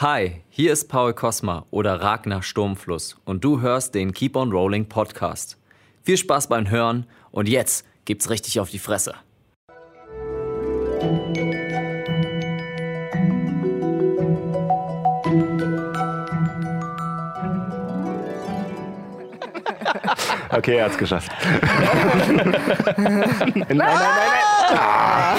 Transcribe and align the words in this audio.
Hi, 0.00 0.42
hier 0.50 0.74
ist 0.74 0.90
Paul 0.90 1.14
Kosma 1.14 1.64
oder 1.70 2.02
Ragnar 2.02 2.42
Sturmfluss 2.42 3.16
und 3.24 3.42
du 3.42 3.62
hörst 3.62 3.94
den 3.94 4.12
Keep 4.12 4.36
on 4.36 4.52
Rolling 4.52 4.84
Podcast. 4.84 5.56
Viel 6.02 6.18
Spaß 6.18 6.48
beim 6.48 6.68
Hören 6.68 7.06
und 7.30 7.48
jetzt 7.48 7.86
gibt's 8.04 8.28
richtig 8.28 8.60
auf 8.60 8.68
die 8.68 8.78
Fresse. 8.78 9.14
Okay, 20.56 20.76
er 20.76 20.86
hat's 20.86 20.96
geschafft. 20.96 21.30
nein, 22.96 23.06
nein, 23.06 23.24
nein, 23.68 23.76
nein. 23.78 23.90
Ah, 24.68 25.36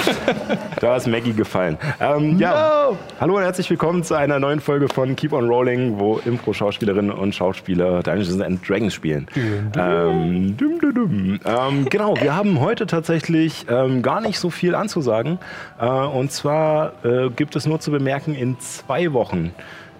da 0.80 0.96
ist 0.96 1.08
Maggie 1.08 1.32
gefallen. 1.32 1.76
Ähm, 2.00 2.38
ja, 2.38 2.92
hallo 3.20 3.36
und 3.36 3.42
herzlich 3.42 3.68
willkommen 3.68 4.04
zu 4.04 4.14
einer 4.14 4.38
neuen 4.38 4.60
Folge 4.60 4.88
von 4.88 5.16
Keep 5.16 5.32
on 5.32 5.48
Rolling, 5.48 5.98
wo 5.98 6.18
Impro-Schauspielerinnen 6.24 7.10
und 7.10 7.34
Schauspieler 7.34 8.02
Dungeons 8.04 8.40
and 8.40 8.66
Dragons 8.66 8.94
spielen. 8.94 9.26
Ähm, 9.76 10.56
dum, 10.56 10.78
dum, 10.80 10.94
dum. 10.94 11.40
Ähm, 11.44 11.88
genau, 11.90 12.14
wir 12.20 12.36
haben 12.36 12.60
heute 12.60 12.86
tatsächlich 12.86 13.66
ähm, 13.68 14.02
gar 14.02 14.20
nicht 14.20 14.38
so 14.38 14.50
viel 14.50 14.76
anzusagen. 14.76 15.40
Äh, 15.80 15.86
und 15.86 16.30
zwar 16.30 16.92
äh, 17.04 17.28
gibt 17.30 17.56
es 17.56 17.66
nur 17.66 17.80
zu 17.80 17.90
bemerken, 17.90 18.36
in 18.36 18.60
zwei 18.60 19.12
Wochen 19.12 19.52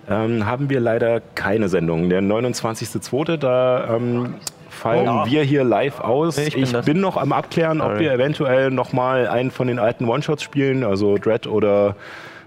ähm, 0.08 0.46
haben 0.46 0.70
wir 0.70 0.80
leider 0.80 1.20
keine 1.34 1.68
Sendung. 1.68 2.08
Der 2.08 2.22
29.02. 2.22 3.36
da 3.36 3.96
ähm, 3.96 4.34
fallen 4.78 5.08
Oh. 5.08 5.24
wir 5.26 5.42
hier 5.42 5.64
live 5.64 6.00
aus. 6.00 6.38
Ich 6.38 6.56
Ich 6.56 6.72
bin 6.72 6.82
bin, 6.84 6.94
das. 6.96 7.02
noch 7.02 7.16
am 7.16 7.32
Abklären, 7.32 7.80
ob 7.80 7.88
Sorry. 7.92 8.00
wir 8.04 8.12
eventuell 8.12 8.70
noch 8.70 8.92
mal 8.92 9.26
einen 9.28 9.50
von 9.50 9.66
den 9.68 9.78
alten 9.78 10.06
One-Shots 10.08 10.42
spielen, 10.42 10.84
also 10.84 11.18
Dread 11.18 11.46
oder 11.46 11.96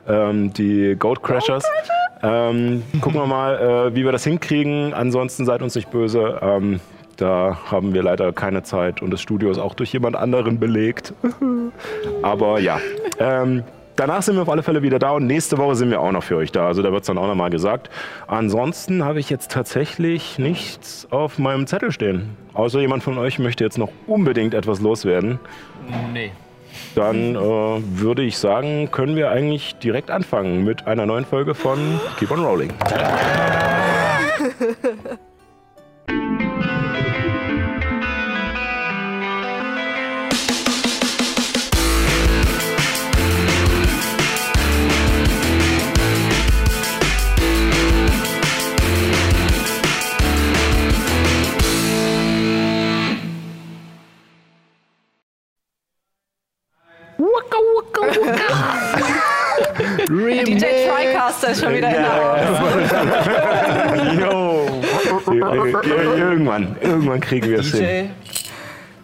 ähm, 0.08 0.52
die 0.54 0.96
Goat 0.98 1.22
Crashers. 1.22 1.64
Ähm, 2.24 2.84
gucken 3.02 3.20
wir 3.20 3.26
mal, 3.28 3.90
äh, 3.92 3.96
wie 3.96 4.04
wir 4.06 4.12
das 4.12 4.24
hinkriegen. 4.24 4.94
Ansonsten 4.94 5.46
seid 5.46 5.62
uns 5.62 5.76
nicht 5.76 5.92
böse. 5.92 6.40
Ähm, 6.42 6.80
da 7.18 7.58
haben 7.70 7.94
wir 7.94 8.02
leider 8.04 8.32
keine 8.34 8.64
Zeit 8.64 9.02
und 9.02 9.12
das 9.12 9.22
Studio 9.22 9.52
ist 9.52 9.60
auch 9.60 9.76
durch 9.76 9.92
jemand 9.94 10.16
anderen 10.16 10.60
belegt. 10.60 11.14
Aber 12.24 12.60
ja. 12.60 12.80
Danach 14.02 14.24
sind 14.24 14.34
wir 14.36 14.42
auf 14.42 14.50
alle 14.50 14.64
Fälle 14.64 14.82
wieder 14.82 14.98
da 14.98 15.12
und 15.12 15.28
nächste 15.28 15.60
Woche 15.60 15.76
sind 15.76 15.92
wir 15.92 16.02
auch 16.02 16.12
noch 16.12 16.24
für 16.24 16.36
euch 16.36 16.52
da. 16.52 16.66
Also 16.66 16.82
da 16.82 16.92
wird 16.92 17.04
es 17.04 17.08
dann 17.08 17.20
auch 17.20 17.28
noch 17.28 17.36
mal 17.36 17.52
gesagt. 17.52 17.92
Ansonsten 18.26 19.06
habe 19.06 19.20
ich 19.20 19.30
jetzt 19.30 19.52
tatsächlich 19.52 20.40
nichts 20.40 21.08
auf 21.12 21.38
meinem 21.38 21.68
Zettel 21.68 21.92
stehen. 21.92 22.36
Außer 22.56 22.80
jemand 22.80 23.04
von 23.04 23.20
euch 23.20 23.38
möchte 23.38 23.64
jetzt 23.64 23.78
noch 23.78 23.90
unbedingt 24.08 24.56
etwas 24.56 24.82
loswerden. 24.82 25.40
Nee. 26.12 26.32
Dann 26.96 27.36
äh, 27.36 27.40
würde 27.40 28.24
ich 28.24 28.40
sagen, 28.40 28.90
können 28.90 29.16
wir 29.16 29.30
eigentlich 29.30 29.76
direkt 29.76 30.10
anfangen 30.10 30.64
mit 30.64 30.88
einer 30.88 31.06
neuen 31.06 31.26
Folge 31.26 31.54
von 31.54 31.78
Keep 32.18 32.32
on 32.32 32.44
Rolling. 32.44 32.74
DJ 60.46 60.66
Tricaster 60.90 61.50
ist 61.52 61.62
schon 61.64 61.74
wieder 61.76 61.90
in 61.90 61.94
der 61.96 62.06
Jo. 64.20 64.68
Ir- 65.32 66.18
Irgendwann, 66.18 66.76
irgendwann 66.82 67.20
kriegen 67.20 67.50
wir 67.50 67.60
es 67.60 67.72
hin. 67.74 68.12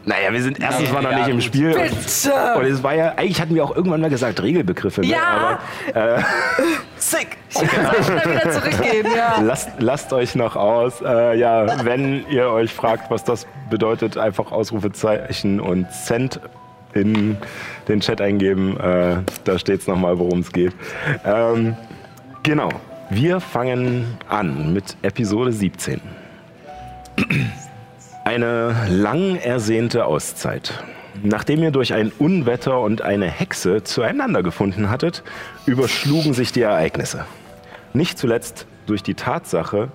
Naja, 0.06 0.32
wir 0.32 0.42
sind 0.42 0.60
erstens 0.62 0.92
mal 0.94 1.02
noch 1.04 1.14
nicht 1.14 1.28
im. 1.28 1.42
Spiel. 1.42 1.74
Und 1.74 1.82
Bitte! 1.84 2.70
es 2.72 2.82
war 2.82 2.94
ja, 2.96 3.10
eigentlich 3.18 3.42
hatten 3.42 3.54
wir 3.56 3.64
auch 3.66 3.76
irgendwann 3.76 4.00
mal 4.00 4.10
gesagt, 4.10 4.42
Regelbegriffe. 4.42 5.02
Ne? 5.02 5.08
Ja! 5.08 5.60
Aber 5.94 6.24
Sick! 6.96 7.38
Ich 7.50 7.56
kann 7.68 8.04
schnell 8.04 8.26
wieder 8.36 8.52
zurückgehen, 8.52 9.08
ja. 9.16 9.42
lasst, 9.42 9.70
lasst 9.80 10.14
euch 10.14 10.34
noch 10.36 10.56
aus. 10.56 11.02
Äh, 11.02 11.38
ja, 11.38 11.84
wenn 11.86 12.26
ihr 12.30 12.50
euch 12.50 12.74
fragt, 12.74 13.12
was 13.12 13.26
das 13.26 13.48
bedeutet, 13.70 14.18
einfach 14.18 14.54
Ausrufezeichen 14.54 15.60
und 15.60 15.92
Cent 15.92 16.40
in 16.98 17.38
den 17.88 18.00
Chat 18.02 18.22
eingeben. 18.22 18.78
Äh, 18.78 19.18
da 19.44 19.60
steht 19.60 19.82
es 19.82 19.88
nochmal, 19.88 20.20
worum 20.20 20.40
es 20.40 20.52
geht. 20.52 20.74
Ähm, 21.26 21.76
genau. 22.44 22.70
Wir 23.10 23.40
fangen 23.40 24.06
an 24.28 24.74
mit 24.74 24.98
Episode 25.02 25.54
17. 25.54 26.02
Eine 28.26 28.76
lang 28.90 29.38
ersehnte 29.38 30.06
Auszeit. 30.06 30.84
Nachdem 31.24 31.64
ihr 31.64 31.72
durch 31.72 31.94
ein 31.94 32.12
Unwetter 32.20 32.82
und 32.82 33.02
eine 33.02 33.28
Hexe 33.28 33.84
zueinander 33.84 34.44
gefunden 34.44 34.90
hattet, 34.90 35.24
überschlugen 35.66 36.34
sich 36.34 36.52
die 36.52 36.62
Ereignisse. 36.62 37.26
Nicht 37.94 38.20
zuletzt 38.20 38.68
durch 38.86 39.04
die 39.04 39.16
Tatsache, 39.16 39.90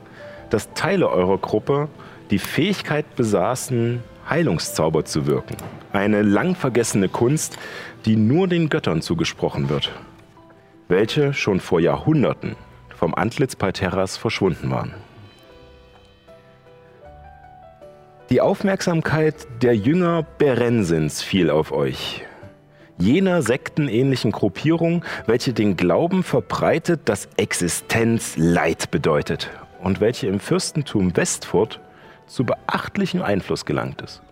dass 0.51 0.73
Teile 0.73 1.11
eurer 1.11 1.39
Gruppe 1.39 1.89
die 2.31 2.39
Fähigkeit 2.39 3.15
besaßen, 3.15 4.03
Heilungszauber 4.33 5.05
zu 5.05 5.27
wirken. 5.27 5.59
Eine 5.93 6.23
lang 6.23 6.55
vergessene 6.55 7.11
Kunst, 7.11 7.59
die 8.07 8.17
nur 8.17 8.49
den 8.49 8.71
Göttern 8.71 9.03
zugesprochen 9.03 9.69
wird, 9.69 9.93
welche 10.89 11.35
schon 11.35 11.61
vor 11.61 11.81
Jahrhunderten 11.81 12.57
vom 12.97 13.15
Antlitz 13.15 13.57
Palterras 13.57 14.17
verschwunden 14.17 14.71
waren. 14.71 14.95
Die 18.31 18.41
Aufmerksamkeit 18.41 19.35
der 19.61 19.77
Jünger 19.77 20.23
Berensins 20.23 21.21
fiel 21.21 21.51
auf 21.51 21.71
euch. 21.71 22.25
Jener 22.97 23.43
sektenähnlichen 23.43 24.33
Gruppierung, 24.33 25.05
welche 25.27 25.53
den 25.53 25.77
Glauben 25.77 26.23
verbreitet, 26.23 27.03
dass 27.05 27.29
Existenz 27.37 28.37
Leid 28.39 28.91
bedeutet 28.91 29.51
und 29.83 30.01
welche 30.01 30.27
im 30.27 30.41
Fürstentum 30.41 31.15
Westfurt 31.19 31.81
zu 32.33 32.45
beachtlichem 32.45 33.23
Einfluss 33.23 33.65
gelangt 33.65 34.01
ist. 34.01 34.23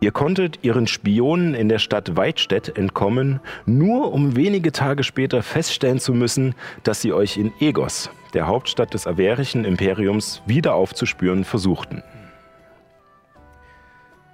Ihr 0.00 0.10
konntet 0.10 0.58
ihren 0.62 0.88
Spionen 0.88 1.54
in 1.54 1.68
der 1.68 1.78
Stadt 1.78 2.16
Weidstedt 2.16 2.76
entkommen, 2.76 3.38
nur 3.66 4.12
um 4.12 4.34
wenige 4.34 4.72
Tage 4.72 5.04
später 5.04 5.44
feststellen 5.44 6.00
zu 6.00 6.12
müssen, 6.12 6.56
dass 6.82 7.00
sie 7.00 7.12
euch 7.12 7.36
in 7.36 7.52
Egos, 7.60 8.10
der 8.34 8.48
Hauptstadt 8.48 8.94
des 8.94 9.06
averischen 9.06 9.64
Imperiums, 9.64 10.42
wieder 10.44 10.74
aufzuspüren 10.74 11.44
versuchten. 11.44 12.02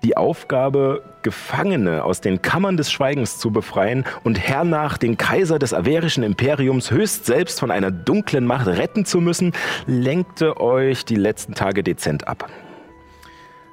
Die 0.05 0.17
Aufgabe, 0.17 1.03
Gefangene 1.23 2.05
aus 2.05 2.21
den 2.21 2.41
Kammern 2.41 2.77
des 2.77 2.93
Schweigens 2.93 3.39
zu 3.39 3.51
befreien 3.51 4.05
und 4.23 4.39
hernach 4.39 4.97
den 4.97 5.17
Kaiser 5.17 5.59
des 5.59 5.75
averischen 5.75 6.23
Imperiums 6.23 6.93
höchst 6.93 7.27
selbst 7.27 7.59
von 7.59 7.73
einer 7.73 7.91
dunklen 7.91 8.47
Macht 8.47 8.69
retten 8.69 9.05
zu 9.05 9.21
müssen, 9.21 9.53
lenkte 9.87 10.61
euch 10.61 11.05
die 11.05 11.17
letzten 11.17 11.55
Tage 11.55 11.83
dezent 11.83 12.29
ab. 12.29 12.49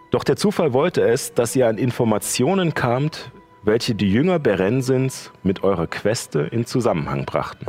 Doch 0.09 0.23
der 0.23 0.35
Zufall 0.35 0.73
wollte 0.73 1.01
es, 1.01 1.33
dass 1.33 1.55
ihr 1.55 1.67
an 1.67 1.77
Informationen 1.77 2.73
kamt, 2.73 3.31
welche 3.63 3.93
die 3.93 4.11
Jünger 4.11 4.39
Berensins 4.39 5.31
mit 5.43 5.63
eurer 5.63 5.87
Queste 5.87 6.39
in 6.39 6.65
Zusammenhang 6.65 7.25
brachten. 7.25 7.67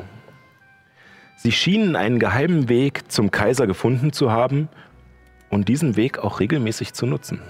Sie 1.36 1.52
schienen 1.52 1.96
einen 1.96 2.18
geheimen 2.18 2.70
Weg 2.70 3.10
zum 3.12 3.30
Kaiser 3.30 3.66
gefunden 3.66 4.12
zu 4.12 4.30
haben 4.30 4.68
und 5.50 5.68
diesen 5.68 5.96
Weg 5.96 6.18
auch 6.18 6.40
regelmäßig 6.40 6.94
zu 6.94 7.04
nutzen. 7.04 7.42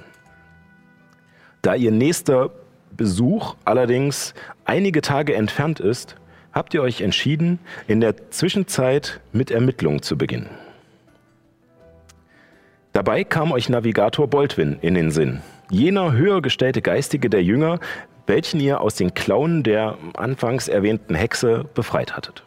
Da 1.66 1.74
ihr 1.74 1.90
nächster 1.90 2.50
Besuch 2.96 3.56
allerdings 3.64 4.34
einige 4.66 5.00
Tage 5.00 5.34
entfernt 5.34 5.80
ist, 5.80 6.14
habt 6.52 6.74
ihr 6.74 6.80
euch 6.80 7.00
entschieden, 7.00 7.58
in 7.88 8.00
der 8.00 8.30
Zwischenzeit 8.30 9.18
mit 9.32 9.50
Ermittlungen 9.50 10.00
zu 10.00 10.16
beginnen. 10.16 10.48
Dabei 12.92 13.24
kam 13.24 13.50
euch 13.50 13.68
Navigator 13.68 14.28
Boldwin 14.28 14.78
in 14.80 14.94
den 14.94 15.10
Sinn, 15.10 15.40
jener 15.68 16.12
höher 16.12 16.40
gestellte 16.40 16.82
Geistige 16.82 17.28
der 17.28 17.42
Jünger, 17.42 17.80
welchen 18.28 18.60
ihr 18.60 18.80
aus 18.80 18.94
den 18.94 19.14
Klauen 19.14 19.64
der 19.64 19.98
anfangs 20.14 20.68
erwähnten 20.68 21.16
Hexe 21.16 21.64
befreit 21.74 22.16
hattet. 22.16 22.44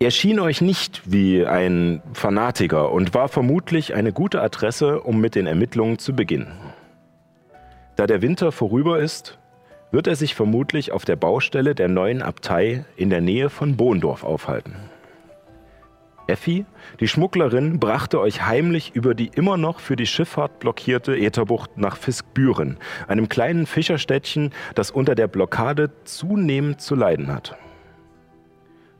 Er 0.00 0.10
schien 0.10 0.38
euch 0.38 0.60
nicht 0.60 1.00
wie 1.10 1.46
ein 1.46 2.02
Fanatiker 2.12 2.92
und 2.92 3.14
war 3.14 3.28
vermutlich 3.28 3.94
eine 3.94 4.12
gute 4.12 4.42
Adresse, 4.42 5.00
um 5.00 5.18
mit 5.18 5.34
den 5.34 5.46
Ermittlungen 5.46 5.98
zu 5.98 6.14
beginnen. 6.14 6.65
Da 7.96 8.06
der 8.06 8.20
Winter 8.20 8.52
vorüber 8.52 8.98
ist, 8.98 9.38
wird 9.90 10.06
er 10.06 10.16
sich 10.16 10.34
vermutlich 10.34 10.92
auf 10.92 11.06
der 11.06 11.16
Baustelle 11.16 11.74
der 11.74 11.88
neuen 11.88 12.20
Abtei 12.20 12.84
in 12.96 13.08
der 13.08 13.22
Nähe 13.22 13.48
von 13.48 13.76
Bohndorf 13.76 14.22
aufhalten. 14.22 14.76
Effi, 16.26 16.66
die 17.00 17.08
Schmugglerin, 17.08 17.78
brachte 17.78 18.20
euch 18.20 18.44
heimlich 18.44 18.94
über 18.94 19.14
die 19.14 19.28
immer 19.28 19.56
noch 19.56 19.80
für 19.80 19.96
die 19.96 20.06
Schifffahrt 20.06 20.58
blockierte 20.58 21.16
Ätherbucht 21.16 21.78
nach 21.78 21.96
Fiskbüren, 21.96 22.78
einem 23.06 23.28
kleinen 23.28 23.64
Fischerstädtchen, 23.64 24.52
das 24.74 24.90
unter 24.90 25.14
der 25.14 25.28
Blockade 25.28 25.90
zunehmend 26.04 26.80
zu 26.80 26.96
leiden 26.96 27.28
hat. 27.28 27.56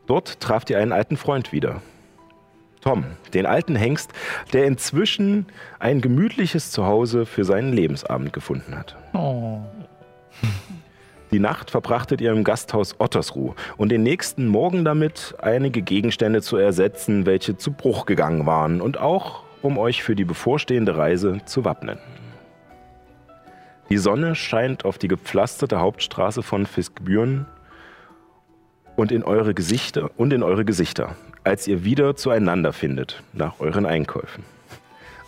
Dort 0.06 0.40
traft 0.40 0.70
ihr 0.70 0.78
einen 0.78 0.92
alten 0.92 1.16
Freund 1.16 1.52
wieder. 1.52 1.82
Tom, 2.86 3.04
den 3.34 3.46
alten 3.46 3.74
Hengst, 3.74 4.12
der 4.52 4.64
inzwischen 4.64 5.46
ein 5.80 6.00
gemütliches 6.00 6.70
Zuhause 6.70 7.26
für 7.26 7.44
seinen 7.44 7.72
Lebensabend 7.72 8.32
gefunden 8.32 8.78
hat. 8.78 8.94
Oh. 9.12 9.58
Die 11.32 11.40
Nacht 11.40 11.72
verbrachtet 11.72 12.20
ihr 12.20 12.30
im 12.30 12.44
Gasthaus 12.44 12.94
Ottersruh 13.00 13.54
und 13.76 13.88
den 13.90 14.04
nächsten 14.04 14.46
Morgen 14.46 14.84
damit, 14.84 15.34
einige 15.42 15.82
Gegenstände 15.82 16.42
zu 16.42 16.58
ersetzen, 16.58 17.26
welche 17.26 17.56
zu 17.56 17.72
Bruch 17.72 18.06
gegangen 18.06 18.46
waren 18.46 18.80
und 18.80 19.00
auch 19.00 19.42
um 19.62 19.78
euch 19.78 20.04
für 20.04 20.14
die 20.14 20.24
bevorstehende 20.24 20.96
Reise 20.96 21.40
zu 21.44 21.64
wappnen. 21.64 21.98
Die 23.90 23.98
Sonne 23.98 24.36
scheint 24.36 24.84
auf 24.84 24.98
die 24.98 25.08
gepflasterte 25.08 25.80
Hauptstraße 25.80 26.44
von 26.44 26.66
Fiskbüren 26.66 27.46
und 28.96 29.12
in 29.12 29.22
eure 29.22 29.54
Gesichter 29.54 30.10
und 30.16 30.32
in 30.32 30.42
eure 30.42 30.64
Gesichter, 30.64 31.14
als 31.44 31.68
ihr 31.68 31.84
wieder 31.84 32.16
zueinander 32.16 32.72
findet 32.72 33.22
nach 33.32 33.60
euren 33.60 33.86
Einkäufen. 33.86 34.44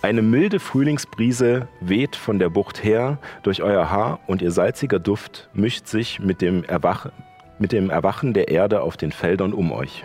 Eine 0.00 0.22
milde 0.22 0.60
Frühlingsbrise 0.60 1.68
weht 1.80 2.14
von 2.14 2.38
der 2.38 2.48
Bucht 2.48 2.84
her 2.84 3.18
durch 3.42 3.62
euer 3.62 3.90
Haar 3.90 4.20
und 4.26 4.42
ihr 4.42 4.52
salziger 4.52 4.98
Duft 4.98 5.48
mischt 5.52 5.86
sich 5.86 6.20
mit 6.20 6.40
dem, 6.40 6.64
Erwach 6.64 7.10
mit 7.58 7.72
dem 7.72 7.90
Erwachen 7.90 8.32
der 8.32 8.48
Erde 8.48 8.82
auf 8.82 8.96
den 8.96 9.10
Feldern 9.10 9.52
um 9.52 9.72
euch. 9.72 10.04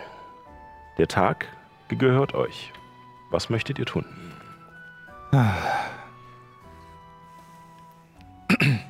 Der 0.98 1.06
Tag 1.06 1.46
gehört 1.88 2.34
euch. 2.34 2.72
Was 3.30 3.50
möchtet 3.50 3.78
ihr 3.78 3.86
tun? 3.86 4.04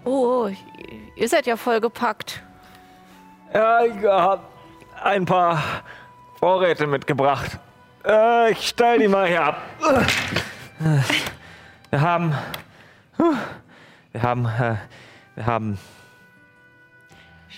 Oh, 0.04 0.48
ihr 1.16 1.28
seid 1.28 1.46
ja 1.46 1.56
vollgepackt. 1.56 2.42
Ja, 3.52 3.84
ich 3.84 4.04
habe 4.04 4.42
ein 5.02 5.24
paar 5.24 5.62
Vorräte 6.38 6.86
mitgebracht. 6.86 7.58
Äh, 8.06 8.52
ich 8.52 8.68
stell 8.68 8.98
die 8.98 9.08
mal 9.08 9.26
hier 9.26 9.42
ab. 9.44 9.62
Wir 11.90 12.00
haben. 12.00 12.34
Wir 14.12 14.22
haben. 14.22 14.46
Äh, 14.46 14.74
wir 15.36 15.46
haben. 15.46 15.78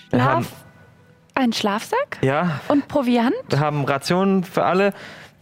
Wir 0.09 0.23
haben. 0.23 0.41
Schlaf. 0.45 0.51
Ein 1.35 1.53
Schlafsack 1.53 2.17
Ja, 2.21 2.61
und 2.67 2.87
Proviant? 2.87 3.35
wir 3.49 3.59
haben 3.59 3.85
Rationen 3.85 4.43
für 4.43 4.63
alle 4.65 4.91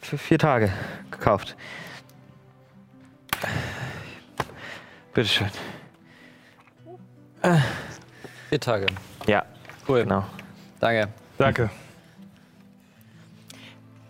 für 0.01 0.17
vier 0.17 0.37
Tage 0.37 0.69
gekauft. 1.09 1.55
Bitteschön. 5.13 5.47
Vier 8.49 8.59
Tage. 8.59 8.87
Ja, 9.27 9.45
Cool. 9.87 10.03
genau. 10.03 10.25
Danke. 10.81 11.07
Danke. 11.37 11.69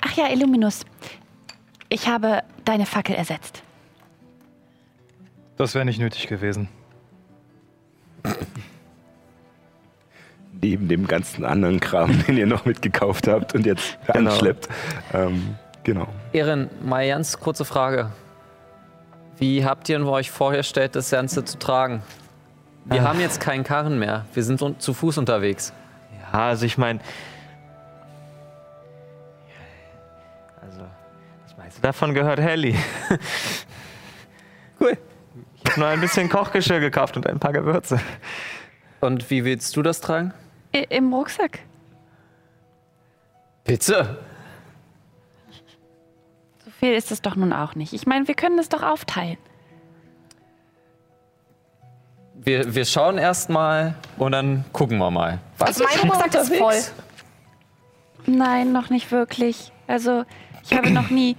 Ach 0.08 0.14
ja, 0.16 0.28
Illuminus. 0.30 0.86
Ich 1.90 2.08
habe 2.08 2.44
deine 2.64 2.86
Fackel 2.86 3.16
ersetzt. 3.16 3.64
Das 5.58 5.74
wäre 5.74 5.86
nicht 5.86 6.00
nötig 6.00 6.28
gewesen. 6.28 6.68
Neben 10.62 10.88
dem 10.88 11.08
ganzen 11.08 11.46
anderen 11.46 11.80
Kram, 11.80 12.24
den 12.28 12.38
ihr 12.38 12.48
noch 12.48 12.66
mitgekauft 12.66 13.28
habt 13.28 13.56
und 13.56 13.66
jetzt 13.66 13.98
Genau. 14.14 14.32
anschleppt. 14.32 14.68
Ähm, 15.14 15.56
genau. 15.84 16.08
Erin, 16.34 16.70
mal 16.84 17.08
ganz 17.08 17.40
kurze 17.40 17.66
Frage. 17.66 18.12
Wie 19.38 19.66
habt 19.66 19.90
ihr 19.90 20.04
euch 20.06 20.32
vorgestellt, 20.32 20.96
das 20.96 21.10
Ganze 21.12 21.44
zu 21.44 21.60
tragen? 21.60 22.02
Wir 22.86 23.02
haben 23.04 23.20
jetzt 23.20 23.40
keinen 23.42 23.64
Karren 23.64 23.98
mehr. 24.00 24.26
Wir 24.34 24.44
sind 24.44 24.62
zu 24.82 24.94
Fuß 24.94 25.18
unterwegs. 25.18 25.74
Ja, 26.32 26.48
also 26.48 26.66
ich 26.66 26.78
meine. 26.78 27.00
Davon 31.86 32.14
gehört 32.16 32.40
Helly. 32.40 32.76
Cool. 34.80 34.98
Ich 35.64 35.72
habe 35.72 35.80
nur 35.80 35.90
ein 35.90 36.02
bisschen 36.02 36.28
Kochgeschirr 36.28 36.80
gekauft 36.80 37.16
und 37.16 37.28
ein 37.28 37.40
paar 37.40 37.54
Gewürze. 37.54 38.00
Und 39.00 39.30
wie 39.30 39.46
willst 39.46 39.76
du 39.78 39.82
das 39.82 40.02
tragen? 40.02 40.34
I 40.76 40.86
Im 40.90 41.14
Rucksack. 41.14 41.60
Bitte. 43.64 44.18
So 46.66 46.72
viel 46.72 46.94
ist 46.94 47.12
es 47.12 47.22
doch 47.22 47.36
nun 47.36 47.54
auch 47.54 47.76
nicht. 47.76 47.94
Ich 47.94 48.06
meine, 48.06 48.28
wir 48.28 48.36
können 48.36 48.60
es 48.60 48.68
doch 48.68 48.84
aufteilen. 48.84 49.38
Wir, 52.34 52.76
wir 52.76 52.86
schauen 52.86 53.18
erst 53.18 53.50
mal 53.50 53.96
und 54.18 54.34
dann 54.34 54.66
gucken 54.74 54.98
wir 54.98 55.10
mal. 55.10 55.40
Also 55.60 55.86
mein 55.86 56.10
Rucksack 56.10 56.36
ist 56.36 56.56
voll. 56.56 56.82
Nein, 58.26 58.72
noch 58.74 58.90
nicht 58.90 59.12
wirklich. 59.12 59.72
Also, 59.88 60.26
ich 60.64 60.74
habe 60.76 60.90
noch 60.90 61.10
nie 61.10 61.38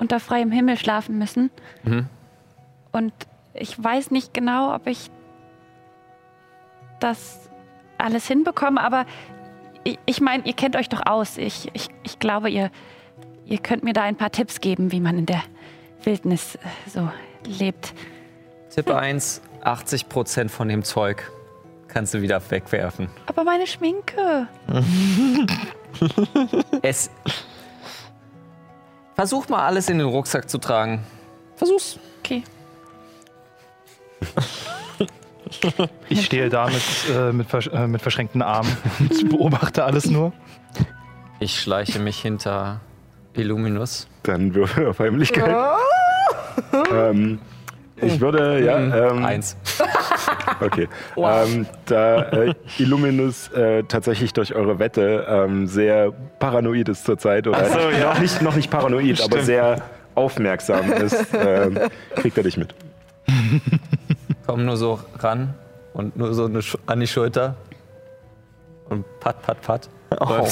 unter 0.00 0.18
freiem 0.18 0.50
Himmel 0.50 0.76
schlafen 0.76 1.18
müssen. 1.18 1.50
Und 2.90 3.12
ich 3.54 3.82
weiß 3.82 4.10
nicht 4.10 4.34
genau, 4.34 4.74
ob 4.74 4.86
ich 4.86 5.10
das 6.98 7.48
alles 7.98 8.26
hinbekomme, 8.26 8.80
aber 8.80 9.06
ich, 9.84 9.98
ich 10.06 10.20
meine, 10.20 10.44
ihr 10.46 10.54
kennt 10.54 10.76
euch 10.76 10.88
doch 10.88 11.06
aus. 11.06 11.38
Ich, 11.38 11.70
ich, 11.72 11.88
ich 12.02 12.18
glaube, 12.18 12.50
ihr, 12.50 12.70
ihr 13.46 13.58
könnt 13.58 13.84
mir 13.84 13.92
da 13.92 14.02
ein 14.02 14.16
paar 14.16 14.30
Tipps 14.32 14.60
geben, 14.60 14.92
wie 14.92 15.00
man 15.00 15.18
in 15.18 15.26
der 15.26 15.42
Wildnis 16.02 16.56
äh, 16.56 16.58
so 16.86 17.08
lebt. 17.44 17.94
Tipp 18.74 18.90
1, 18.90 19.42
80% 19.64 20.48
von 20.48 20.68
dem 20.68 20.84
Zeug 20.84 21.30
kannst 21.88 22.14
du 22.14 22.22
wieder 22.22 22.40
wegwerfen. 22.50 23.08
Aber 23.26 23.44
meine 23.44 23.66
Schminke. 23.66 24.46
Es. 26.82 27.10
Versuch 29.20 29.50
mal 29.50 29.66
alles 29.66 29.90
in 29.90 29.98
den 29.98 30.06
Rucksack 30.06 30.48
zu 30.48 30.56
tragen. 30.56 31.04
Versuch's. 31.56 31.98
Okay. 32.20 32.42
Ich 36.08 36.24
stehe 36.24 36.48
da 36.48 36.68
mit, 36.68 36.82
äh, 37.12 37.32
mit, 37.32 37.48
versch 37.48 37.66
äh, 37.66 37.86
mit 37.86 38.00
verschränkten 38.00 38.40
Armen 38.40 38.74
und 38.98 39.28
beobachte 39.28 39.84
alles 39.84 40.06
nur. 40.06 40.32
Ich 41.38 41.60
schleiche 41.60 41.98
mich 41.98 42.18
hinter 42.20 42.80
Illuminus. 43.34 44.06
Dann 44.22 44.54
Würfel 44.54 44.86
auf 44.86 45.00
Heimlichkeit. 45.00 45.54
ähm, 46.90 47.40
ich 48.02 48.20
würde, 48.20 48.64
ja, 48.64 48.78
ähm, 49.10 49.24
Eins. 49.24 49.56
Okay. 50.60 50.88
Ähm, 51.16 51.66
da 51.86 52.22
äh, 52.22 52.54
Illuminus 52.78 53.48
äh, 53.52 53.82
tatsächlich 53.84 54.32
durch 54.34 54.54
eure 54.54 54.78
Wette 54.78 55.24
ähm, 55.28 55.66
sehr 55.66 56.12
paranoid 56.38 56.88
ist 56.90 57.04
zurzeit, 57.06 57.46
oder 57.46 57.64
so, 57.64 57.78
ja. 57.90 58.12
noch, 58.12 58.18
nicht, 58.20 58.42
noch 58.42 58.56
nicht 58.56 58.70
paranoid, 58.70 59.20
aber 59.20 59.30
Stimmt. 59.30 59.44
sehr 59.46 59.82
aufmerksam 60.14 60.92
ist, 60.92 61.26
ähm, 61.32 61.78
kriegt 62.16 62.36
er 62.36 62.42
dich 62.42 62.56
mit. 62.58 62.74
Komm 64.46 64.66
nur 64.66 64.76
so 64.76 65.00
ran 65.18 65.54
und 65.94 66.16
nur 66.16 66.34
so 66.34 66.44
eine 66.44 66.60
Sch- 66.60 66.78
an 66.86 67.00
die 67.00 67.06
Schulter. 67.06 67.54
Und 68.90 69.04
pat, 69.20 69.40
pat, 69.42 69.62
pat. 69.62 69.88
Oh. 70.20 70.46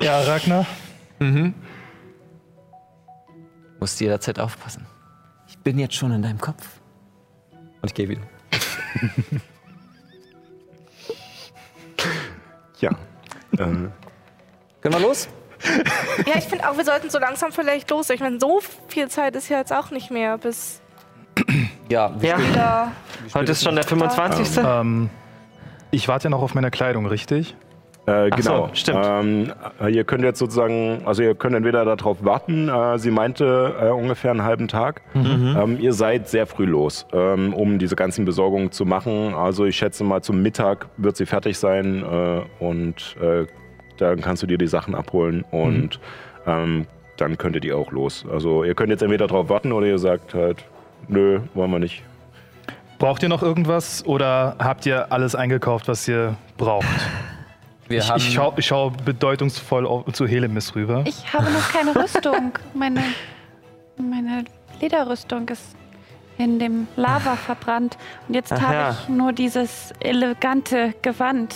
Ja, 0.00 0.20
Ragnar. 0.20 0.66
Musst 3.80 4.00
jederzeit 4.00 4.38
aufpassen. 4.38 4.86
Ich 5.46 5.58
bin 5.58 5.78
jetzt 5.78 5.94
schon 5.94 6.12
in 6.12 6.22
deinem 6.22 6.38
Kopf. 6.40 6.66
Und 7.52 7.84
ich 7.86 7.94
gehe 7.94 8.08
wieder. 8.08 8.22
Ja. 12.80 12.90
Äh, 13.52 13.56
Können 13.56 13.90
wir 14.82 15.00
los? 15.00 15.28
Ja, 16.26 16.36
ich 16.36 16.44
finde 16.44 16.68
auch, 16.70 16.76
wir 16.76 16.84
sollten 16.84 17.10
so 17.10 17.18
langsam 17.18 17.50
vielleicht 17.50 17.90
los. 17.90 18.08
Ich 18.10 18.20
meine, 18.20 18.38
so 18.38 18.60
viel 18.86 19.08
Zeit 19.08 19.34
ist 19.34 19.48
ja 19.48 19.58
jetzt 19.58 19.72
auch 19.72 19.90
nicht 19.90 20.10
mehr 20.10 20.38
bis 20.38 20.80
Ja. 21.88 22.14
Ja, 22.20 22.38
da. 22.54 22.92
heute 23.34 23.52
ist 23.52 23.64
schon 23.64 23.74
der 23.74 23.84
25. 23.84 24.58
Ähm, 24.64 25.10
ich 25.90 26.06
warte 26.06 26.24
ja 26.24 26.30
noch 26.30 26.42
auf 26.42 26.54
meine 26.54 26.70
Kleidung, 26.70 27.06
richtig? 27.06 27.56
Äh, 28.08 28.30
genau. 28.30 28.68
so, 28.68 28.70
stimmt. 28.72 29.04
Ähm, 29.04 29.52
äh, 29.80 29.90
ihr 29.90 30.04
könnt 30.04 30.24
jetzt 30.24 30.38
sozusagen, 30.38 31.02
also 31.04 31.22
ihr 31.22 31.34
könnt 31.34 31.54
entweder 31.54 31.84
darauf 31.84 32.24
warten, 32.24 32.68
äh, 32.68 32.98
sie 32.98 33.10
meinte 33.10 33.74
äh, 33.80 33.90
ungefähr 33.90 34.30
einen 34.30 34.44
halben 34.44 34.66
Tag. 34.66 35.02
Ähm, 35.14 35.78
ihr 35.80 35.92
seid 35.92 36.28
sehr 36.28 36.46
früh 36.46 36.64
los, 36.64 37.06
ähm, 37.12 37.52
um 37.52 37.78
diese 37.78 37.96
ganzen 37.96 38.24
Besorgungen 38.24 38.72
zu 38.72 38.86
machen. 38.86 39.34
Also 39.34 39.66
ich 39.66 39.76
schätze 39.76 40.04
mal 40.04 40.22
zum 40.22 40.42
Mittag 40.42 40.86
wird 40.96 41.16
sie 41.16 41.26
fertig 41.26 41.58
sein 41.58 42.02
äh, 42.02 42.64
und 42.64 43.16
äh, 43.20 43.46
dann 43.98 44.20
kannst 44.20 44.42
du 44.42 44.46
dir 44.46 44.58
die 44.58 44.68
Sachen 44.68 44.94
abholen 44.94 45.44
und 45.50 46.00
ähm, 46.46 46.86
dann 47.16 47.36
könntet 47.36 47.64
ihr 47.64 47.76
auch 47.76 47.90
los. 47.90 48.24
Also 48.32 48.64
ihr 48.64 48.74
könnt 48.74 48.90
jetzt 48.90 49.02
entweder 49.02 49.26
darauf 49.26 49.48
warten 49.48 49.72
oder 49.72 49.86
ihr 49.86 49.98
sagt 49.98 50.34
halt, 50.34 50.64
nö, 51.08 51.40
wollen 51.54 51.70
wir 51.70 51.78
nicht. 51.78 52.02
Braucht 52.98 53.22
ihr 53.22 53.28
noch 53.28 53.42
irgendwas 53.42 54.04
oder 54.06 54.56
habt 54.58 54.86
ihr 54.86 55.12
alles 55.12 55.34
eingekauft, 55.34 55.88
was 55.88 56.08
ihr 56.08 56.36
braucht? 56.56 56.86
Wir 57.88 57.98
Ich, 57.98 58.10
haben, 58.10 58.18
ich 58.18 58.32
schaue 58.32 58.54
ich 58.56 58.66
schau 58.66 58.90
bedeutungsvoll 58.90 59.86
auf, 59.86 60.12
zu 60.12 60.26
Helemis 60.26 60.74
rüber. 60.74 61.04
Ich 61.06 61.32
habe 61.32 61.50
noch 61.50 61.68
keine 61.72 61.94
Rüstung. 62.02 62.52
Meine, 62.74 63.02
meine 63.96 64.44
Lederrüstung 64.80 65.48
ist 65.48 65.74
in 66.36 66.58
dem 66.58 66.86
Lava 66.96 67.36
verbrannt. 67.36 67.96
Und 68.28 68.34
jetzt 68.34 68.52
Ach 68.52 68.60
habe 68.60 68.74
ja. 68.74 68.90
ich 68.90 69.08
nur 69.08 69.32
dieses 69.32 69.92
elegante 70.00 70.94
Gewand. 71.02 71.54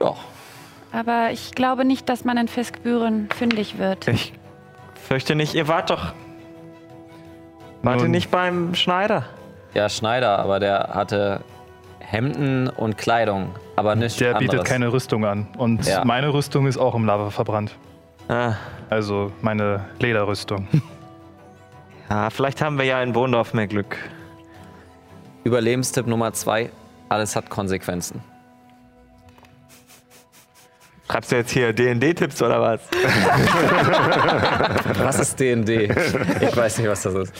Ja. 0.00 0.14
Aber 0.92 1.30
ich 1.30 1.52
glaube 1.52 1.84
nicht, 1.84 2.08
dass 2.08 2.24
man 2.24 2.36
in 2.36 2.48
Fiskbüren 2.48 3.28
fündig 3.36 3.78
wird. 3.78 4.08
Ich 4.08 4.32
fürchte 4.94 5.34
nicht, 5.34 5.54
ihr 5.54 5.68
wart 5.68 5.90
doch. 5.90 6.12
Wart 7.82 8.02
ihr 8.02 8.08
nicht 8.08 8.30
beim 8.30 8.74
Schneider? 8.74 9.24
Ja, 9.74 9.88
Schneider, 9.88 10.38
aber 10.38 10.58
der 10.58 10.90
hatte 10.94 11.40
Hemden 12.08 12.68
und 12.68 12.96
Kleidung, 12.96 13.50
aber 13.74 13.96
nicht 13.96 14.20
Der 14.20 14.36
anderes. 14.36 14.50
bietet 14.52 14.64
keine 14.66 14.92
Rüstung 14.92 15.24
an. 15.24 15.48
Und 15.58 15.86
Ja. 15.86 16.04
meine 16.04 16.32
Rüstung 16.32 16.66
ist 16.66 16.78
auch 16.78 16.94
im 16.94 17.04
Lava 17.04 17.30
verbrannt. 17.30 17.76
Ah, 18.28 18.54
Also 18.90 19.32
meine 19.42 19.84
Lederrüstung. 19.98 20.68
ja, 22.10 22.30
vielleicht 22.30 22.62
haben 22.62 22.78
wir 22.78 22.84
ja 22.84 23.02
in 23.02 23.12
Bohndorf 23.12 23.54
mehr 23.54 23.66
Glück. 23.66 23.96
Überlebenstipp 25.44 26.06
Nummer 26.06 26.32
zwei, 26.32 26.70
alles 27.08 27.34
hat 27.36 27.50
Konsequenzen. 27.50 28.20
Schreibst 31.08 31.30
du 31.30 31.36
jetzt 31.36 31.52
hier 31.52 31.72
D&D-Tipps 31.72 32.42
oder 32.42 32.60
was? 32.60 32.80
Was 35.04 35.20
ist 35.20 35.38
D&D? 35.38 35.84
Ich 36.40 36.56
weiß 36.56 36.78
nicht, 36.78 36.88
was 36.88 37.02
das 37.02 37.14
ist. 37.14 37.32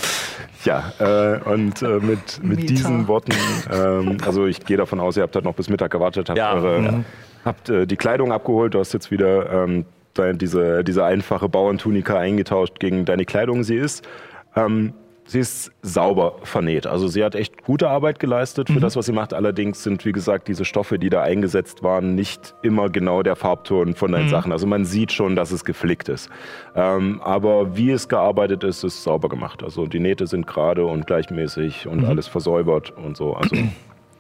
Ja, 0.65 0.93
äh, 1.01 1.41
und 1.49 1.83
äh, 1.83 1.99
mit, 2.01 2.43
mit 2.43 2.69
diesen 2.71 3.09
Worten, 3.09 3.33
ähm, 3.73 4.19
also 4.25 4.47
ich 4.47 4.65
gehe 4.65 4.77
davon 4.77 5.01
aus, 5.01 5.17
ihr 5.17 5.23
habt 5.25 5.35
halt 5.35 5.45
noch 5.45 5.55
bis 5.55 5.69
Mittag 5.69 5.91
gewartet, 5.91 6.29
habt, 6.29 6.39
Ja. 6.39 6.55
eure, 6.55 7.05
habt 7.45 7.69
äh, 7.69 7.87
die 7.87 7.97
Kleidung 7.97 8.33
abgeholt, 8.33 8.75
du 8.75 8.79
hast 8.81 8.93
jetzt 8.93 9.11
wieder 9.11 9.51
ähm, 9.65 9.85
dein, 10.15 10.39
diese, 10.39 10.85
diese 10.85 11.05
einfache 11.05 11.49
Bauerntunika 11.49 12.19
eingetauscht 12.19 12.79
gegen 12.81 13.05
deine 13.05 13.25
Kleidung. 13.25 13.65
Sie 13.65 13.77
ist, 13.77 14.07
ähm, 14.55 14.93
sie 15.27 15.41
ist 15.41 15.73
sauber 15.83 16.37
vernäht, 16.43 16.87
also 16.87 17.09
sie 17.09 17.25
hat 17.25 17.35
echt 17.35 17.65
gute 17.65 17.89
Arbeit 17.89 18.19
geleistet 18.19 18.69
für 18.71 18.81
das, 18.81 18.97
was 18.97 19.07
sie 19.07 19.13
macht. 19.13 19.35
Allerdings 19.35 19.83
sind, 19.83 20.05
wie 20.05 20.13
gesagt, 20.13 20.49
diese 20.49 20.65
Stoffe, 20.65 20.99
die 20.99 21.11
da 21.11 21.23
eingesetzt 21.23 21.83
waren, 21.83 22.15
nicht 22.15 22.55
immer 22.63 22.91
genau 22.91 23.23
der 23.23 23.37
Farbton 23.37 23.95
von 23.95 24.13
deinen 24.13 24.29
Sachen. 24.29 24.53
Also 24.53 24.67
man 24.67 24.85
sieht 24.85 25.13
schon, 25.13 25.37
dass 25.37 25.51
es 25.51 25.65
geflickt 25.65 26.09
ist. 26.09 26.31
Ähm, 26.75 27.21
aber 27.23 27.77
wie 27.77 27.91
es 27.91 28.09
gearbeitet 28.09 28.65
ist, 28.65 28.85
ist 28.85 29.03
sauber 29.03 29.29
gemacht. 29.29 29.63
Also 29.63 29.87
die 29.87 30.01
Nähte 30.01 30.27
sind 30.27 30.47
gerade 30.47 30.87
und 30.87 31.07
gleichmäßig 31.07 31.87
und 31.87 32.05
alles 32.05 32.27
versäubert 32.29 32.91
und 32.97 33.17
so. 33.17 33.35
Also 33.35 33.57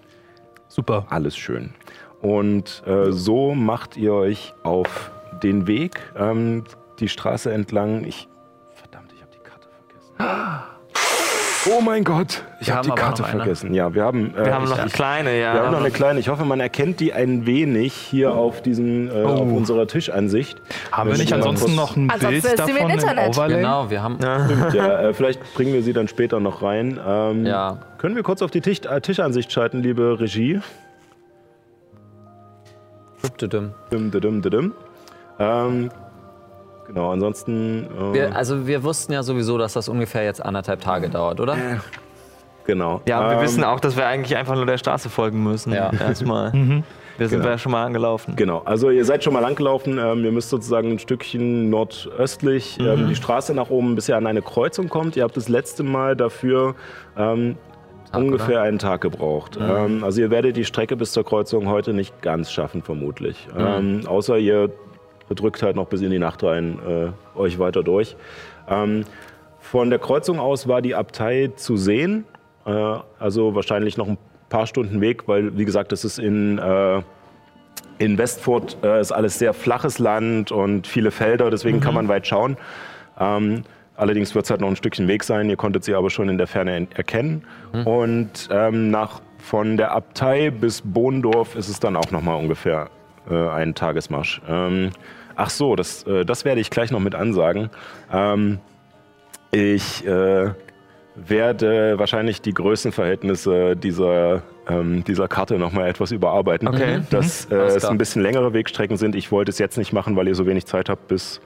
Super. 0.68 1.06
alles 1.10 1.36
schön. 1.36 1.72
Und 2.20 2.82
äh, 2.86 3.12
so 3.12 3.54
macht 3.54 3.96
ihr 3.96 4.12
euch 4.12 4.54
auf 4.62 5.10
den 5.42 5.66
Weg 5.66 6.00
ähm, 6.18 6.64
die 6.98 7.08
Straße 7.08 7.52
entlang. 7.52 8.04
Ich 8.04 8.28
verdammt, 8.75 9.12
ich 9.14 9.20
habe 9.22 9.30
die 9.32 9.48
Karte 9.48 9.68
vergessen. 9.68 10.62
Oh 11.68 11.80
mein 11.80 12.04
Gott, 12.04 12.42
ich 12.61 12.70
habe 12.70 12.88
die 12.88 12.94
Karte 12.94 13.25
vergessen. 13.25 13.75
Ja, 13.75 13.92
wir 13.92 14.04
haben, 14.04 14.35
äh, 14.37 14.44
Wir 14.46 14.54
haben 14.54 14.64
ich, 14.64 14.70
noch 14.70 14.78
eine 14.78 14.90
kleine, 14.90 15.40
ja. 15.40 15.54
wir 15.54 15.62
haben 15.62 15.73
noch 15.73 15.80
eine 15.80 15.90
kleine. 15.90 16.20
Ich 16.20 16.28
hoffe, 16.28 16.44
man 16.44 16.61
erkennt 16.61 17.00
die 17.00 17.12
ein 17.12 17.44
wenig 17.46 17.92
hier 17.92 18.35
auf 18.35 18.62
diesem, 18.62 19.08
äh, 19.08 19.23
auf 19.25 19.40
unserer 19.50 19.87
Tischansicht. 19.88 20.61
Haben 20.92 21.11
wir 21.11 21.18
nicht 21.18 21.30
Ja, 21.30 21.37
ansonsten 21.37 21.75
noch 21.75 21.96
ein 21.96 22.08
Ansonsten 22.11 22.28
Bild 22.28 22.44
ist 22.44 22.50
sie 22.66 22.73
davon 22.73 22.76
im 22.76 22.88
Internet. 22.99 23.28
Overlay? 23.30 23.56
Genau, 23.56 23.90
wir 23.90 24.02
haben. 24.02 24.18
Ja, 24.23 25.00
äh, 25.00 25.14
vielleicht 25.14 25.54
bringen 25.54 25.73
wir 25.73 25.82
sie 25.82 25.92
dann 25.92 26.08
später 26.08 26.38
noch 26.40 26.62
rein. 26.62 27.00
Ähm, 27.04 27.44
Ja. 27.46 27.78
Können 27.99 28.14
wir 28.14 28.23
kurz 28.23 28.42
auf 28.42 28.50
die 28.50 28.61
Tisch, 28.61 28.80
äh, 28.88 29.00
Tischansicht 29.00 29.50
schalten, 29.50 29.82
liebe 29.82 30.20
Regie? 30.20 30.61
Dim, 33.40 33.73
dim, 33.92 34.11
dim, 34.12 34.42
dim. 34.42 34.73
Ähm, 35.38 35.90
genau, 36.87 37.11
ansonsten. 37.12 37.87
Äh, 37.87 38.14
Wir, 38.14 38.37
also 38.37 38.66
wir 38.66 38.83
wussten 38.83 39.12
ja 39.12 39.23
sowieso, 39.23 39.59
dass 39.59 39.73
das 39.75 39.88
ungefähr 39.88 40.25
jetzt 40.25 40.45
anderthalb 40.45 40.81
Tage 40.81 41.09
dauert, 41.09 41.40
oder? 41.40 41.57
genau. 42.64 43.00
Ja, 43.07 43.21
und 43.21 43.31
wir 43.31 43.37
Ähm, 43.38 43.43
wissen 43.43 43.64
auch, 43.64 43.81
dass 43.81 43.97
wir 43.97 44.07
eigentlich 44.07 44.37
einfach 44.37 44.55
nur 44.55 44.66
der 44.66 44.78
Straße 44.78 45.09
folgen 45.09 45.43
müssen. 45.43 45.73
Ja. 45.73 45.90
Erstmal. 45.93 46.52
Wir 47.19 47.28
sind 47.31 47.38
Genau. 47.38 47.52
ja 47.52 47.57
schon 47.57 47.73
mal 47.73 47.83
angelaufen. 47.87 48.37
Genau, 48.37 48.61
also 48.66 48.90
ihr 48.90 49.07
seid 49.07 49.25
schon 49.25 49.33
mal 49.33 49.40
langgelaufen. 49.40 49.97
Ähm, 49.99 50.23
ihr 50.23 50.33
müsst 50.33 50.50
sozusagen 50.50 50.90
ein 50.90 50.99
Stückchen 50.99 51.71
nordöstlich 51.71 52.78
ähm, 52.78 53.09
die 53.09 53.14
Straße 53.16 53.55
nach 53.55 53.71
oben, 53.71 53.95
bis 53.95 54.07
ihr 54.11 54.19
an 54.19 54.26
eine 54.26 54.43
Kreuzung 54.43 54.90
kommt. 54.90 55.16
Ihr 55.16 55.23
habt 55.23 55.35
das 55.35 55.49
letzte 55.49 55.83
Mal 55.83 56.14
dafür 56.14 56.75
ähm, 57.16 57.57
ungefähr 58.12 58.61
einen 58.61 58.78
Tag 58.78 59.00
gebraucht. 59.00 59.59
Ähm, 59.59 60.05
also 60.05 60.21
ihr 60.21 60.31
werdet 60.31 60.59
die 60.59 60.66
Strecke 60.66 60.95
bis 60.95 61.12
zur 61.12 61.25
Kreuzung 61.25 61.69
heute 61.71 61.95
nicht 61.95 62.21
ganz 62.21 62.52
schaffen, 62.52 62.83
vermutlich. 62.83 63.49
Ähm, 63.59 64.02
außer 64.07 64.37
ihr 64.37 64.69
drückt 65.35 65.62
halt 65.62 65.76
noch 65.76 65.87
bis 65.87 66.00
in 66.02 66.11
die 66.11 66.18
Nacht 66.18 66.42
rein 66.42 66.78
äh, 66.87 67.38
euch 67.38 67.59
weiter 67.59 67.83
durch. 67.83 68.16
Ähm, 68.68 69.04
von 69.61 69.90
der 69.90 69.99
Kreuzung 69.99 70.38
aus 70.38 70.68
war 70.68 70.80
die 70.80 70.95
Abtei 70.95 71.50
zu 71.56 71.76
sehen. 71.76 72.25
Äh, 72.64 72.71
also 73.18 73.54
wahrscheinlich 73.54 73.97
noch 73.97 74.09
ein 74.09 74.18
paar 74.49 74.66
Stunden 74.66 75.00
Weg, 75.00 75.26
weil, 75.26 75.56
wie 75.59 75.64
gesagt, 75.64 75.90
das 75.90 76.04
ist 76.04 76.18
in, 76.18 76.59
äh, 76.59 77.02
in 77.99 78.16
Westfurt 78.18 78.76
äh, 78.85 79.00
ist 79.00 79.11
alles 79.11 79.38
sehr 79.38 79.52
flaches 79.54 79.99
Land 79.99 80.52
und 80.52 80.87
viele 80.87 81.11
Felder, 81.11 81.50
deswegen 81.50 81.80
kann 81.80 81.95
man 81.95 82.09
weit 82.09 82.26
schauen. 82.26 82.56
Ähm, 83.18 83.62
allerdings 83.97 84.35
wird 84.35 84.45
es 84.45 84.50
halt 84.50 84.61
noch 84.61 84.68
ein 84.68 84.76
Stückchen 84.76 85.09
Weg 85.09 85.25
sein. 85.25 85.50
Ihr 85.50 85.56
konntet 85.56 85.83
sie 85.83 85.95
aber 85.95 86.11
schon 86.11 86.28
in 86.28 86.38
der 86.38 86.47
Ferne 86.47 86.76
en- 86.76 86.88
erkennen. 86.95 87.45
Und 87.85 88.49
ähm, 88.52 88.90
nach, 88.90 89.21
von 89.38 89.76
der 89.76 89.92
Abtei 89.92 90.50
bis 90.50 90.83
Bohndorf 90.83 91.56
ist 91.56 91.68
es 91.68 91.80
dann 91.80 91.97
auch 91.97 92.11
noch 92.11 92.23
mal 92.23 92.35
ungefähr 92.35 92.88
äh, 93.30 93.49
ein 93.49 93.75
Tagesmarsch. 93.75 94.40
Ähm, 94.49 94.90
ach 95.35 95.50
so, 95.50 95.76
das, 95.76 96.04
äh, 96.04 96.25
das 96.25 96.45
werde 96.45 96.61
ich 96.61 96.71
gleich 96.71 96.90
noch 96.90 97.00
mit 97.00 97.14
ansagen. 97.14 97.71
Ähm, 98.12 98.59
ich 99.52 100.06
äh, 100.06 100.50
werde 101.14 101.99
wahrscheinlich 101.99 102.42
die 102.42 102.52
Größenverhältnisse 102.52 103.75
dieser, 103.76 104.42
ähm, 104.68 105.02
dieser 105.04 105.28
Karte 105.28 105.59
nochmal 105.59 105.88
etwas 105.88 106.12
überarbeiten. 106.12 106.68
Okay. 106.68 107.00
Dass 107.11 107.50
äh, 107.50 107.54
Alles 107.54 107.75
es 107.75 107.80
klar. 107.80 107.92
ein 107.92 107.99
bisschen 107.99 108.23
längere 108.23 108.52
Wegstrecken 108.52 108.97
sind. 108.97 109.14
Ich 109.14 109.33
wollte 109.33 109.50
es 109.50 109.59
jetzt 109.59 109.78
nicht 109.78 109.92
machen, 109.92 110.16
weil 110.16 110.28
ihr 110.28 110.35
so 110.35 110.47
wenig 110.47 110.66
Zeit 110.66 110.88
habt, 110.88 111.09
bis 111.09 111.40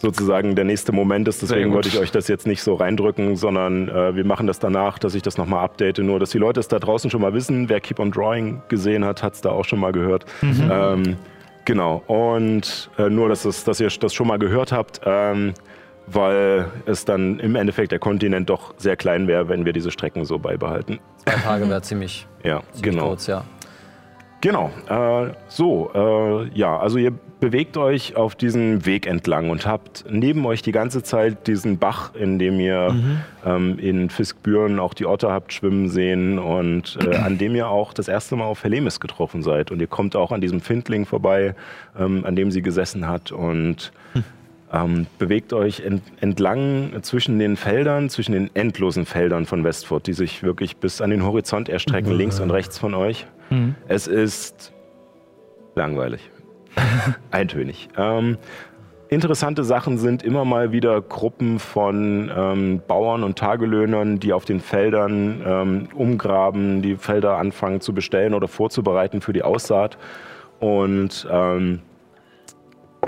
sozusagen 0.00 0.54
der 0.54 0.64
nächste 0.64 0.92
Moment 0.92 1.28
ist. 1.28 1.42
Deswegen 1.42 1.72
wollte 1.72 1.88
ich 1.88 1.98
euch 1.98 2.10
das 2.10 2.28
jetzt 2.28 2.46
nicht 2.46 2.62
so 2.62 2.74
reindrücken, 2.74 3.36
sondern 3.36 3.88
äh, 3.88 4.14
wir 4.14 4.24
machen 4.24 4.46
das 4.46 4.58
danach, 4.58 4.98
dass 4.98 5.14
ich 5.14 5.22
das 5.22 5.36
nochmal 5.36 5.64
update. 5.64 5.98
Nur, 5.98 6.18
dass 6.18 6.30
die 6.30 6.38
Leute 6.38 6.60
es 6.60 6.68
da 6.68 6.78
draußen 6.78 7.10
schon 7.10 7.20
mal 7.20 7.34
wissen. 7.34 7.68
Wer 7.68 7.80
Keep 7.80 8.00
on 8.00 8.10
Drawing 8.10 8.62
gesehen 8.68 9.04
hat, 9.04 9.22
hat 9.22 9.34
es 9.34 9.40
da 9.40 9.50
auch 9.50 9.64
schon 9.64 9.78
mal 9.80 9.92
gehört. 9.92 10.24
Ähm, 10.42 11.16
genau. 11.64 12.02
Und 12.06 12.90
äh, 12.98 13.08
nur, 13.10 13.28
dass, 13.28 13.44
es, 13.44 13.64
dass 13.64 13.78
ihr 13.80 13.88
das 13.88 14.14
schon 14.14 14.26
mal 14.26 14.38
gehört 14.38 14.72
habt. 14.72 15.00
Ähm, 15.04 15.54
weil 16.12 16.66
es 16.86 17.04
dann 17.04 17.38
im 17.38 17.54
Endeffekt 17.54 17.92
der 17.92 18.00
Kontinent 18.00 18.50
doch 18.50 18.74
sehr 18.78 18.96
klein 18.96 19.28
wäre, 19.28 19.48
wenn 19.48 19.64
wir 19.64 19.72
diese 19.72 19.92
Strecken 19.92 20.24
so 20.24 20.38
beibehalten. 20.40 20.98
Zwei 21.24 21.32
Tage 21.34 21.68
wäre 21.68 21.82
ziemlich, 21.82 22.26
Ja, 22.42 22.62
ziemlich 22.72 22.82
genau. 22.82 23.08
kurz, 23.08 23.28
ja. 23.28 23.44
Genau. 24.40 24.70
Äh, 24.88 25.32
so, 25.48 25.90
äh, 25.94 26.58
ja, 26.58 26.78
also 26.78 26.98
ihr 26.98 27.12
bewegt 27.40 27.76
euch 27.76 28.16
auf 28.16 28.34
diesem 28.34 28.86
Weg 28.86 29.06
entlang 29.06 29.50
und 29.50 29.66
habt 29.66 30.04
neben 30.08 30.44
euch 30.46 30.62
die 30.62 30.72
ganze 30.72 31.02
Zeit 31.02 31.46
diesen 31.46 31.78
Bach, 31.78 32.14
in 32.14 32.38
dem 32.38 32.60
ihr 32.60 32.94
ähm, 33.44 33.78
in 33.78 34.10
Fiskbüren 34.10 34.78
auch 34.78 34.94
die 34.94 35.06
Otter 35.06 35.32
habt 35.32 35.52
schwimmen 35.52 35.88
sehen 35.88 36.38
und 36.38 36.98
äh, 37.04 37.16
an 37.16 37.38
dem 37.38 37.54
ihr 37.54 37.68
auch 37.68 37.92
das 37.92 38.08
erste 38.08 38.36
Mal 38.36 38.44
auf 38.44 38.62
Helemis 38.62 39.00
getroffen 39.00 39.42
seid. 39.42 39.70
Und 39.70 39.80
ihr 39.80 39.86
kommt 39.86 40.16
auch 40.16 40.32
an 40.32 40.40
diesem 40.40 40.60
Findling 40.60 41.06
vorbei, 41.06 41.54
ähm, 41.98 42.24
an 42.24 42.36
dem 42.36 42.50
sie 42.50 42.62
gesessen 42.62 43.06
hat 43.06 43.32
und 43.32 43.92
ähm, 44.72 45.06
bewegt 45.18 45.52
euch 45.52 45.80
ent 45.80 46.02
entlang 46.20 47.02
zwischen 47.02 47.38
den 47.38 47.56
Feldern, 47.56 48.08
zwischen 48.08 48.32
den 48.32 48.54
endlosen 48.54 49.04
Feldern 49.04 49.46
von 49.46 49.64
Westfurt, 49.64 50.06
die 50.06 50.12
sich 50.12 50.42
wirklich 50.42 50.76
bis 50.76 51.00
an 51.00 51.10
den 51.10 51.24
Horizont 51.24 51.68
erstrecken, 51.68 52.12
links 52.12 52.38
und 52.38 52.50
rechts 52.50 52.78
von 52.78 52.94
euch. 52.94 53.26
Es 53.88 54.06
ist 54.06 54.72
langweilig, 55.74 56.30
eintönig. 57.30 57.88
Ähm, 57.96 58.38
interessante 59.08 59.64
Sachen 59.64 59.98
sind 59.98 60.22
immer 60.22 60.44
mal 60.44 60.72
wieder 60.72 61.00
Gruppen 61.02 61.58
von 61.58 62.30
ähm, 62.34 62.82
Bauern 62.86 63.24
und 63.24 63.38
Tagelöhnern, 63.38 64.20
die 64.20 64.32
auf 64.32 64.44
den 64.44 64.60
Feldern 64.60 65.42
ähm, 65.44 65.88
umgraben, 65.94 66.82
die 66.82 66.96
Felder 66.96 67.36
anfangen 67.36 67.80
zu 67.80 67.92
bestellen 67.92 68.34
oder 68.34 68.48
vorzubereiten 68.48 69.20
für 69.20 69.32
die 69.32 69.42
Aussaat. 69.42 69.98
Und 70.60 71.26
ähm, 71.30 71.80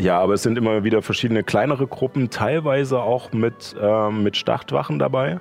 ja, 0.01 0.19
aber 0.19 0.35
es 0.35 0.43
sind 0.43 0.57
immer 0.57 0.85
wieder 0.85 1.03
verschiedene 1.03 1.45
kleinere 1.45 1.87
Gruppen, 1.87 2.31
teilweise 2.31 3.01
auch 3.01 3.33
mit, 3.33 3.77
ähm, 3.81 4.23
mit 4.23 4.37
Startwachen 4.37 4.99
dabei, 4.99 5.39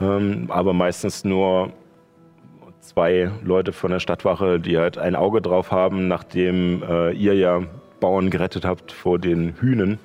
ähm, 0.00 0.46
aber 0.48 0.72
meistens 0.72 1.24
nur 1.24 1.72
zwei 2.92 3.30
Leute 3.42 3.72
von 3.72 3.90
der 3.90 4.00
Stadtwache, 4.00 4.60
die 4.60 4.78
halt 4.78 4.98
ein 4.98 5.16
Auge 5.16 5.40
drauf 5.40 5.70
haben, 5.70 6.08
nachdem 6.08 6.82
äh, 6.82 7.12
ihr 7.12 7.34
ja 7.34 7.62
Bauern 8.00 8.30
gerettet 8.30 8.64
habt 8.64 8.92
vor 8.92 9.18
den 9.18 9.54
Hühnen. 9.60 9.98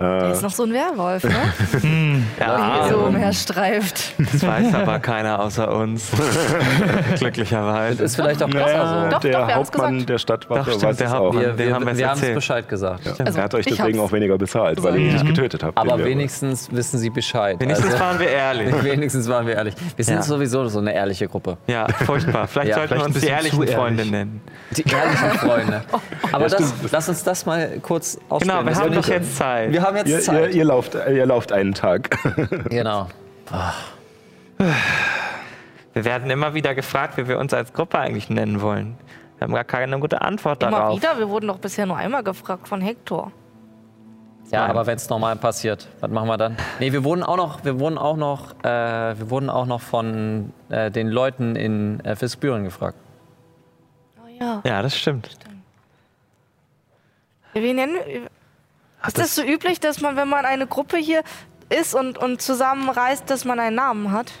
Der 0.00 0.32
ist 0.32 0.42
noch 0.42 0.50
so 0.50 0.64
ein 0.64 0.72
Werwolf, 0.72 1.22
ne? 1.24 1.34
Ja, 2.40 2.88
so 2.90 2.96
umherstreift. 2.98 4.14
das 4.32 4.44
weiß 4.44 4.74
aber 4.74 4.98
keiner 4.98 5.38
außer 5.40 5.72
uns. 5.72 6.10
Glücklicherweise. 7.18 8.02
Ist 8.04 8.16
vielleicht 8.16 8.42
auch 8.42 8.48
besser 8.48 8.66
Naja, 8.66 9.04
so. 9.04 9.10
Doch, 9.10 9.20
der 9.20 9.32
doch, 9.46 9.54
Hauptmann 9.54 10.06
der 10.06 10.18
Stadtwache 10.18 10.58
Doch, 10.58 10.66
stimmt, 10.68 10.82
weiß 10.82 10.96
der 10.96 11.06
es 11.06 11.12
Hauptmann. 11.12 11.44
auch. 11.44 11.46
Wir, 11.58 11.58
wir, 11.66 11.74
haben 11.74 11.86
wir's 11.86 11.98
wir 11.98 12.10
haben 12.10 12.20
es. 12.22 12.34
Bescheid 12.34 12.68
gesagt. 12.68 13.20
Also, 13.20 13.38
er 13.38 13.44
hat 13.44 13.54
euch 13.54 13.66
deswegen 13.66 14.00
auch 14.00 14.12
weniger 14.12 14.36
bezahlt, 14.38 14.82
weil 14.82 14.96
ihr 14.96 15.06
ihn 15.08 15.12
nicht 15.12 15.26
getötet 15.26 15.62
habt. 15.62 15.78
Aber 15.78 16.02
wenigstens 16.04 16.68
wissen 16.72 16.98
sie 16.98 17.10
Bescheid. 17.10 17.56
Wenigstens 17.60 17.92
Also, 17.92 18.04
waren 18.04 18.18
wir 18.18 18.28
ehrlich. 18.28 18.82
wenigstens 18.82 19.28
waren 19.28 19.46
wir 19.46 19.54
ehrlich. 19.54 19.74
Wir 19.96 20.04
sind 20.04 20.16
Ja. 20.16 20.22
sowieso 20.22 20.66
so 20.68 20.80
eine 20.80 20.92
ehrliche 20.94 21.28
Gruppe. 21.28 21.56
Ja, 21.66 21.86
furchtbar. 22.04 22.48
Vielleicht 22.48 22.70
Ja, 22.70 22.74
sollten 22.76 22.88
vielleicht 22.88 23.02
wir 23.02 23.06
uns 23.06 23.14
die 23.14 23.20
bisschen 23.20 23.34
ehrlichen 23.36 23.60
ehrlich. 23.62 23.74
Freunde 23.76 24.06
nennen. 24.06 24.40
Die 24.76 24.82
ehrlichen 24.82 25.30
Freunde. 25.38 25.82
Aber 26.32 26.48
das, 26.48 26.74
lass 26.90 27.08
uns 27.08 27.22
das 27.22 27.46
mal 27.46 27.78
kurz 27.80 28.18
ausspielen. 28.28 28.56
Genau, 28.56 28.64
wir 28.66 28.70
Das 28.72 28.80
haben 28.80 28.88
doch 28.90 28.96
nicht- 28.96 29.08
jetzt 29.08 29.36
Zeit. 29.36 29.72
Haben 29.84 29.96
jetzt 29.98 30.08
Ihr, 30.08 30.16
ihr, 30.16 30.22
Zeit. 30.22 30.54
ihr, 30.54 30.64
lauft, 30.64 30.94
ihr 30.94 31.26
lauft 31.26 31.52
einen 31.52 31.74
Tag. 31.74 32.10
genau. 32.70 33.08
Wir 35.92 36.04
werden 36.04 36.30
immer 36.30 36.54
wieder 36.54 36.74
gefragt, 36.74 37.16
wie 37.18 37.28
wir 37.28 37.38
uns 37.38 37.52
als 37.52 37.72
Gruppe 37.72 37.98
eigentlich 37.98 38.30
nennen 38.30 38.60
wollen. 38.62 38.96
Wir 39.38 39.46
haben 39.46 39.54
gar 39.54 39.64
keine 39.64 39.98
gute 40.00 40.22
Antwort 40.22 40.62
Immer 40.62 40.72
darauf. 40.72 40.96
wieder? 40.96 41.18
Wir 41.18 41.28
wurden 41.28 41.48
doch 41.48 41.58
bisher 41.58 41.86
nur 41.86 41.96
einmal 41.96 42.22
gefragt 42.22 42.66
von 42.66 42.80
Hector. 42.80 43.30
Ja, 44.50 44.60
Nein. 44.62 44.70
aber 44.70 44.86
wenn 44.86 44.96
es 44.96 45.08
normal 45.08 45.36
passiert, 45.36 45.88
was 46.00 46.10
machen 46.10 46.28
wir 46.28 46.36
dann? 46.36 46.56
Nee, 46.78 46.92
wir 46.92 47.02
wurden 47.04 47.22
auch 47.22 47.36
noch, 47.36 47.64
wir 47.64 47.80
wurden 47.80 47.98
auch 47.98 48.16
noch, 48.16 48.52
äh, 48.62 49.18
wir 49.18 49.30
wurden 49.30 49.50
auch 49.50 49.66
noch 49.66 49.80
von 49.80 50.52
äh, 50.68 50.90
den 50.90 51.08
Leuten 51.08 51.56
in 51.56 52.00
äh, 52.00 52.14
Fiskbüren 52.14 52.64
gefragt. 52.64 52.96
Oh 54.22 54.28
ja. 54.28 54.60
Ja, 54.64 54.82
das 54.82 54.96
stimmt. 54.96 55.36
Wie 57.54 57.72
nennen 57.72 57.94
wir, 58.06 58.22
ist 59.06 59.18
das 59.18 59.34
so 59.34 59.42
üblich, 59.42 59.80
dass 59.80 60.00
man, 60.00 60.16
wenn 60.16 60.28
man 60.28 60.44
eine 60.44 60.66
Gruppe 60.66 60.96
hier 60.96 61.22
ist 61.68 61.94
und, 61.94 62.18
und 62.18 62.40
zusammenreist, 62.42 63.28
dass 63.30 63.44
man 63.44 63.58
einen 63.60 63.76
Namen 63.76 64.12
hat? 64.12 64.32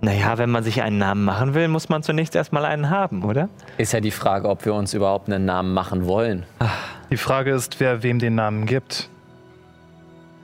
Naja, 0.00 0.36
wenn 0.36 0.50
man 0.50 0.62
sich 0.62 0.82
einen 0.82 0.98
Namen 0.98 1.24
machen 1.24 1.54
will, 1.54 1.68
muss 1.68 1.88
man 1.88 2.02
zunächst 2.02 2.36
erstmal 2.36 2.64
einen 2.66 2.90
haben, 2.90 3.24
oder? 3.24 3.48
Ist 3.78 3.92
ja 3.92 4.00
die 4.00 4.10
Frage, 4.10 4.48
ob 4.48 4.64
wir 4.66 4.74
uns 4.74 4.92
überhaupt 4.92 5.28
einen 5.28 5.46
Namen 5.46 5.72
machen 5.72 6.06
wollen. 6.06 6.44
Die 7.10 7.16
Frage 7.16 7.52
ist, 7.52 7.80
wer 7.80 8.02
wem 8.02 8.18
den 8.18 8.34
Namen 8.34 8.66
gibt. 8.66 9.08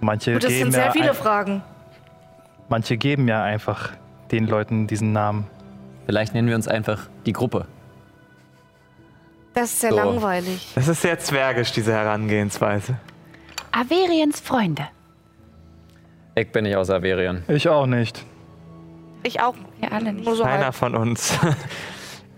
Manche, 0.01 0.33
Gut, 0.33 0.45
das 0.45 0.51
geben 0.51 0.63
sind 0.65 0.73
sehr 0.73 0.87
ja 0.87 0.91
viele 0.93 1.15
Fragen. 1.15 1.63
manche 2.69 2.97
geben 2.97 3.29
ja 3.29 3.43
einfach 3.43 3.91
den 4.31 4.47
Leuten 4.47 4.87
diesen 4.87 5.13
Namen. 5.13 5.47
Vielleicht 6.07 6.35
nennen 6.35 6.49
wir 6.49 6.57
uns 6.57 6.67
einfach 6.67 7.09
die 7.27 7.33
Gruppe. 7.33 7.67
Das 9.55 9.65
ist 9.65 9.81
sehr 9.81 9.91
So. 9.91 9.97
langweilig. 9.97 10.69
Das 10.75 10.89
ist 10.89 11.03
sehr 11.03 11.19
zwergisch, 11.19 11.73
diese 11.73 11.93
Herangehensweise. 11.93 12.97
Averiens 13.71 14.41
Freunde. 14.41 14.89
Ich 16.35 16.51
bin 16.51 16.65
nicht 16.65 16.77
aus 16.77 16.89
Averien. 16.91 17.45
Ich 17.49 17.69
auch 17.69 17.87
nicht. 17.87 18.25
Ich 19.23 19.41
auch. 19.41 19.55
Wir 19.81 19.93
alle 19.93 20.13
nicht. 20.13 20.25
Nur 20.25 20.37
so 20.37 20.45
Keiner 20.45 20.65
halb. 20.67 20.75
von 20.75 20.95
uns. 20.95 21.39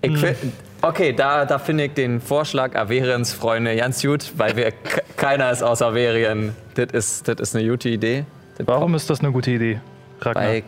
Ich 0.06 0.18
fi- 0.18 0.34
okay, 0.82 1.14
da, 1.14 1.46
da 1.46 1.58
finde 1.58 1.84
ich 1.86 1.94
den 1.94 2.20
Vorschlag 2.20 2.76
Averiens 2.76 3.32
Freunde 3.32 3.74
ganz 3.74 4.02
gut, 4.02 4.32
weil 4.36 4.54
wir 4.54 4.70
keiner 5.16 5.50
ist 5.50 5.62
aus 5.62 5.80
Averien. 5.80 6.54
Das 6.74 6.88
ist, 6.92 7.26
das 7.26 7.36
ist 7.40 7.56
eine 7.56 7.66
gute 7.66 7.88
Idee. 7.88 8.26
Das 8.58 8.66
Warum 8.66 8.94
ist 8.94 9.08
das 9.08 9.20
eine 9.20 9.32
gute 9.32 9.52
Idee, 9.52 9.80
Ragnar? 10.20 10.44
Weil 10.44 10.56
ich 10.58 10.64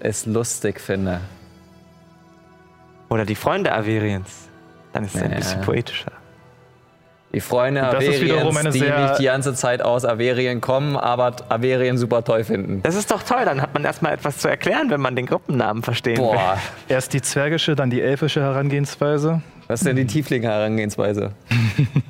es 0.00 0.26
lustig 0.26 0.80
finde. 0.80 1.20
Oder 3.10 3.24
die 3.24 3.36
Freunde 3.36 3.72
Averiens. 3.72 4.48
Dann 4.92 5.04
ist 5.04 5.14
es 5.14 5.22
ein 5.22 5.30
Ja. 5.30 5.36
bisschen 5.36 5.60
poetischer. 5.62 6.12
Die 7.32 7.38
Freunde 7.40 7.84
Averiens, 7.86 8.56
eine 8.56 8.70
die 8.70 8.80
nicht 8.80 9.18
die 9.20 9.24
ganze 9.26 9.54
Zeit 9.54 9.82
aus 9.82 10.04
Averien 10.04 10.60
kommen, 10.60 10.96
aber 10.96 11.36
Averien 11.48 11.96
super 11.96 12.24
toll 12.24 12.42
finden. 12.42 12.82
Das 12.82 12.96
ist 12.96 13.08
doch 13.12 13.22
toll, 13.22 13.44
dann 13.44 13.62
hat 13.62 13.72
man 13.72 13.84
erstmal 13.84 14.14
etwas 14.14 14.38
zu 14.38 14.48
erklären, 14.48 14.90
wenn 14.90 15.00
man 15.00 15.14
den 15.14 15.26
Gruppennamen 15.26 15.84
verstehen 15.84 16.16
will. 16.16 16.24
Boah, 16.24 16.58
Erst 16.88 17.12
die 17.12 17.22
zwergische, 17.22 17.76
dann 17.76 17.88
die 17.88 18.00
elfische 18.02 18.40
Herangehensweise. 18.42 19.42
was 19.68 19.80
ist 19.80 19.86
denn 19.86 19.94
die 19.94 20.06
Tiefling-Herangehensweise? 20.06 21.30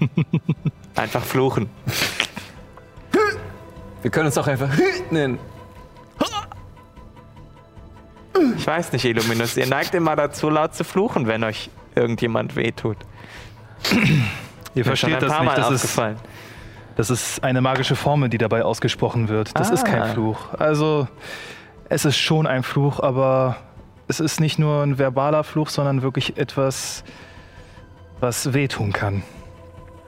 Einfach 0.96 1.22
fluchen. 1.22 1.68
Wir 4.00 4.10
können 4.10 4.26
uns 4.26 4.34
doch 4.36 4.46
einfach 4.46 4.70
nennen. 5.10 5.38
Ich 8.56 8.66
weiß 8.66 8.92
nicht, 8.92 9.04
Illuminus, 9.04 9.56
ihr 9.58 9.66
neigt 9.66 9.94
immer 9.94 10.16
dazu, 10.16 10.48
laut 10.48 10.74
zu 10.74 10.84
fluchen, 10.84 11.26
wenn 11.26 11.44
euch 11.44 11.68
irgendjemand 11.94 12.56
wehtut. 12.56 12.96
Ihr 13.92 13.96
Mir 14.84 14.92
ist 14.92 14.98
schon 15.00 15.10
versteht 15.10 15.22
das 15.22 15.32
nicht. 15.32 15.44
Mal 15.44 15.56
Das 15.56 15.70
ist, 15.70 15.98
das 16.96 17.10
ist 17.10 17.42
eine 17.44 17.60
magische 17.60 17.96
Formel, 17.96 18.28
die 18.28 18.38
dabei 18.38 18.62
ausgesprochen 18.64 19.28
wird. 19.28 19.58
Das 19.58 19.70
ist 19.70 19.84
Ah. 19.84 19.88
kein 19.88 20.12
Fluch. 20.12 20.38
Also, 20.58 21.08
es 21.88 22.04
ist 22.04 22.16
schon 22.18 22.46
ein 22.46 22.62
Fluch, 22.62 23.00
aber 23.00 23.56
es 24.08 24.20
ist 24.20 24.40
nicht 24.40 24.58
nur 24.58 24.82
ein 24.82 24.98
verbaler 24.98 25.42
Fluch, 25.44 25.70
sondern 25.70 26.02
wirklich 26.02 26.36
etwas, 26.38 27.02
was 28.20 28.52
wehtun 28.52 28.92
kann. 28.92 29.22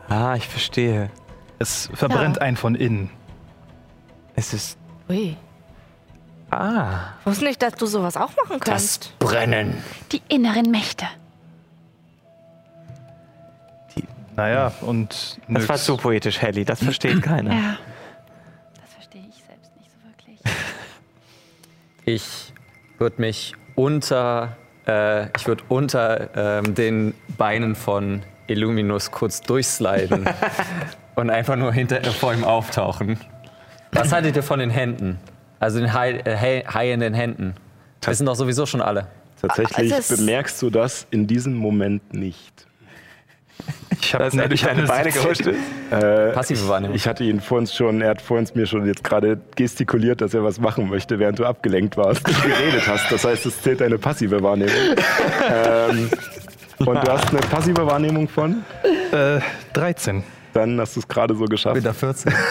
Ah, 0.09 0.35
ich 0.37 0.47
verstehe. 0.49 1.11
Es 1.59 1.89
verbrennt 1.95 2.37
Ja. 2.37 2.43
einen 2.43 2.57
von 2.57 2.75
innen. 2.75 3.11
Es 4.35 4.53
ist. 4.53 4.79
Ui. 5.09 5.37
Ah. 6.51 7.15
Ich 7.21 7.27
wusste 7.27 7.45
nicht, 7.45 7.63
dass 7.63 7.75
du 7.75 7.87
sowas 7.87 8.17
auch 8.17 8.31
machen 8.37 8.61
kannst. 8.61 9.19
Brennen. 9.19 9.83
Die 10.13 10.21
inneren 10.29 10.71
Mächte. 10.71 11.07
Naja, 14.37 14.73
und 14.81 15.39
Das 15.49 15.69
war 15.69 15.77
zu 15.77 15.97
poetisch, 15.97 16.41
Helly. 16.41 16.65
Das 16.65 16.83
versteht 16.83 17.23
keiner. 17.23 17.53
Ja. 17.53 17.77
Das 18.81 18.93
verstehe 18.95 19.23
ich 19.29 19.37
selbst 19.45 19.77
nicht 19.77 19.91
so 19.91 20.09
wirklich. 20.09 20.41
Ich 22.05 22.53
würde 22.99 23.21
mich 23.21 23.55
unter, 23.77 24.57
äh, 24.89 25.27
ich 25.37 25.47
würde 25.47 25.63
unter 25.69 26.31
ähm, 26.65 26.75
den 26.75 27.15
Beinen 27.39 27.77
von 27.77 28.23
Illuminus 28.49 29.11
kurz 29.13 29.41
durchsliden 29.41 30.29
und 31.15 31.31
einfach 31.31 31.55
nur 31.57 31.73
hinter 31.73 32.03
vor 32.13 32.35
ihm 32.35 32.43
auftauchen. 32.45 33.19
Was 33.93 34.13
haltet 34.13 34.35
ihr 34.37 34.43
von 34.43 34.59
den 34.59 34.71
Händen? 34.71 35.19
Also 35.61 35.79
den 35.79 35.93
Hai, 35.93 36.13
äh, 36.25 36.65
Hai- 36.67 36.93
in 36.93 36.99
den 37.01 37.15
Händen. 37.15 37.55
Wissen 38.05 38.27
doch 38.27 38.35
sowieso 38.35 38.67
schon 38.67 38.81
alle. 38.81 39.07
Tatsächlich 39.41 39.95
Also 39.95 40.17
bemerkst 40.17 40.61
du 40.63 40.71
das 40.71 41.07
in 41.13 41.29
diesem 41.29 41.55
Moment 41.55 42.13
nicht. 42.15 42.67
Ich 44.01 44.15
habe 44.15 44.25
Dass 44.25 44.35
durch 44.35 44.63
deine 44.63 44.83
Beine 44.83 45.11
gehuscht 45.11 45.47
ist. 45.47 45.59
Passive 46.35 46.69
Wahrnehmung. 46.69 46.97
Ich 46.97 47.07
hatte 47.07 47.25
ihn 47.25 47.41
vorhin 47.41 47.67
schon, 47.67 48.01
er 48.01 48.11
hat 48.11 48.23
vorhin 48.23 48.49
mir 48.55 48.67
schon 48.67 48.87
jetzt 48.87 49.05
gerade 49.05 49.39
gestikuliert, 49.57 50.21
dass 50.21 50.35
er 50.35 50.43
was 50.45 50.59
machen 50.61 50.89
möchte, 50.89 51.19
während 51.19 51.39
du 51.39 51.45
abgelenkt 51.45 51.97
warst 51.97 52.27
und 52.27 52.43
geredet 52.43 52.87
hast. 52.87 53.11
Das 53.11 53.25
heißt, 53.25 53.47
es 53.47 53.63
zählt 53.63 53.81
deine 53.81 53.99
passive 53.99 54.43
Wahrnehmung. 54.43 54.75
ähm, 55.51 56.11
und 56.79 56.95
du 57.07 57.13
hast 57.13 57.31
eine 57.31 57.41
passive 57.41 57.87
Wahrnehmung 57.87 58.29
von? 58.29 58.65
Äh, 59.13 59.41
13. 59.75 60.25
Dann 60.53 60.79
hast 60.81 60.97
du 60.97 61.01
es 61.01 61.09
gerade 61.09 61.35
so 61.35 61.45
geschafft. 61.47 61.77
Wieder 61.77 61.95
14. 61.95 62.33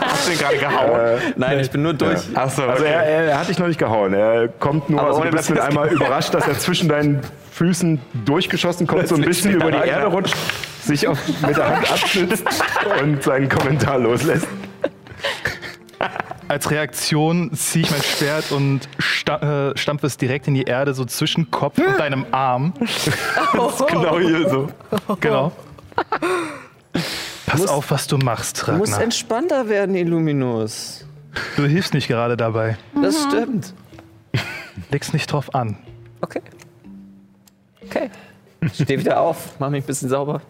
Hast 0.00 0.26
du 0.28 0.32
ihn 0.32 0.38
gerade 0.38 0.56
gehauen? 0.56 1.20
Nein, 1.36 1.60
ich 1.60 1.70
bin 1.70 1.82
nur 1.82 1.92
durch. 1.92 2.20
Achso, 2.34 2.62
Also 2.64 2.84
er, 2.84 3.02
er, 3.02 3.24
er 3.24 3.38
hat 3.38 3.48
dich 3.48 3.58
noch 3.58 3.66
nicht 3.66 3.78
gehauen. 3.78 4.14
Er 4.14 4.48
kommt 4.48 4.88
nur, 4.88 5.00
Aber 5.00 5.10
also 5.10 5.22
du 5.22 5.30
bist 5.30 5.58
einmal 5.58 5.88
überrascht, 5.88 6.32
dass 6.34 6.48
er 6.48 6.58
zwischen 6.58 6.88
deinen 6.88 7.20
Füßen 7.60 8.00
durchgeschossen 8.24 8.86
kommt, 8.86 9.06
so 9.06 9.16
ein 9.16 9.20
bisschen 9.20 9.52
über 9.52 9.70
die 9.70 9.86
Erde 9.86 10.06
rutscht, 10.06 10.34
sich 10.82 11.06
auf, 11.06 11.18
mit 11.46 11.58
der 11.58 11.76
Hand 11.76 11.92
abstützt 11.92 12.42
und 13.02 13.22
seinen 13.22 13.50
Kommentar 13.50 13.98
loslässt. 13.98 14.46
Als 16.48 16.70
Reaktion 16.70 17.52
ziehe 17.52 17.84
ich 17.84 17.90
mein 17.90 18.00
Schwert 18.02 18.50
und 18.50 18.88
sta 18.98 19.72
äh, 19.72 19.76
stampfe 19.76 20.06
es 20.06 20.16
direkt 20.16 20.48
in 20.48 20.54
die 20.54 20.62
Erde, 20.62 20.94
so 20.94 21.04
zwischen 21.04 21.50
Kopf 21.50 21.76
und 21.76 21.98
deinem 21.98 22.24
Arm. 22.30 22.72
Genau 23.90 24.18
hier 24.18 24.48
so. 24.48 24.68
Genau. 25.20 25.52
Pass 27.44 27.66
auf, 27.66 27.90
was 27.90 28.06
du 28.06 28.16
machst, 28.16 28.66
Du 28.66 28.72
musst 28.72 28.92
Ragnar. 28.92 29.04
entspannter 29.04 29.68
werden, 29.68 29.94
Illuminus. 29.96 31.04
Du 31.56 31.64
hilfst 31.66 31.92
nicht 31.92 32.08
gerade 32.08 32.38
dabei. 32.38 32.78
Das 33.02 33.22
stimmt. 33.24 33.74
Leg's 34.90 35.12
nicht 35.12 35.30
drauf 35.30 35.54
an. 35.54 35.76
Okay. 36.22 36.40
Okay. 37.90 38.10
Steh 38.74 38.98
wieder 38.98 39.20
auf, 39.20 39.58
mach 39.58 39.70
mich 39.70 39.82
ein 39.82 39.86
bisschen 39.86 40.08
sauber. 40.08 40.40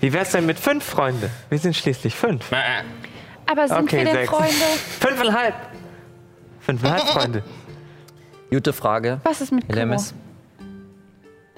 Wie 0.00 0.12
wär's 0.12 0.30
denn 0.32 0.46
mit 0.46 0.58
fünf 0.58 0.84
Freunde? 0.84 1.28
Wir 1.50 1.58
sind 1.58 1.76
schließlich 1.76 2.14
fünf. 2.14 2.50
Aber 3.46 3.68
sind 3.68 3.78
Okay, 3.82 3.98
wir 3.98 4.04
denn 4.06 4.14
sechs. 4.14 4.30
Freunde? 4.30 4.64
Fünfeinhalb. 5.00 5.54
Fünfeinhalb 6.60 7.02
Freunde. 7.02 7.42
Gute 8.50 8.72
Frage. 8.72 9.20
Was 9.24 9.40
ist 9.40 9.52
mit 9.52 9.66
Kuro? 9.66 9.72
Elemis. 9.76 10.14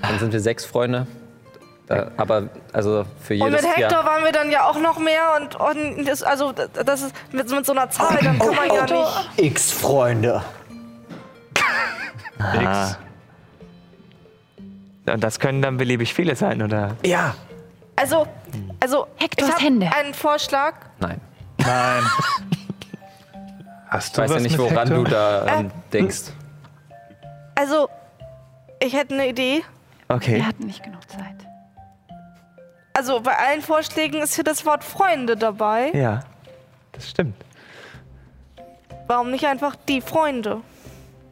Dann 0.00 0.18
sind 0.18 0.32
wir 0.32 0.40
sechs 0.40 0.64
Freunde. 0.64 1.06
Da, 1.86 2.10
aber 2.16 2.48
also 2.72 3.04
für 3.20 3.34
Und 3.34 3.48
jedes 3.50 3.62
mit 3.62 3.76
Hector 3.76 3.90
Jahr. 3.90 4.04
waren 4.04 4.24
wir 4.24 4.32
dann 4.32 4.50
ja 4.50 4.64
auch 4.64 4.78
noch 4.78 4.98
mehr 4.98 5.36
und, 5.40 5.56
und 5.56 6.04
das, 6.06 6.22
also 6.22 6.52
das 6.52 7.02
ist 7.02 7.14
mit, 7.32 7.50
mit 7.50 7.66
so 7.66 7.72
einer 7.72 7.90
Zahl, 7.90 8.18
dann 8.22 8.38
kann 8.38 8.54
man 8.54 8.68
ja 8.68 8.84
nicht. 8.84 9.30
X 9.38 9.72
Freunde. 9.72 10.42
Ah. 12.38 12.92
Und 15.06 15.22
das 15.24 15.40
können 15.40 15.62
dann 15.62 15.76
beliebig 15.76 16.14
viele 16.14 16.36
sein, 16.36 16.62
oder? 16.62 16.96
Ja. 17.04 17.34
Also, 17.96 18.26
also 18.80 19.06
Hektors 19.16 19.50
ich 19.58 19.64
Hände. 19.64 19.90
einen 19.94 20.14
Vorschlag. 20.14 20.74
Nein. 21.00 21.20
Nein. 21.58 22.02
Hast 23.88 24.08
Ich 24.08 24.12
du 24.14 24.22
weiß 24.22 24.30
ja 24.34 24.40
nicht, 24.40 24.58
woran 24.58 24.88
Hector? 24.88 25.04
du 25.04 25.10
da 25.10 25.46
Äh, 25.46 25.60
ähm, 25.60 25.70
denkst. 25.92 26.20
Also, 27.56 27.88
ich 28.80 28.94
hätte 28.94 29.14
eine 29.14 29.28
Idee. 29.28 29.62
Okay. 30.08 30.36
Wir 30.36 30.46
hatten 30.46 30.66
nicht 30.66 30.82
genug 30.82 31.08
Zeit. 31.10 31.20
Also, 32.94 33.20
bei 33.20 33.36
allen 33.36 33.62
Vorschlägen 33.62 34.20
ist 34.22 34.34
hier 34.34 34.44
das 34.44 34.64
Wort 34.64 34.84
Freunde 34.84 35.36
dabei. 35.36 35.90
Ja, 35.92 36.20
das 36.92 37.10
stimmt. 37.10 37.36
Warum 39.06 39.30
nicht 39.30 39.46
einfach 39.46 39.74
die 39.88 40.00
Freunde? 40.00 40.60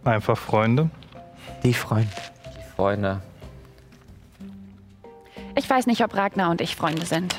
Einfach 0.04 0.37
Freunde. 0.37 0.90
Die 1.62 1.74
Freunde. 1.74 2.09
Freunde. 2.76 3.20
Ich 5.59 5.68
weiß 5.68 5.87
nicht, 5.87 6.05
ob 6.05 6.14
Ragnar 6.14 6.53
und 6.53 6.61
ich 6.61 6.77
Freunde 6.77 7.05
sind. 7.05 7.35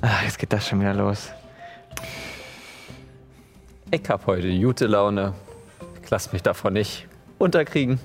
Ach, 0.00 0.22
jetzt 0.22 0.38
geht 0.38 0.52
das 0.52 0.68
schon 0.68 0.80
wieder 0.80 0.94
los. 0.94 1.32
Ich 3.90 4.08
hab 4.08 4.26
heute 4.28 4.48
gute 4.60 4.86
Laune. 4.86 5.34
Ich 6.04 6.08
lass 6.08 6.32
mich 6.32 6.44
davon 6.44 6.74
nicht 6.74 7.08
unterkriegen. 7.38 7.98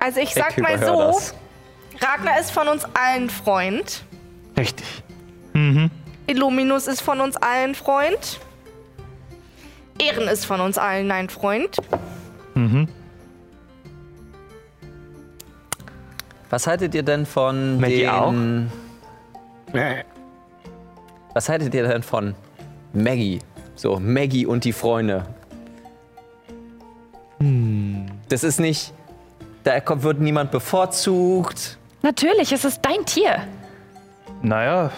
Also, 0.00 0.18
ich 0.18 0.34
sag 0.34 0.58
ich 0.58 0.62
mal 0.62 0.76
so: 0.76 0.98
das. 0.98 1.34
Ragnar 2.00 2.40
ist 2.40 2.50
von 2.50 2.66
uns 2.66 2.84
allen 2.94 3.30
Freund. 3.30 4.02
Richtig. 4.56 5.04
Illuminus 6.26 6.88
ist 6.88 7.00
von 7.00 7.20
uns 7.20 7.36
allen 7.36 7.76
Freund. 7.76 8.40
Ehren 10.00 10.26
ist 10.26 10.46
von 10.46 10.60
uns 10.60 10.78
allen 10.78 11.12
ein 11.12 11.28
Freund. 11.28 11.76
Was 16.50 16.66
haltet 16.66 16.94
ihr 16.94 17.02
denn 17.02 17.26
von 17.26 17.80
Maggie 17.80 18.06
den... 18.06 18.70
auch? 19.72 19.74
Was 21.34 21.48
haltet 21.48 21.74
ihr 21.74 21.86
denn 21.86 22.02
von 22.02 22.34
Maggie? 22.92 23.40
So, 23.74 23.98
Maggie 24.00 24.46
und 24.46 24.64
die 24.64 24.72
Freunde. 24.72 25.26
Das 28.28 28.44
ist 28.44 28.58
nicht... 28.60 28.92
Da 29.64 29.80
kommt- 29.80 30.02
wird 30.02 30.20
niemand 30.20 30.50
bevorzugt. 30.50 31.78
Natürlich, 32.02 32.52
es 32.52 32.64
ist 32.64 32.80
dein 32.82 33.04
Tier. 33.04 33.42
Naja, 34.42 34.90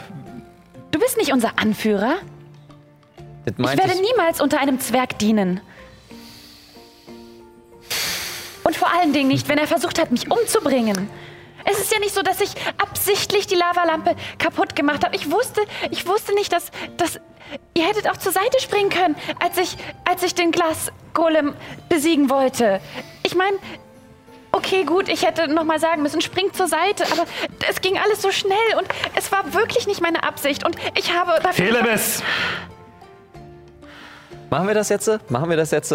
Du 0.93 0.99
bist 0.99 1.17
nicht 1.17 1.33
unser 1.33 1.57
Anführer. 1.59 2.15
Das 3.47 3.55
Ich 3.57 3.79
werde 3.79 4.01
niemals 4.01 4.41
unter 4.41 4.61
einem 4.61 4.81
Zwerg 4.81 5.19
dienen. 5.21 5.61
Und 8.65 8.77
vor 8.77 8.89
allen 8.93 9.13
Dingen 9.13 9.29
nicht, 9.29 9.49
wenn 9.49 9.57
er 9.59 9.67
versucht 9.69 10.01
hat, 10.01 10.11
mich 10.11 10.31
umzubringen. 10.31 11.09
Es 11.65 11.79
ist 11.79 11.93
ja 11.93 11.99
nicht 11.99 12.15
so, 12.15 12.23
dass 12.23 12.41
ich 12.41 12.51
absichtlich 12.79 13.47
die 13.47 13.55
Lavalampe 13.55 14.17
kaputt 14.39 14.77
gemacht 14.77 15.05
habe. 15.05 15.15
Ich 15.17 15.31
wusste, 15.31 15.63
ich 15.91 16.07
wusste 16.07 16.35
nicht, 16.35 16.53
dass, 16.53 16.71
dass 16.97 17.21
ihr 17.75 17.87
hättet 17.87 18.09
auch 18.09 18.17
zur 18.17 18.33
Seite 18.33 18.61
springen 18.61 18.91
können, 18.91 19.17
als 19.41 19.59
ich, 19.59 19.77
als 20.05 20.23
ich 20.23 20.35
den 20.35 20.53
Glasgolem 20.53 21.55
besiegen 21.89 22.31
wollte. 22.31 22.81
Ich 23.23 23.35
meine, 23.35 23.57
okay, 24.53 24.85
gut, 24.85 25.09
ich 25.09 25.25
hätte 25.25 25.49
noch 25.49 25.65
mal 25.65 25.79
sagen 25.79 26.03
müssen, 26.03 26.21
springt 26.21 26.57
zur 26.57 26.69
Seite, 26.69 27.05
aber 27.13 27.25
es 27.69 27.81
ging 27.81 27.99
alles 27.99 28.23
so 28.23 28.31
schnell 28.31 28.57
und 28.79 28.87
es 29.17 29.31
war 29.33 29.55
wirklich 29.55 29.87
nicht 29.87 30.01
meine 30.01 30.23
Absicht 30.23 30.65
und 30.65 30.77
ich 30.97 31.13
habe 31.13 31.41
dafür 31.43 31.65
Helemis! 31.65 32.23
Machen 34.51 34.67
wir 34.67 34.75
das 34.75 34.89
jetzt? 34.89 35.31
Machen 35.31 35.49
wir 35.49 35.57
das 35.57 35.71
jetzt? 35.71 35.95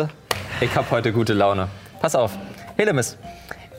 Ich 0.61 0.73
hab 0.75 0.89
heute 0.89 1.11
gute 1.11 1.33
Laune. 1.33 1.67
Pass 1.99 2.15
auf. 2.15 2.31
Helemis, 2.77 3.17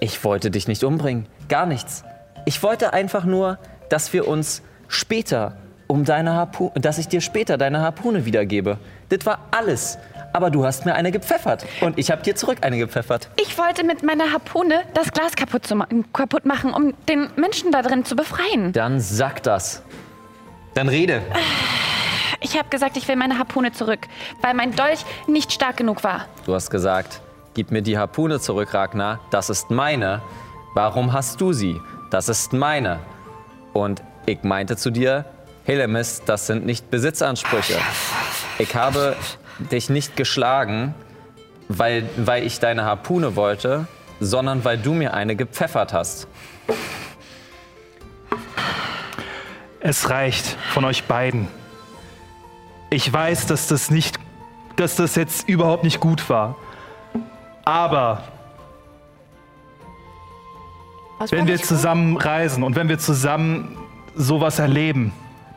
ich 0.00 0.22
wollte 0.24 0.50
dich 0.50 0.68
nicht 0.68 0.84
umbringen. 0.84 1.26
Gar 1.48 1.66
nichts. 1.66 2.04
Ich 2.44 2.62
wollte 2.62 2.92
einfach 2.92 3.24
nur, 3.24 3.58
dass 3.88 4.12
wir 4.12 4.28
uns 4.28 4.62
später 4.88 5.56
um 5.86 6.04
deine 6.04 6.34
Harpune, 6.34 6.72
dass 6.74 6.98
ich 6.98 7.08
dir 7.08 7.20
später 7.20 7.58
deine 7.58 7.80
Harpune 7.80 8.24
wiedergebe. 8.24 8.78
Das 9.08 9.24
war 9.24 9.38
alles. 9.50 9.98
Aber 10.32 10.50
du 10.50 10.66
hast 10.66 10.84
mir 10.84 10.94
eine 10.94 11.12
gepfeffert. 11.12 11.64
Und 11.80 11.98
ich 11.98 12.10
habe 12.10 12.22
dir 12.22 12.34
zurück 12.34 12.58
eine 12.60 12.76
gepfeffert. 12.76 13.30
Ich 13.40 13.56
wollte 13.56 13.84
mit 13.84 14.02
meiner 14.02 14.32
Harpune 14.32 14.82
das 14.92 15.12
Glas 15.12 15.34
kaputt, 15.34 15.66
zu 15.66 15.76
ma 15.76 15.86
kaputt 16.12 16.44
machen, 16.44 16.74
um 16.74 16.92
den 17.08 17.28
Menschen 17.36 17.72
da 17.72 17.82
drin 17.82 18.04
zu 18.04 18.16
befreien. 18.16 18.72
Dann 18.72 19.00
sag 19.00 19.42
das. 19.44 19.82
Dann 20.74 20.88
rede. 20.88 21.22
Ich 22.40 22.58
habe 22.58 22.68
gesagt, 22.68 22.96
ich 22.98 23.08
will 23.08 23.16
meine 23.16 23.38
Harpune 23.38 23.72
zurück, 23.72 24.00
weil 24.42 24.52
mein 24.52 24.76
Dolch 24.76 25.04
nicht 25.26 25.52
stark 25.52 25.78
genug 25.78 26.04
war. 26.04 26.26
Du 26.44 26.54
hast 26.54 26.70
gesagt, 26.70 27.22
gib 27.56 27.70
mir 27.70 27.80
die 27.80 27.96
Harpune 27.96 28.38
zurück, 28.38 28.74
Ragnar. 28.74 29.18
Das 29.30 29.48
ist 29.48 29.70
meine. 29.70 30.20
Warum 30.74 31.14
hast 31.14 31.40
du 31.40 31.54
sie? 31.54 31.80
Das 32.10 32.28
ist 32.28 32.52
meine. 32.52 32.98
Und 33.72 34.02
ich 34.26 34.42
meinte 34.42 34.76
zu 34.76 34.90
dir, 34.90 35.24
Helemis, 35.64 36.20
das 36.26 36.46
sind 36.46 36.66
nicht 36.66 36.90
Besitzansprüche. 36.90 37.78
Ich 38.58 38.76
habe 38.76 39.16
dich 39.72 39.88
nicht 39.88 40.16
geschlagen, 40.16 40.94
weil, 41.68 42.06
weil 42.18 42.44
ich 42.44 42.60
deine 42.60 42.84
Harpune 42.84 43.36
wollte, 43.36 43.86
sondern 44.20 44.62
weil 44.66 44.76
du 44.76 44.92
mir 44.92 45.14
eine 45.14 45.34
gepfeffert 45.34 45.94
hast. 45.94 46.28
Es 49.80 50.10
reicht 50.10 50.58
von 50.74 50.84
euch 50.84 51.04
beiden. 51.04 51.48
Ich 52.90 53.10
weiß, 53.10 53.46
dass 53.46 53.66
das 53.66 53.90
nicht, 53.90 54.18
dass 54.76 54.96
das 54.96 55.14
jetzt 55.14 55.48
überhaupt 55.48 55.84
nicht 55.84 56.00
gut 56.00 56.28
war. 56.28 56.56
Aber 57.66 58.22
Was 61.18 61.32
wenn 61.32 61.46
wir 61.46 61.54
nicht 61.54 61.62
gut? 61.62 61.68
zusammen 61.68 62.16
reisen 62.16 62.62
und 62.62 62.76
wenn 62.76 62.88
wir 62.88 62.98
zusammen 62.98 63.76
sowas 64.14 64.60
erleben, 64.60 65.12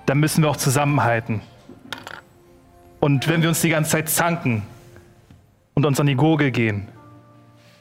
dann 0.07 0.19
müssen 0.19 0.41
wir 0.43 0.49
auch 0.49 0.57
zusammenhalten. 0.57 1.41
Und 2.99 3.29
wenn 3.29 3.43
wir 3.43 3.49
uns 3.49 3.61
die 3.61 3.69
ganze 3.69 3.91
Zeit 3.91 4.09
zanken 4.09 4.63
und 5.75 5.85
uns 5.85 5.99
an 5.99 6.07
die 6.07 6.15
Gurgel 6.15 6.49
gehen, 6.51 6.87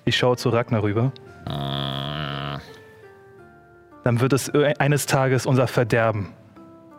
ich 0.04 0.16
schaue 0.16 0.36
zu 0.36 0.50
Ragnar 0.50 0.82
rüber, 0.82 1.10
dann 1.46 2.60
wird 4.20 4.34
es 4.34 4.50
eines 4.78 5.06
Tages 5.06 5.46
unser 5.46 5.66
Verderben. 5.68 6.28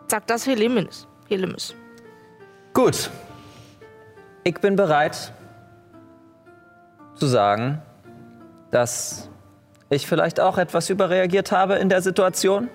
Sag 0.08 0.26
das 0.26 0.46
Helemis. 0.48 1.06
Helemis. 1.28 1.76
Gut. 2.74 3.08
Ich 4.42 4.54
bin 4.60 4.74
bereit 4.74 5.32
zu 7.20 7.26
sagen, 7.26 7.82
dass 8.70 9.28
ich 9.90 10.06
vielleicht 10.06 10.40
auch 10.40 10.56
etwas 10.56 10.88
überreagiert 10.90 11.52
habe 11.52 11.74
in 11.74 11.88
der 11.88 12.00
Situation. 12.00 12.68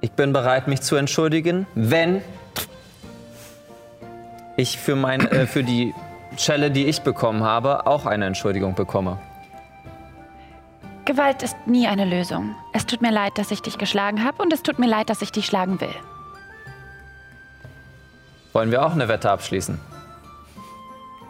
Ich 0.00 0.12
bin 0.12 0.32
bereit, 0.32 0.68
mich 0.68 0.80
zu 0.82 0.96
entschuldigen, 0.96 1.66
wenn 1.74 2.22
ich 4.56 4.78
für, 4.78 4.94
mein, 4.94 5.20
äh, 5.20 5.46
für 5.46 5.64
die 5.64 5.94
Schelle, 6.36 6.70
die 6.70 6.86
ich 6.86 7.02
bekommen 7.02 7.42
habe, 7.42 7.86
auch 7.86 8.06
eine 8.06 8.26
Entschuldigung 8.26 8.74
bekomme. 8.74 9.18
Gewalt 11.04 11.42
ist 11.42 11.56
nie 11.66 11.88
eine 11.88 12.04
Lösung. 12.04 12.54
Es 12.72 12.86
tut 12.86 13.02
mir 13.02 13.10
leid, 13.10 13.38
dass 13.38 13.50
ich 13.50 13.60
dich 13.60 13.76
geschlagen 13.76 14.24
habe 14.24 14.42
und 14.42 14.52
es 14.52 14.62
tut 14.62 14.78
mir 14.78 14.88
leid, 14.88 15.10
dass 15.10 15.20
ich 15.20 15.32
dich 15.32 15.46
schlagen 15.46 15.80
will. 15.80 15.94
Wollen 18.52 18.70
wir 18.70 18.84
auch 18.86 18.92
eine 18.92 19.08
Wette 19.08 19.30
abschließen? 19.30 19.91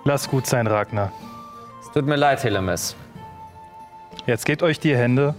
Lass 0.05 0.29
gut 0.29 0.47
sein, 0.47 0.67
Ragnar. 0.67 1.13
Es 1.81 1.91
tut 1.93 2.07
mir 2.07 2.17
leid, 2.17 2.43
Helemis. 2.43 2.97
Jetzt 4.27 4.45
gebt 4.45 4.63
euch 4.63 4.79
die 4.81 4.97
Hände. 4.97 5.35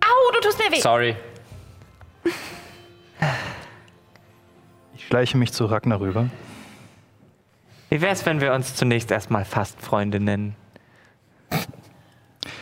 Au, 0.00 0.32
du 0.32 0.40
tust 0.40 0.58
mir 0.58 0.76
weh. 0.76 0.80
Sorry. 0.80 1.16
Ich 4.94 5.06
schleiche 5.08 5.36
mich 5.36 5.52
zu 5.52 5.66
Ragnar 5.66 6.00
rüber. 6.00 6.30
Wie 7.90 8.00
wär's, 8.00 8.24
wenn 8.24 8.40
wir 8.40 8.54
uns 8.54 8.74
zunächst 8.76 9.10
erstmal 9.10 9.44
fast 9.44 9.78
Freunde 9.78 10.18
nennen? 10.20 10.56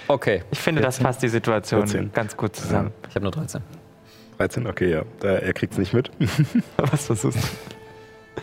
Okay, 0.09 0.43
Ich 0.51 0.59
finde, 0.59 0.83
das 0.83 0.97
14. 0.97 1.07
passt 1.07 1.23
die 1.23 1.29
Situation 1.29 1.87
14. 1.87 2.13
ganz 2.13 2.37
gut 2.37 2.57
zusammen. 2.57 2.93
ich 3.09 3.15
habe 3.15 3.23
nur 3.23 3.31
13. 3.31 3.63
13, 4.41 4.67
okay, 4.67 4.91
ja. 4.91 5.03
Da, 5.21 5.37
er 5.37 5.53
kriegt's 5.53 5.77
nicht 5.77 5.93
mit. 5.93 6.11
Was 6.79 7.07
versuchst 7.07 7.39
du? 7.39 8.43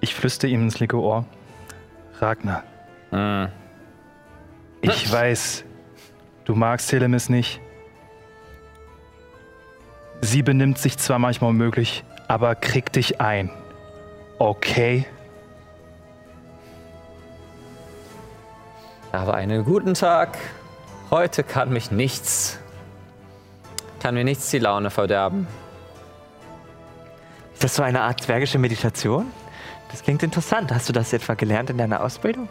Ich 0.00 0.14
flüster 0.14 0.48
ihm 0.48 0.62
ins 0.62 0.80
linke 0.80 0.96
Ohr. 0.98 1.26
Ragnar. 2.20 2.64
Ich 4.80 5.12
weiß, 5.12 5.64
du 6.44 6.54
magst 6.54 6.90
Helemis 6.90 7.28
nicht. 7.28 7.60
Sie 10.22 10.42
benimmt 10.42 10.78
sich 10.78 10.96
zwar 10.96 11.18
manchmal 11.18 11.50
unmöglich, 11.50 12.02
aber 12.28 12.54
krieg 12.54 12.90
dich 12.92 13.20
ein. 13.20 13.50
Okay? 14.38 15.04
Aber 19.12 19.34
einen 19.34 19.66
guten 19.66 19.92
Tag. 19.92 20.38
Heute 21.10 21.42
kann 21.42 21.70
mich 21.70 21.90
nichts, 21.90 22.58
kann 24.00 24.14
mir 24.14 24.24
nichts 24.24 24.50
die 24.50 24.58
Laune 24.58 24.90
verderben. 24.90 25.46
Ist 27.52 27.62
das 27.64 27.76
so 27.76 27.82
eine 27.82 28.00
Art 28.00 28.22
zwergische 28.22 28.58
Meditation? 28.58 29.26
Das 29.90 30.02
klingt 30.02 30.22
interessant. 30.22 30.72
Hast 30.72 30.88
du 30.88 30.92
das 30.92 31.12
etwa 31.12 31.34
gelernt 31.34 31.70
in 31.70 31.78
deiner 31.78 32.02
Ausbildung? 32.02 32.48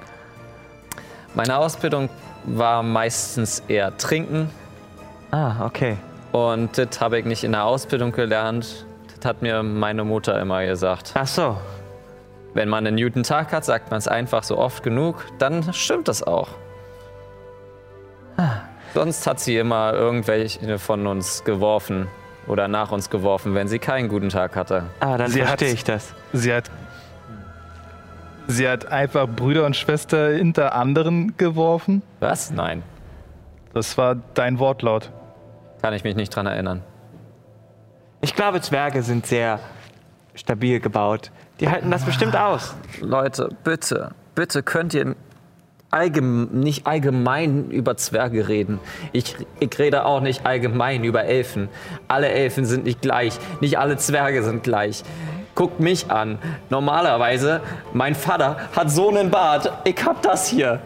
Meine 1.33 1.57
Ausbildung 1.57 2.09
war 2.45 2.83
meistens 2.83 3.63
eher 3.67 3.95
trinken. 3.97 4.49
Ah, 5.31 5.65
okay. 5.65 5.97
Und 6.31 6.77
das 6.77 7.01
habe 7.01 7.19
ich 7.19 7.25
nicht 7.25 7.43
in 7.43 7.53
der 7.53 7.65
Ausbildung 7.65 8.12
gelernt. 8.12 8.85
Das 9.15 9.25
hat 9.25 9.41
mir 9.41 9.63
meine 9.63 10.03
Mutter 10.03 10.39
immer 10.39 10.65
gesagt. 10.65 11.12
Ach 11.15 11.27
so. 11.27 11.57
Wenn 12.53 12.69
man 12.69 12.85
einen 12.85 12.97
guten 12.97 13.23
Tag 13.23 13.51
hat, 13.51 13.65
sagt 13.65 13.91
man 13.91 13.99
es 13.99 14.07
einfach 14.07 14.43
so 14.43 14.57
oft 14.57 14.83
genug, 14.83 15.25
dann 15.38 15.73
stimmt 15.73 16.07
das 16.07 16.23
auch. 16.23 16.49
Sonst 18.93 19.25
hat 19.28 19.39
sie 19.39 19.58
immer 19.58 19.93
irgendwelche 19.93 20.80
von 20.80 21.06
uns 21.08 21.43
geworfen 21.43 22.08
oder 22.47 22.67
nach 22.67 22.91
uns 22.91 23.10
geworfen, 23.10 23.54
wenn 23.54 23.67
sie 23.67 23.80
keinen 23.80 24.10
guten 24.10 24.30
Tag 24.30 24.56
hatte. 24.56 24.84
Ah, 24.99 25.17
dann 25.17 25.30
Sie 25.32 25.41
verstehe 25.41 25.67
hat- 25.69 25.73
ich 25.75 25.84
das. 25.84 26.13
Sie 26.34 26.54
hat. 26.54 26.69
Sie 28.47 28.67
hat 28.67 28.88
einfach 28.91 29.28
Brüder 29.28 29.65
und 29.65 29.75
Schwester 29.75 30.30
hinter 30.32 30.73
anderen 30.73 31.38
geworfen. 31.38 32.02
Was? 32.19 32.49
Nein, 32.52 32.82
Das 33.73 33.95
war 33.97 34.15
dein 34.34 34.58
Wortlaut. 34.58 35.12
kann 35.84 35.93
ich 35.93 36.04
mich 36.04 36.15
nicht 36.15 36.36
dran 36.36 36.47
erinnern. 36.47 36.82
Ich 38.21 38.36
glaube, 38.36 38.60
Zwerge 38.60 39.04
sind 39.04 39.25
sehr 39.28 39.60
stabil 40.36 40.80
gebaut. 40.80 41.32
Die 41.60 41.69
halten 41.69 41.91
das 41.91 42.04
bestimmt 42.04 42.36
aus. 42.36 42.75
Leute, 43.02 43.49
bitte, 43.63 44.12
bitte 44.36 44.63
könnt 44.63 44.93
ihr 44.95 45.15
allgem 45.91 46.49
nicht 46.52 46.86
allgemein 46.86 47.69
über 47.71 47.97
Zwerge 47.97 48.47
reden. 48.47 48.80
Ich, 49.12 49.36
ich 49.60 49.80
rede 49.80 50.06
auch 50.06 50.21
nicht 50.21 50.45
allgemein 50.45 51.04
über 51.04 51.23
Elfen. 51.23 51.69
Alle 52.08 52.30
Elfen 52.30 52.65
sind 52.65 52.84
nicht 52.84 53.02
gleich. 53.02 53.34
Nicht 53.60 53.78
alle 53.80 53.97
Zwerge 53.97 54.43
sind 54.43 54.63
gleich. 54.63 55.04
Guckt 55.56 55.80
mich 55.80 56.10
an. 56.12 56.38
Normalerweise, 56.69 57.62
mein 57.93 58.15
Vater 58.15 58.58
hat 58.75 58.91
so 58.91 59.10
einen 59.10 59.30
Bart. 59.32 59.71
Ich 59.84 60.04
hab 60.06 60.21
das 60.21 60.47
hier. 60.47 60.80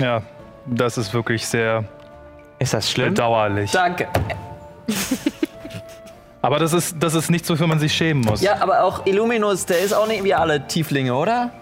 Ja, 0.00 0.22
das 0.66 0.98
ist 0.98 1.12
wirklich 1.12 1.46
sehr 1.46 1.84
Ist 2.58 2.74
das 2.74 2.90
schlimm? 2.90 3.10
bedauerlich. 3.10 3.70
Danke. 3.70 4.08
Aber 6.42 6.58
das 6.58 6.72
ist, 6.72 6.96
das 6.98 7.14
ist 7.14 7.30
nichts, 7.30 7.48
wofür 7.48 7.68
man 7.68 7.78
sich 7.78 7.92
schämen 7.92 8.24
muss. 8.24 8.40
Ja, 8.40 8.60
aber 8.60 8.82
auch 8.82 9.06
Illuminus, 9.06 9.64
der 9.64 9.78
ist 9.78 9.92
auch 9.94 10.08
nicht 10.08 10.24
wie 10.24 10.34
alle 10.34 10.66
Tieflinge, 10.66 11.14
oder? 11.14 11.52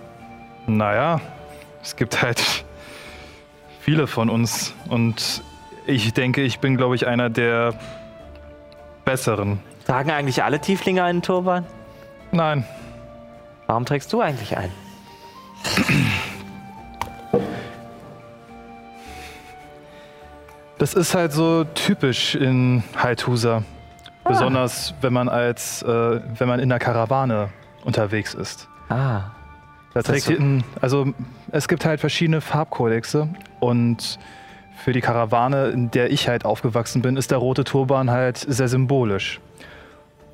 Naja, 0.66 1.20
es 1.82 1.96
gibt 1.96 2.22
halt 2.22 2.64
viele 3.80 4.06
von 4.06 4.30
uns. 4.30 4.74
Und 4.88 5.42
ich 5.86 6.12
denke, 6.12 6.42
ich 6.42 6.60
bin, 6.60 6.76
glaube 6.76 6.94
ich, 6.94 7.06
einer 7.06 7.30
der 7.30 7.74
besseren. 9.04 9.60
Tragen 9.86 10.10
eigentlich 10.10 10.42
alle 10.44 10.60
Tieflinge 10.60 11.02
einen 11.02 11.22
Turban? 11.22 11.66
Nein, 12.32 12.64
Warum 13.70 13.84
trägst 13.84 14.12
du 14.12 14.20
eigentlich 14.20 14.56
einen? 14.56 14.72
das 20.78 20.94
ist 20.94 21.14
halt 21.14 21.32
so 21.32 21.62
typisch 21.62 22.34
in 22.34 22.82
Halthusa. 22.96 23.62
Besonders 24.24 24.92
wenn 25.02 25.12
man 25.12 25.28
als, 25.28 25.84
äh, 25.84 26.20
wenn 26.36 26.48
man 26.48 26.58
in 26.58 26.68
der 26.68 26.80
Karawane 26.80 27.50
unterwegs 27.84 28.34
ist. 28.34 28.68
Ah. 28.88 29.30
Da 29.92 30.00
das 30.00 30.06
trägt 30.06 30.24
so? 30.24 30.32
ein, 30.32 30.64
also 30.80 31.12
es 31.50 31.66
gibt 31.68 31.84
halt 31.84 32.00
verschiedene 32.00 32.40
Farbkodexe 32.40 33.28
und 33.58 34.18
für 34.76 34.92
die 34.92 35.00
Karawane, 35.00 35.68
in 35.68 35.90
der 35.90 36.10
ich 36.10 36.28
halt 36.28 36.44
aufgewachsen 36.44 37.02
bin, 37.02 37.16
ist 37.16 37.30
der 37.30 37.38
rote 37.38 37.64
Turban 37.64 38.10
halt 38.10 38.38
sehr 38.38 38.68
symbolisch. 38.68 39.40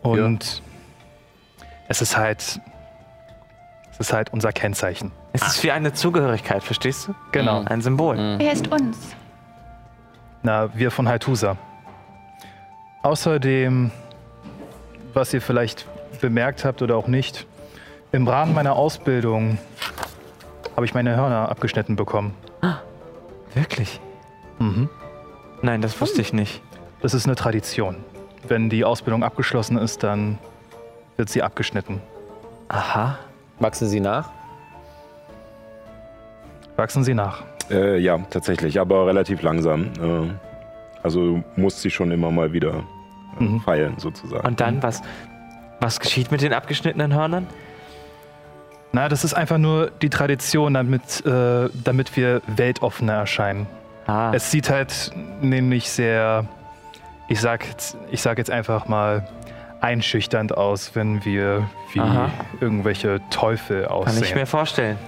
Und 0.03 0.63
es 1.89 2.01
ist 2.01 2.17
halt, 2.17 2.61
es 3.93 4.01
ist 4.01 4.13
halt 4.13 4.33
unser 4.33 4.53
Kennzeichen. 4.53 5.11
Es 5.33 5.43
ist 5.47 5.65
wie 5.65 5.73
eine 5.73 5.93
Zugehörigkeit, 5.93 6.63
verstehst 6.63 7.09
du? 7.09 7.15
Genau. 7.33 7.65
Ein 7.65 7.83
Symbol. 7.83 8.17
Wer 8.39 8.53
ist 8.53 8.69
uns? 8.69 9.17
Na, 10.43 10.71
wir 10.75 10.91
von 10.91 11.09
Haltusa. 11.09 11.57
Außerdem, 13.03 13.91
was 15.13 15.35
ihr 15.35 15.43
vielleicht 15.43 15.87
bemerkt 16.21 16.65
habt 16.65 16.83
oder 16.83 16.97
auch 16.97 17.09
nicht, 17.09 17.47
im 18.13 18.27
Rahmen 18.29 18.55
meiner 18.55 18.75
Ausbildung 18.77 19.59
habe 20.75 20.85
ich 20.87 20.95
meine 20.95 21.17
Hörner 21.17 21.49
abgeschnitten 21.51 21.97
bekommen. 21.97 22.35
Wirklich? 23.55 24.01
Mhm. 24.59 24.91
Nein, 25.63 25.81
das 25.81 25.99
wusste 26.01 26.21
ich 26.21 26.33
nicht. 26.35 26.63
Das 27.01 27.15
ist 27.15 27.27
eine 27.27 27.35
Tradition. 27.37 27.97
Wenn 28.47 28.69
die 28.69 28.85
Ausbildung 28.85 29.25
abgeschlossen 29.25 29.79
ist, 29.79 30.03
dann 30.03 30.39
wird 31.17 31.31
sie 31.31 31.43
abgeschnitten. 31.43 32.03
Aha. 32.69 33.19
Wachsen 33.59 33.89
sie 33.89 34.01
nach? 34.01 34.31
Wachsen 36.77 37.05
sie 37.05 37.15
nach. 37.15 37.43
Äh, 37.71 37.99
ja, 37.99 38.19
tatsächlich, 38.31 38.79
aber 38.79 39.07
relativ 39.07 39.41
langsam. 39.43 39.87
Äh, 40.01 40.29
also 41.03 41.43
muss 41.57 41.81
sie 41.81 41.91
schon 41.91 42.11
immer 42.11 42.31
mal 42.31 42.53
wieder 42.53 42.75
äh, 43.41 43.43
Mhm. 43.43 43.61
feilen, 43.61 43.99
sozusagen. 43.99 44.47
Und 44.47 44.61
dann, 44.61 44.83
was, 44.83 45.03
was 45.81 46.01
geschieht 46.01 46.31
mit 46.31 46.41
den 46.43 46.53
abgeschnittenen 46.55 47.13
Hörnern? 47.15 47.47
Na, 48.93 49.09
das 49.09 49.25
ist 49.25 49.35
einfach 49.35 49.59
nur 49.59 49.91
die 50.03 50.11
Tradition, 50.11 50.75
damit, 50.75 51.25
äh, 51.27 51.69
damit 51.73 52.17
wir 52.17 52.41
weltoffener 52.47 53.15
erscheinen. 53.15 53.67
Ah. 54.07 54.31
Es 54.33 54.51
sieht 54.51 54.71
halt 54.71 55.11
nämlich 55.41 55.91
sehr, 55.91 56.47
ich 57.29 57.41
sag, 57.41 57.67
jetzt- 57.67 57.97
ich 58.11 58.23
sag 58.23 58.39
jetzt 58.39 58.51
einfach 58.51 58.87
mal, 58.87 59.27
einschüchternd 59.81 60.57
aus, 60.57 60.93
wenn 60.95 61.25
wir 61.25 61.69
wie 61.93 62.01
Aha. 62.01 62.31
irgendwelche 62.61 63.21
Teufel 63.31 63.83
kann 63.83 63.93
aussehen. 63.93 64.23
ich 64.25 64.35
mir 64.35 64.47
vorstellen. 64.47 64.99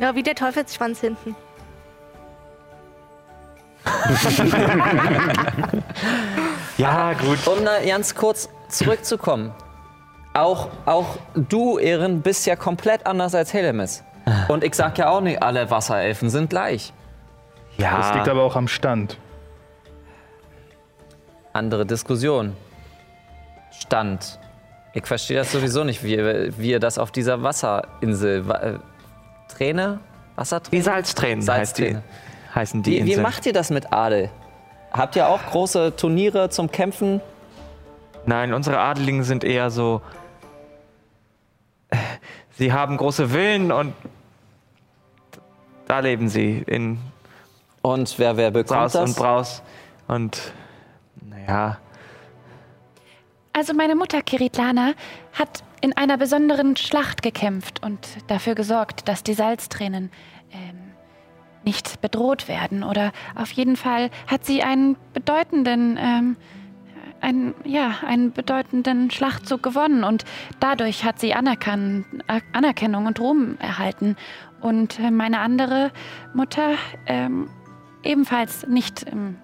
Ja, 0.00 0.14
wie 0.14 0.22
der 0.22 0.34
Teufelsschwanz 0.34 1.00
hinten. 1.00 1.34
Ja, 6.76 7.12
gut. 7.12 7.38
Um 7.46 7.64
da 7.64 7.78
ganz 7.86 8.14
kurz 8.14 8.48
zurückzukommen. 8.68 9.52
Auch, 10.34 10.68
auch 10.84 11.16
du, 11.34 11.78
Ehren, 11.78 12.20
bist 12.20 12.44
ja 12.46 12.56
komplett 12.56 13.06
anders 13.06 13.34
als 13.34 13.52
Helemis. 13.54 14.02
Und 14.48 14.64
ich 14.64 14.74
sag 14.74 14.98
ja 14.98 15.08
auch 15.10 15.20
nicht, 15.20 15.42
alle 15.42 15.70
Wasserelfen 15.70 16.28
sind 16.28 16.50
gleich. 16.50 16.92
Ja. 17.76 17.96
das 17.98 18.14
liegt 18.14 18.28
aber 18.28 18.42
auch 18.42 18.56
am 18.56 18.68
Stand. 18.68 19.16
Andere 21.52 21.86
Diskussion. 21.86 22.56
Stand. 23.70 24.38
Ich 24.92 25.06
verstehe 25.06 25.36
das 25.38 25.52
sowieso 25.52 25.84
nicht, 25.84 26.02
wie, 26.04 26.14
ihr- 26.16 26.56
wie 26.58 26.70
ihr 26.70 26.80
das 26.80 26.98
auf 26.98 27.10
dieser 27.10 27.42
Wasserinsel. 27.42 28.46
Wa- 28.48 28.54
äh, 28.60 28.78
Träne? 29.56 30.00
Wasserträne? 30.36 30.80
die 30.80 30.82
Salztränen 30.84 31.38
heißt 31.48 31.78
die, 31.78 31.82
Salzträne. 31.82 32.02
heißen 32.54 32.82
die 32.82 33.04
Wie, 33.04 33.16
wie 33.16 33.20
macht 33.20 33.46
ihr 33.46 33.52
das 33.52 33.70
mit 33.70 33.92
Adel? 33.92 34.30
Habt 34.92 35.16
ihr 35.16 35.28
auch 35.28 35.40
große 35.50 35.94
Turniere 35.96 36.48
zum 36.50 36.70
Kämpfen? 36.70 37.20
Nein, 38.26 38.52
unsere 38.54 38.78
Adeligen 38.78 39.22
sind 39.24 39.44
eher 39.44 39.70
so. 39.70 40.00
Sie 42.56 42.72
haben 42.72 42.96
große 42.96 43.28
Villen 43.30 43.72
und 43.72 43.94
da 45.86 45.98
leben 46.00 46.28
sie 46.28 46.62
in 46.66 46.98
Und 47.82 48.18
wer, 48.18 48.36
wer 48.36 48.50
bekommt 48.50 48.68
Braus 48.80 48.92
das? 48.92 49.10
und 49.10 49.16
Braus. 49.16 49.62
Und 50.08 50.52
naja, 51.28 51.78
Also 53.52 53.74
meine 53.74 53.94
Mutter 53.94 54.22
Kiritlana 54.22 54.92
hat 55.32 55.62
in 55.80 55.96
einer 55.96 56.16
besonderen 56.16 56.76
Schlacht 56.76 57.22
gekämpft 57.22 57.82
und 57.82 57.98
dafür 58.28 58.54
gesorgt, 58.54 59.08
dass 59.08 59.22
die 59.22 59.34
Salztränen 59.34 60.10
ähm, 60.52 60.78
nicht 61.64 62.00
bedroht 62.00 62.48
werden. 62.48 62.82
Oder 62.84 63.12
auf 63.34 63.50
jeden 63.52 63.76
Fall 63.76 64.10
hat 64.26 64.44
sie 64.46 64.62
einen 64.62 64.96
bedeutenden, 65.12 65.98
ähm, 66.00 66.36
einen, 67.20 67.54
ja, 67.64 67.94
einen 68.06 68.32
bedeutenden 68.32 69.10
Schlachtzug 69.10 69.62
gewonnen 69.62 70.04
und 70.04 70.24
dadurch 70.60 71.04
hat 71.04 71.18
sie 71.18 71.34
Anerkan 71.34 72.04
A- 72.26 72.40
Anerkennung 72.52 73.06
und 73.06 73.18
Ruhm 73.20 73.56
erhalten. 73.60 74.16
Und 74.60 74.98
äh, 74.98 75.10
meine 75.10 75.40
andere 75.40 75.90
Mutter 76.34 76.72
ähm, 77.06 77.48
ebenfalls 78.02 78.66
nicht 78.66 79.02
im 79.04 79.36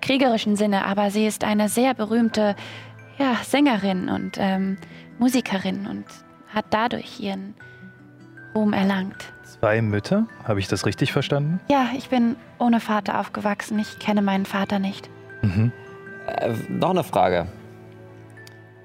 kriegerischen 0.00 0.54
Sinne, 0.56 0.84
aber 0.84 1.10
sie 1.10 1.26
ist 1.26 1.42
eine 1.44 1.68
sehr 1.68 1.94
berühmte 1.94 2.54
ja, 3.18 3.34
Sängerin 3.42 4.08
und 4.08 4.36
ähm, 4.38 4.76
Musikerin 5.18 5.86
und 5.88 6.04
hat 6.54 6.66
dadurch 6.70 7.18
ihren 7.18 7.54
Ruhm 8.54 8.72
erlangt. 8.72 9.32
Zwei 9.42 9.82
Mütter, 9.82 10.26
habe 10.44 10.60
ich 10.60 10.68
das 10.68 10.86
richtig 10.86 11.12
verstanden? 11.12 11.58
Ja, 11.68 11.88
ich 11.96 12.08
bin 12.10 12.36
ohne 12.58 12.78
Vater 12.80 13.18
aufgewachsen. 13.18 13.78
Ich 13.80 13.98
kenne 13.98 14.22
meinen 14.22 14.46
Vater 14.46 14.78
nicht. 14.78 15.10
Äh, 16.28 16.54
noch 16.68 16.90
eine 16.90 17.04
Frage. 17.04 17.46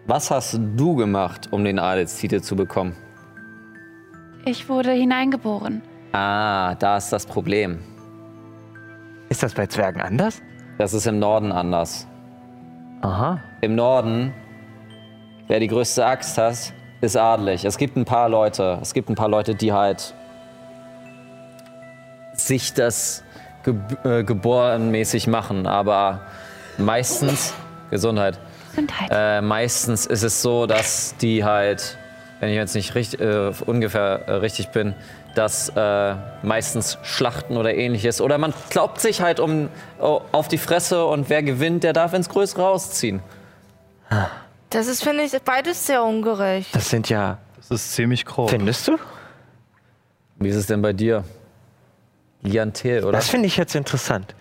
Was 0.06 0.32
hast 0.32 0.60
du 0.76 0.96
gemacht, 0.96 1.48
um 1.52 1.64
den 1.64 1.80
Adelstitel 1.80 2.42
zu 2.42 2.56
bekommen? 2.56 2.96
Ich 4.46 4.68
wurde 4.68 4.92
hineingeboren. 4.92 5.82
Ah, 6.12 6.76
da 6.76 6.98
ist 6.98 7.12
das 7.12 7.26
Problem. 7.26 7.80
ist 9.30 9.42
das 9.42 9.54
bei 9.54 9.66
Zwergen 9.66 10.02
anders? 10.02 10.42
Das 10.78 10.94
ist 10.94 11.08
im 11.08 11.20
Norden 11.20 11.52
anders. 11.52 12.08
Aha. 13.02 13.40
Im 13.62 13.76
Norden, 13.76 14.34
wer 15.48 15.60
die 15.60 15.68
größte 15.68 16.06
Axt 16.06 16.38
hat, 16.38 16.74
ist 17.02 17.18
adelig. 17.18 17.66
Es 17.66 17.78
gibt 17.78 17.98
ein 17.98 18.06
paar 18.06 18.30
Leute, 18.30 18.78
es 18.82 18.94
gibt 18.94 19.10
ein 19.10 19.16
paar 19.16 19.30
Leute, 19.30 19.56
die 19.56 19.74
halt 19.74 20.14
sich 22.34 22.74
das 22.74 23.24
ge 23.64 23.76
äh, 24.04 24.24
geborenmäßig 24.24 25.28
machen, 25.28 25.68
aber 25.68 26.22
meistens 26.78 27.54
Gesundheit. 27.92 28.40
Gesundheit. 28.72 29.10
Äh, 29.12 29.42
meistens 29.42 30.06
ist 30.06 30.24
es 30.24 30.42
so, 30.42 30.66
dass 30.66 31.16
die 31.18 31.44
halt, 31.44 31.98
wenn 32.40 32.50
ich 32.50 32.56
jetzt 32.56 32.76
nicht 32.76 32.96
richtig, 32.96 33.20
äh, 33.22 33.52
ungefähr 33.66 34.28
äh, 34.28 34.32
richtig 34.34 34.70
bin, 34.70 34.96
dass 35.36 35.70
äh, 35.70 36.16
meistens 36.44 36.98
Schlachten 37.04 37.58
oder 37.58 37.74
ähnliches. 37.74 38.22
Oder 38.22 38.38
man 38.38 38.54
glaubt 38.70 39.00
sich 39.00 39.22
halt 39.22 39.40
um, 39.40 39.70
oh, 40.00 40.22
auf 40.32 40.48
die 40.48 40.58
Fresse 40.58 41.06
und 41.06 41.30
wer 41.30 41.44
gewinnt, 41.44 41.84
der 41.84 41.94
darf 41.94 42.14
ins 42.14 42.30
Größere 42.30 42.62
rausziehen. 42.62 43.22
Das 44.70 44.88
ist, 44.88 45.04
finde 45.04 45.24
ich, 45.24 45.32
beides 45.44 45.88
sehr 45.88 46.04
ungerecht. 46.04 46.76
Das 46.76 46.90
sind 46.90 47.10
ja. 47.10 47.40
Das 47.58 47.72
ist 47.72 47.94
ziemlich 47.94 48.26
grob. 48.26 48.50
Findest 48.50 48.88
du? 48.88 48.98
Wie 50.38 50.50
ist 50.50 50.56
es 50.56 50.68
denn 50.68 50.82
bei 50.82 50.94
dir? 50.94 51.24
Liantel, 52.42 53.04
oder? 53.04 53.14
Das 53.14 53.30
finde 53.30 53.48
ich 53.48 53.58
jetzt 53.58 53.74
interessant. 53.74 54.36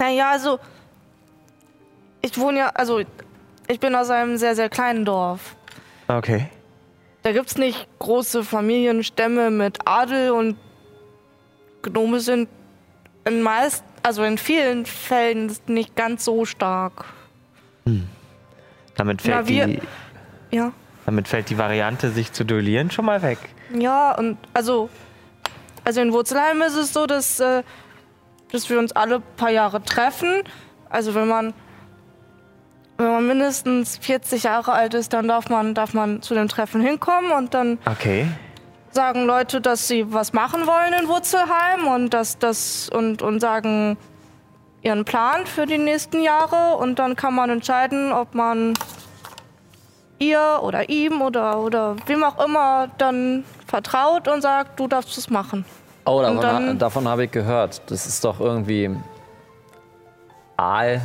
Naja, 0.00 0.30
also. 0.30 0.58
Ich 2.22 2.36
wohne 2.38 2.58
ja, 2.58 2.68
also. 2.70 3.00
Ich 3.68 3.78
bin 3.78 3.94
aus 3.94 4.10
einem 4.10 4.36
sehr, 4.36 4.56
sehr 4.56 4.68
kleinen 4.68 5.04
Dorf. 5.04 5.54
Okay. 6.08 6.48
Da 7.22 7.30
gibt's 7.32 7.56
nicht 7.56 7.86
große 8.00 8.42
Familienstämme 8.42 9.50
mit 9.50 9.78
Adel 9.84 10.30
und 10.30 10.56
Gnome 11.82 12.18
sind 12.20 12.48
in 13.26 13.42
meist, 13.42 13.84
also 14.02 14.24
in 14.24 14.38
vielen 14.38 14.86
Fällen 14.86 15.54
nicht 15.66 15.94
ganz 15.94 16.24
so 16.24 16.44
stark. 16.46 17.04
Damit 18.96 19.22
fällt, 19.22 19.36
Na, 19.36 19.46
wir- 19.48 19.66
die, 19.66 19.80
Ja. 20.50 20.72
damit 21.06 21.28
fällt 21.28 21.50
die 21.50 21.58
Variante, 21.58 22.10
sich 22.10 22.32
zu 22.32 22.44
duellieren, 22.44 22.90
schon 22.90 23.04
mal 23.04 23.22
weg. 23.22 23.38
Ja, 23.78 24.12
und 24.16 24.36
also, 24.54 24.88
also 25.84 26.00
in 26.00 26.12
Wurzelheim 26.12 26.60
ist 26.62 26.74
es 26.76 26.92
so, 26.92 27.06
dass, 27.06 27.38
äh, 27.40 27.62
dass 28.52 28.68
wir 28.70 28.78
uns 28.78 28.92
alle 28.92 29.20
paar 29.20 29.50
Jahre 29.50 29.82
treffen. 29.82 30.42
Also 30.88 31.14
wenn 31.14 31.28
man, 31.28 31.54
wenn 32.98 33.06
man 33.06 33.26
mindestens 33.26 33.98
40 33.98 34.44
Jahre 34.44 34.72
alt 34.72 34.94
ist, 34.94 35.12
dann 35.12 35.28
darf 35.28 35.48
man, 35.48 35.74
darf 35.74 35.94
man 35.94 36.22
zu 36.22 36.34
dem 36.34 36.48
Treffen 36.48 36.80
hinkommen 36.80 37.30
und 37.32 37.54
dann 37.54 37.78
Okay. 37.86 38.26
sagen 38.90 39.24
Leute, 39.24 39.60
dass 39.60 39.88
sie 39.88 40.12
was 40.12 40.32
machen 40.32 40.66
wollen 40.66 40.92
in 41.00 41.08
Wurzelheim 41.08 41.86
und 41.86 42.10
dass 42.10 42.38
das 42.38 42.88
und, 42.88 43.22
und 43.22 43.40
sagen 43.40 43.96
ihren 44.82 45.04
Plan 45.04 45.46
für 45.46 45.66
die 45.66 45.78
nächsten 45.78 46.22
Jahre 46.22 46.76
und 46.76 46.98
dann 46.98 47.14
kann 47.14 47.34
man 47.34 47.50
entscheiden, 47.50 48.12
ob 48.12 48.34
man 48.34 48.74
ihr 50.18 50.60
oder 50.62 50.88
ihm 50.88 51.22
oder 51.22 51.58
oder 51.58 51.96
wem 52.06 52.24
auch 52.24 52.44
immer 52.44 52.88
dann 52.98 53.44
vertraut 53.66 54.28
und 54.28 54.42
sagt, 54.42 54.78
du 54.78 54.86
darfst 54.86 55.16
es 55.18 55.30
machen. 55.30 55.64
Oh, 56.04 56.22
davon, 56.22 56.44
ha- 56.44 56.72
davon 56.74 57.08
habe 57.08 57.24
ich 57.24 57.30
gehört. 57.30 57.82
Das 57.90 58.06
ist 58.06 58.24
doch 58.24 58.40
irgendwie 58.40 58.90
Aal. 60.56 61.00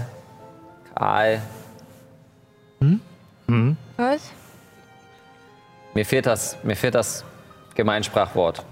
Aal. 0.95 1.41
Was? 3.97 4.31
Mir 5.93 6.05
fehlt 6.05 6.25
das, 6.25 6.58
mir 6.63 6.75
fehlt 6.75 6.95
das 6.95 7.23
Gemeinsprachwort. 7.75 8.63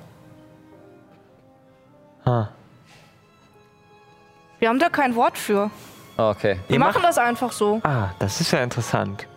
Wir 4.59 4.69
haben 4.69 4.79
da 4.79 4.89
kein 4.89 5.15
Wort 5.15 5.37
für. 5.37 5.69
Oh, 6.17 6.29
Okay. 6.29 6.59
Wir 6.67 6.75
Ihr 6.75 6.79
machen 6.79 7.01
macht- 7.01 7.05
das 7.05 7.17
einfach 7.17 7.51
so. 7.51 7.79
Ah, 7.83 8.09
das 8.19 8.39
ist 8.41 8.51
ja 8.51 8.61
interessant. 8.63 9.27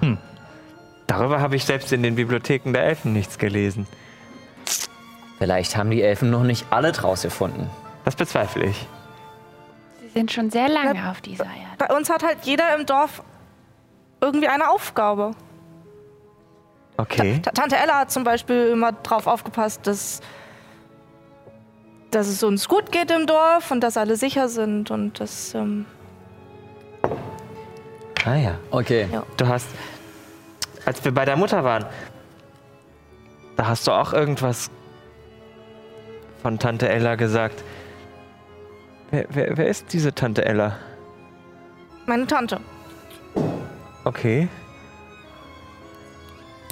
Hm. 0.00 0.18
Darüber 1.06 1.40
habe 1.40 1.56
ich 1.56 1.64
selbst 1.64 1.90
in 1.92 2.02
den 2.02 2.14
Bibliotheken 2.14 2.72
der 2.72 2.84
Elfen 2.84 3.12
nichts 3.12 3.38
gelesen. 3.38 3.86
Vielleicht 5.40 5.76
haben 5.76 5.90
die 5.90 6.02
Elfen 6.02 6.30
noch 6.30 6.44
nicht 6.44 6.66
alle 6.70 6.92
draus 6.92 7.22
gefunden. 7.22 7.68
Das 8.04 8.14
bezweifle 8.14 8.66
ich. 8.66 8.86
Sie 10.02 10.08
sind 10.10 10.30
schon 10.30 10.50
sehr 10.50 10.68
lange 10.68 11.10
auf 11.10 11.20
dieser 11.22 11.44
Erde. 11.44 11.76
Bei 11.78 11.92
uns 11.96 12.08
hat 12.10 12.22
halt 12.22 12.38
jeder 12.42 12.76
im 12.78 12.86
Dorf 12.86 13.22
irgendwie 14.20 14.48
eine 14.48 14.68
Aufgabe. 14.70 15.32
Okay. 16.98 17.40
Ta- 17.42 17.52
Tante 17.52 17.76
Ella 17.76 18.00
hat 18.00 18.10
zum 18.10 18.22
Beispiel 18.22 18.68
immer 18.68 18.92
drauf 18.92 19.26
aufgepasst, 19.26 19.86
dass, 19.86 20.20
dass 22.10 22.26
es 22.28 22.42
uns 22.42 22.68
gut 22.68 22.92
geht 22.92 23.10
im 23.10 23.26
Dorf 23.26 23.70
und 23.70 23.80
dass 23.80 23.96
alle 23.96 24.16
sicher 24.16 24.48
sind 24.48 24.90
und 24.90 25.18
dass. 25.20 25.54
Ähm, 25.54 25.86
Ah 28.26 28.34
ja. 28.36 28.58
Okay. 28.70 29.08
Ja. 29.10 29.22
Du 29.38 29.48
hast, 29.48 29.66
als 30.84 31.02
wir 31.02 31.12
bei 31.14 31.24
der 31.24 31.36
Mutter 31.36 31.64
waren, 31.64 31.86
da 33.56 33.66
hast 33.68 33.86
du 33.86 33.92
auch 33.92 34.12
irgendwas 34.12 34.70
von 36.42 36.58
Tante 36.58 36.88
Ella 36.88 37.14
gesagt. 37.14 37.62
Wer, 39.10 39.26
wer, 39.30 39.56
wer 39.56 39.68
ist 39.68 39.92
diese 39.92 40.14
Tante 40.14 40.44
Ella? 40.44 40.76
meine 42.06 42.26
Tante. 42.26 42.60
Okay. 44.04 44.48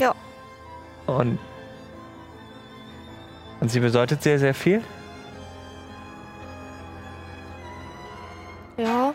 Ja. 0.00 0.14
Und, 1.06 1.38
und 3.60 3.70
sie 3.70 3.80
bedeutet 3.80 4.22
sehr, 4.22 4.38
sehr 4.38 4.54
viel? 4.54 4.82
Ja. 8.76 9.14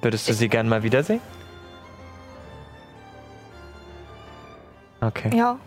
Würdest 0.00 0.28
du 0.28 0.34
sie 0.34 0.50
gern 0.50 0.68
mal 0.68 0.82
wiedersehen? 0.82 1.20
Okay. 5.00 5.34
Ja. 5.34 5.58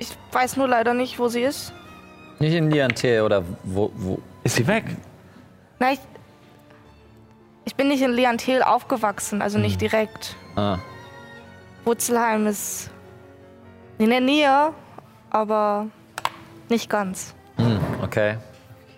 Ich 0.00 0.16
weiß 0.32 0.56
nur 0.56 0.66
leider 0.66 0.94
nicht, 0.94 1.18
wo 1.18 1.28
sie 1.28 1.42
ist. 1.42 1.72
Nicht 2.40 2.54
in 2.54 2.70
Liantel 2.70 3.20
oder 3.20 3.44
wo, 3.62 3.92
wo. 3.94 4.18
Ist 4.42 4.56
sie 4.56 4.66
weg? 4.66 4.84
Na, 5.78 5.92
ich, 5.92 6.00
ich 7.66 7.74
bin 7.76 7.88
nicht 7.88 8.02
in 8.02 8.12
Leontel 8.12 8.62
aufgewachsen, 8.62 9.42
also 9.42 9.58
nicht 9.58 9.80
direkt. 9.80 10.34
Ah. 10.56 10.78
Wurzelheim 11.84 12.46
ist 12.46 12.90
in 13.98 14.08
der 14.08 14.20
Nähe, 14.20 14.72
aber 15.28 15.86
nicht 16.70 16.88
ganz. 16.88 17.34
Hm, 17.56 17.78
okay. 18.02 18.38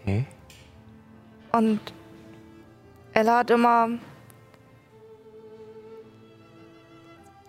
Okay. 0.03 0.25
Und 1.51 1.81
Ella 3.13 3.39
hat 3.39 3.51
immer. 3.51 3.89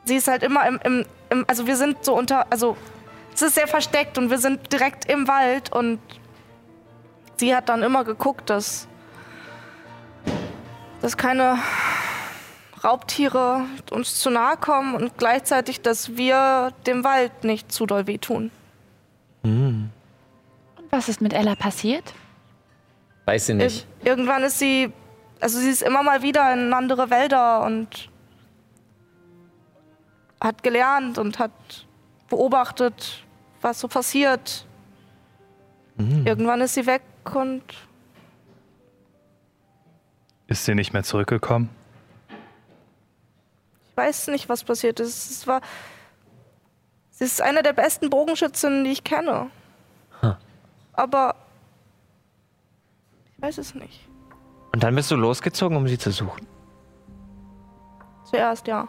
Sie 0.06 0.16
ist 0.16 0.28
halt 0.28 0.42
immer 0.44 0.68
im, 0.68 0.80
im, 0.84 1.06
im. 1.30 1.46
Also, 1.48 1.68
wir 1.68 1.78
sind 1.78 2.04
so 2.04 2.16
unter. 2.16 2.52
Also, 2.52 2.76
es 3.34 3.42
ist 3.42 3.56
sehr 3.56 3.68
versteckt 3.68 4.18
und 4.18 4.30
wir 4.30 4.38
sind 4.38 4.72
direkt 4.72 5.10
im 5.10 5.28
Wald 5.28 5.72
und 5.72 6.00
sie 7.38 7.56
hat 7.56 7.70
dann 7.70 7.84
immer 7.84 8.04
geguckt, 8.04 8.50
dass. 8.50 8.88
dass 11.02 11.18
keine 11.18 11.58
Raubtiere 12.84 13.62
uns 13.92 14.20
zu 14.20 14.30
nahe 14.30 14.58
kommen 14.58 14.96
und 14.96 15.18
gleichzeitig, 15.18 15.82
dass 15.82 16.18
wir 16.18 16.74
dem 16.86 17.04
Wald 17.06 17.44
nicht 17.46 17.72
zu 17.72 17.86
doll 17.86 18.08
wehtun. 18.08 18.52
Und 19.44 19.92
was 20.90 21.08
ist 21.10 21.22
mit 21.22 21.34
Ella 21.34 21.56
passiert? 21.56 22.14
Weiß 23.26 23.46
sie 23.46 23.54
Ir 23.54 23.58
nicht. 23.58 23.88
irgendwann 24.04 24.44
ist 24.44 24.60
sie, 24.60 24.92
also 25.40 25.60
sie 25.60 25.70
ist 25.70 25.82
immer 25.82 26.04
mal 26.04 26.22
wieder 26.24 26.54
in 26.54 26.74
andere 26.74 27.10
Wälder 27.10 27.64
und 27.64 28.10
hat 30.42 30.62
gelernt 30.62 31.18
und 31.18 31.40
hat 31.40 31.52
beobachtet, 32.34 33.24
was 33.62 33.80
so 33.80 33.88
passiert. 33.88 34.66
Irgendwann 35.98 36.62
ist 36.62 36.74
sie 36.74 36.88
weg 36.88 37.04
und 37.36 37.62
Ist 40.48 40.66
sie 40.66 40.74
nicht 40.74 40.94
mehr 40.94 41.04
zurückgekommen? 41.04 41.70
ich 43.90 43.98
weiß 43.98 44.28
nicht, 44.30 44.50
was 44.50 44.64
passiert 44.64 45.00
ist. 45.00 45.30
Es 45.30 45.46
war, 45.46 45.62
sie 47.12 47.26
ist 47.26 47.42
eine 47.44 47.62
der 47.62 47.74
besten 47.74 48.10
Bogenschützinnen, 48.10 48.84
die 48.84 48.92
ich 48.92 49.04
kenne. 49.04 49.52
Aber 50.94 51.36
ich 53.36 53.42
weiß 53.44 53.60
es 53.60 53.76
nicht. 53.76 54.08
Und 54.74 54.82
dann 54.84 54.96
bist 54.96 55.12
du 55.12 55.16
losgezogen, 55.16 55.78
um 55.78 55.88
sie 55.88 56.00
zu 56.00 56.10
suchen. 56.12 56.48
Zuerst 58.26 58.66
ja. 58.68 58.88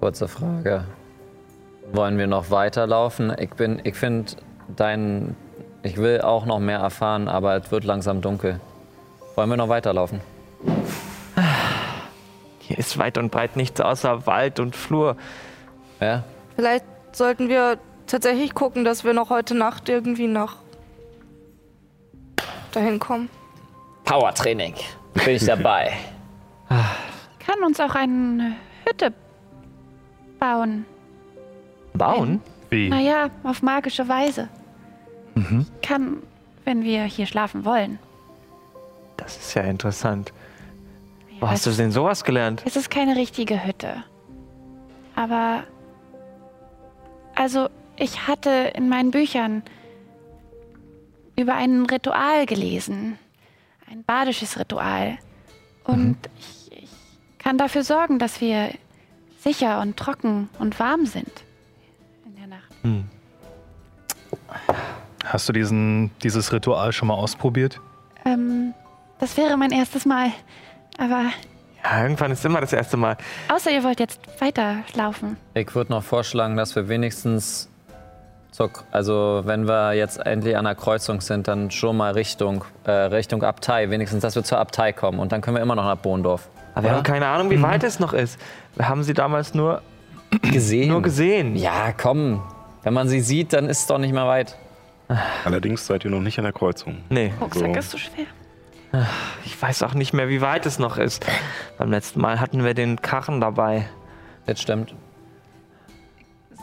Kurze 0.00 0.26
Frage. 0.26 0.84
Wollen 1.92 2.18
wir 2.18 2.26
noch 2.26 2.50
weiterlaufen? 2.50 3.34
Ich 3.38 3.50
bin, 3.50 3.80
ich 3.84 3.94
finde 3.94 4.32
dein. 4.68 5.36
Ich 5.82 5.98
will 5.98 6.22
auch 6.22 6.46
noch 6.46 6.60
mehr 6.60 6.78
erfahren, 6.78 7.28
aber 7.28 7.56
es 7.56 7.70
wird 7.70 7.84
langsam 7.84 8.22
dunkel. 8.22 8.58
Wollen 9.34 9.50
wir 9.50 9.56
noch 9.56 9.68
weiterlaufen? 9.68 10.20
Hier 12.60 12.78
ist 12.78 12.96
weit 12.96 13.18
und 13.18 13.30
breit 13.30 13.56
nichts 13.56 13.80
außer 13.82 14.26
Wald 14.26 14.60
und 14.60 14.74
Flur. 14.74 15.16
Ja? 16.00 16.24
Vielleicht 16.56 16.86
sollten 17.12 17.50
wir 17.50 17.78
tatsächlich 18.06 18.54
gucken, 18.54 18.84
dass 18.84 19.04
wir 19.04 19.12
noch 19.12 19.28
heute 19.28 19.54
Nacht 19.54 19.90
irgendwie 19.90 20.26
nach 20.26 20.56
dahin 22.72 22.98
kommen. 22.98 23.28
Powertraining. 24.04 24.74
Bin 25.12 25.36
ich 25.36 25.44
dabei. 25.44 25.92
Kann 26.68 27.62
uns 27.64 27.78
auch 27.78 27.94
eine 27.94 28.56
Hütte 28.86 29.12
bauen. 30.40 30.86
Bauen? 31.94 32.40
Wie? 32.70 32.88
Naja, 32.88 33.30
auf 33.44 33.62
magische 33.62 34.08
Weise. 34.08 34.48
Kann, 35.82 36.18
wenn 36.64 36.82
wir 36.82 37.04
hier 37.04 37.26
schlafen 37.26 37.64
wollen. 37.64 37.98
Das 39.16 39.36
ist 39.36 39.54
ja 39.54 39.62
interessant. 39.62 40.32
Wo 41.40 41.46
Ja, 41.46 41.52
hast 41.52 41.66
du 41.66 41.70
denn 41.70 41.90
sowas 41.92 42.24
gelernt? 42.24 42.62
Es 42.64 42.76
ist 42.76 42.90
keine 42.90 43.16
richtige 43.16 43.64
Hütte. 43.64 44.02
Aber. 45.14 45.64
Also, 47.36 47.68
ich 47.96 48.26
hatte 48.28 48.72
in 48.74 48.88
meinen 48.88 49.10
Büchern 49.10 49.62
über 51.36 51.54
ein 51.54 51.86
Ritual 51.86 52.46
gelesen. 52.46 53.18
Ein 53.90 54.04
badisches 54.04 54.58
Ritual. 54.58 55.18
Und 55.84 56.16
ich, 56.38 56.72
ich 56.82 56.90
kann 57.38 57.58
dafür 57.58 57.82
sorgen, 57.82 58.18
dass 58.18 58.40
wir 58.40 58.70
sicher 59.38 59.80
und 59.80 59.96
trocken 59.96 60.48
und 60.58 60.78
warm 60.78 61.06
sind 61.06 61.43
Nacht. 62.84 63.04
Hast 65.24 65.48
du 65.48 65.52
diesen, 65.52 66.10
dieses 66.22 66.52
Ritual 66.52 66.92
schon 66.92 67.08
mal 67.08 67.14
ausprobiert? 67.14 67.80
Ähm, 68.24 68.74
das 69.18 69.36
wäre 69.36 69.56
mein 69.56 69.70
erstes 69.72 70.04
Mal. 70.06 70.28
Aber 70.98 71.22
Ja, 71.82 72.02
irgendwann 72.02 72.30
ist 72.30 72.44
immer 72.44 72.60
das 72.60 72.72
erste 72.72 72.96
Mal. 72.96 73.16
außer 73.52 73.70
ihr 73.70 73.82
wollt 73.84 74.00
jetzt 74.00 74.20
weiterlaufen. 74.40 75.36
Ich 75.54 75.74
würde 75.74 75.92
noch 75.92 76.02
vorschlagen, 76.02 76.56
dass 76.56 76.76
wir 76.76 76.88
wenigstens, 76.88 77.68
zur, 78.52 78.70
also 78.92 79.42
wenn 79.44 79.66
wir 79.66 79.94
jetzt 79.94 80.18
endlich 80.24 80.56
an 80.56 80.64
der 80.64 80.74
Kreuzung 80.74 81.20
sind, 81.20 81.48
dann 81.48 81.70
schon 81.70 81.96
mal 81.96 82.12
Richtung, 82.12 82.64
äh, 82.84 82.90
Richtung 82.92 83.42
Abtei, 83.42 83.90
wenigstens, 83.90 84.20
dass 84.22 84.36
wir 84.36 84.44
zur 84.44 84.58
Abtei 84.58 84.92
kommen 84.92 85.18
und 85.18 85.32
dann 85.32 85.40
können 85.40 85.56
wir 85.56 85.62
immer 85.62 85.74
noch 85.74 85.84
nach 85.84 85.96
Bohndorf. 85.96 86.48
Aber 86.74 86.84
wir 86.84 86.88
Oder? 86.90 86.96
haben 86.98 87.02
keine 87.04 87.26
Ahnung, 87.26 87.50
wie 87.50 87.60
weit 87.62 87.82
es 87.82 87.98
noch 87.98 88.12
ist. 88.12 88.38
Wir 88.76 88.88
haben 88.88 89.02
sie 89.02 89.14
damals 89.14 89.54
nur, 89.54 89.80
gesehen. 90.42 90.88
nur 90.90 91.02
gesehen. 91.02 91.56
Ja, 91.56 91.92
komm. 91.92 92.42
Wenn 92.84 92.94
man 92.94 93.08
sie 93.08 93.20
sieht, 93.20 93.52
dann 93.52 93.68
ist 93.68 93.80
es 93.80 93.86
doch 93.86 93.98
nicht 93.98 94.12
mehr 94.12 94.26
weit. 94.26 94.56
Allerdings 95.44 95.86
seid 95.86 96.04
ihr 96.04 96.10
noch 96.10 96.20
nicht 96.20 96.38
an 96.38 96.44
der 96.44 96.52
Kreuzung. 96.52 96.98
Nee, 97.10 97.32
Rucksack 97.40 97.72
So. 97.74 97.78
ist 97.78 97.90
so 97.90 97.98
schwer. 97.98 98.26
ich 99.44 99.60
weiß 99.60 99.82
auch 99.82 99.94
nicht 99.94 100.12
mehr, 100.12 100.28
wie 100.28 100.40
weit 100.40 100.66
es 100.66 100.78
noch 100.78 100.98
ist. 100.98 101.26
Beim 101.78 101.90
letzten 101.90 102.20
Mal 102.20 102.40
hatten 102.40 102.64
wir 102.64 102.74
den 102.74 103.02
Karren 103.02 103.40
dabei. 103.40 103.88
Das 104.46 104.60
stimmt. 104.62 104.94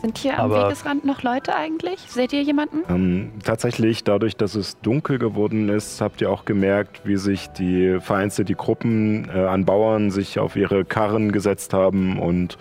Sind 0.01 0.17
hier 0.17 0.39
am 0.39 0.51
Aber- 0.51 0.65
Wegesrand 0.67 1.05
noch 1.05 1.21
Leute 1.21 1.55
eigentlich? 1.55 1.99
Seht 2.07 2.33
ihr 2.33 2.41
jemanden? 2.41 2.77
Ähm, 2.89 3.31
tatsächlich, 3.43 4.03
dadurch, 4.03 4.35
dass 4.35 4.55
es 4.55 4.79
dunkel 4.81 5.19
geworden 5.19 5.69
ist, 5.69 6.01
habt 6.01 6.21
ihr 6.21 6.31
auch 6.31 6.45
gemerkt, 6.45 7.01
wie 7.03 7.17
sich 7.17 7.49
die 7.49 7.99
vereinzelt 7.99 8.49
die 8.49 8.55
Gruppen 8.55 9.29
äh, 9.29 9.45
an 9.45 9.65
Bauern 9.65 10.09
sich 10.09 10.39
auf 10.39 10.55
ihre 10.55 10.85
Karren 10.85 11.31
gesetzt 11.31 11.73
haben 11.75 12.17
und 12.19 12.57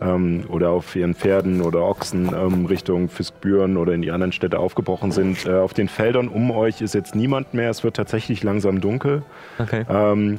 ähm, 0.00 0.44
oder 0.48 0.70
auf 0.70 0.94
ihren 0.96 1.14
Pferden 1.14 1.62
oder 1.62 1.82
Ochsen 1.82 2.30
ähm, 2.34 2.66
Richtung 2.66 3.08
Fiskbüren 3.08 3.76
oder 3.76 3.92
in 3.92 4.02
die 4.02 4.10
anderen 4.10 4.32
Städte 4.32 4.58
aufgebrochen 4.58 5.12
sind. 5.12 5.46
Äh, 5.46 5.54
auf 5.54 5.74
den 5.74 5.88
Feldern 5.88 6.28
um 6.28 6.50
euch 6.50 6.80
ist 6.80 6.94
jetzt 6.94 7.14
niemand 7.14 7.54
mehr. 7.54 7.70
Es 7.70 7.84
wird 7.84 7.96
tatsächlich 7.96 8.42
langsam 8.42 8.80
dunkel. 8.80 9.22
Okay. 9.58 9.84
Ähm, 9.88 10.38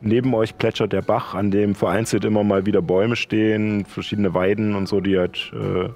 neben 0.00 0.34
euch 0.34 0.58
plätschert 0.58 0.92
der 0.92 1.02
Bach, 1.02 1.34
an 1.34 1.50
dem 1.50 1.74
vereinzelt 1.74 2.24
immer 2.24 2.44
mal 2.44 2.66
wieder 2.66 2.82
Bäume 2.82 3.16
stehen, 3.16 3.84
verschiedene 3.84 4.34
Weiden 4.34 4.74
und 4.74 4.88
so, 4.88 5.00
die 5.00 5.18
halt 5.18 5.52
äh, 5.54 5.88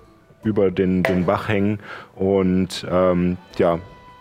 über 0.46 0.70
den, 0.70 1.02
den 1.02 1.26
Bach 1.26 1.48
hängen. 1.48 1.80
Und 2.14 2.86
ähm, 2.90 3.36
ja, 3.58 3.78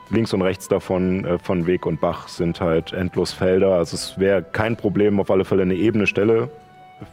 links 0.09 0.33
und 0.33 0.41
rechts 0.41 0.67
davon, 0.67 1.25
äh, 1.25 1.39
von 1.39 1.67
Weg 1.67 1.85
und 1.85 2.01
Bach, 2.01 2.27
sind 2.27 2.59
halt 2.59 2.93
endlos 2.93 3.31
Felder. 3.31 3.75
Also 3.75 3.95
es 3.95 4.19
wäre 4.19 4.43
kein 4.43 4.75
Problem, 4.75 5.19
auf 5.19 5.29
alle 5.31 5.45
Fälle 5.45 5.61
eine 5.61 5.75
ebene 5.75 6.07
Stelle 6.07 6.49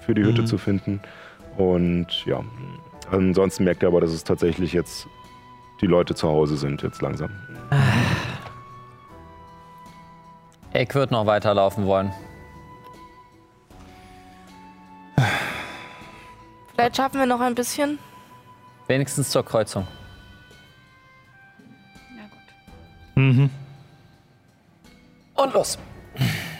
für 0.04 0.14
die 0.14 0.24
Hütte 0.24 0.44
zu 0.44 0.58
finden. 0.58 1.00
Und 1.56 2.24
ja, 2.26 2.42
ansonsten 3.10 3.64
merkt 3.64 3.82
ihr 3.82 3.88
aber, 3.88 4.00
dass 4.00 4.10
es 4.10 4.24
tatsächlich 4.24 4.72
jetzt 4.72 5.08
die 5.80 5.86
Leute 5.86 6.14
zu 6.14 6.28
Hause 6.28 6.56
sind, 6.56 6.82
jetzt 6.82 7.02
langsam. 7.02 7.30
Ich 10.72 10.94
würde 10.94 11.14
noch 11.14 11.26
weiterlaufen 11.26 11.86
wollen. 11.86 12.12
Vielleicht 16.74 16.96
schaffen 16.96 17.18
wir 17.18 17.26
noch 17.26 17.40
ein 17.40 17.54
bisschen. 17.54 17.98
Wenigstens 18.86 19.30
zur 19.30 19.44
Kreuzung. 19.44 19.86
Na 22.14 22.22
gut. 22.24 23.14
Mhm. 23.14 23.50
Und 25.34 25.54
los. 25.54 25.78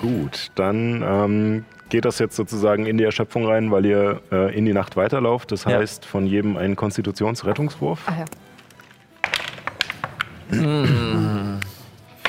Gut, 0.01 0.51
dann 0.55 1.03
ähm, 1.03 1.65
geht 1.89 2.05
das 2.05 2.19
jetzt 2.19 2.37
sozusagen 2.37 2.87
in 2.87 2.99
die 2.99 3.05
Erschöpfung 3.05 3.47
rein, 3.47 3.71
weil 3.71 3.87
ihr 3.87 4.21
äh, 4.33 4.57
in 4.57 4.65
die 4.65 4.73
Nacht 4.73 4.97
weiterlauft. 4.97 5.53
Das 5.53 5.65
Ja. 5.65 5.79
heißt, 5.79 6.05
von 6.05 6.27
jedem 6.27 6.57
einen 6.57 6.77
Konstitutionsrettungswurf. 6.77 8.01
Ah 8.07 8.19
ja. 8.19 8.25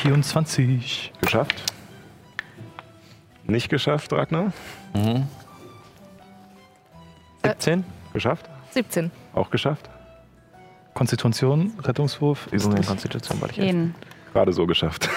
24. 0.01 1.13
Geschafft? 1.21 1.63
Nicht 3.45 3.69
geschafft, 3.69 4.11
Ragnar? 4.13 4.51
17? 7.43 7.83
Geschafft? 8.13 8.49
17. 8.71 9.11
Auch 9.33 9.49
geschafft? 9.49 9.89
Konstitution, 10.93 11.73
Rettungswurf. 11.83 12.47
Ist 12.51 12.65
Übung 12.65 12.77
in? 12.77 12.85
Konstitution 12.85 13.39
wollte 13.41 13.53
ich 13.53 13.65
Jeden. 13.65 13.95
Gerade 14.33 14.51
so 14.53 14.65
geschafft. 14.65 15.09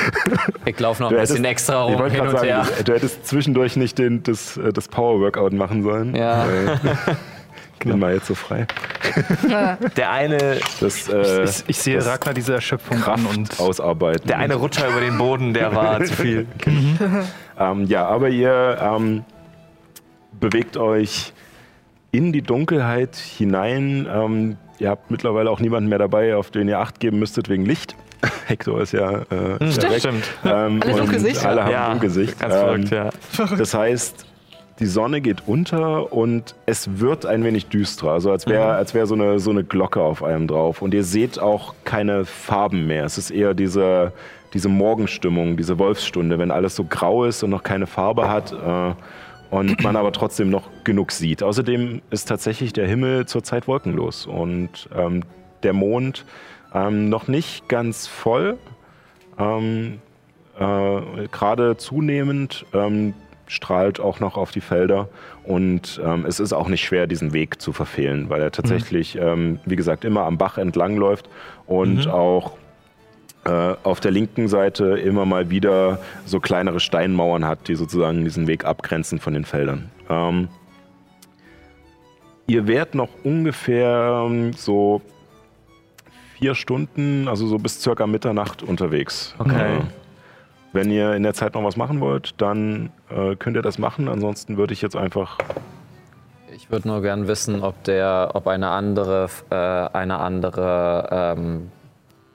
Ich 0.64 0.78
laufe 0.80 1.02
noch 1.02 1.10
ein 1.10 1.14
Du 1.14 1.20
bisschen 1.20 1.36
hättest- 1.44 1.50
extra 1.52 1.88
Ich 1.88 1.98
rum 1.98 2.10
hin 2.10 2.20
und 2.20 2.42
her. 2.42 2.64
sagen, 2.64 2.84
du 2.84 2.92
hättest 2.94 3.26
zwischendurch 3.26 3.76
nicht 3.76 3.98
den, 3.98 4.22
das, 4.22 4.56
äh, 4.56 4.72
das 4.72 4.88
Power-Workout 4.88 5.52
machen 5.52 5.82
sollen. 5.82 6.14
Ja. 6.14 6.46
Weil- 6.46 6.80
Bin 7.80 7.98
mal 8.00 8.14
jetzt 8.14 8.26
so 8.26 8.34
frei. 8.34 8.66
Der 9.96 10.10
eine, 10.10 10.56
Das 10.80 11.08
äh, 11.08 11.44
Ich, 11.44 11.64
ich 11.68 11.78
sehe 11.78 11.96
das 11.96 12.06
Ragnar 12.08 12.34
diese 12.34 12.54
Erschöpfung 12.54 12.98
Kraft 12.98 13.18
an 13.18 13.26
und 13.26 13.60
ausarbeiten. 13.60 14.26
der 14.26 14.38
eine 14.38 14.54
Rutscher 14.56 14.88
über 14.88 15.00
den 15.00 15.16
Boden, 15.18 15.52
der 15.54 15.72
war 15.74 16.02
zu 16.02 16.12
viel. 16.14 16.46
Ähm, 17.60 17.84
ja, 17.84 18.06
aber 18.06 18.28
ihr 18.30 18.78
ähm, 18.80 19.24
bewegt 20.40 20.76
euch 20.78 21.32
in 22.12 22.32
die 22.32 22.42
Dunkelheit 22.42 23.14
hinein. 23.16 24.08
Ähm, 24.12 24.56
ihr 24.78 24.88
habt 24.90 25.10
mittlerweile 25.10 25.50
auch 25.50 25.60
niemanden 25.60 25.88
mehr 25.88 25.98
dabei, 25.98 26.34
auf 26.34 26.50
den 26.50 26.66
ihr 26.68 26.80
Acht 26.80 26.98
geben 26.98 27.18
müsstet 27.18 27.48
wegen 27.48 27.64
Licht. 27.66 27.94
Hector 28.46 28.80
ist 28.80 28.92
ja, 28.92 29.22
äh, 29.30 29.64
ist 29.68 29.82
ja. 29.82 29.90
Stimmt. 29.98 30.24
Ähm, 30.44 30.80
Alle 30.82 30.92
und 30.92 30.98
Dunkelsicht? 31.00 31.44
Alle 31.44 31.64
haben 31.64 31.70
Ja, 31.72 31.90
Dunkelsicht. 31.90 32.38
ganz 32.38 32.54
Ähm, 32.54 32.60
verrückt, 32.86 32.90
ja. 32.90 33.10
Das 33.56 33.74
heißt, 33.74 34.26
die 34.78 34.86
Sonne 34.86 35.20
geht 35.20 35.42
unter 35.46 36.12
und 36.12 36.54
es 36.66 36.98
wird 37.00 37.24
ein 37.26 37.44
wenig 37.44 37.66
düsterer. 37.66 38.12
Also 38.12 38.30
als 38.30 38.46
wäre 38.46 38.74
als 38.74 38.92
wär 38.94 39.06
so, 39.06 39.14
eine, 39.14 39.38
so 39.38 39.50
eine 39.50 39.64
Glocke 39.64 40.00
auf 40.02 40.22
einem 40.22 40.46
drauf. 40.46 40.82
Und 40.82 40.92
ihr 40.92 41.04
seht 41.04 41.38
auch 41.38 41.74
keine 41.84 42.24
Farben 42.26 42.86
mehr. 42.86 43.04
Es 43.04 43.16
ist 43.16 43.30
eher 43.30 43.54
diese, 43.54 44.12
diese 44.52 44.68
Morgenstimmung, 44.68 45.56
diese 45.56 45.78
Wolfsstunde, 45.78 46.38
wenn 46.38 46.50
alles 46.50 46.76
so 46.76 46.84
grau 46.84 47.24
ist 47.24 47.42
und 47.42 47.50
noch 47.50 47.62
keine 47.62 47.86
Farbe 47.86 48.28
hat. 48.28 48.52
Äh, 48.52 48.94
und 49.48 49.82
man 49.82 49.94
aber 49.96 50.12
trotzdem 50.12 50.50
noch 50.50 50.68
genug 50.84 51.12
sieht. 51.12 51.42
Außerdem 51.42 52.02
ist 52.10 52.26
tatsächlich 52.28 52.72
der 52.72 52.88
Himmel 52.88 53.26
zurzeit 53.26 53.68
wolkenlos 53.68 54.26
und 54.26 54.88
ähm, 54.94 55.22
der 55.62 55.72
Mond 55.72 56.24
ähm, 56.74 57.08
noch 57.08 57.28
nicht 57.28 57.68
ganz 57.68 58.06
voll. 58.06 58.58
Ähm, 59.38 60.00
äh, 60.58 61.28
gerade 61.30 61.76
zunehmend 61.76 62.64
ähm, 62.72 63.14
strahlt 63.46 64.00
auch 64.00 64.20
noch 64.20 64.36
auf 64.36 64.50
die 64.50 64.60
Felder 64.60 65.08
und 65.44 66.00
ähm, 66.04 66.24
es 66.26 66.40
ist 66.40 66.52
auch 66.52 66.68
nicht 66.68 66.84
schwer, 66.84 67.06
diesen 67.06 67.32
Weg 67.32 67.60
zu 67.60 67.72
verfehlen, 67.72 68.28
weil 68.28 68.40
er 68.40 68.50
tatsächlich, 68.50 69.16
ähm, 69.16 69.60
wie 69.64 69.76
gesagt, 69.76 70.04
immer 70.04 70.22
am 70.22 70.38
Bach 70.38 70.58
entlang 70.58 70.96
läuft 70.96 71.28
und 71.66 72.08
auch 72.08 72.52
äh, 73.44 73.74
auf 73.84 74.00
der 74.00 74.10
linken 74.10 74.48
Seite 74.48 74.98
immer 74.98 75.24
mal 75.24 75.50
wieder 75.50 76.00
so 76.24 76.40
kleinere 76.40 76.80
Steinmauern 76.80 77.44
hat, 77.44 77.68
die 77.68 77.76
sozusagen 77.76 78.24
diesen 78.24 78.48
Weg 78.48 78.64
abgrenzen 78.64 79.20
von 79.20 79.34
den 79.34 79.44
Feldern. 79.44 79.90
Ähm, 80.10 80.48
ihr 82.48 82.66
wärt 82.66 82.96
noch 82.96 83.10
ungefähr 83.22 84.24
ähm, 84.26 84.52
so 84.52 85.00
vier 86.38 86.54
Stunden, 86.54 87.28
also 87.28 87.46
so 87.46 87.58
bis 87.58 87.80
circa 87.80 88.06
Mitternacht 88.06 88.62
unterwegs. 88.62 89.34
Okay. 89.38 89.78
Äh, 89.78 89.80
wenn 90.72 90.90
ihr 90.90 91.14
in 91.14 91.22
der 91.22 91.32
Zeit 91.32 91.54
noch 91.54 91.64
was 91.64 91.76
machen 91.76 92.00
wollt, 92.00 92.34
dann 92.40 92.90
äh, 93.08 93.36
könnt 93.36 93.56
ihr 93.56 93.62
das 93.62 93.78
machen. 93.78 94.08
Ansonsten 94.08 94.58
würde 94.58 94.74
ich 94.74 94.82
jetzt 94.82 94.96
einfach. 94.96 95.38
Ich 96.54 96.70
würde 96.70 96.88
nur 96.88 97.00
gern 97.00 97.28
wissen, 97.28 97.62
ob 97.62 97.82
der, 97.84 98.32
ob 98.34 98.46
eine 98.48 98.68
andere, 98.68 99.28
äh, 99.50 99.54
eine 99.54 100.18
andere 100.18 101.08
ähm, 101.10 101.70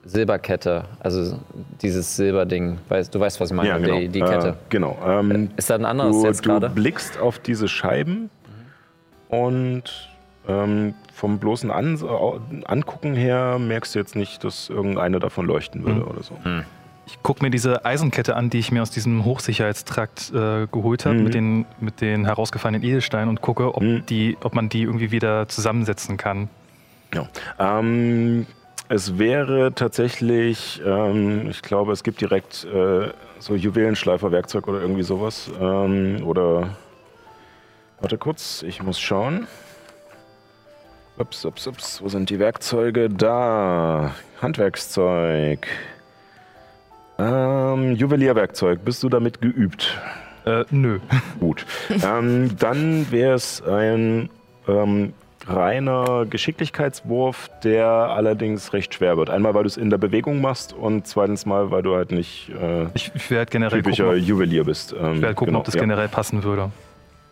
Silberkette, 0.03 0.85
also 0.99 1.37
dieses 1.81 2.15
Silberding, 2.15 2.79
weißt, 2.89 3.13
du 3.13 3.19
weißt, 3.19 3.39
was 3.39 3.51
ich 3.51 3.55
meine, 3.55 3.79
die, 3.79 4.07
die 4.07 4.21
Kette. 4.21 4.49
Äh, 4.49 4.53
genau. 4.69 4.97
Ähm, 5.05 5.49
Ist 5.57 5.69
da 5.69 5.75
ein 5.75 5.85
anderes 5.85 6.21
du, 6.21 6.25
jetzt 6.25 6.45
du 6.45 6.49
gerade? 6.49 6.69
blickst 6.69 7.19
auf 7.19 7.37
diese 7.37 7.67
Scheiben 7.67 8.31
und 9.29 10.09
ähm, 10.47 10.95
vom 11.21 11.37
bloßen 11.37 11.69
An 11.69 11.99
Angucken 12.65 13.13
her 13.13 13.59
merkst 13.59 13.93
du 13.93 13.99
jetzt 13.99 14.15
nicht, 14.15 14.43
dass 14.43 14.69
irgendeine 14.69 15.19
davon 15.19 15.45
leuchten 15.45 15.85
würde 15.85 16.03
oder 16.05 16.23
so. 16.23 16.35
Ich 17.05 17.21
gucke 17.21 17.43
mir 17.43 17.51
diese 17.51 17.85
Eisenkette 17.85 18.35
an, 18.35 18.49
die 18.49 18.57
ich 18.57 18.71
mir 18.71 18.81
aus 18.81 18.89
diesem 18.89 19.23
Hochsicherheitstrakt 19.23 20.31
äh, 20.33 20.65
geholt 20.71 21.05
habe, 21.05 21.17
Mhm. 21.17 21.23
mit, 21.23 21.33
den, 21.35 21.65
mit 21.79 22.01
den 22.01 22.25
herausgefallenen 22.25 22.81
Edelsteinen 22.83 23.29
und 23.29 23.39
gucke, 23.41 23.75
ob, 23.75 23.83
Mhm. 23.83 24.03
die, 24.07 24.35
ob 24.43 24.55
man 24.55 24.69
die 24.69 24.81
irgendwie 24.81 25.11
wieder 25.11 25.47
zusammensetzen 25.47 26.17
kann. 26.17 26.49
Ja. 27.13 27.27
Ähm, 27.59 28.47
es 28.89 29.19
wäre 29.19 29.73
tatsächlich, 29.75 30.81
ähm, 30.83 31.47
ich 31.51 31.61
glaube, 31.61 31.91
es 31.91 32.01
gibt 32.01 32.19
direkt 32.21 32.65
äh, 32.65 33.09
so 33.37 33.53
Juwelenschleiferwerkzeug 33.53 34.67
oder 34.67 34.81
irgendwie 34.81 35.03
sowas. 35.03 35.51
Ähm, 35.61 36.23
oder. 36.25 36.69
Warte 37.99 38.17
kurz, 38.17 38.63
ich 38.67 38.81
muss 38.81 38.99
schauen. 38.99 39.45
Ups, 41.21 41.45
ups, 41.45 41.67
ups, 41.67 42.01
wo 42.01 42.09
sind 42.09 42.31
die 42.31 42.39
Werkzeuge? 42.39 43.07
Da. 43.07 44.15
Handwerkszeug. 44.41 45.67
Ähm, 47.19 47.95
Juwelierwerkzeug, 47.95 48.83
bist 48.83 49.03
du 49.03 49.09
damit 49.09 49.39
geübt? 49.39 50.01
Äh, 50.47 50.65
nö. 50.71 50.97
Gut. 51.39 51.67
ähm, 52.03 52.57
dann 52.57 53.11
wäre 53.11 53.35
es 53.35 53.61
ein 53.61 54.31
ähm, 54.67 55.13
reiner 55.47 56.25
Geschicklichkeitswurf, 56.27 57.51
der 57.63 57.85
allerdings 57.85 58.73
recht 58.73 58.95
schwer 58.95 59.15
wird. 59.15 59.29
Einmal, 59.29 59.53
weil 59.53 59.61
du 59.61 59.67
es 59.67 59.77
in 59.77 59.91
der 59.91 59.99
Bewegung 59.99 60.41
machst 60.41 60.73
und 60.73 61.05
zweitens 61.05 61.45
mal, 61.45 61.69
weil 61.69 61.83
du 61.83 61.93
halt 61.93 62.11
nicht 62.11 62.49
äh, 62.49 62.87
Ich, 62.95 63.11
ich 63.13 63.29
werde 63.29 63.51
generell 63.51 63.83
typischer 63.83 64.05
gucken, 64.05 64.21
ob, 64.21 64.27
Juwelier 64.27 64.63
bist. 64.63 64.95
Ähm, 64.99 65.17
ich 65.17 65.21
werd 65.21 65.35
gucken, 65.35 65.51
genau, 65.51 65.59
ob 65.59 65.65
das 65.65 65.75
ja. 65.75 65.81
generell 65.81 66.07
passen 66.07 66.43
würde. 66.43 66.71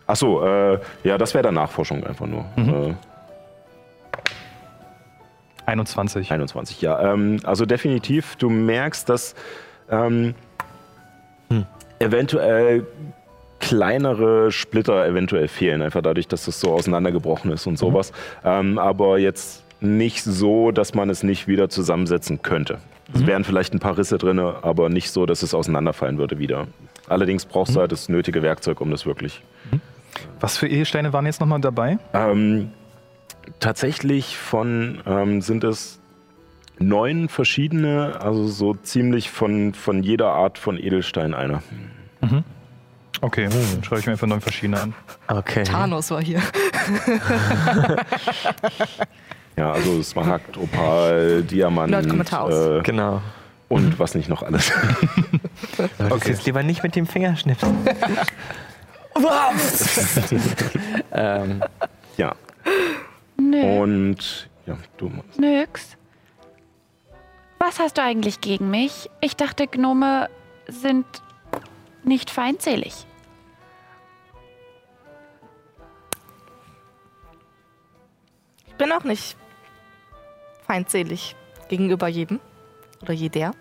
Achso, 0.06 0.46
äh, 0.46 0.78
ja, 1.02 1.18
das 1.18 1.34
wäre 1.34 1.42
dann 1.42 1.54
Nachforschung 1.54 2.04
einfach 2.04 2.26
nur. 2.28 2.44
Mhm. 2.54 2.68
Äh, 2.68 2.94
21. 5.70 6.30
21, 6.30 6.80
ja. 6.82 7.12
Ähm, 7.12 7.40
also 7.44 7.64
definitiv, 7.66 8.36
du 8.36 8.50
merkst, 8.50 9.08
dass 9.08 9.34
ähm, 9.90 10.34
eventuell 11.98 12.86
kleinere 13.60 14.50
Splitter 14.50 15.06
eventuell 15.06 15.48
fehlen, 15.48 15.82
einfach 15.82 16.02
dadurch, 16.02 16.26
dass 16.28 16.46
das 16.46 16.60
so 16.60 16.72
auseinandergebrochen 16.72 17.52
ist 17.52 17.66
und 17.66 17.78
sowas. 17.78 18.12
Ähm, 18.44 18.78
aber 18.78 19.18
jetzt 19.18 19.62
nicht 19.80 20.22
so, 20.24 20.70
dass 20.70 20.94
man 20.94 21.10
es 21.10 21.22
nicht 21.22 21.46
wieder 21.46 21.68
zusammensetzen 21.68 22.42
könnte. 22.42 22.78
Es 23.12 23.26
wären 23.26 23.42
vielleicht 23.44 23.74
ein 23.74 23.80
paar 23.80 23.98
Risse 23.98 24.18
drin, 24.18 24.38
aber 24.38 24.88
nicht 24.88 25.10
so, 25.10 25.26
dass 25.26 25.42
es 25.42 25.52
auseinanderfallen 25.52 26.16
würde 26.16 26.38
wieder. 26.38 26.68
Allerdings 27.08 27.44
brauchst 27.44 27.74
du 27.74 27.80
halt 27.80 27.90
das 27.90 28.08
nötige 28.08 28.42
Werkzeug, 28.42 28.80
um 28.80 28.90
das 28.92 29.04
wirklich 29.04 29.42
Was 30.38 30.56
für 30.56 30.68
Edelsteine 30.68 31.12
waren 31.12 31.26
jetzt 31.26 31.40
nochmal 31.40 31.60
dabei? 31.60 31.98
ähm, 32.14 32.70
tatsächlich 33.58 34.36
von 34.36 35.02
ähm, 35.06 35.40
sind 35.42 35.64
es 35.64 36.00
neun 36.78 37.28
verschiedene, 37.28 38.20
also 38.20 38.46
so 38.46 38.74
ziemlich 38.74 39.30
von, 39.30 39.74
von 39.74 40.02
jeder 40.02 40.28
Art 40.32 40.58
von 40.58 40.78
Edelstein 40.78 41.34
einer. 41.34 41.62
Okay, 43.22 43.48
dann 43.50 43.84
schreibe 43.84 44.00
ich 44.00 44.06
mir 44.06 44.12
einfach 44.12 44.26
neun 44.26 44.40
verschiedene 44.40 44.80
an. 44.80 44.94
Okay. 45.28 45.64
Thanos 45.64 46.10
war 46.10 46.22
hier. 46.22 46.40
Ja, 49.56 49.72
also 49.72 50.02
Smaragd, 50.02 50.56
Opal, 50.56 51.42
Diamant 51.42 51.92
äh, 51.92 52.80
Genau. 52.82 53.20
und 53.68 53.98
was 53.98 54.14
nicht 54.14 54.28
noch 54.30 54.42
alles. 54.42 54.72
Okay. 55.98 56.30
Jetzt 56.30 56.46
lieber 56.46 56.62
nicht 56.62 56.82
mit 56.82 56.96
dem 56.96 57.06
Finger 57.06 57.36
schnipsen. 57.36 57.76
Ähm, 61.12 61.62
ja, 62.16 62.34
Nö, 63.40 63.80
und 63.80 64.50
ja, 64.66 64.76
du 64.98 65.10
nix. 65.38 65.96
Was 67.58 67.78
hast 67.78 67.96
du 67.96 68.02
eigentlich 68.02 68.40
gegen 68.40 68.70
mich? 68.70 69.08
Ich 69.20 69.34
dachte, 69.36 69.66
Gnome 69.66 70.28
sind 70.66 71.06
nicht 72.04 72.30
feindselig. 72.30 73.06
Ich 78.66 78.74
bin 78.74 78.92
auch 78.92 79.04
nicht 79.04 79.36
feindselig 80.66 81.34
gegenüber 81.68 82.08
jedem 82.08 82.40
oder 83.02 83.12
jeder. 83.12 83.52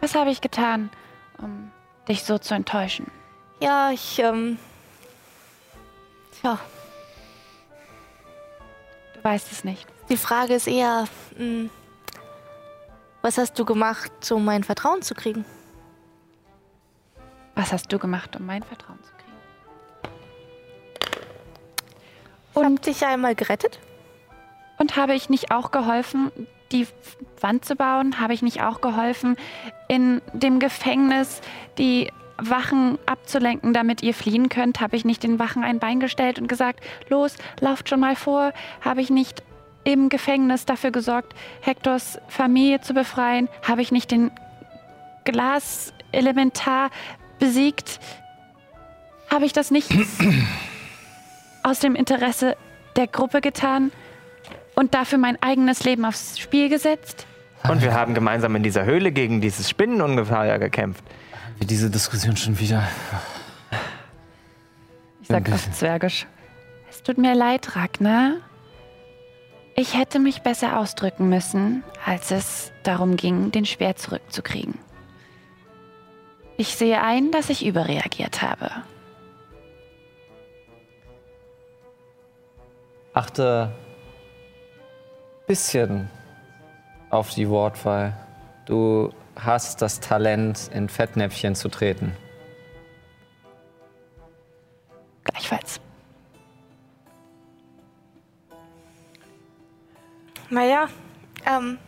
Was 0.00 0.14
habe 0.14 0.30
ich 0.30 0.40
getan, 0.40 0.90
um 1.38 1.70
dich 2.08 2.24
so 2.24 2.38
zu 2.38 2.54
enttäuschen? 2.54 3.06
Ja, 3.60 3.90
ich, 3.90 4.18
ähm. 4.18 4.58
Tja, 6.40 6.58
Du 9.20 9.24
weißt 9.28 9.52
es 9.52 9.64
nicht. 9.64 9.86
die 10.08 10.16
Frage 10.16 10.54
ist 10.54 10.66
eher, 10.66 11.04
mh, 11.36 11.68
was 13.20 13.36
hast 13.36 13.58
du 13.58 13.66
gemacht, 13.66 14.10
um 14.32 14.46
mein 14.46 14.64
Vertrauen 14.64 15.02
zu 15.02 15.14
kriegen? 15.14 15.44
Was 17.54 17.70
hast 17.70 17.92
du 17.92 17.98
gemacht, 17.98 18.34
um 18.36 18.46
mein 18.46 18.62
Vertrauen 18.62 18.98
zu 19.02 19.12
kriegen? 19.12 19.20
Ich 22.54 22.62
hab 22.62 22.82
dich 22.82 23.04
einmal 23.04 23.34
gerettet. 23.34 23.78
Und 24.78 24.96
habe 24.96 25.12
ich 25.12 25.28
nicht 25.28 25.50
auch 25.50 25.70
geholfen, 25.70 26.32
die 26.72 26.86
Wand 27.42 27.66
zu 27.66 27.76
bauen? 27.76 28.20
Habe 28.20 28.32
ich 28.32 28.40
nicht 28.40 28.62
auch 28.62 28.80
geholfen, 28.80 29.36
in 29.88 30.22
dem 30.32 30.60
Gefängnis 30.60 31.42
die 31.76 32.10
Wachen 32.42 32.98
abzulenken, 33.06 33.72
damit 33.72 34.02
ihr 34.02 34.14
fliehen 34.14 34.48
könnt? 34.48 34.80
Habe 34.80 34.96
ich 34.96 35.04
nicht 35.04 35.22
den 35.22 35.38
Wachen 35.38 35.64
ein 35.64 35.78
Bein 35.78 36.00
gestellt 36.00 36.38
und 36.38 36.48
gesagt, 36.48 36.80
los, 37.08 37.36
lauft 37.60 37.88
schon 37.88 38.00
mal 38.00 38.16
vor? 38.16 38.52
Habe 38.80 39.00
ich 39.00 39.10
nicht 39.10 39.42
im 39.84 40.08
Gefängnis 40.08 40.66
dafür 40.66 40.90
gesorgt, 40.90 41.34
Hektors 41.60 42.18
Familie 42.28 42.80
zu 42.80 42.94
befreien? 42.94 43.48
Habe 43.66 43.82
ich 43.82 43.92
nicht 43.92 44.10
den 44.10 44.30
Glaselementar 45.24 46.90
besiegt? 47.38 48.00
Habe 49.30 49.44
ich 49.44 49.52
das 49.52 49.70
nicht 49.70 49.90
aus 51.62 51.78
dem 51.78 51.94
Interesse 51.94 52.56
der 52.96 53.06
Gruppe 53.06 53.40
getan 53.40 53.92
und 54.74 54.94
dafür 54.94 55.18
mein 55.18 55.40
eigenes 55.42 55.84
Leben 55.84 56.04
aufs 56.04 56.38
Spiel 56.38 56.68
gesetzt? 56.68 57.26
Und 57.68 57.82
wir 57.82 57.92
haben 57.92 58.14
gemeinsam 58.14 58.56
in 58.56 58.62
dieser 58.62 58.84
Höhle 58.84 59.12
gegen 59.12 59.40
dieses 59.40 59.68
Spinnenungeheuer 59.68 60.58
gekämpft. 60.58 61.04
Wie 61.60 61.66
diese 61.66 61.90
Diskussion 61.90 62.36
schon 62.36 62.58
wieder. 62.58 62.88
Ich 65.22 65.28
sag 65.28 65.52
auf 65.52 65.70
Zwergisch. 65.72 66.26
Es 66.88 67.02
tut 67.02 67.18
mir 67.18 67.34
leid, 67.34 67.76
Ragnar. 67.76 68.36
Ich 69.76 69.96
hätte 69.96 70.18
mich 70.18 70.42
besser 70.42 70.78
ausdrücken 70.78 71.28
müssen, 71.28 71.84
als 72.04 72.30
es 72.30 72.72
darum 72.82 73.16
ging, 73.16 73.52
den 73.52 73.66
Speer 73.66 73.94
zurückzukriegen. 73.94 74.74
Ich 76.56 76.74
sehe 76.74 77.02
ein, 77.02 77.30
dass 77.30 77.50
ich 77.50 77.64
überreagiert 77.64 78.42
habe. 78.42 78.70
Achte 83.12 83.72
bisschen 85.46 86.08
auf 87.10 87.30
die 87.34 87.48
Wortwahl. 87.48 88.14
Du 88.66 89.12
hast 89.44 89.82
das 89.82 90.00
Talent, 90.00 90.70
in 90.74 90.88
Fettnäpfchen 90.88 91.54
zu 91.54 91.68
treten. 91.68 92.16
Gleichfalls. 95.24 95.80
Naja, 100.48 100.88
ähm. 101.46 101.78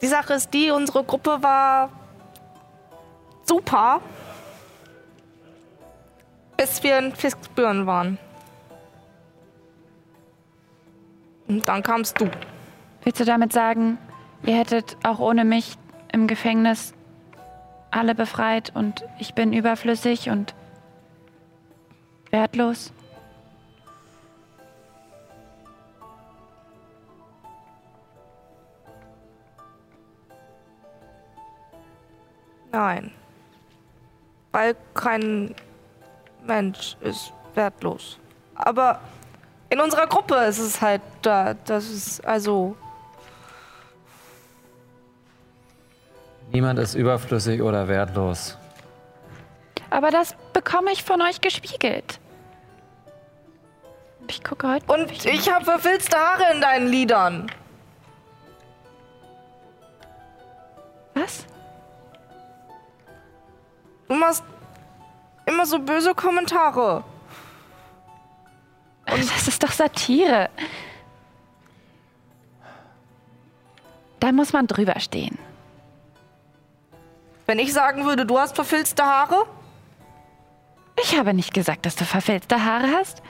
Die 0.00 0.06
Sache 0.06 0.34
ist 0.34 0.52
die, 0.52 0.70
unsere 0.70 1.02
Gruppe 1.02 1.42
war 1.42 1.90
super, 3.44 4.00
bis 6.56 6.82
wir 6.82 6.98
in 6.98 7.14
Fiskbüren 7.14 7.86
waren. 7.86 8.18
Und 11.48 11.68
dann 11.68 11.82
kamst 11.82 12.20
du. 12.20 12.30
Willst 13.02 13.20
du 13.20 13.24
damit 13.24 13.52
sagen, 13.52 13.98
ihr 14.44 14.56
hättet 14.56 14.96
auch 15.04 15.18
ohne 15.18 15.44
mich 15.44 15.76
im 16.12 16.26
Gefängnis 16.26 16.94
alle 17.90 18.14
befreit 18.14 18.72
und 18.74 19.04
ich 19.18 19.34
bin 19.34 19.52
überflüssig 19.52 20.30
und 20.30 20.54
wertlos? 22.30 22.92
Nein. 32.72 33.12
Weil 34.50 34.74
kein 34.94 35.54
Mensch 36.44 36.96
ist 37.00 37.32
wertlos. 37.54 38.18
Aber 38.56 39.00
in 39.74 39.80
unserer 39.80 40.06
Gruppe 40.06 40.36
ist 40.36 40.60
es 40.60 40.80
halt 40.80 41.02
da. 41.22 41.54
Das 41.64 41.90
ist 41.90 42.24
also. 42.24 42.76
Niemand 46.52 46.78
ist 46.78 46.94
überflüssig 46.94 47.60
oder 47.60 47.88
wertlos. 47.88 48.56
Aber 49.90 50.12
das 50.12 50.36
bekomme 50.52 50.92
ich 50.92 51.02
von 51.02 51.20
euch 51.22 51.40
gespiegelt. 51.40 52.20
Ich 54.28 54.44
gucke 54.44 54.68
heute. 54.74 54.86
Und 54.92 55.10
ich 55.26 55.52
habe 55.52 55.64
verfilzte 55.64 56.16
Haare 56.16 56.54
in 56.54 56.60
deinen 56.60 56.86
Liedern. 56.86 57.50
Was? 61.14 61.46
Du 64.06 64.14
machst 64.14 64.44
immer 65.46 65.66
so 65.66 65.80
böse 65.80 66.14
Kommentare. 66.14 67.02
Das 69.28 69.48
ist 69.48 69.62
doch 69.62 69.72
Satire. 69.72 70.50
Da 74.20 74.32
muss 74.32 74.52
man 74.52 74.66
drüber 74.66 74.98
stehen. 75.00 75.38
Wenn 77.46 77.58
ich 77.58 77.72
sagen 77.72 78.06
würde, 78.06 78.24
du 78.24 78.38
hast 78.38 78.54
verfilzte 78.54 79.04
Haare, 79.04 79.44
Ich 81.02 81.18
habe 81.18 81.34
nicht 81.34 81.52
gesagt, 81.52 81.86
dass 81.86 81.96
du 81.96 82.04
verfilzte 82.04 82.64
Haare 82.64 82.88
hast. 82.96 83.22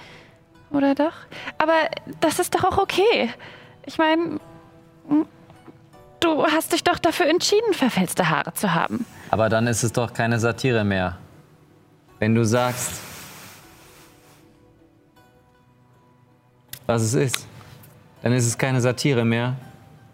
Oder 0.70 0.94
doch? 0.94 1.14
Aber 1.58 1.74
das 2.20 2.38
ist 2.38 2.54
doch 2.54 2.64
auch 2.64 2.78
okay. 2.78 3.32
Ich 3.86 3.98
meine, 3.98 4.38
du 6.20 6.46
hast 6.46 6.72
dich 6.72 6.84
doch 6.84 6.98
dafür 6.98 7.26
entschieden, 7.26 7.72
verfilzte 7.72 8.28
Haare 8.28 8.52
zu 8.54 8.74
haben. 8.74 9.06
Aber 9.30 9.48
dann 9.48 9.66
ist 9.66 9.82
es 9.82 9.92
doch 9.92 10.12
keine 10.12 10.38
Satire 10.38 10.84
mehr. 10.84 11.18
Wenn 12.18 12.34
du 12.34 12.44
sagst, 12.44 12.92
was 16.86 17.02
es 17.02 17.14
ist, 17.14 17.46
dann 18.22 18.32
ist 18.32 18.46
es 18.46 18.58
keine 18.58 18.80
Satire 18.80 19.24
mehr. 19.24 19.56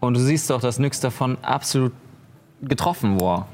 Und 0.00 0.14
du 0.14 0.20
siehst 0.20 0.50
doch, 0.50 0.60
dass 0.60 0.78
nix 0.78 1.00
davon 1.00 1.36
absolut 1.42 1.92
getroffen 2.62 3.20
war. 3.20 3.48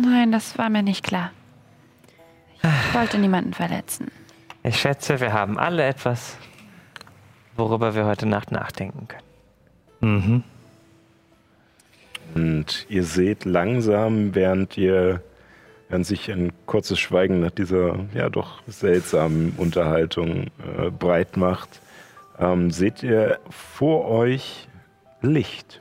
Nein, 0.00 0.30
das 0.32 0.58
war 0.58 0.68
mir 0.70 0.82
nicht 0.82 1.04
klar. 1.04 1.32
Ich 2.62 2.94
wollte 2.94 3.18
niemanden 3.18 3.52
verletzen. 3.52 4.10
Ich 4.62 4.78
schätze, 4.78 5.20
wir 5.20 5.32
haben 5.32 5.58
alle 5.58 5.84
etwas, 5.84 6.36
worüber 7.56 7.94
wir 7.94 8.04
heute 8.04 8.26
Nacht 8.26 8.52
nachdenken 8.52 9.08
können. 9.08 10.44
Und 12.34 12.86
ihr 12.88 13.04
seht 13.04 13.44
langsam, 13.44 14.34
während 14.34 14.76
ihr, 14.76 15.22
während 15.88 16.06
sich 16.06 16.30
ein 16.30 16.52
kurzes 16.66 16.98
Schweigen 16.98 17.40
nach 17.40 17.50
dieser 17.50 17.96
ja 18.14 18.28
doch 18.28 18.62
seltsamen 18.66 19.54
Unterhaltung 19.56 20.48
äh, 20.78 20.90
breit 20.90 21.36
macht, 21.36 21.80
ähm, 22.38 22.70
seht 22.70 23.02
ihr 23.02 23.38
vor 23.50 24.08
euch 24.08 24.68
Licht. 25.20 25.80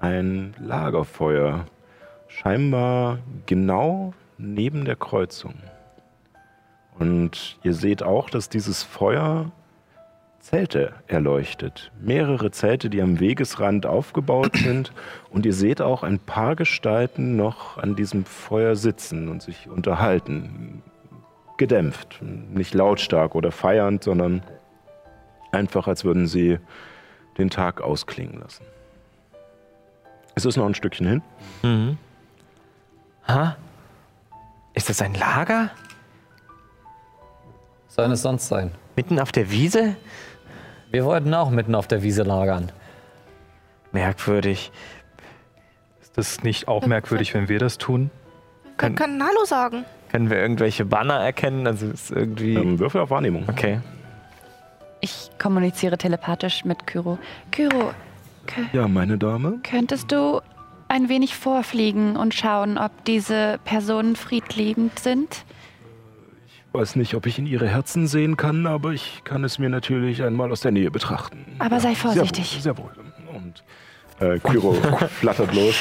Ein 0.00 0.54
Lagerfeuer. 0.58 1.66
Scheinbar 2.28 3.18
genau 3.46 4.14
neben 4.38 4.84
der 4.84 4.96
Kreuzung. 4.96 5.54
Und 6.98 7.58
ihr 7.62 7.74
seht 7.74 8.02
auch, 8.02 8.28
dass 8.30 8.48
dieses 8.48 8.82
Feuer 8.82 9.50
Zelte 10.40 10.92
erleuchtet. 11.06 11.92
Mehrere 12.00 12.50
Zelte, 12.50 12.90
die 12.90 13.00
am 13.00 13.20
Wegesrand 13.20 13.86
aufgebaut 13.86 14.56
sind. 14.56 14.92
Und 15.30 15.46
ihr 15.46 15.52
seht 15.52 15.80
auch 15.80 16.02
ein 16.02 16.18
paar 16.18 16.56
Gestalten 16.56 17.36
noch 17.36 17.78
an 17.78 17.94
diesem 17.94 18.24
Feuer 18.24 18.74
sitzen 18.74 19.28
und 19.28 19.40
sich 19.40 19.68
unterhalten. 19.68 20.82
Gedämpft. 21.58 22.20
Nicht 22.22 22.74
lautstark 22.74 23.36
oder 23.36 23.52
feiernd, 23.52 24.02
sondern 24.02 24.42
einfach, 25.52 25.86
als 25.86 26.04
würden 26.04 26.26
sie 26.26 26.58
den 27.38 27.50
Tag 27.50 27.80
ausklingen 27.80 28.40
lassen. 28.40 28.64
Es 30.34 30.44
ist 30.44 30.56
noch 30.56 30.66
ein 30.66 30.74
Stückchen 30.74 31.06
hin. 31.62 31.98
Ha? 33.28 33.56
Ist 34.74 34.88
das 34.88 35.02
ein 35.02 35.14
Lager? 35.14 35.70
Soll 37.88 38.10
es 38.12 38.22
sonst 38.22 38.48
sein? 38.48 38.72
Mitten 38.96 39.18
auf 39.20 39.32
der 39.32 39.50
Wiese? 39.50 39.96
Wir 40.90 41.04
wollten 41.04 41.32
auch 41.34 41.50
mitten 41.50 41.74
auf 41.74 41.86
der 41.86 42.02
Wiese 42.02 42.22
lagern. 42.22 42.72
Merkwürdig. 43.92 44.72
Ist 46.00 46.16
das 46.16 46.42
nicht 46.42 46.68
auch 46.68 46.86
merkwürdig, 46.86 47.34
wenn 47.34 47.48
wir 47.48 47.58
das 47.58 47.76
tun? 47.78 48.10
wir 48.64 48.72
Kann- 48.76 48.94
können 48.94 49.22
Hallo 49.22 49.44
sagen. 49.44 49.84
Können 50.10 50.28
wir 50.30 50.38
irgendwelche 50.38 50.84
Banner 50.84 51.14
erkennen? 51.20 51.66
Also 51.66 51.86
ist 51.86 52.10
irgendwie. 52.10 52.54
Ähm, 52.54 52.78
Würfel 52.78 53.00
auf 53.02 53.10
Wahrnehmung. 53.10 53.44
Okay. 53.48 53.80
Ich 55.04 55.30
kommuniziere 55.40 55.98
telepathisch 55.98 56.64
mit 56.64 56.86
Kyro. 56.86 57.18
Kyro, 57.50 57.92
Ja, 58.72 58.86
meine 58.86 59.18
Dame. 59.18 59.58
könntest 59.68 60.12
du 60.12 60.40
ein 60.88 61.08
wenig 61.08 61.34
vorfliegen 61.36 62.16
und 62.16 62.34
schauen, 62.34 62.78
ob 62.78 63.04
diese 63.04 63.58
Personen 63.64 64.14
friedliebend 64.14 64.98
sind? 65.00 65.44
Weiß 66.72 66.94
nicht, 66.96 67.14
ob 67.14 67.26
ich 67.26 67.38
in 67.38 67.46
ihre 67.46 67.68
Herzen 67.68 68.06
sehen 68.06 68.36
kann, 68.36 68.66
aber 68.66 68.92
ich 68.92 69.22
kann 69.24 69.42
es 69.44 69.58
mir 69.58 69.68
natürlich 69.68 70.22
einmal 70.22 70.52
aus 70.52 70.60
der 70.60 70.70
Nähe 70.70 70.90
betrachten. 70.90 71.44
Aber 71.58 71.80
sei 71.80 71.94
vorsichtig. 71.94 72.58
Sehr 72.62 72.78
wohl. 72.78 72.90
Sehr 72.94 73.06
wohl. 73.34 73.36
Und 73.36 73.64
äh, 74.20 74.38
Kyro 74.38 74.72
flattert 75.20 75.52
los. 75.54 75.74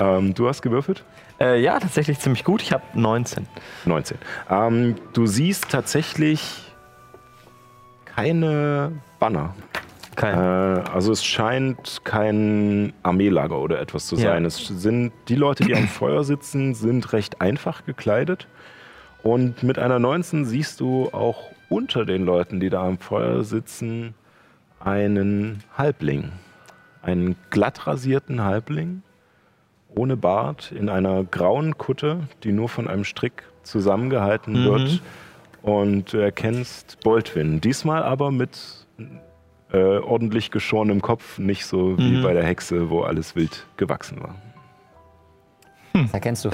Ähm, 0.00 0.34
du 0.34 0.48
hast 0.48 0.62
gewürfelt? 0.62 1.04
Äh, 1.40 1.62
ja, 1.62 1.78
tatsächlich 1.78 2.18
ziemlich 2.18 2.42
gut. 2.44 2.60
Ich 2.60 2.72
habe 2.72 2.82
19. 2.94 3.46
19. 3.84 4.18
Ähm, 4.50 4.96
du 5.12 5.26
siehst 5.26 5.70
tatsächlich 5.70 6.71
keine 8.14 8.92
Banner. 9.18 9.54
Kein. 10.16 10.34
Äh, 10.34 10.90
also 10.90 11.12
es 11.12 11.24
scheint 11.24 12.00
kein 12.04 12.92
Armeelager 13.02 13.58
oder 13.58 13.80
etwas 13.80 14.06
zu 14.06 14.16
Ja. 14.16 14.22
sein. 14.32 14.44
Es 14.44 14.58
sind 14.66 15.12
die 15.28 15.36
Leute, 15.36 15.64
die 15.64 15.74
am 15.74 15.88
Feuer 15.88 16.22
sitzen, 16.24 16.74
sind 16.74 17.12
recht 17.12 17.40
einfach 17.40 17.84
gekleidet. 17.86 18.46
Und 19.22 19.62
mit 19.62 19.78
einer 19.78 19.98
19 19.98 20.44
siehst 20.44 20.80
du 20.80 21.08
auch 21.12 21.50
unter 21.68 22.04
den 22.04 22.24
Leuten, 22.24 22.60
die 22.60 22.68
da 22.70 22.82
am 22.86 22.98
Feuer 22.98 23.44
sitzen, 23.44 24.14
einen 24.80 25.62
Halbling. 25.78 26.32
Einen 27.02 27.36
glatt 27.50 27.86
rasierten 27.86 28.42
Halbling, 28.44 29.02
ohne 29.94 30.16
Bart, 30.16 30.72
in 30.72 30.88
einer 30.88 31.24
grauen 31.24 31.78
Kutte, 31.78 32.20
die 32.44 32.52
nur 32.52 32.68
von 32.68 32.86
einem 32.88 33.04
Strick 33.04 33.44
zusammengehalten 33.62 34.64
wird. 34.64 35.00
Und 35.62 36.12
du 36.12 36.18
erkennst 36.18 36.98
Boltwin. 37.00 37.60
Diesmal 37.60 38.02
aber 38.02 38.30
mit 38.32 38.58
äh, 39.72 39.76
ordentlich 39.98 40.50
geschorenem 40.50 41.00
Kopf, 41.00 41.38
nicht 41.38 41.66
so 41.66 41.96
wie 41.98 42.20
bei 42.22 42.32
der 42.32 42.44
Hexe, 42.44 42.90
wo 42.90 43.02
alles 43.02 43.36
wild 43.36 43.64
gewachsen 43.76 44.20
war. 44.22 44.34
Das 45.92 46.12
erkennst 46.12 46.44
du. 46.44 46.50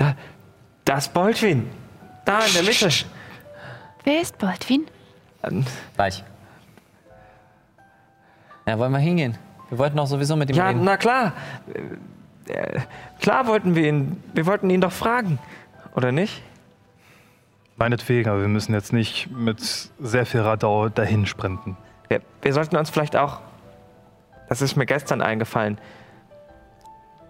Das 0.84 1.08
Boltwin. 1.08 1.68
Da 2.24 2.40
in 2.44 2.52
der 2.52 2.62
Mitte. 2.64 2.88
Wer 4.04 4.20
ist 4.20 4.36
Baldwin? 4.38 4.86
Ähm, 5.42 5.64
Gleich. 5.96 6.22
Ja, 8.66 8.78
wollen 8.78 8.92
wir 8.92 8.98
hingehen? 8.98 9.36
Wir 9.70 9.78
wollten 9.78 9.98
auch 9.98 10.06
sowieso 10.06 10.36
mit 10.36 10.50
ihm 10.50 10.56
Ja, 10.56 10.68
reden. 10.68 10.84
na 10.84 10.96
klar. 10.96 11.32
Äh, 12.48 12.80
klar 13.20 13.46
wollten 13.46 13.74
wir 13.74 13.88
ihn. 13.88 14.22
Wir 14.34 14.46
wollten 14.46 14.68
ihn 14.70 14.80
doch 14.80 14.92
fragen. 14.92 15.38
Oder 15.94 16.12
nicht? 16.12 16.42
Meinetwegen, 17.78 18.28
aber 18.28 18.40
wir 18.40 18.48
müssen 18.48 18.74
jetzt 18.74 18.92
nicht 18.92 19.30
mit 19.30 19.60
sehr 20.00 20.26
viel 20.26 20.40
Radau 20.40 20.88
dahin 20.88 21.26
sprinten. 21.26 21.76
Wir, 22.08 22.20
wir 22.42 22.52
sollten 22.52 22.76
uns 22.76 22.90
vielleicht 22.90 23.14
auch. 23.16 23.40
Das 24.48 24.62
ist 24.62 24.76
mir 24.76 24.86
gestern 24.86 25.22
eingefallen, 25.22 25.78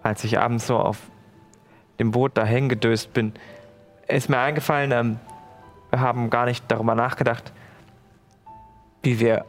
als 0.01 0.23
ich 0.23 0.39
abends 0.39 0.65
so 0.65 0.77
auf 0.77 0.97
dem 1.99 2.11
Boot 2.11 2.31
da 2.35 2.45
hängen 2.45 2.69
gedöst 2.69 3.13
bin. 3.13 3.33
Ist 4.07 4.29
mir 4.29 4.39
eingefallen, 4.39 4.91
ähm, 4.91 5.19
wir 5.91 5.99
haben 5.99 6.29
gar 6.29 6.45
nicht 6.45 6.63
darüber 6.69 6.95
nachgedacht, 6.95 7.51
wie 9.03 9.19
wir 9.19 9.45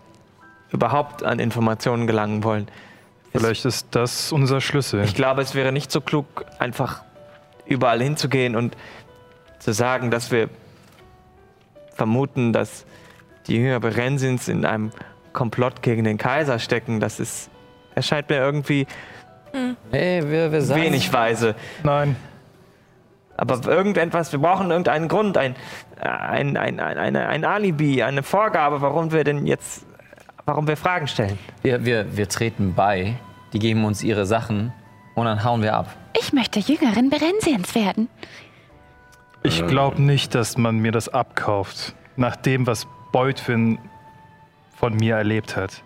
überhaupt 0.71 1.23
an 1.25 1.39
Informationen 1.39 2.07
gelangen 2.07 2.45
wollen. 2.45 2.69
Es- 3.33 3.41
Vielleicht 3.41 3.65
ist 3.65 3.87
das 3.93 4.33
unser 4.33 4.61
Schlüssel. 4.61 5.03
Ich 5.05 5.15
glaube, 5.15 5.41
es 5.43 5.55
wäre 5.55 5.73
nicht 5.73 5.91
so 5.91 6.01
klug, 6.01 6.45
einfach 6.59 7.03
überall 7.67 8.03
hinzugehen 8.03 8.57
und 8.57 8.77
zu 9.61 9.73
sagen, 9.73 10.11
dass 10.11 10.31
wir 10.31 10.49
vermuten, 12.01 12.55
dass 12.55 12.87
die 13.47 13.57
Jünger 13.57 13.79
Berensins 13.79 14.49
in 14.49 14.65
einem 14.65 14.91
Komplott 15.35 15.83
gegen 15.83 16.05
den 16.05 16.17
Kaiser 16.17 16.59
stecken. 16.59 16.99
Das 16.99 17.21
ist, 17.21 17.51
erscheint 17.95 18.31
mir 18.31 18.37
irgendwie 18.39 18.87
Hey, 19.91 20.23
wir, 20.31 20.51
wir 20.51 20.63
sagen. 20.63 20.81
wenig 20.81 21.13
weise. 21.13 21.55
Nein, 21.83 22.17
Aber 23.37 23.61
irgendetwas, 23.71 24.33
wir 24.33 24.39
brauchen 24.39 24.71
irgendeinen 24.71 25.09
Grund, 25.09 25.37
ein, 25.37 25.57
ein, 26.01 26.57
ein, 26.57 26.81
ein, 26.81 27.17
ein 27.17 27.45
Alibi, 27.45 28.03
eine 28.03 28.23
Vorgabe, 28.23 28.81
warum 28.81 29.13
wir 29.13 29.25
denn 29.25 29.47
jetzt, 29.47 29.85
warum 30.47 30.67
wir 30.67 30.79
Fragen 30.79 31.07
stellen. 31.07 31.39
Wir, 31.61 31.85
wir, 31.85 32.17
wir 32.17 32.29
treten 32.31 32.73
bei, 32.75 33.17
die 33.53 33.59
geben 33.59 33.85
uns 33.85 34.03
ihre 34.03 34.25
Sachen 34.25 34.73
und 35.17 35.27
dann 35.27 35.45
hauen 35.45 35.61
wir 35.63 35.75
ab. 35.75 35.89
Ich 36.19 36.33
möchte 36.33 36.61
Jüngerin 36.61 37.11
Berensiens 37.11 37.75
werden. 37.75 38.09
Ich 39.43 39.67
glaube 39.67 40.01
nicht, 40.03 40.35
dass 40.35 40.59
man 40.59 40.79
mir 40.79 40.93
das 40.93 41.09
abkauft, 41.09 41.95
nach 42.17 42.37
dem, 42.37 42.67
was 42.67 42.87
Beutwin 43.13 43.79
von 44.77 44.97
mir 44.97 45.17
erlebt 45.17 45.57
hat. 45.57 45.83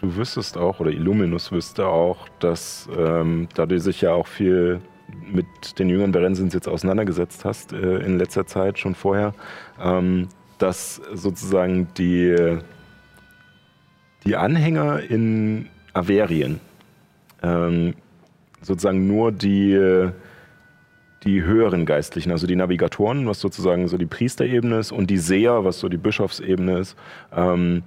Du 0.00 0.16
wüsstest 0.16 0.56
auch, 0.56 0.78
oder 0.80 0.90
Illuminus 0.90 1.50
wüsste 1.50 1.86
auch, 1.86 2.28
dass, 2.38 2.88
ähm, 2.96 3.48
da 3.54 3.66
du 3.66 3.78
dich 3.78 4.00
ja 4.00 4.12
auch 4.12 4.28
viel 4.28 4.80
mit 5.26 5.78
den 5.78 5.88
jüngeren 5.88 6.12
Berensins 6.12 6.54
jetzt 6.54 6.68
auseinandergesetzt 6.68 7.44
hast 7.44 7.72
äh, 7.72 7.98
in 7.98 8.18
letzter 8.18 8.46
Zeit, 8.46 8.78
schon 8.78 8.94
vorher, 8.94 9.34
ähm, 9.80 10.28
dass 10.58 11.00
sozusagen 11.14 11.88
die, 11.94 12.58
die 14.24 14.36
Anhänger 14.36 15.00
in 15.00 15.68
Averien 15.94 16.60
ähm, 17.42 17.94
sozusagen 18.60 19.06
nur 19.06 19.32
die, 19.32 20.10
die 21.24 21.42
höheren 21.42 21.86
Geistlichen, 21.86 22.30
also 22.30 22.46
die 22.46 22.56
Navigatoren, 22.56 23.26
was 23.26 23.40
sozusagen 23.40 23.88
so 23.88 23.98
die 23.98 24.06
Priesterebene 24.06 24.78
ist, 24.78 24.92
und 24.92 25.10
die 25.10 25.18
Seher, 25.18 25.64
was 25.64 25.80
so 25.80 25.88
die 25.88 25.96
Bischofsebene 25.96 26.78
ist, 26.78 26.96
ähm, 27.34 27.82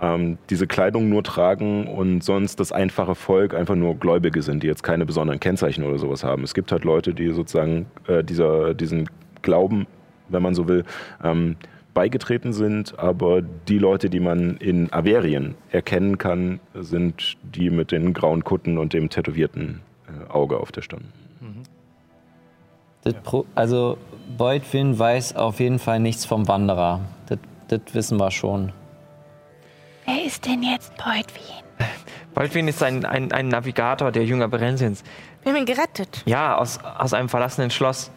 ähm, 0.00 0.38
diese 0.50 0.66
Kleidung 0.66 1.08
nur 1.08 1.22
tragen 1.22 1.86
und 1.86 2.22
sonst 2.22 2.58
das 2.58 2.72
einfache 2.72 3.14
Volk 3.14 3.54
einfach 3.54 3.76
nur 3.76 3.94
Gläubige 3.96 4.42
sind, 4.42 4.62
die 4.62 4.66
jetzt 4.66 4.82
keine 4.82 5.06
besonderen 5.06 5.40
Kennzeichen 5.40 5.84
oder 5.84 5.98
sowas 5.98 6.24
haben. 6.24 6.42
Es 6.42 6.54
gibt 6.54 6.72
halt 6.72 6.84
Leute, 6.84 7.14
die 7.14 7.30
sozusagen 7.30 7.86
äh, 8.08 8.24
dieser, 8.24 8.74
diesen 8.74 9.08
Glauben, 9.42 9.86
wenn 10.28 10.42
man 10.42 10.54
so 10.54 10.66
will, 10.66 10.84
ähm, 11.22 11.56
beigetreten 11.92 12.52
sind, 12.52 12.98
aber 12.98 13.40
die 13.40 13.78
Leute, 13.78 14.10
die 14.10 14.18
man 14.18 14.56
in 14.56 14.92
Averien 14.92 15.54
erkennen 15.70 16.18
kann, 16.18 16.58
sind 16.74 17.36
die 17.42 17.70
mit 17.70 17.92
den 17.92 18.12
grauen 18.12 18.42
Kutten 18.42 18.78
und 18.78 18.92
dem 18.92 19.10
tätowierten 19.10 19.80
äh, 20.08 20.28
Auge 20.28 20.58
auf 20.58 20.72
der 20.72 20.82
Stirn. 20.82 21.04
Das 23.04 23.14
Pro 23.22 23.44
also 23.54 23.98
Beutwin 24.36 24.98
weiß 24.98 25.36
auf 25.36 25.60
jeden 25.60 25.78
Fall 25.78 26.00
nichts 26.00 26.24
vom 26.24 26.48
Wanderer. 26.48 27.00
Das, 27.26 27.38
das 27.68 27.80
wissen 27.92 28.18
wir 28.18 28.30
schon. 28.30 28.72
Wer 30.06 30.24
ist 30.24 30.44
denn 30.46 30.62
jetzt 30.62 30.92
Beutwin? 30.96 31.62
Baldwin 32.34 32.68
ist 32.68 32.82
ein, 32.82 33.04
ein, 33.04 33.30
ein 33.32 33.48
Navigator 33.48 34.10
der 34.10 34.24
Jünger 34.24 34.48
Berensins. 34.48 35.04
Wir 35.42 35.52
haben 35.52 35.60
ihn 35.60 35.66
gerettet. 35.66 36.22
Ja, 36.26 36.56
aus, 36.56 36.78
aus 36.82 37.12
einem 37.12 37.28
verlassenen 37.28 37.70
Schloss. 37.70 38.10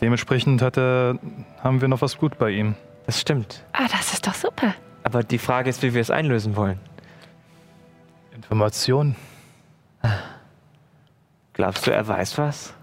Dementsprechend 0.00 0.60
hat 0.60 0.76
er, 0.76 1.18
haben 1.62 1.80
wir 1.80 1.88
noch 1.88 2.02
was 2.02 2.18
gut 2.18 2.38
bei 2.38 2.50
ihm. 2.50 2.74
Das 3.06 3.20
stimmt. 3.20 3.64
Ah, 3.72 3.86
das 3.90 4.12
ist 4.12 4.26
doch 4.26 4.34
super. 4.34 4.74
Aber 5.04 5.22
die 5.22 5.38
Frage 5.38 5.70
ist, 5.70 5.82
wie 5.82 5.94
wir 5.94 6.00
es 6.00 6.10
einlösen 6.10 6.56
wollen. 6.56 6.78
Information. 8.34 9.16
Glaubst 11.54 11.86
du, 11.86 11.92
er 11.92 12.06
weiß 12.06 12.36
was? 12.36 12.75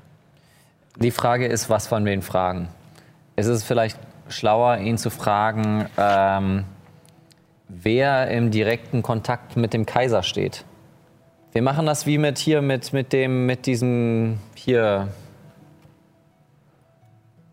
Die 0.98 1.12
Frage 1.12 1.48
ist, 1.48 1.70
was 1.70 1.88
von 1.88 2.06
wen 2.06 2.22
fragen. 2.22 2.70
Ist 3.36 3.48
es 3.48 3.64
vielleicht 3.64 3.98
schlauer, 4.30 4.78
ihn 4.78 4.98
zu 4.98 5.10
fragen, 5.10 5.88
ähm, 5.98 6.66
wer 7.68 8.30
im 8.30 8.52
direkten 8.52 9.02
Kontakt 9.02 9.58
mit 9.58 9.74
dem 9.74 9.86
Kaiser 9.86 10.24
steht? 10.24 10.66
Wir 11.52 11.62
machen 11.62 11.86
das 11.86 12.06
wie 12.06 12.18
mit 12.18 12.38
hier, 12.38 12.62
mit, 12.62 12.94
mit 12.94 13.12
dem, 13.14 13.46
mit 13.46 13.66
diesem 13.66 14.40
hier, 14.56 15.10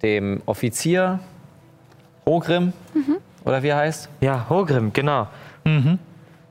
dem 0.03 0.43
Offizier 0.47 1.21
Hogrim, 2.27 2.73
oder 3.45 3.63
wie 3.63 3.69
er 3.69 3.77
heißt. 3.79 4.09
Ja, 4.21 4.47
Hogrim, 4.49 4.93
genau. 4.93 5.29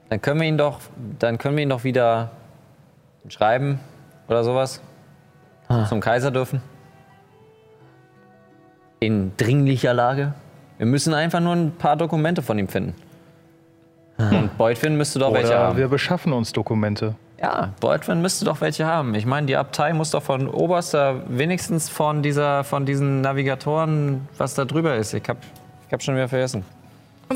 Dann 0.09 0.21
können 0.21 0.41
wir 0.41 0.47
ihn 0.47 0.57
doch, 0.57 0.79
dann 1.19 1.37
können 1.37 1.55
wir 1.55 1.63
ihn 1.63 1.69
doch 1.69 1.83
wieder 1.83 2.31
schreiben 3.27 3.79
oder 4.27 4.43
sowas. 4.43 4.81
Zum 5.87 6.01
Kaiser 6.01 6.31
dürfen. 6.31 6.61
In 8.99 9.31
dringlicher 9.37 9.93
Lage. 9.93 10.33
Wir 10.77 10.85
müssen 10.85 11.13
einfach 11.13 11.39
nur 11.39 11.53
ein 11.53 11.71
paar 11.71 11.95
Dokumente 11.95 12.41
von 12.41 12.57
ihm 12.59 12.67
finden. 12.67 12.93
Und 14.17 14.57
Beutwin 14.57 14.97
müsste 14.97 15.19
doch 15.19 15.33
welche 15.33 15.47
Oder 15.49 15.59
haben. 15.59 15.77
wir 15.77 15.87
beschaffen 15.87 16.33
uns 16.33 16.51
Dokumente. 16.51 17.15
Ja, 17.41 17.69
Beutwin 17.79 18.21
müsste 18.21 18.43
doch 18.43 18.59
welche 18.59 18.85
haben. 18.85 19.15
Ich 19.15 19.25
meine, 19.25 19.47
die 19.47 19.55
Abtei 19.55 19.93
muss 19.93 20.11
doch 20.11 20.23
von 20.23 20.49
Oberster, 20.49 21.21
wenigstens 21.29 21.87
von 21.87 22.21
dieser, 22.21 22.65
von 22.65 22.85
diesen 22.85 23.21
Navigatoren, 23.21 24.27
was 24.37 24.55
da 24.55 24.65
drüber 24.65 24.95
ist. 24.97 25.13
Ich 25.13 25.23
hab, 25.29 25.37
ich 25.87 25.93
hab 25.93 26.03
schon 26.03 26.15
wieder 26.15 26.27
vergessen. 26.27 26.65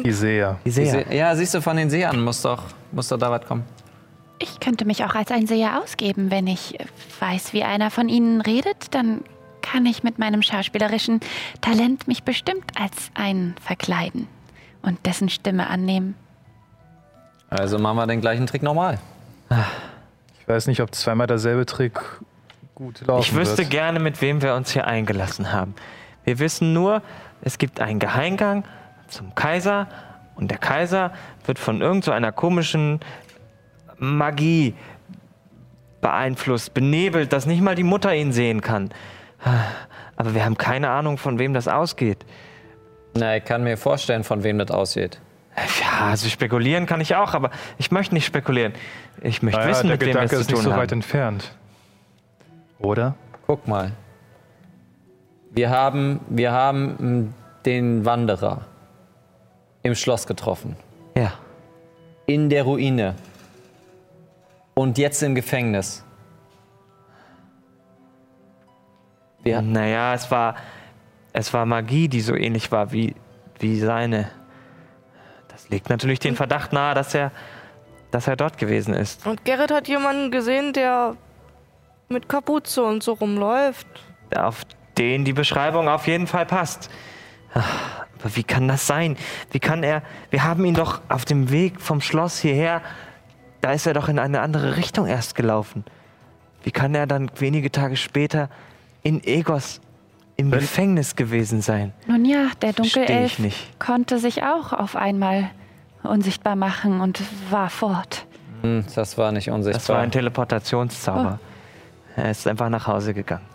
Die 0.03 0.11
Seher. 0.11 0.57
Die 0.65 0.69
Die 0.69 0.71
Seher. 0.71 1.05
See, 1.07 1.17
ja, 1.17 1.33
siehst 1.35 1.53
du, 1.53 1.61
von 1.61 1.77
den 1.77 1.89
Seern 1.89 2.19
muss 2.19 2.41
doch, 2.41 2.63
muss 2.91 3.07
doch 3.07 3.17
da 3.17 3.31
was 3.31 3.45
kommen. 3.45 3.63
Ich 4.39 4.59
könnte 4.59 4.83
mich 4.83 5.05
auch 5.05 5.15
als 5.15 5.31
ein 5.31 5.47
Seher 5.47 5.81
ausgeben, 5.81 6.31
wenn 6.31 6.47
ich 6.47 6.77
weiß, 7.21 7.53
wie 7.53 7.63
einer 7.63 7.89
von 7.91 8.09
ihnen 8.09 8.41
redet, 8.41 8.93
dann 8.93 9.21
kann 9.63 9.87
ich 9.87 10.03
mit 10.03 10.19
meinem 10.19 10.43
schauspielerischen 10.43 11.21
Talent 11.61 12.07
mich 12.07 12.21
bestimmt 12.23 12.79
als 12.79 13.09
einen 13.15 13.55
verkleiden 13.59 14.27
und 14.83 15.03
dessen 15.07 15.29
Stimme 15.29 15.67
annehmen. 15.67 16.13
Also 17.49 17.79
machen 17.79 17.97
wir 17.97 18.05
den 18.05 18.21
gleichen 18.21 18.45
Trick 18.45 18.61
nochmal. 18.61 18.99
Ich 20.39 20.47
weiß 20.47 20.67
nicht, 20.67 20.81
ob 20.81 20.93
zweimal 20.93 21.25
derselbe 21.25 21.65
Trick 21.65 21.99
gut 22.75 23.01
laufen 23.07 23.21
Ich 23.21 23.33
wüsste 23.33 23.59
wird. 23.59 23.69
gerne, 23.71 23.99
mit 23.99 24.21
wem 24.21 24.41
wir 24.41 24.53
uns 24.55 24.71
hier 24.71 24.85
eingelassen 24.85 25.51
haben. 25.51 25.73
Wir 26.23 26.39
wissen 26.39 26.73
nur, 26.73 27.01
es 27.41 27.57
gibt 27.57 27.79
einen 27.79 27.99
Geheimgang 27.99 28.65
zum 29.07 29.33
Kaiser 29.35 29.87
und 30.35 30.49
der 30.51 30.57
Kaiser 30.57 31.13
wird 31.45 31.59
von 31.59 31.81
irgend 31.81 32.03
so 32.03 32.11
einer 32.11 32.31
komischen 32.31 32.99
Magie 33.97 34.73
beeinflusst, 36.01 36.73
benebelt, 36.73 37.31
dass 37.31 37.45
nicht 37.45 37.61
mal 37.61 37.75
die 37.75 37.83
Mutter 37.83 38.13
ihn 38.13 38.33
sehen 38.33 38.61
kann. 38.61 38.89
Aber 40.15 40.33
wir 40.35 40.45
haben 40.45 40.57
keine 40.57 40.89
Ahnung, 40.89 41.17
von 41.17 41.39
wem 41.39 41.53
das 41.53 41.67
ausgeht. 41.67 42.25
Na, 43.15 43.37
ich 43.37 43.43
kann 43.45 43.63
mir 43.63 43.77
vorstellen, 43.77 44.23
von 44.23 44.43
wem 44.43 44.57
das 44.57 44.71
aussieht. 44.71 45.19
Ja, 45.81 46.07
also 46.07 46.27
spekulieren 46.29 46.85
kann 46.87 46.99
ich 46.99 47.15
auch, 47.15 47.33
aber 47.35 47.51
ich 47.77 47.91
möchte 47.91 48.15
nicht 48.15 48.25
spekulieren. 48.25 48.73
Ich 49.21 49.43
möchte 49.43 49.59
Naja, 49.59 49.69
wissen, 49.71 49.87
der 49.87 49.93
mit 49.97 50.01
wem 50.01 50.07
wir 50.07 50.13
Gedanke 50.13 50.35
es 50.35 50.41
ist 50.41 50.47
zu 50.47 50.53
nicht 50.53 50.61
tun 50.63 50.65
so 50.65 50.71
haben. 50.73 50.81
weit 50.81 50.91
entfernt. 50.91 51.51
Oder? 52.79 53.15
Guck 53.45 53.67
mal. 53.67 53.91
Wir 55.51 55.69
haben, 55.69 56.19
wir 56.29 56.51
haben 56.51 56.95
m, 56.99 57.33
den 57.65 58.03
Wanderer 58.05 58.61
im 59.83 59.93
Schloss 59.93 60.25
getroffen. 60.25 60.75
Ja. 61.15 61.33
In 62.25 62.49
der 62.49 62.63
Ruine. 62.63 63.13
Und 64.73 64.97
jetzt 64.97 65.21
im 65.21 65.35
Gefängnis. 65.35 66.02
Wir, 69.43 69.61
Naja, 69.61 70.13
es 70.13 70.31
war, 70.31 70.55
es 71.33 71.53
war 71.53 71.65
Magie, 71.65 72.07
die 72.07 72.21
so 72.21 72.35
ähnlich 72.35 72.71
war 72.71 72.91
wie, 72.91 73.15
wie 73.59 73.79
seine. 73.79 74.29
Das 75.49 75.69
legt 75.69 75.89
natürlich 75.89 76.19
den 76.19 76.35
Verdacht 76.35 76.73
nahe, 76.73 76.95
dass 76.95 77.13
er, 77.13 77.31
dass 78.11 78.27
er 78.27 78.35
dort 78.35 78.57
gewesen 78.57 78.93
ist. 78.93 79.25
Und 79.27 79.45
Gerrit 79.45 79.71
hat 79.71 79.87
jemanden 79.87 80.31
gesehen, 80.31 80.73
der 80.73 81.15
mit 82.09 82.29
Kapuze 82.29 82.83
und 82.83 83.03
so 83.03 83.13
rumläuft. 83.13 83.87
Auf 84.35 84.63
den 84.97 85.25
die 85.25 85.33
Beschreibung 85.33 85.89
auf 85.89 86.07
jeden 86.07 86.27
Fall 86.27 86.45
passt. 86.45 86.89
Aber 87.53 88.35
wie 88.35 88.43
kann 88.43 88.67
das 88.67 88.87
sein? 88.87 89.17
Wie 89.51 89.59
kann 89.59 89.83
er. 89.83 90.01
Wir 90.29 90.43
haben 90.43 90.63
ihn 90.65 90.75
doch 90.75 91.01
auf 91.09 91.25
dem 91.25 91.51
Weg 91.51 91.81
vom 91.81 92.01
Schloss 92.01 92.39
hierher. 92.39 92.81
Da 93.61 93.71
ist 93.73 93.85
er 93.85 93.93
doch 93.93 94.09
in 94.09 94.19
eine 94.19 94.41
andere 94.41 94.77
Richtung 94.77 95.07
erst 95.07 95.35
gelaufen. 95.35 95.83
Wie 96.63 96.71
kann 96.71 96.95
er 96.95 97.05
dann 97.05 97.29
wenige 97.37 97.71
Tage 97.71 97.97
später 97.97 98.49
in 99.03 99.23
Egos 99.23 99.79
im 100.35 100.51
Gefängnis 100.51 101.15
gewesen 101.15 101.61
sein? 101.61 101.93
Nun 102.07 102.25
ja, 102.25 102.47
der 102.61 102.73
Dunkelelf 102.73 103.37
konnte 103.79 104.17
sich 104.17 104.43
auch 104.43 104.73
auf 104.73 104.95
einmal 104.95 105.51
unsichtbar 106.03 106.55
machen 106.55 107.01
und 107.01 107.21
war 107.51 107.69
fort. 107.69 108.25
hm, 108.61 108.85
das 108.95 109.17
war 109.17 109.31
nicht 109.31 109.49
unsichtbar. 109.49 109.79
Das 109.79 109.89
war 109.89 109.99
ein 109.99 110.11
Teleportationszauber. 110.11 111.39
Er 112.15 112.31
ist 112.31 112.47
einfach 112.47 112.69
nach 112.69 112.87
Hause 112.87 113.13
gegangen. 113.13 113.45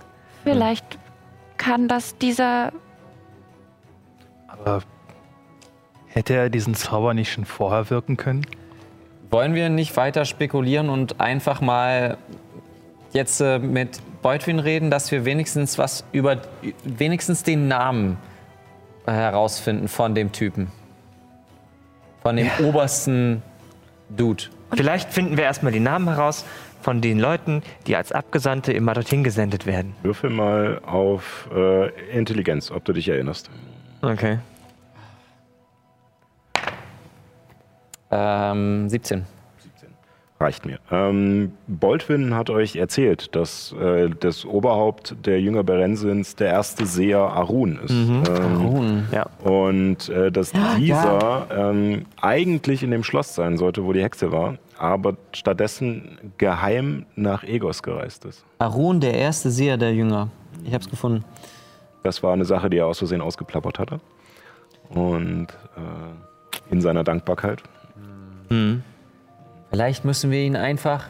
Vielleicht 0.44 0.98
kann 1.56 1.88
das 1.88 2.16
dieser 2.18 2.72
Aber 4.46 4.82
hätte 6.06 6.34
er 6.34 6.50
diesen 6.50 6.74
Zauber 6.74 7.14
nicht 7.14 7.32
schon 7.32 7.44
vorher 7.44 7.90
wirken 7.90 8.16
können? 8.16 8.46
Wollen 9.30 9.54
wir 9.54 9.68
nicht 9.68 9.96
weiter 9.96 10.24
spekulieren 10.24 10.88
und 10.88 11.20
einfach 11.20 11.60
mal 11.60 12.16
jetzt 13.12 13.40
äh, 13.40 13.58
mit 13.58 14.00
Beutwin 14.28 14.58
reden, 14.58 14.90
dass 14.90 15.10
wir 15.10 15.24
wenigstens 15.24 15.78
was 15.78 16.04
über 16.12 16.42
wenigstens 16.84 17.44
den 17.44 17.66
Namen 17.66 18.18
äh, 19.06 19.12
herausfinden 19.12 19.88
von 19.88 20.14
dem 20.14 20.32
Typen? 20.32 20.70
Von 22.20 22.36
dem 22.36 22.50
obersten 22.62 23.42
Dude. 24.10 24.44
Vielleicht 24.76 25.14
finden 25.14 25.38
wir 25.38 25.44
erstmal 25.44 25.72
die 25.72 25.80
Namen 25.80 26.08
heraus 26.08 26.44
von 26.82 27.00
den 27.00 27.18
Leuten, 27.18 27.62
die 27.86 27.96
als 27.96 28.12
Abgesandte 28.12 28.74
immer 28.74 28.92
dorthin 28.92 29.24
gesendet 29.24 29.64
werden. 29.64 29.94
Würfel 30.02 30.28
mal 30.28 30.82
auf 30.84 31.48
äh, 31.54 31.88
Intelligenz, 32.14 32.70
ob 32.70 32.84
du 32.84 32.92
dich 32.92 33.08
erinnerst. 33.08 33.48
Okay. 34.02 34.40
Ähm, 38.10 38.90
17. 38.90 39.24
Reicht 40.40 40.66
mir. 40.66 40.78
Ähm, 40.92 41.52
Boldwin 41.66 42.34
hat 42.34 42.48
euch 42.48 42.76
erzählt, 42.76 43.34
dass 43.34 43.72
äh, 43.72 44.08
das 44.20 44.44
Oberhaupt 44.44 45.16
der 45.26 45.40
Jünger 45.40 45.64
Berensins 45.64 46.36
der 46.36 46.48
erste 46.48 46.86
Seher 46.86 47.18
Arun 47.18 47.80
ist. 47.84 47.90
Ähm, 47.90 49.04
Ja. 49.10 49.26
Und 49.42 50.08
äh, 50.08 50.30
dass 50.30 50.52
dieser 50.76 51.48
ähm, 51.50 52.06
eigentlich 52.20 52.84
in 52.84 52.92
dem 52.92 53.02
Schloss 53.02 53.34
sein 53.34 53.56
sollte, 53.56 53.84
wo 53.84 53.92
die 53.92 54.02
Hexe 54.02 54.30
war, 54.30 54.58
aber 54.78 55.16
stattdessen 55.32 56.18
geheim 56.38 57.06
nach 57.16 57.42
Egos 57.42 57.82
gereist 57.82 58.24
ist. 58.24 58.44
Arun, 58.60 59.00
der 59.00 59.14
erste 59.14 59.50
Seher 59.50 59.76
der 59.76 59.92
Jünger. 59.92 60.28
Ich 60.64 60.72
hab's 60.72 60.88
gefunden. 60.88 61.24
Das 62.04 62.22
war 62.22 62.32
eine 62.32 62.44
Sache, 62.44 62.70
die 62.70 62.76
er 62.76 62.86
aus 62.86 62.98
Versehen 62.98 63.20
ausgeplappert 63.20 63.80
hatte. 63.80 64.00
Und 64.90 65.48
äh, 65.76 66.70
in 66.72 66.80
seiner 66.80 67.02
Dankbarkeit. 67.02 67.62
Vielleicht 69.78 70.04
müssen 70.04 70.32
wir 70.32 70.40
ihn 70.40 70.56
einfach. 70.56 71.08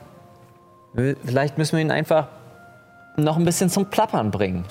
Vielleicht 1.24 1.56
müssen 1.56 1.78
wir 1.78 1.80
ihn 1.80 1.90
einfach 1.90 2.28
noch 3.16 3.38
ein 3.38 3.46
bisschen 3.46 3.70
zum 3.70 3.86
Plappern 3.86 4.30
bringen. 4.30 4.66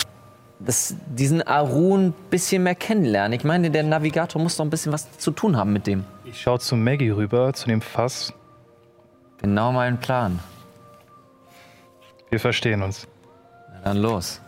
Das, 0.60 0.94
diesen 1.08 1.42
Arun 1.42 2.06
ein 2.06 2.14
bisschen 2.30 2.62
mehr 2.62 2.76
kennenlernen. 2.76 3.32
Ich 3.32 3.42
meine, 3.42 3.72
der 3.72 3.82
Navigator 3.82 4.40
muss 4.40 4.56
doch 4.56 4.64
ein 4.64 4.70
bisschen 4.70 4.92
was 4.92 5.18
zu 5.18 5.32
tun 5.32 5.56
haben 5.56 5.72
mit 5.72 5.88
dem. 5.88 6.04
Ich 6.24 6.40
schaue 6.40 6.60
zu 6.60 6.76
Maggie 6.76 7.10
rüber, 7.10 7.52
zu 7.54 7.66
dem 7.66 7.80
Fass. 7.80 8.32
Genau 9.38 9.72
mein 9.72 9.98
Plan. 9.98 10.38
Wir 12.30 12.38
verstehen 12.38 12.82
uns. 12.82 13.08
Na 13.72 13.80
dann 13.82 13.96
los. 13.96 14.40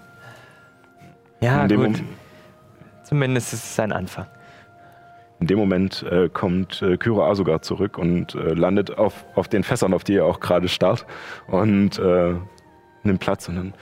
Ja, 1.40 1.64
in, 1.64 1.76
gut. 1.76 2.04
Zumindest 3.02 3.52
ist 3.52 3.64
es 3.64 3.80
ein 3.80 3.90
Anfang. 3.90 4.28
In 5.40 5.46
dem 5.46 5.58
Moment 5.58 6.02
äh, 6.02 6.28
kommt 6.28 6.82
äh, 6.82 6.96
Kyro 6.96 7.24
Asugar 7.24 7.62
zurück 7.62 7.98
und 7.98 8.34
äh, 8.34 8.52
landet 8.52 8.98
auf, 8.98 9.24
auf 9.34 9.48
den 9.48 9.62
Fässern, 9.62 9.94
auf 9.94 10.04
die 10.04 10.16
er 10.16 10.26
auch 10.26 10.40
gerade 10.40 10.68
starrt. 10.68 11.06
Und 11.48 11.98
äh, 11.98 12.34
nimmt 13.02 13.20
Platz 13.20 13.48
und 13.48 13.56
dann. 13.56 13.74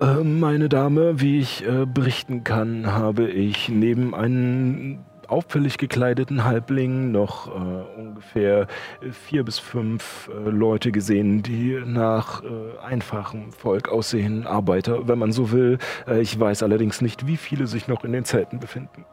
Äh, 0.00 0.22
meine 0.22 0.68
Dame, 0.68 1.20
wie 1.20 1.40
ich 1.40 1.66
äh, 1.66 1.86
berichten 1.86 2.44
kann, 2.44 2.92
habe 2.92 3.28
ich 3.28 3.68
neben 3.68 4.14
einem 4.14 5.00
auffällig 5.26 5.76
gekleideten 5.78 6.44
Halbling 6.44 7.10
noch 7.10 7.48
äh, 7.48 7.98
ungefähr 7.98 8.68
vier 9.10 9.42
bis 9.42 9.58
fünf 9.58 10.30
äh, 10.32 10.50
Leute 10.50 10.92
gesehen, 10.92 11.42
die 11.42 11.82
nach 11.84 12.44
äh, 12.44 12.46
einfachem 12.84 13.50
Volk 13.50 13.88
aussehen, 13.88 14.46
Arbeiter, 14.46 15.08
wenn 15.08 15.18
man 15.18 15.32
so 15.32 15.50
will. 15.50 15.78
Ich 16.20 16.38
weiß 16.38 16.62
allerdings 16.62 17.00
nicht, 17.00 17.26
wie 17.26 17.36
viele 17.36 17.66
sich 17.66 17.88
noch 17.88 18.04
in 18.04 18.12
den 18.12 18.24
Zelten 18.24 18.60
befinden. 18.60 19.04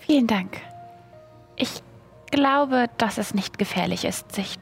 Vielen 0.00 0.26
Dank. 0.26 0.62
Ich 1.56 1.82
glaube, 2.30 2.88
dass 2.98 3.18
es 3.18 3.34
nicht 3.34 3.58
gefährlich 3.58 4.04
ist, 4.04 4.32
sich 4.32 4.58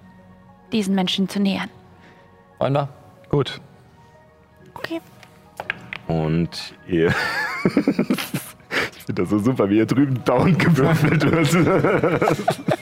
diesen 0.73 0.95
Menschen 0.95 1.29
zu 1.29 1.41
nähern. 1.41 1.71
Wir? 2.59 2.89
Gut. 3.29 3.61
Okay. 4.75 5.01
Und 6.07 6.75
ihr. 6.87 7.15
ich 7.65 9.05
finde 9.05 9.23
das 9.23 9.31
so 9.31 9.39
super, 9.39 9.69
wie 9.71 9.75
hier 9.77 9.87
drüben 9.87 10.23
down 10.25 10.57
gewürfelt 10.57 11.31
wird. 11.31 11.53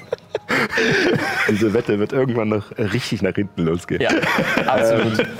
Diese 1.48 1.74
Wette 1.74 1.98
wird 1.98 2.12
irgendwann 2.12 2.48
noch 2.48 2.70
richtig 2.76 3.22
nach 3.22 3.34
hinten 3.34 3.64
losgehen. 3.64 4.02
Ja, 4.02 4.10
absolut. 4.66 5.26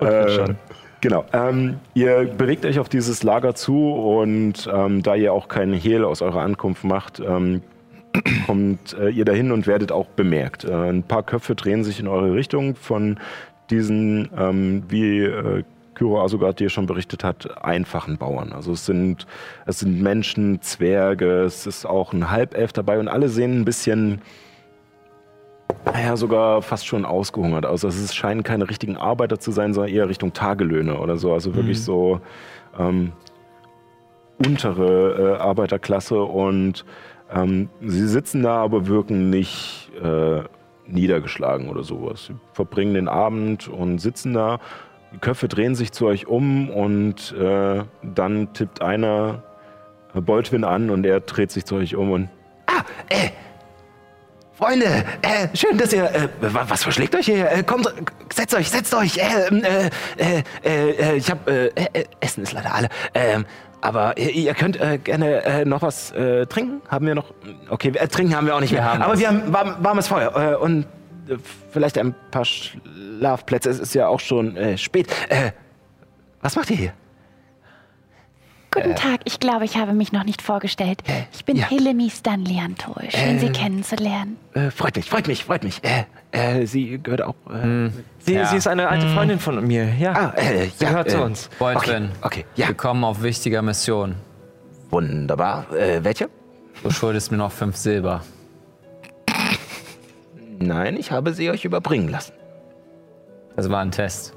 Äh, 0.00 0.54
genau. 1.00 1.24
Ähm, 1.32 1.78
ihr 1.94 2.24
bewegt 2.24 2.64
euch 2.64 2.78
auf 2.78 2.88
dieses 2.88 3.22
Lager 3.22 3.54
zu 3.54 3.92
und 3.92 4.68
ähm, 4.72 5.02
da 5.02 5.14
ihr 5.14 5.32
auch 5.32 5.48
keinen 5.48 5.74
Hehl 5.74 6.04
aus 6.04 6.22
eurer 6.22 6.42
Ankunft 6.42 6.84
macht, 6.84 7.20
ähm, 7.20 7.62
kommt 8.46 8.96
äh, 8.98 9.10
ihr 9.10 9.24
dahin 9.24 9.52
und 9.52 9.66
werdet 9.66 9.92
auch 9.92 10.06
bemerkt. 10.06 10.64
Äh, 10.64 10.72
ein 10.72 11.02
paar 11.02 11.22
Köpfe 11.22 11.54
drehen 11.54 11.84
sich 11.84 12.00
in 12.00 12.08
eure 12.08 12.34
Richtung 12.34 12.74
von 12.76 13.18
diesen, 13.70 14.28
ähm, 14.36 14.82
wie 14.88 15.20
äh, 15.20 15.62
Kyro 15.94 16.22
Asugat 16.22 16.60
dir 16.60 16.70
schon 16.70 16.86
berichtet 16.86 17.24
hat, 17.24 17.62
einfachen 17.62 18.16
Bauern. 18.16 18.52
Also 18.52 18.72
es 18.72 18.86
sind, 18.86 19.26
es 19.66 19.80
sind 19.80 20.00
Menschen, 20.00 20.62
Zwerge, 20.62 21.42
es 21.42 21.66
ist 21.66 21.84
auch 21.84 22.12
ein 22.12 22.30
Halbelf 22.30 22.72
dabei 22.72 22.98
und 22.98 23.08
alle 23.08 23.28
sehen 23.28 23.60
ein 23.60 23.64
bisschen 23.64 24.22
naja, 25.84 26.16
sogar 26.16 26.62
fast 26.62 26.86
schon 26.86 27.04
ausgehungert 27.04 27.66
aus. 27.66 27.84
Also 27.84 28.02
es 28.02 28.14
scheinen 28.14 28.42
keine 28.42 28.68
richtigen 28.68 28.96
Arbeiter 28.96 29.38
zu 29.38 29.50
sein, 29.50 29.74
sondern 29.74 29.92
eher 29.92 30.08
Richtung 30.08 30.32
Tagelöhne 30.32 30.98
oder 30.98 31.16
so. 31.16 31.32
Also 31.32 31.54
wirklich 31.54 31.82
so 31.82 32.20
ähm, 32.78 33.12
untere 34.38 35.36
äh, 35.36 35.40
Arbeiterklasse 35.40 36.22
und 36.22 36.84
ähm, 37.32 37.68
sie 37.80 38.08
sitzen 38.08 38.42
da, 38.42 38.56
aber 38.62 38.86
wirken 38.86 39.30
nicht 39.30 39.90
äh, 40.02 40.42
niedergeschlagen 40.86 41.68
oder 41.68 41.82
sowas. 41.82 42.26
Sie 42.26 42.34
verbringen 42.52 42.94
den 42.94 43.08
Abend 43.08 43.68
und 43.68 43.98
sitzen 43.98 44.34
da. 44.34 44.58
Die 45.12 45.18
Köpfe 45.18 45.48
drehen 45.48 45.74
sich 45.74 45.92
zu 45.92 46.06
euch 46.06 46.26
um 46.26 46.70
und 46.70 47.32
äh, 47.32 47.82
dann 48.02 48.52
tippt 48.52 48.80
einer 48.82 49.42
Boltwin 50.14 50.64
an 50.64 50.90
und 50.90 51.04
er 51.04 51.20
dreht 51.20 51.50
sich 51.50 51.64
zu 51.64 51.76
euch 51.76 51.96
um 51.96 52.10
und 52.10 52.28
Ah, 52.66 52.84
äh, 53.08 53.30
Freunde, 54.60 55.04
äh, 55.22 55.48
schön, 55.54 55.78
dass 55.78 55.90
ihr. 55.92 56.04
Äh, 56.04 56.28
wa- 56.40 56.64
was 56.68 56.82
verschlägt 56.82 57.14
euch 57.14 57.24
hier? 57.26 57.50
Äh, 57.50 57.62
kommt, 57.62 57.92
setzt 58.32 58.54
euch, 58.54 58.68
setzt 58.68 58.94
euch. 58.94 59.16
Äh, 59.16 59.48
äh, 60.18 60.42
äh, 60.62 60.90
äh, 60.90 61.16
ich 61.16 61.30
hab. 61.30 61.48
Essen 62.20 62.42
ist 62.42 62.52
leider 62.52 62.74
alle. 62.74 62.88
Ähm, 63.14 63.46
aber 63.80 64.18
ihr, 64.18 64.52
könnt 64.54 64.78
gerne 65.04 65.64
noch 65.64 65.80
was 65.80 66.12
trinken. 66.50 66.82
Haben 66.88 67.06
wir 67.06 67.14
noch? 67.14 67.32
Okay, 67.70 67.90
trinken 68.10 68.36
haben 68.36 68.46
wir 68.46 68.54
auch 68.54 68.60
nicht 68.60 68.72
mehr. 68.72 68.84
haben 68.84 69.00
aber 69.02 69.14
was. 69.14 69.20
wir 69.20 69.28
haben 69.28 69.50
warm, 69.50 69.76
warmes 69.80 70.08
Feuer 70.08 70.60
und 70.60 70.84
vielleicht 71.70 71.96
ein 71.96 72.14
paar 72.30 72.44
Schlafplätze. 72.44 73.70
Es 73.70 73.78
ist 73.78 73.94
ja 73.94 74.08
auch 74.08 74.20
schon 74.20 74.58
spät. 74.76 75.08
Äh, 75.30 75.52
was 76.42 76.56
macht 76.56 76.70
ihr 76.70 76.76
hier? 76.76 76.92
Guten 78.72 78.94
Tag, 78.94 79.20
ich 79.24 79.40
glaube, 79.40 79.64
ich 79.64 79.76
habe 79.76 79.92
mich 79.94 80.12
noch 80.12 80.22
nicht 80.22 80.42
vorgestellt. 80.42 81.02
Ich 81.32 81.44
bin 81.44 81.56
ja. 81.56 81.66
Helemi 81.68 82.08
Stanliantol. 82.08 83.08
Schön, 83.10 83.40
Sie 83.40 83.50
kennenzulernen. 83.50 84.36
Äh, 84.54 84.70
freut 84.70 84.94
mich, 84.94 85.10
freut 85.10 85.26
mich, 85.26 85.44
freut 85.44 85.64
mich. 85.64 85.80
Äh, 85.82 86.04
äh, 86.60 86.66
sie 86.66 87.00
gehört 87.02 87.22
auch. 87.22 87.34
Äh, 87.52 87.90
Sie, 88.20 88.34
Ja. 88.34 88.46
sie 88.46 88.56
ist 88.58 88.68
eine 88.68 88.88
alte 88.88 89.08
Freundin 89.08 89.40
von 89.40 89.66
mir, 89.66 89.88
ja. 89.98 90.12
ah, 90.12 90.32
äh, 90.36 90.66
sie 90.68 90.84
ja, 90.84 90.90
gehört 90.90 91.08
äh, 91.08 91.10
zu 91.10 91.22
uns. 91.22 91.50
Boltwin, 91.58 92.10
Okay, 92.22 92.44
ja. 92.54 92.68
wir 92.68 92.74
kommen 92.76 93.02
auf 93.02 93.22
wichtiger 93.22 93.60
Mission. 93.62 94.14
Wunderbar. 94.90 95.66
Äh, 95.74 96.04
welche? 96.04 96.28
Du 96.84 96.90
schuldest 96.90 97.32
mir 97.32 97.38
noch 97.38 97.50
fünf 97.52 97.76
Silber. 97.76 98.22
Nein, 100.58 100.96
ich 100.96 101.10
habe 101.10 101.32
sie 101.32 101.50
euch 101.50 101.64
überbringen 101.64 102.08
lassen. 102.08 102.32
Das 103.56 103.68
war 103.70 103.80
ein 103.80 103.90
Test. 103.90 104.34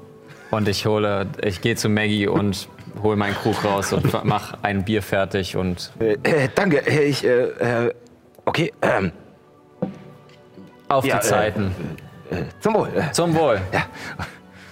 Und 0.50 0.66
ich 0.68 0.86
hole, 0.86 1.26
ich 1.42 1.60
gehe 1.60 1.76
zu 1.76 1.88
Maggie 1.88 2.26
und 2.26 2.68
hole 3.02 3.16
meinen 3.16 3.34
Krug 3.34 3.64
raus 3.64 3.92
und 3.92 4.12
mach 4.24 4.54
ein 4.62 4.84
Bier 4.84 5.02
fertig 5.02 5.56
und 5.56 5.92
Äh, 5.98 6.14
äh, 6.22 6.48
danke, 6.54 6.86
äh, 6.86 7.04
ich, 7.04 7.24
äh, 7.24 7.86
äh, 7.86 7.94
okay, 8.44 8.72
ähm, 8.82 9.12
auf 10.88 11.04
Ja, 11.04 11.16
die 11.18 11.26
Zeiten. 11.26 11.74
äh, 12.30 12.36
zum 12.60 12.74
Wohl. 12.74 12.88
Zum 13.12 13.34
Wohl. 13.34 13.60
ja. 13.72 13.82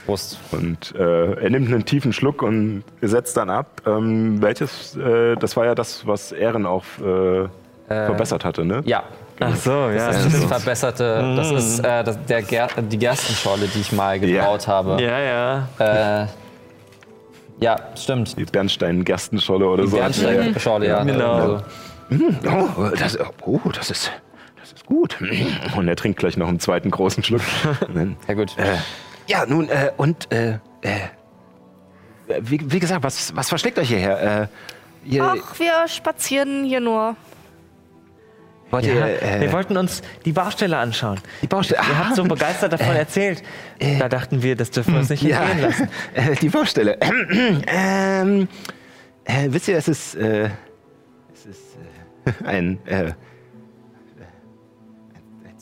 Prost. 0.06 0.38
Und 0.50 0.94
äh, 0.98 1.34
er 1.34 1.50
nimmt 1.50 1.68
einen 1.72 1.84
tiefen 1.84 2.12
Schluck 2.12 2.42
und 2.42 2.82
setzt 3.02 3.36
dann 3.36 3.48
ab. 3.50 3.82
Ähm, 3.86 4.42
welches, 4.42 4.96
äh, 4.96 5.36
das 5.36 5.56
war 5.56 5.64
ja 5.66 5.74
das, 5.76 6.04
was 6.06 6.32
Ehren 6.32 6.66
auch 6.66 6.82
äh, 6.98 7.48
verbessert 7.86 8.44
hatte, 8.44 8.64
ne? 8.64 8.82
Ja. 8.84 9.04
Ach 9.38 9.54
so, 9.56 9.70
ja. 9.90 10.08
Das 10.08 10.24
ist 10.26 10.34
das 10.36 10.44
verbesserte, 10.44 11.34
das 11.36 11.50
ist 11.52 11.78
äh, 11.80 12.04
das, 12.04 12.18
der 12.26 12.42
Ger 12.42 12.68
die 12.80 12.98
Gerstenschorle, 12.98 13.66
die 13.66 13.80
ich 13.80 13.90
mal 13.92 14.18
gebraut 14.20 14.66
habe. 14.68 15.00
Ja, 15.02 15.18
ja. 15.18 16.28
Ja, 17.62 17.76
stimmt. 17.96 18.36
Die 18.38 18.44
Bernstein-Gerstenscholle 18.44 19.66
oder 19.66 19.86
so. 19.86 19.96
Gerstenschorle, 19.96 20.86
ja. 20.86 21.04
Genau. 21.04 21.32
Also, 21.34 21.62
Oh, 22.44 22.90
das, 22.98 23.18
oh, 23.46 23.60
das 23.72 23.90
ist, 23.90 24.12
das 24.60 24.72
ist 24.72 24.86
gut. 24.86 25.16
Und 25.76 25.88
er 25.88 25.96
trinkt 25.96 26.18
gleich 26.18 26.36
noch 26.36 26.48
einen 26.48 26.60
zweiten 26.60 26.90
großen 26.90 27.22
Schluck. 27.22 27.40
Ja 28.28 28.34
gut. 28.34 28.56
Äh, 28.58 28.76
ja, 29.26 29.46
nun, 29.46 29.68
äh, 29.68 29.92
und, 29.96 30.30
äh, 30.32 30.58
äh, 30.82 30.98
wie, 32.40 32.60
wie 32.70 32.78
gesagt, 32.78 33.02
was, 33.02 33.34
was 33.34 33.48
verschlägt 33.48 33.78
euch 33.78 33.88
hierher? 33.88 34.48
Äh, 35.04 35.08
ihr, 35.08 35.24
Ach, 35.24 35.58
wir 35.58 35.88
spazieren 35.88 36.64
hier 36.64 36.80
nur. 36.80 37.16
Wollt 38.72 38.86
ja. 38.86 38.94
ihr, 38.94 39.22
äh, 39.22 39.40
wir 39.40 39.52
wollten 39.52 39.76
uns 39.76 40.02
die 40.24 40.32
Baustelle 40.32 40.76
anschauen. 40.78 41.20
die 41.42 41.46
Baustelle. 41.46 41.80
Ihr 41.80 41.98
habt 41.98 42.16
so 42.16 42.22
Ah, 42.22 42.26
begeistert 42.26 42.72
davon 42.72 42.96
erzählt. 42.96 43.42
Da 43.98 44.08
dachten 44.08 44.42
wir, 44.42 44.56
das 44.56 44.70
dürfen 44.70 44.94
wir 44.94 45.00
uns 45.00 45.10
nicht 45.10 45.22
ja, 45.22 45.42
entgehen 45.42 45.60
lassen. 45.60 45.88
äh, 46.14 46.34
die 46.36 46.48
Baustelle. 46.48 46.98
ähm, 47.66 48.48
äh, 49.24 49.48
wisst 49.48 49.68
ihr, 49.68 49.76
es 49.76 49.88
ist, 49.88 50.14
äh, 50.14 50.50
es 51.34 51.46
ist 51.46 51.76
äh, 52.26 52.30
äh, 52.44 52.48
ein 52.48 52.78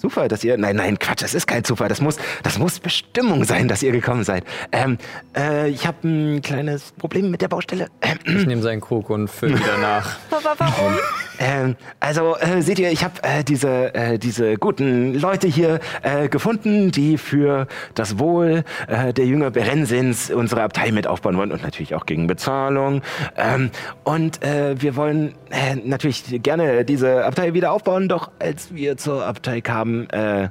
Zufall, 0.01 0.29
dass 0.29 0.43
ihr. 0.45 0.57
Nein, 0.57 0.77
nein, 0.77 0.99
Quatsch, 0.99 1.23
das 1.23 1.35
ist 1.35 1.47
kein 1.47 1.63
Zufall. 1.65 1.89
Das 1.89 2.01
muss, 2.01 2.17
das 2.43 2.59
muss 2.59 2.81
Bestimmung 2.81 3.45
sein, 3.45 3.69
dass 3.69 3.83
ihr 3.83 3.93
gekommen 3.93 4.25
seid. 4.25 4.45
Ähm, 4.73 4.97
äh, 5.37 5.69
ich 5.69 5.87
habe 5.87 5.99
ein 6.09 6.41
kleines 6.43 6.93
Problem 6.93 7.31
mit 7.31 7.43
der 7.43 7.49
Baustelle. 7.49 7.87
Ich 8.25 8.47
nehme 8.47 8.63
seinen 8.63 8.81
Krug 8.81 9.11
und 9.11 9.29
fülle 9.29 9.59
wieder 9.59 9.77
nach. 9.79 10.17
Wa- 10.31 10.39
wa- 10.43 10.55
Warum? 10.59 10.95
Ähm, 11.39 11.77
also 12.01 12.37
äh, 12.37 12.61
seht 12.63 12.79
ihr, 12.79 12.91
ich 12.93 13.03
habe 13.05 13.15
äh, 13.23 13.43
diese, 13.45 13.95
äh, 13.95 14.19
diese 14.19 14.57
guten 14.57 15.15
Leute 15.15 15.49
hier 15.49 15.81
äh, 16.03 16.29
gefunden, 16.29 16.91
die 16.91 17.17
für 17.19 17.67
das 17.95 18.19
Wohl 18.19 18.63
äh, 18.89 19.13
der 19.15 19.25
Jünger 19.27 19.51
Berensins 19.51 20.31
unsere 20.31 20.63
Abtei 20.63 20.93
mit 20.93 21.07
aufbauen 21.07 21.37
wollen 21.39 21.51
und 21.53 21.63
natürlich 21.63 21.95
auch 21.95 22.05
gegen 22.05 22.27
Bezahlung. 22.27 23.01
Ähm, 23.39 23.71
und 24.05 24.43
äh, 24.45 24.81
wir 24.81 24.97
wollen 24.97 25.35
äh, 25.51 25.77
natürlich 25.77 26.25
gerne 26.43 26.85
diese 26.85 27.25
Abtei 27.25 27.55
wieder 27.55 27.73
aufbauen, 27.73 28.09
doch 28.09 28.31
als 28.39 28.75
wir 28.75 28.99
zur 28.99 29.25
Abtei 29.25 29.61
kamen, 29.63 29.90
äh, 30.11 30.49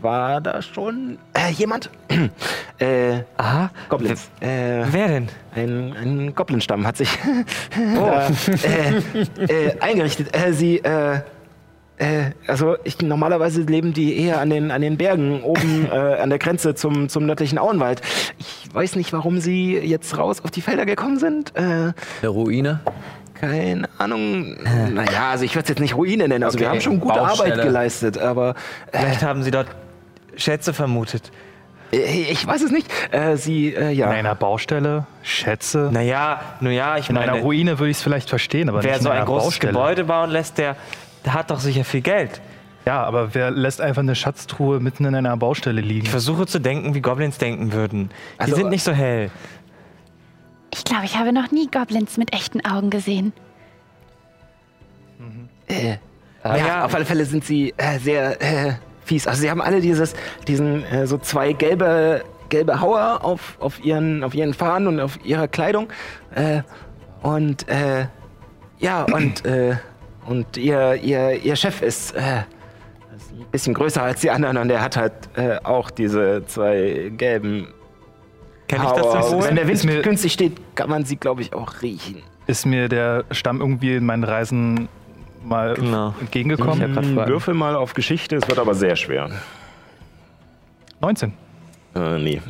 war 0.00 0.40
da 0.40 0.62
schon 0.62 1.18
äh, 1.34 1.50
jemand? 1.52 1.90
äh, 2.78 3.20
Aha. 3.36 3.70
Goblins. 3.88 4.28
Äh, 4.40 4.84
Wer 4.90 5.08
denn? 5.08 5.28
ein, 5.54 5.96
ein 5.96 6.34
Goblin-Stamm 6.34 6.86
hat 6.86 6.96
sich 6.96 7.08
da, 7.94 8.28
äh, 8.28 9.68
äh, 9.68 9.80
eingerichtet. 9.80 10.36
Äh, 10.36 10.52
sie, 10.52 10.78
äh, 10.78 11.20
äh, 11.98 12.32
also 12.46 12.76
ich, 12.84 13.00
normalerweise 13.00 13.62
leben 13.62 13.92
die 13.92 14.18
eher 14.18 14.40
an 14.40 14.50
den, 14.50 14.70
an 14.70 14.82
den 14.82 14.96
Bergen 14.96 15.42
oben 15.42 15.86
äh, 15.90 15.94
an 15.94 16.28
der 16.30 16.38
Grenze 16.38 16.74
zum, 16.74 17.08
zum 17.08 17.26
nördlichen 17.26 17.58
Auenwald. 17.58 18.02
Ich 18.38 18.74
weiß 18.74 18.96
nicht, 18.96 19.12
warum 19.12 19.40
sie 19.40 19.76
jetzt 19.78 20.18
raus 20.18 20.42
auf 20.42 20.50
die 20.50 20.62
Felder 20.62 20.84
gekommen 20.84 21.18
sind. 21.18 21.54
Äh, 21.56 21.60
Eine 21.62 21.94
Ruine. 22.28 22.80
Keine 23.40 23.88
Ahnung. 23.98 24.56
Naja, 24.92 25.30
also 25.30 25.44
ich 25.44 25.54
würde 25.54 25.64
es 25.64 25.68
jetzt 25.70 25.80
nicht 25.80 25.94
Ruine 25.96 26.28
nennen. 26.28 26.44
Also 26.44 26.58
wir 26.58 26.66
Okay, 26.66 26.76
haben 26.76 26.82
schon 26.82 27.00
gute. 27.00 27.20
Arbeit 27.20 27.60
geleistet, 27.62 28.18
aber 28.18 28.54
äh, 28.92 28.98
Vielleicht 28.98 29.22
haben 29.22 29.42
sie 29.42 29.50
dort 29.50 29.68
Schätze 30.36 30.72
vermutet. 30.72 31.30
äh, 31.92 31.96
ich 31.98 32.46
weiß 32.46 32.62
es 32.62 32.70
nicht. 32.70 32.88
Äh, 33.12 33.36
sie, 33.36 33.74
äh, 33.74 33.90
ja. 33.90 34.06
In 34.06 34.12
einer 34.12 34.34
Baustelle, 34.34 35.06
Schätze. 35.22 35.90
Naja, 35.92 36.40
nun 36.60 36.72
ja, 36.72 36.98
ich 36.98 37.08
In 37.10 37.16
einer 37.16 37.32
meine, 37.32 37.42
Ruine 37.44 37.78
würde 37.78 37.90
ich 37.90 37.96
es 37.98 38.02
vielleicht 38.02 38.28
verstehen, 38.28 38.68
aber 38.68 38.82
wer 38.82 38.90
nicht 38.92 38.98
in 38.98 39.04
so 39.04 39.10
ein 39.10 39.16
einer 39.16 39.26
großes 39.26 39.44
Baustelle. 39.50 39.72
Gebäude 39.72 40.04
bauen 40.04 40.30
lässt, 40.30 40.58
der, 40.58 40.76
der 41.24 41.34
hat 41.34 41.50
doch 41.50 41.60
sicher 41.60 41.84
viel 41.84 42.00
Geld. 42.02 42.40
Ja, 42.84 43.02
aber 43.02 43.34
wer 43.34 43.50
lässt 43.50 43.80
einfach 43.80 44.02
eine 44.02 44.14
Schatztruhe 44.14 44.78
mitten 44.78 45.04
in 45.06 45.14
einer 45.16 45.36
Baustelle 45.36 45.80
liegen? 45.80 46.04
Ich 46.04 46.10
versuche 46.10 46.46
zu 46.46 46.60
denken, 46.60 46.94
wie 46.94 47.00
Goblins 47.00 47.36
denken 47.36 47.72
würden. 47.72 48.10
Die 48.36 48.40
Also, 48.40 48.54
sind 48.54 48.68
nicht 48.70 48.84
so 48.84 48.92
hell. 48.92 49.30
Ich 50.76 50.84
glaube, 50.84 51.04
ich 51.04 51.16
habe 51.16 51.32
noch 51.32 51.50
nie 51.50 51.68
Goblins 51.70 52.16
mit 52.16 52.32
echten 52.34 52.64
Augen 52.64 52.90
gesehen. 52.90 53.32
Äh, 55.68 55.96
Ah, 56.42 56.56
ja, 56.56 56.66
ja. 56.66 56.84
auf 56.84 56.94
alle 56.94 57.04
Fälle 57.04 57.24
sind 57.24 57.44
sie 57.44 57.74
äh, 57.76 57.98
sehr 57.98 58.40
äh, 58.40 58.74
fies. 59.04 59.26
Also 59.26 59.40
sie 59.40 59.50
haben 59.50 59.60
alle 59.60 59.80
dieses, 59.80 60.14
diesen 60.46 60.84
äh, 60.84 61.06
so 61.06 61.18
zwei 61.18 61.52
gelbe, 61.52 62.22
gelbe 62.50 62.80
Hauer 62.80 63.24
auf, 63.24 63.56
auf, 63.58 63.84
ihren, 63.84 64.22
auf 64.22 64.32
ihren 64.32 64.54
Fahnen 64.54 64.86
und 64.86 65.00
auf 65.00 65.18
ihrer 65.24 65.48
Kleidung. 65.48 65.88
Äh, 66.34 66.62
und 67.22 67.68
äh, 67.68 68.06
ja, 68.78 69.02
und, 69.04 69.44
äh, 69.44 69.76
und 70.26 70.56
ihr, 70.56 70.94
ihr, 70.94 71.32
ihr 71.32 71.56
Chef 71.56 71.82
ist, 71.82 72.14
äh, 72.14 72.20
ein 72.20 72.44
bisschen 73.50 73.74
größer 73.74 74.02
als 74.02 74.20
die 74.20 74.30
anderen 74.30 74.56
und 74.56 74.68
der 74.68 74.82
hat 74.82 74.96
halt 74.96 75.14
äh, 75.34 75.56
auch 75.64 75.90
diese 75.90 76.44
zwei 76.46 77.10
gelben 77.16 77.66
Kenn 78.68 78.82
ich 78.82 78.90
das. 78.90 79.28
Symbol? 79.28 79.44
Wenn 79.48 79.56
der 79.56 79.68
Wind 79.68 79.84
mir- 79.84 80.02
günstig 80.02 80.32
steht, 80.32 80.52
kann 80.74 80.90
man 80.90 81.04
sie, 81.04 81.16
glaube 81.16 81.42
ich, 81.42 81.52
auch 81.54 81.82
riechen. 81.82 82.22
Ist 82.46 82.66
mir 82.66 82.88
der 82.88 83.24
Stamm 83.30 83.60
irgendwie 83.60 83.94
in 83.96 84.04
meinen 84.06 84.24
Reisen 84.24 84.88
mal 85.44 85.74
Genau. 85.74 86.14
entgegengekommen? 86.20 86.94
Fragen. 86.94 87.16
Würfel 87.28 87.54
mal 87.54 87.76
auf 87.76 87.94
Geschichte, 87.94 88.36
es 88.36 88.48
wird 88.48 88.58
aber 88.58 88.74
sehr 88.74 88.96
schwer. 88.96 89.30
19. 91.00 91.32
Äh, 91.94 92.18
nee. 92.18 92.40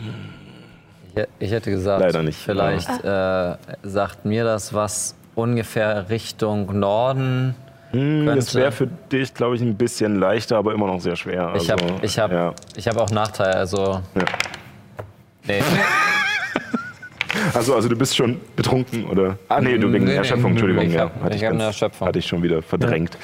Ich, 1.14 1.24
ich 1.38 1.50
hätte 1.50 1.70
gesagt, 1.70 2.00
Leider 2.00 2.22
nicht. 2.22 2.38
vielleicht 2.38 2.88
äh, 3.04 3.56
sagt 3.82 4.24
mir 4.24 4.44
das 4.44 4.72
was 4.74 5.14
ungefähr 5.34 6.08
Richtung 6.10 6.78
Norden. 6.78 7.54
Hm, 7.92 8.26
Das 8.26 8.54
wäre 8.54 8.72
für 8.72 8.86
dich, 8.86 9.32
glaube 9.32 9.56
ich, 9.56 9.62
ein 9.62 9.76
bisschen 9.76 10.18
leichter, 10.18 10.56
aber 10.58 10.74
immer 10.74 10.86
noch 10.86 11.00
sehr 11.00 11.16
schwer. 11.16 11.52
Ich 11.56 11.70
habe 11.70 11.82
Also, 11.84 11.94
ich 12.02 12.18
hab, 12.18 12.32
ja. 12.32 12.54
ich 12.76 12.86
hab 12.88 12.96
auch 13.00 13.10
Nachteile, 13.10 13.54
also. 13.56 14.00
Ja. 14.14 14.24
Nee. 15.46 15.62
Also, 17.54 17.74
also 17.74 17.88
du 17.88 17.96
bist 17.96 18.16
schon 18.16 18.40
betrunken, 18.56 19.04
oder? 19.06 19.38
Ah, 19.48 19.60
nee, 19.60 19.76
du 19.78 19.92
wegen 19.92 20.04
Nee, 20.04 20.12
nee, 20.12 20.16
Erschöpfung, 20.16 20.52
Entschuldigung. 20.52 20.84
ich 20.86 20.94
ja, 20.94 21.02
hab- 21.02 21.22
hatte 21.22 21.36
ich 21.36 21.42
hab 21.44 21.50
ganz- 21.50 21.60
eine 21.62 21.64
Erschöpfung. 21.68 22.08
Hatte 22.08 22.18
ich 22.18 22.26
schon 22.26 22.42
wieder 22.42 22.62
verdrängt. 22.62 23.18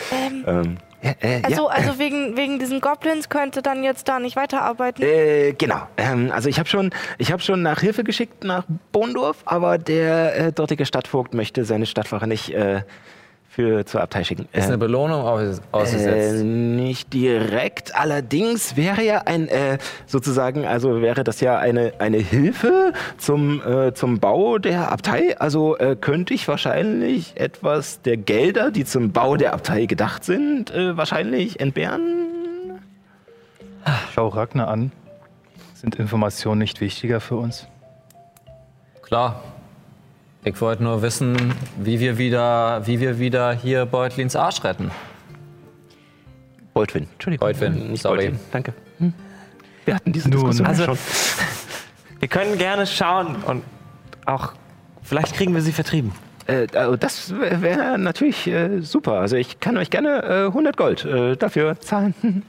Ähm, 0.46 0.76
ja, 1.02 1.10
äh, 1.20 1.40
Also, 1.42 1.62
ja. 1.62 1.68
also 1.68 1.98
wegen, 1.98 2.36
wegen 2.36 2.58
diesen 2.58 2.80
Goblins 2.80 3.28
könnte 3.30 3.62
dann 3.62 3.82
jetzt 3.82 4.08
da 4.08 4.18
nicht 4.20 4.36
weiterarbeiten. 4.36 5.02
Äh, 5.02 5.54
genau. 5.56 5.88
Ähm, 5.96 6.30
also 6.32 6.48
ich 6.48 6.58
habe 6.58 6.68
schon, 6.68 6.90
ich 7.18 7.32
hab 7.32 7.42
schon 7.42 7.62
nach 7.62 7.80
Hilfe 7.80 8.04
geschickt 8.04 8.44
nach 8.44 8.64
Bohndorf, 8.92 9.38
aber 9.46 9.78
der 9.78 10.36
äh, 10.36 10.52
dortige 10.52 10.84
Stadtvogt 10.84 11.32
möchte 11.34 11.64
seine 11.64 11.86
Stadtwache 11.86 12.26
nicht 12.26 12.50
äh, 12.50 12.82
für 13.54 13.84
zur 13.84 14.00
Abtei 14.00 14.24
schicken. 14.24 14.48
Ist 14.54 14.64
Äh, 14.64 14.68
eine 14.68 14.78
Belohnung 14.78 15.20
aus- 15.26 15.58
Äh, 15.58 15.62
ausgesetzt. 15.72 16.42
nicht 16.42 17.12
direkt, 17.12 17.94
allerdings 17.94 18.78
wäre 18.78 19.02
ja 19.04 19.22
ein, 19.26 19.46
äh, 19.48 19.76
sozusagen, 20.06 20.64
also 20.64 21.02
wäre 21.02 21.22
das 21.22 21.40
ja 21.42 21.58
eine, 21.58 21.92
eine 21.98 22.16
Hilfe 22.16 22.94
zum, 23.18 23.60
äh, 23.60 23.92
zum 23.92 24.20
Bau 24.20 24.56
der 24.56 24.90
Abtei. 24.90 25.38
Also 25.38 25.76
äh, 25.76 25.96
könnte 26.00 26.32
ich 26.32 26.48
wahrscheinlich 26.48 27.34
etwas 27.38 28.00
der 28.00 28.16
Gelder, 28.16 28.70
die 28.70 28.86
zum 28.86 29.12
Bau 29.12 29.36
der 29.36 29.52
Abtei 29.52 29.84
gedacht 29.84 30.24
sind, 30.24 30.70
äh, 30.70 30.96
wahrscheinlich 30.96 31.60
entbehren. 31.60 32.00
Schau 34.14 34.28
Ragnar 34.28 34.68
an. 34.68 34.92
Sind 35.74 35.96
Informationen 35.96 36.60
nicht 36.60 36.80
wichtiger 36.80 37.20
für 37.20 37.36
uns? 37.36 37.66
Klar. 39.02 39.42
Ich 40.44 40.60
wollte 40.60 40.82
nur 40.82 41.02
wissen, 41.02 41.54
wie 41.78 42.00
wir 42.00 42.18
wieder, 42.18 42.84
wie 42.86 42.98
wir 42.98 43.18
wieder 43.20 43.52
hier 43.52 43.86
Beutlins 43.86 44.34
Arsch 44.34 44.64
retten. 44.64 44.90
Beutwin, 46.74 47.06
Entschuldigung. 47.12 47.46
Beutwin, 47.48 47.90
nicht 47.92 48.02
sorry. 48.02 48.26
Beutwin, 48.30 48.40
danke. 48.50 48.74
Hm. 48.98 49.12
Wir 49.84 49.94
hatten 49.94 50.12
diese 50.12 50.28
Nun, 50.28 50.40
Diskussion 50.40 50.66
also- 50.66 50.84
schon. 50.84 50.98
Wir 52.18 52.28
können 52.28 52.56
gerne 52.56 52.86
schauen 52.86 53.34
und 53.46 53.64
auch, 54.26 54.52
vielleicht 55.02 55.34
kriegen 55.34 55.54
wir 55.54 55.60
sie 55.60 55.72
vertrieben. 55.72 56.12
Äh, 56.46 56.68
also 56.72 56.94
das 56.94 57.34
wäre 57.36 57.62
wär 57.62 57.98
natürlich 57.98 58.46
äh, 58.46 58.80
super. 58.80 59.14
Also 59.14 59.34
ich 59.34 59.58
kann 59.58 59.76
euch 59.76 59.90
gerne 59.90 60.22
äh, 60.22 60.46
100 60.46 60.76
Gold 60.76 61.04
äh, 61.04 61.36
dafür 61.36 61.80
zahlen. 61.80 62.14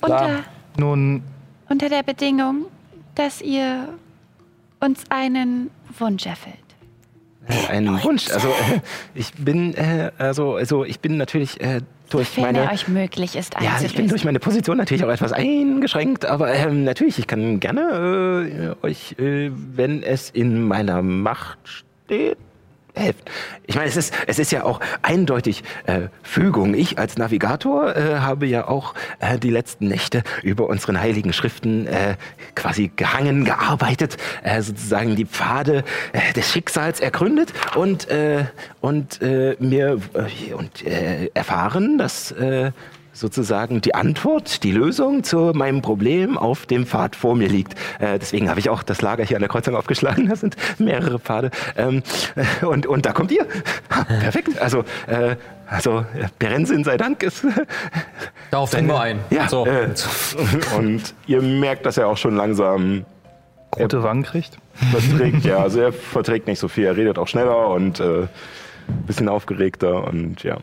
Unter, 0.00 0.44
Nun, 0.76 1.24
unter 1.68 1.88
der 1.88 2.04
Bedingung, 2.04 2.66
dass 3.16 3.40
ihr 3.40 3.88
uns 4.78 5.02
einen 5.08 5.70
Wunsch 5.98 6.26
erfüllt. 6.26 6.56
Ein 7.68 8.02
Wunsch. 8.02 8.28
Also 8.30 8.48
äh, 8.48 8.80
ich 9.14 9.32
bin 9.34 9.74
äh, 9.74 10.10
also 10.18 10.56
also 10.56 10.84
ich 10.84 11.00
bin 11.00 11.16
natürlich 11.16 11.60
äh, 11.60 11.80
durch 12.10 12.36
Wenn 12.36 12.44
meine 12.44 12.70
euch 12.70 12.88
möglich 12.88 13.36
ist, 13.36 13.54
ja, 13.60 13.80
ich 13.82 13.94
bin 13.94 14.08
durch 14.08 14.24
meine 14.24 14.38
Position 14.38 14.76
natürlich 14.76 15.04
auch 15.04 15.08
etwas 15.08 15.32
eingeschränkt, 15.32 16.24
aber 16.24 16.52
ähm, 16.52 16.84
natürlich, 16.84 17.18
ich 17.18 17.26
kann 17.26 17.60
gerne 17.60 18.76
äh, 18.82 18.86
euch, 18.86 19.16
äh, 19.18 19.50
wenn 19.52 20.02
es 20.02 20.30
in 20.30 20.62
meiner 20.62 21.02
Macht 21.02 21.58
steht, 21.64 22.38
helfen. 22.96 23.22
Ich 23.66 23.76
meine, 23.76 23.88
es 23.88 23.96
ist, 23.96 24.14
es 24.26 24.38
ist 24.38 24.52
ja 24.52 24.64
auch 24.64 24.80
eindeutig 25.02 25.62
äh, 25.86 26.08
Fügung. 26.22 26.74
Ich 26.74 26.98
als 26.98 27.16
Navigator 27.16 27.94
äh, 27.94 28.18
habe 28.18 28.46
ja 28.46 28.68
auch 28.68 28.94
äh, 29.20 29.38
die 29.38 29.50
letzten 29.50 29.88
Nächte 29.88 30.22
über 30.42 30.68
unseren 30.68 31.00
heiligen 31.00 31.32
Schriften 31.32 31.86
äh, 31.86 32.16
quasi 32.54 32.90
gehangen, 32.94 33.44
gearbeitet, 33.44 34.16
äh, 34.42 34.62
sozusagen 34.62 35.16
die 35.16 35.26
Pfade 35.26 35.84
äh, 36.12 36.32
des 36.32 36.50
Schicksals 36.50 37.00
ergründet 37.00 37.52
und, 37.74 38.08
äh, 38.08 38.44
und 38.80 39.20
äh, 39.22 39.56
mir 39.58 39.98
äh, 40.14 40.54
und, 40.54 40.84
äh, 40.86 41.30
erfahren, 41.34 41.98
dass 41.98 42.32
äh, 42.32 42.72
sozusagen 43.16 43.80
die 43.80 43.94
Antwort, 43.94 44.62
die 44.62 44.72
Lösung 44.72 45.24
zu 45.24 45.52
meinem 45.54 45.80
Problem 45.80 46.36
auf 46.36 46.66
dem 46.66 46.86
Pfad 46.86 47.16
vor 47.16 47.34
mir 47.34 47.48
liegt. 47.48 47.74
Äh, 47.98 48.18
deswegen 48.18 48.50
habe 48.50 48.60
ich 48.60 48.68
auch 48.68 48.82
das 48.82 49.00
Lager 49.00 49.24
hier 49.24 49.38
an 49.38 49.40
der 49.40 49.48
Kreuzung 49.48 49.74
aufgeschlagen. 49.74 50.26
Das 50.36 50.40
sind 50.40 50.56
mehrere 50.78 51.18
Pfade. 51.18 51.50
Ähm, 51.76 52.02
äh, 52.34 52.66
und, 52.66 52.86
und 52.86 53.06
da 53.06 53.12
kommt 53.12 53.30
ihr. 53.30 53.46
Ha, 53.90 54.04
perfekt. 54.04 54.58
Also, 54.58 54.84
äh, 55.06 55.36
also 55.66 56.00
äh, 56.00 56.28
Berensin 56.38 56.84
sei 56.84 56.96
Dank 56.96 57.22
ist. 57.22 57.46
Darauf 58.50 58.70
trinken 58.70 58.90
wir 58.90 59.00
ein. 59.00 59.20
ja. 59.30 59.48
So. 59.48 59.64
Äh, 59.66 59.88
und 60.76 61.14
ihr 61.26 61.40
merkt, 61.40 61.86
dass 61.86 61.96
er 61.96 62.08
auch 62.08 62.18
schon 62.18 62.36
langsam 62.36 63.06
rote 63.78 64.02
Wangen 64.02 64.24
kriegt. 64.24 64.58
verträgt. 64.90 65.44
ja, 65.44 65.58
also 65.62 65.80
er 65.80 65.92
verträgt 65.92 66.48
nicht 66.48 66.58
so 66.58 66.68
viel. 66.68 66.84
Er 66.84 66.96
redet 66.96 67.18
auch 67.18 67.28
schneller 67.28 67.68
und 67.68 68.00
äh, 68.00 68.22
ein 68.22 68.28
bisschen 69.06 69.28
aufgeregter 69.28 70.04
und 70.04 70.42
ja. 70.42 70.58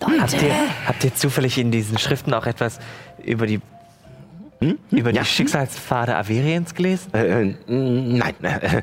Habt 0.00 0.32
ihr, 0.42 0.54
habt 0.86 1.04
ihr 1.04 1.14
zufällig 1.14 1.58
in 1.58 1.70
diesen 1.70 1.98
Schriften 1.98 2.32
auch 2.34 2.46
etwas 2.46 2.78
über 3.22 3.46
die, 3.46 3.60
über 4.90 5.10
die 5.12 5.16
Ja. 5.16 5.24
Schicksalspfade 5.24 6.16
Averiens 6.16 6.74
gelesen? 6.74 7.12
Äh, 7.14 7.42
äh, 7.42 7.54
nein, 7.66 8.34
nein, 8.40 8.82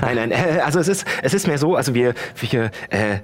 nein. 0.00 0.30
Äh, 0.32 0.60
also 0.64 0.78
es 0.80 0.88
ist, 0.88 1.04
es 1.22 1.34
ist 1.34 1.46
mehr 1.46 1.58
so, 1.58 1.74
also 1.76 1.94
wir, 1.94 2.14
wir, 2.40 2.70
äh, 2.90 3.18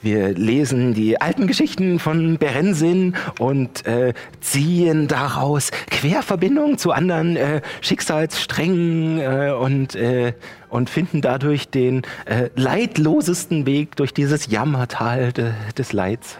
wir 0.00 0.30
lesen 0.34 0.94
die 0.94 1.20
alten 1.20 1.46
Geschichten 1.46 1.98
von 1.98 2.38
Berensin 2.38 3.16
und 3.38 3.84
äh, 3.86 4.14
ziehen 4.40 5.08
daraus 5.08 5.70
Querverbindungen 5.90 6.78
zu 6.78 6.92
anderen 6.92 7.36
äh, 7.36 7.60
Schicksalssträngen 7.80 9.20
äh, 9.20 9.50
und, 9.52 9.94
äh, 9.96 10.32
und 10.70 10.90
finden 10.90 11.20
dadurch 11.22 11.68
den 11.68 12.02
äh, 12.24 12.50
leidlosesten 12.56 13.66
Weg 13.66 13.96
durch 13.96 14.12
dieses 14.14 14.46
Jammertal 14.48 15.32
de, 15.32 15.52
des 15.76 15.92
Leids. 15.92 16.38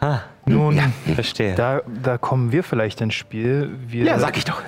Ah, 0.00 0.20
Nun, 0.46 0.76
Ja. 0.76 0.90
verstehe. 1.14 1.54
da, 1.54 1.82
da 2.02 2.18
kommen 2.18 2.52
wir 2.52 2.62
vielleicht 2.62 3.00
ins 3.00 3.14
Spiel. 3.14 3.70
Wir 3.86 4.04
Ja, 4.04 4.18
sag 4.18 4.36
ich 4.36 4.44
doch. 4.44 4.62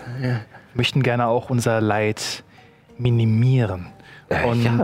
möchten 0.74 1.02
gerne 1.02 1.26
auch 1.26 1.50
unser 1.50 1.80
Leid 1.80 2.42
minimieren. 2.98 3.86
Äh, 4.28 4.44
Und 4.44 4.62
ja, 4.64 4.82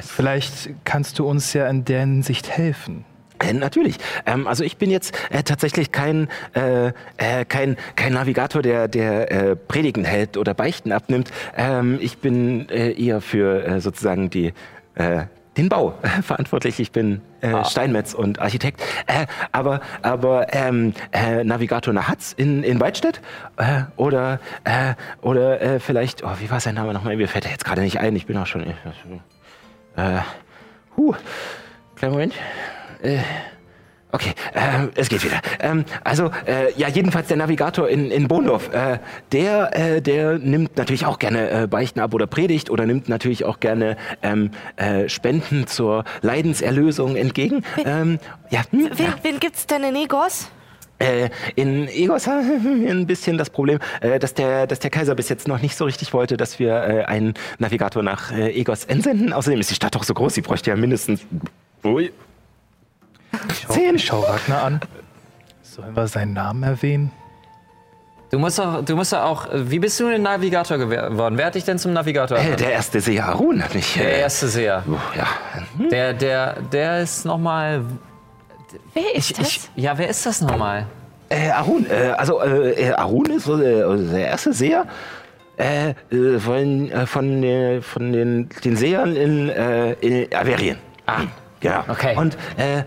vielleicht 0.00 0.70
kannst 0.84 1.18
du 1.18 1.26
uns 1.26 1.52
ja 1.52 1.66
in 1.68 1.84
der 1.84 2.00
Hinsicht 2.00 2.50
helfen. 2.50 3.04
Äh, 3.38 3.52
natürlich. 3.54 3.96
Ähm, 4.26 4.46
also 4.46 4.64
ich 4.64 4.76
bin 4.76 4.90
jetzt 4.90 5.16
äh, 5.30 5.42
tatsächlich 5.42 5.90
kein, 5.92 6.28
äh, 6.54 6.88
äh, 7.16 7.44
kein, 7.48 7.76
kein 7.96 8.12
Navigator, 8.12 8.62
der, 8.62 8.88
der 8.88 9.54
Predigen 9.56 10.04
hält 10.04 10.36
oder 10.36 10.54
Beichten 10.54 10.92
abnimmt. 10.92 11.30
Ähm, 11.56 11.98
ich 12.00 12.18
bin 12.18 12.68
eher 12.68 13.20
für 13.20 13.80
sozusagen 13.80 14.28
die, 14.30 14.52
den 15.56 15.68
Bau 15.68 15.94
verantwortlich. 16.22 16.80
Ich 16.80 16.92
bin 16.92 17.20
äh, 17.40 17.64
Steinmetz 17.64 18.14
und 18.14 18.38
Architekt. 18.38 18.82
Äh, 19.06 19.26
aber 19.52 19.80
aber 20.02 20.52
ähm, 20.54 20.94
äh, 21.12 21.44
Navigator 21.44 21.92
nach 21.92 22.08
Hatz 22.08 22.32
in, 22.32 22.62
in 22.62 22.80
Weidstedt? 22.80 23.20
Äh, 23.56 23.82
oder 23.96 24.40
äh, 24.64 24.94
oder 25.20 25.60
äh, 25.60 25.80
vielleicht, 25.80 26.24
oh, 26.24 26.30
wie 26.40 26.50
war 26.50 26.60
sein 26.60 26.74
Name 26.74 26.92
nochmal? 26.92 27.16
Mir 27.16 27.28
fällt 27.28 27.44
er 27.44 27.50
jetzt 27.50 27.64
gerade 27.64 27.82
nicht 27.82 27.98
ein. 28.00 28.16
Ich 28.16 28.26
bin 28.26 28.36
auch 28.36 28.46
schon. 28.46 28.62
Äh, 29.96 30.20
huh, 30.96 31.14
kleinen 31.96 32.12
Moment. 32.14 32.34
Okay, 34.14 34.34
ähm, 34.54 34.90
es 34.94 35.08
geht 35.08 35.24
wieder. 35.24 35.40
Ähm, 35.58 35.86
also, 36.04 36.30
äh, 36.46 36.70
ja, 36.76 36.88
jedenfalls 36.88 37.28
der 37.28 37.38
Navigator 37.38 37.88
in, 37.88 38.10
in 38.10 38.28
Bohndorf, 38.28 38.68
äh, 38.74 38.98
der, 39.32 39.74
äh, 39.74 40.02
der 40.02 40.38
nimmt 40.38 40.76
natürlich 40.76 41.06
auch 41.06 41.18
gerne 41.18 41.50
äh, 41.62 41.66
Beichten 41.66 41.98
ab 41.98 42.12
oder 42.12 42.26
predigt 42.26 42.68
oder 42.68 42.84
nimmt 42.84 43.08
natürlich 43.08 43.46
auch 43.46 43.58
gerne 43.58 43.96
ähm, 44.22 44.50
äh, 44.76 45.08
Spenden 45.08 45.66
zur 45.66 46.04
Leidenserlösung 46.20 47.16
entgegen. 47.16 47.64
Ähm, 47.86 48.18
ja, 48.50 48.60
hm, 48.70 48.90
Wen, 48.94 49.06
ja. 49.06 49.14
wen 49.22 49.40
gibt's 49.40 49.66
denn 49.66 49.82
in 49.82 49.96
Egos? 49.96 50.50
Äh, 50.98 51.30
in 51.56 51.88
Egos 51.88 52.26
haben 52.26 52.82
wir 52.84 52.90
ein 52.90 53.06
bisschen 53.06 53.38
das 53.38 53.48
Problem, 53.48 53.78
äh, 54.02 54.18
dass, 54.18 54.34
der, 54.34 54.66
dass 54.66 54.78
der 54.78 54.90
Kaiser 54.90 55.14
bis 55.14 55.30
jetzt 55.30 55.48
noch 55.48 55.60
nicht 55.62 55.74
so 55.74 55.86
richtig 55.86 56.12
wollte, 56.12 56.36
dass 56.36 56.58
wir 56.58 56.74
äh, 56.74 57.04
einen 57.04 57.32
Navigator 57.58 58.02
nach 58.02 58.30
äh, 58.30 58.50
Egos 58.50 58.84
entsenden. 58.84 59.32
Außerdem 59.32 59.58
ist 59.58 59.70
die 59.70 59.74
Stadt 59.74 59.94
doch 59.94 60.04
so 60.04 60.12
groß, 60.12 60.34
sie 60.34 60.42
bräuchte 60.42 60.70
ja 60.70 60.76
mindestens... 60.76 61.22
Ui. 61.82 62.12
Zehn. 63.68 63.96
Ich 63.96 64.04
schau 64.04 64.20
Ragnar 64.20 64.62
an. 64.64 64.80
Sollen 65.62 65.94
wir 65.96 66.06
seinen 66.06 66.32
Namen 66.34 66.62
erwähnen? 66.62 67.10
Du 68.30 68.38
musst 68.38 68.58
doch, 68.58 68.82
du 68.84 68.96
musst 68.96 69.12
doch 69.12 69.20
auch. 69.22 69.46
Wie 69.52 69.78
bist 69.78 70.00
du 70.00 70.08
denn 70.08 70.22
Navigator 70.22 70.78
geworden? 70.78 71.36
Wer 71.36 71.46
hat 71.46 71.54
dich 71.54 71.64
denn 71.64 71.78
zum 71.78 71.92
Navigator? 71.92 72.38
Äh, 72.38 72.56
der 72.56 72.72
erste 72.72 73.00
Seher 73.00 73.26
Harun 73.26 73.62
hat 73.62 73.74
mich... 73.74 73.94
der 73.94 74.10
Äh, 74.10 74.20
erste 74.20 74.48
Seher. 74.48 74.82
oh, 74.88 74.96
ja, 75.16 75.26
Der, 75.90 76.14
der, 76.14 76.54
der 76.72 77.00
ist 77.00 77.26
nochmal. 77.26 77.82
Wer 78.94 79.14
ist 79.14 79.30
Ich, 79.32 79.36
das? 79.36 79.48
ich, 79.48 79.70
ja, 79.76 79.96
wer 79.98 80.08
ist 80.08 80.24
das 80.24 80.40
nochmal? 80.40 80.86
Äh, 81.28 81.50
Arun, 81.50 81.86
äh, 81.90 82.10
also 82.16 82.40
äh, 82.40 82.88
äh, 82.88 82.92
Arun 82.92 83.26
ist 83.26 83.46
der, 83.48 83.86
also 83.86 84.10
der 84.12 84.26
erste 84.28 84.52
Seher 84.54 84.86
äh, 85.58 85.90
äh, 86.10 86.38
von, 86.38 86.90
äh, 86.90 87.06
von, 87.06 87.42
äh, 87.42 87.82
von 87.82 88.12
den, 88.12 88.48
den 88.64 88.76
Sehern 88.76 89.14
in, 89.14 89.48
äh, 89.50 89.92
in 89.94 90.34
Averien. 90.34 90.78
Ah, 91.06 91.20
Genau. 91.60 91.84
Okay. 91.88 92.16
Und, 92.16 92.34
äh, 92.56 92.82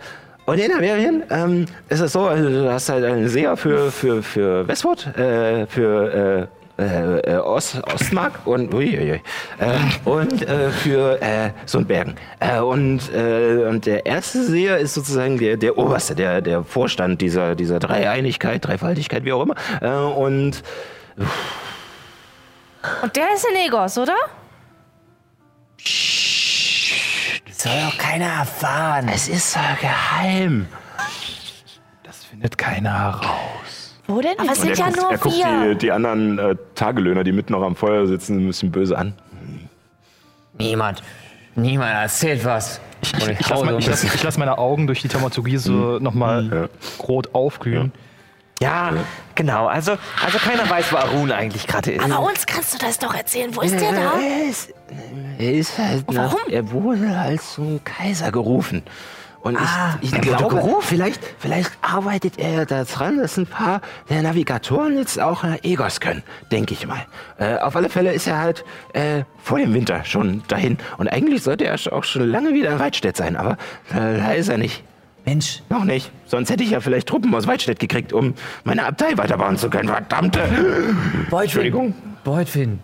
und 0.46 0.60
in 0.60 0.72
Averien 0.72 1.24
ähm, 1.30 1.66
ist 1.90 2.02
es 2.02 2.14
so, 2.14 2.28
also 2.28 2.50
du 2.50 2.72
hast 2.72 2.90
halt 2.90 3.04
einen 3.04 3.28
Seher 3.28 3.58
für, 3.58 3.92
für, 3.92 4.22
für 4.22 4.68
Westwood, 4.68 5.08
äh, 5.18 5.66
für 5.68 6.48
äh, 6.78 6.82
äh, 6.82 7.20
äh, 7.20 7.38
Ost, 7.38 7.82
Ostmark 7.94 8.46
und, 8.46 8.74
uiuiui, 8.74 9.22
äh, 9.60 9.80
und 10.04 10.42
äh, 10.42 10.70
für 10.72 11.18
Sundbergen. 11.66 12.16
Und, 12.62 13.10
und 13.10 13.86
der 13.86 14.06
erste 14.06 14.44
Seher 14.44 14.78
ist 14.78 14.94
sozusagen 14.94 15.38
der, 15.38 15.56
der 15.56 15.78
Oberste, 15.78 16.16
der, 16.16 16.42
der 16.42 16.64
Vorstand 16.64 17.22
dieser, 17.22 17.56
dieser 17.56 17.80
Dreieinigkeit, 17.80 18.66
Dreifaltigkeit, 18.66 19.24
wie 19.24 19.32
auch 19.32 19.44
immer. 19.44 20.18
Und 20.18 20.64
Und 23.02 23.16
der 23.16 23.34
ist 23.34 23.48
in 23.50 23.56
Egos, 23.68 23.98
oder? 23.98 24.16
Soll 27.66 27.82
doch 27.90 27.98
keiner 27.98 28.26
erfahren. 28.26 29.10
es 29.12 29.28
ist 29.28 29.56
äh, 29.56 29.60
geheim. 29.82 30.68
Das 32.04 32.24
findet 32.24 32.58
keiner 32.58 32.94
heraus. 32.94 33.96
Wo 34.08 34.22
denn? 34.22 34.38
Aber 34.38 34.52
es 34.52 34.62
sind 34.62 34.78
ja 34.78 34.90
nur 34.92 35.12
er 35.12 35.18
guckt 35.18 35.36
wir. 35.36 35.74
die, 35.74 35.78
die 35.80 35.92
anderen 35.92 36.38
äh, 36.38 36.56
Tagelöhner, 36.76 37.24
die 37.24 37.32
mitten 37.32 37.54
noch 37.54 37.64
am 37.64 37.76
Feuer 37.76 38.06
sitzen, 38.06 38.38
ein 38.40 38.48
bisschen 38.48 38.72
böse 38.72 38.98
an. 38.98 39.14
Niemand. 40.58 41.02
Niemand 41.56 41.92
erzählt 41.92 42.46
was. 42.46 42.80
Ich 43.02 43.12
lasse 43.48 44.08
ich 44.08 44.14
ich 44.14 44.24
lass 44.24 44.38
meine 44.38 44.58
Augen 44.58 44.88
durch 44.88 45.02
die 45.02 45.08
Taumaturgie 45.08 45.58
so 45.58 46.00
nochmal 46.00 46.70
rot 47.00 47.34
aufglühen. 47.34 47.92
Ja, 48.62 48.94
genau. 49.36 49.68
Also, 49.68 49.98
also 50.24 50.38
keiner 50.38 50.70
weiß, 50.70 50.92
wo 50.94 50.96
Arun 50.98 51.32
eigentlich 51.32 51.68
gerade 51.68 51.92
ist. 51.92 52.04
Aber 52.06 52.20
uns 52.22 52.46
kannst 52.46 52.74
du 52.74 52.78
das 52.78 52.98
doch 52.98 53.14
erzählen. 53.14 53.54
Wo 53.56 53.62
ist 53.62 53.80
der 53.80 53.92
da? 53.92 54.14
Er 54.20 54.50
ist, 54.50 54.74
er 55.38 55.52
ist 55.54 55.78
halt 55.78 56.10
nach, 56.12 56.32
Warum? 56.34 56.40
er 56.50 56.72
wurde 56.72 57.18
als 57.18 57.54
zum 57.56 57.84
Kaiser 57.84 58.32
gerufen. 58.32 58.84
Und 59.42 59.58
Ah, 59.58 60.00
ich, 60.02 60.12
ich 60.12 60.22
glaube, 60.22 60.56
gerufen? 60.56 60.82
vielleicht, 60.88 61.20
vielleicht 61.38 61.72
arbeitet 61.84 62.40
er 62.40 62.66
daran, 62.66 63.20
dass 63.20 63.38
ein 63.38 63.46
paar 63.46 63.82
der 64.10 64.24
Navigatoren 64.24 64.98
jetzt 64.98 65.20
auch 65.20 65.44
nach 65.44 65.58
Egos 65.62 66.00
können, 66.00 66.24
denke 66.52 66.74
ich 66.74 66.88
mal. 66.88 67.06
Äh, 67.38 67.58
auf 67.58 67.76
alle 67.76 67.90
Fälle 67.90 68.12
ist 68.14 68.26
er 68.26 68.40
halt 68.40 68.66
äh, 68.94 69.24
vor 69.38 69.60
dem 69.60 69.72
Winter 69.76 70.04
schon 70.04 70.42
dahin. 70.48 70.80
Und 70.98 71.10
eigentlich 71.10 71.44
sollte 71.44 71.66
er 71.66 71.76
auch 71.94 72.04
schon 72.06 72.28
lange 72.28 72.54
wieder 72.56 72.72
in 72.72 72.80
Weidstedt 72.80 73.18
sein, 73.18 73.36
aber 73.36 73.58
äh, 73.92 74.18
da 74.18 74.32
ist 74.32 74.48
er 74.50 74.58
nicht. 74.58 74.84
Mensch, 75.26 75.64
Noch 75.70 75.84
nicht. 75.84 76.12
Sonst 76.28 76.50
hätte 76.50 76.64
ich 76.64 76.70
ja 76.72 76.80
vielleicht 76.80 77.08
Truppen 77.08 77.34
aus 77.34 77.48
Weidstedt 77.48 77.80
gekriegt, 77.80 78.14
um 78.14 78.36
meine 78.64 78.86
Abtei 78.86 79.18
weiterbauen 79.18 79.58
zu 79.58 79.70
können. 79.70 79.90
Verdammte! 79.90 80.40
Beutwin. 81.30 81.42
Entschuldigung. 81.42 81.94
Beutwin. 82.24 82.80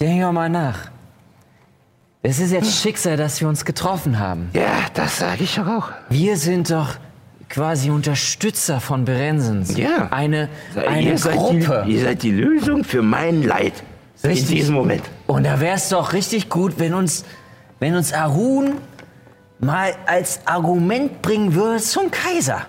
Denk 0.00 0.22
doch 0.22 0.32
mal 0.32 0.48
nach. 0.48 0.90
Es 2.22 2.40
ist 2.40 2.50
jetzt 2.50 2.82
Schicksal, 2.82 3.16
dass 3.16 3.40
wir 3.40 3.48
uns 3.48 3.64
getroffen 3.64 4.18
haben. 4.18 4.50
Ja, 4.52 4.86
das 4.94 5.18
sage 5.18 5.44
ich 5.44 5.54
doch 5.54 5.66
auch. 5.68 5.88
Wir 6.10 6.36
sind 6.36 6.70
doch 6.70 6.96
quasi 7.48 7.90
Unterstützer 7.90 8.80
von 8.80 9.04
Berensens. 9.04 9.76
Ja. 9.76 10.08
Eine, 10.10 10.48
eine 10.74 11.12
ihr, 11.12 11.18
seid 11.18 11.36
Gruppe. 11.36 11.84
die, 11.86 11.92
ihr 11.94 12.02
seid 12.02 12.22
die 12.22 12.32
Lösung 12.32 12.84
für 12.84 13.02
mein 13.02 13.42
Leid. 13.42 13.72
Richtig. 14.24 14.50
In 14.50 14.56
diesem 14.56 14.74
Moment. 14.74 15.02
Und 15.28 15.44
da 15.44 15.60
wäre 15.60 15.76
es 15.76 15.88
doch 15.88 16.12
richtig 16.12 16.48
gut, 16.48 16.74
wenn 16.78 16.94
uns, 16.94 17.24
wenn 17.78 17.94
uns 17.94 18.12
Arun 18.12 18.72
mal 19.60 19.94
als 20.06 20.40
Argument 20.44 21.22
bringen 21.22 21.54
würde 21.54 21.78
zum 21.82 22.10
Kaiser. 22.10 22.66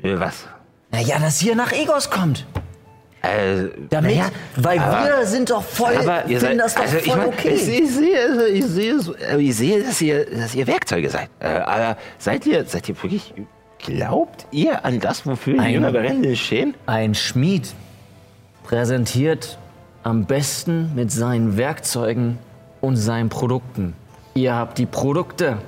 Für 0.00 0.18
was? 0.20 0.46
Naja, 0.90 1.18
dass 1.18 1.38
hier 1.38 1.54
nach 1.56 1.72
Egos 1.72 2.10
kommt. 2.10 2.46
Äh, 3.22 3.68
Damit, 3.88 4.16
naja, 4.16 4.30
weil 4.56 4.78
aber- 4.80 5.18
wir 5.18 5.26
sind 5.26 5.48
doch 5.50 5.62
voll, 5.62 5.96
aber 5.96 6.26
ihr 6.26 6.40
finden 6.40 6.58
seid, 6.58 6.60
das 6.60 6.74
doch 6.74 6.82
also 6.82 6.96
ich, 6.96 7.04
voll 7.04 7.16
mein, 7.18 7.28
okay. 7.28 7.48
ich, 7.50 7.68
ich 7.68 7.90
sehe, 7.90 8.48
ich 8.48 8.64
sehe, 8.64 9.38
ich 9.38 9.56
sehe, 9.56 9.82
dass 9.84 10.00
ihr, 10.02 10.26
dass 10.26 10.54
ihr 10.56 10.66
Werkzeuge 10.66 11.08
seid. 11.08 11.30
Äh, 11.38 11.46
aber 11.46 11.96
seid 12.18 12.44
ihr, 12.46 12.64
seid 12.64 12.88
ihr 12.88 13.00
wirklich, 13.00 13.32
glaubt 13.78 14.46
ihr 14.50 14.84
an 14.84 14.98
das, 14.98 15.24
wofür 15.24 15.62
die 15.62 15.70
Jünger 15.70 15.92
Berendel 15.92 16.34
stehen? 16.34 16.74
Ein 16.86 17.14
Schmied 17.14 17.72
präsentiert 18.64 19.56
am 20.02 20.24
besten 20.24 20.92
mit 20.96 21.12
seinen 21.12 21.56
Werkzeugen 21.56 22.38
und 22.80 22.96
seinen 22.96 23.28
Produkten. 23.28 23.94
Ihr 24.34 24.54
habt 24.54 24.78
die 24.78 24.86
Produkte, 24.86 25.58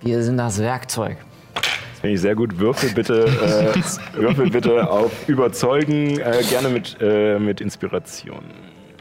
wir 0.00 0.22
sind 0.22 0.36
das 0.36 0.58
Werkzeug. 0.58 1.16
Das 1.54 2.00
finde 2.00 2.14
ich 2.16 2.20
sehr 2.20 2.34
gut. 2.34 2.58
Würfel 2.58 2.90
bitte, 2.90 3.24
äh, 3.24 4.18
würfel 4.18 4.50
bitte 4.50 4.90
auf 4.90 5.28
Überzeugen, 5.28 6.18
äh, 6.18 6.42
gerne 6.48 6.68
mit, 6.68 6.96
äh, 7.00 7.38
mit 7.38 7.60
Inspiration. 7.60 8.42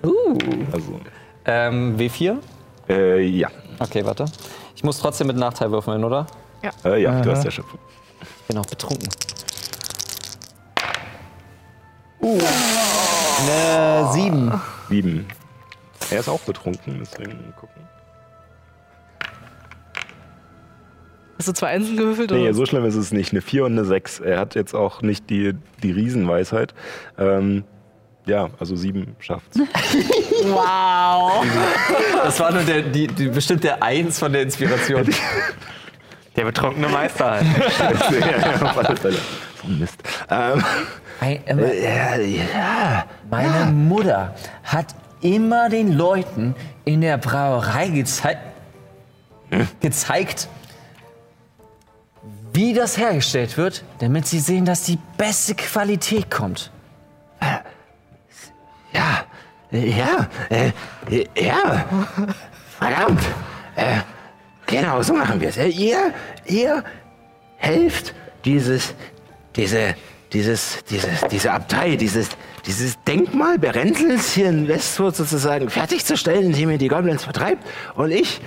Uh. 0.03 0.37
Also, 0.71 0.99
Ähm, 1.45 1.97
W4? 1.97 2.37
äh, 2.87 3.21
ja. 3.21 3.49
Okay, 3.79 4.05
warte. 4.05 4.25
Ich 4.75 4.83
muss 4.83 4.99
trotzdem 4.99 5.27
mit 5.27 5.37
Nachteil 5.37 5.71
würfeln, 5.71 6.03
oder? 6.03 6.27
Äh, 6.85 7.01
ja, 7.01 7.19
du 7.21 7.31
hast 7.31 7.43
ja 7.43 7.51
Schöpfung. 7.51 7.79
Ich 8.21 8.47
bin 8.47 8.57
auch 8.57 8.65
betrunken. 8.65 9.09
Uh. 12.21 12.39
Eine 13.49 14.13
7. 14.13 14.61
Sieben. 14.87 15.27
Er 16.11 16.19
ist 16.19 16.29
auch 16.29 16.39
betrunken, 16.41 16.99
deswegen 17.01 17.53
gucken. 17.59 17.82
Hast 21.37 21.47
du 21.47 21.53
zwei 21.53 21.67
Einsen 21.67 21.97
gewürfelt? 21.97 22.31
Nee, 22.31 22.43
oder? 22.43 22.53
so 22.53 22.65
schlimm 22.65 22.85
ist 22.85 22.95
es 22.95 23.11
nicht. 23.11 23.31
Eine 23.31 23.41
4 23.41 23.65
und 23.65 23.73
eine 23.73 23.85
6. 23.85 24.19
Er 24.19 24.39
hat 24.39 24.55
jetzt 24.55 24.73
auch 24.73 25.01
nicht 25.01 25.29
die, 25.29 25.53
die 25.81 25.91
Riesenweisheit. 25.91 26.73
Ähm, 27.17 27.63
ja, 28.25 28.49
also 28.59 28.75
7 28.75 29.15
schafft's. 29.19 29.59
Das 32.23 32.39
war 32.39 32.51
nur 32.51 32.63
der, 32.63 32.81
die, 32.81 33.07
die, 33.07 33.27
bestimmt 33.27 33.63
der 33.63 33.81
Eins 33.81 34.19
von 34.19 34.31
der 34.33 34.41
Inspiration. 34.43 35.07
Der 36.35 36.45
betrunkene 36.45 36.87
Meister 36.87 37.31
halt. 37.31 37.45
ja. 38.19 38.73
So 39.61 39.67
ein 39.67 39.79
Mist. 39.79 40.01
Ähm, 40.31 40.63
Ein, 41.19 41.59
äh, 41.59 41.83
ja, 41.83 42.15
ja. 42.17 43.05
meine 43.29 43.71
Mutter 43.71 44.33
hat 44.63 44.95
immer 45.21 45.69
den 45.69 45.93
Leuten 45.93 46.55
in 46.85 47.01
der 47.01 47.17
Brauerei 47.17 47.89
gezei 47.89 48.37
gezeigt, 49.79 50.47
wie 52.53 52.73
das 52.73 52.97
hergestellt 52.97 53.57
wird, 53.57 53.83
damit 53.99 54.27
sie 54.27 54.39
sehen, 54.39 54.65
dass 54.65 54.83
die 54.83 54.99
beste 55.17 55.55
Qualität 55.55 56.29
kommt. 56.29 56.71
Ja, 58.93 59.25
äh, 59.71 59.89
ja, 59.89 60.29
äh, 60.49 60.71
äh, 61.09 61.25
ja, 61.35 61.85
verdammt. 62.77 63.21
Äh, 63.75 64.01
genau, 64.67 65.01
so 65.01 65.13
machen 65.13 65.41
wir 65.41 65.49
es. 65.49 65.57
Äh, 65.57 65.67
ihr, 65.67 66.13
ihr 66.45 66.83
helft 67.57 68.13
dieses, 68.45 68.93
diese, 69.55 69.95
dieses, 70.31 70.83
dieses, 70.85 71.21
diese 71.31 71.51
Abtei, 71.51 71.95
dieses, 71.95 72.29
dieses 72.67 73.01
Denkmal 73.03 73.57
Berenzels 73.57 74.33
hier 74.33 74.49
in 74.49 74.67
Westwood 74.67 75.15
sozusagen 75.15 75.69
fertigzustellen, 75.69 76.45
indem 76.47 76.69
ihr 76.69 76.77
die 76.77 76.87
Goblins 76.87 77.23
vertreibt. 77.23 77.65
Und 77.95 78.11
ich 78.11 78.41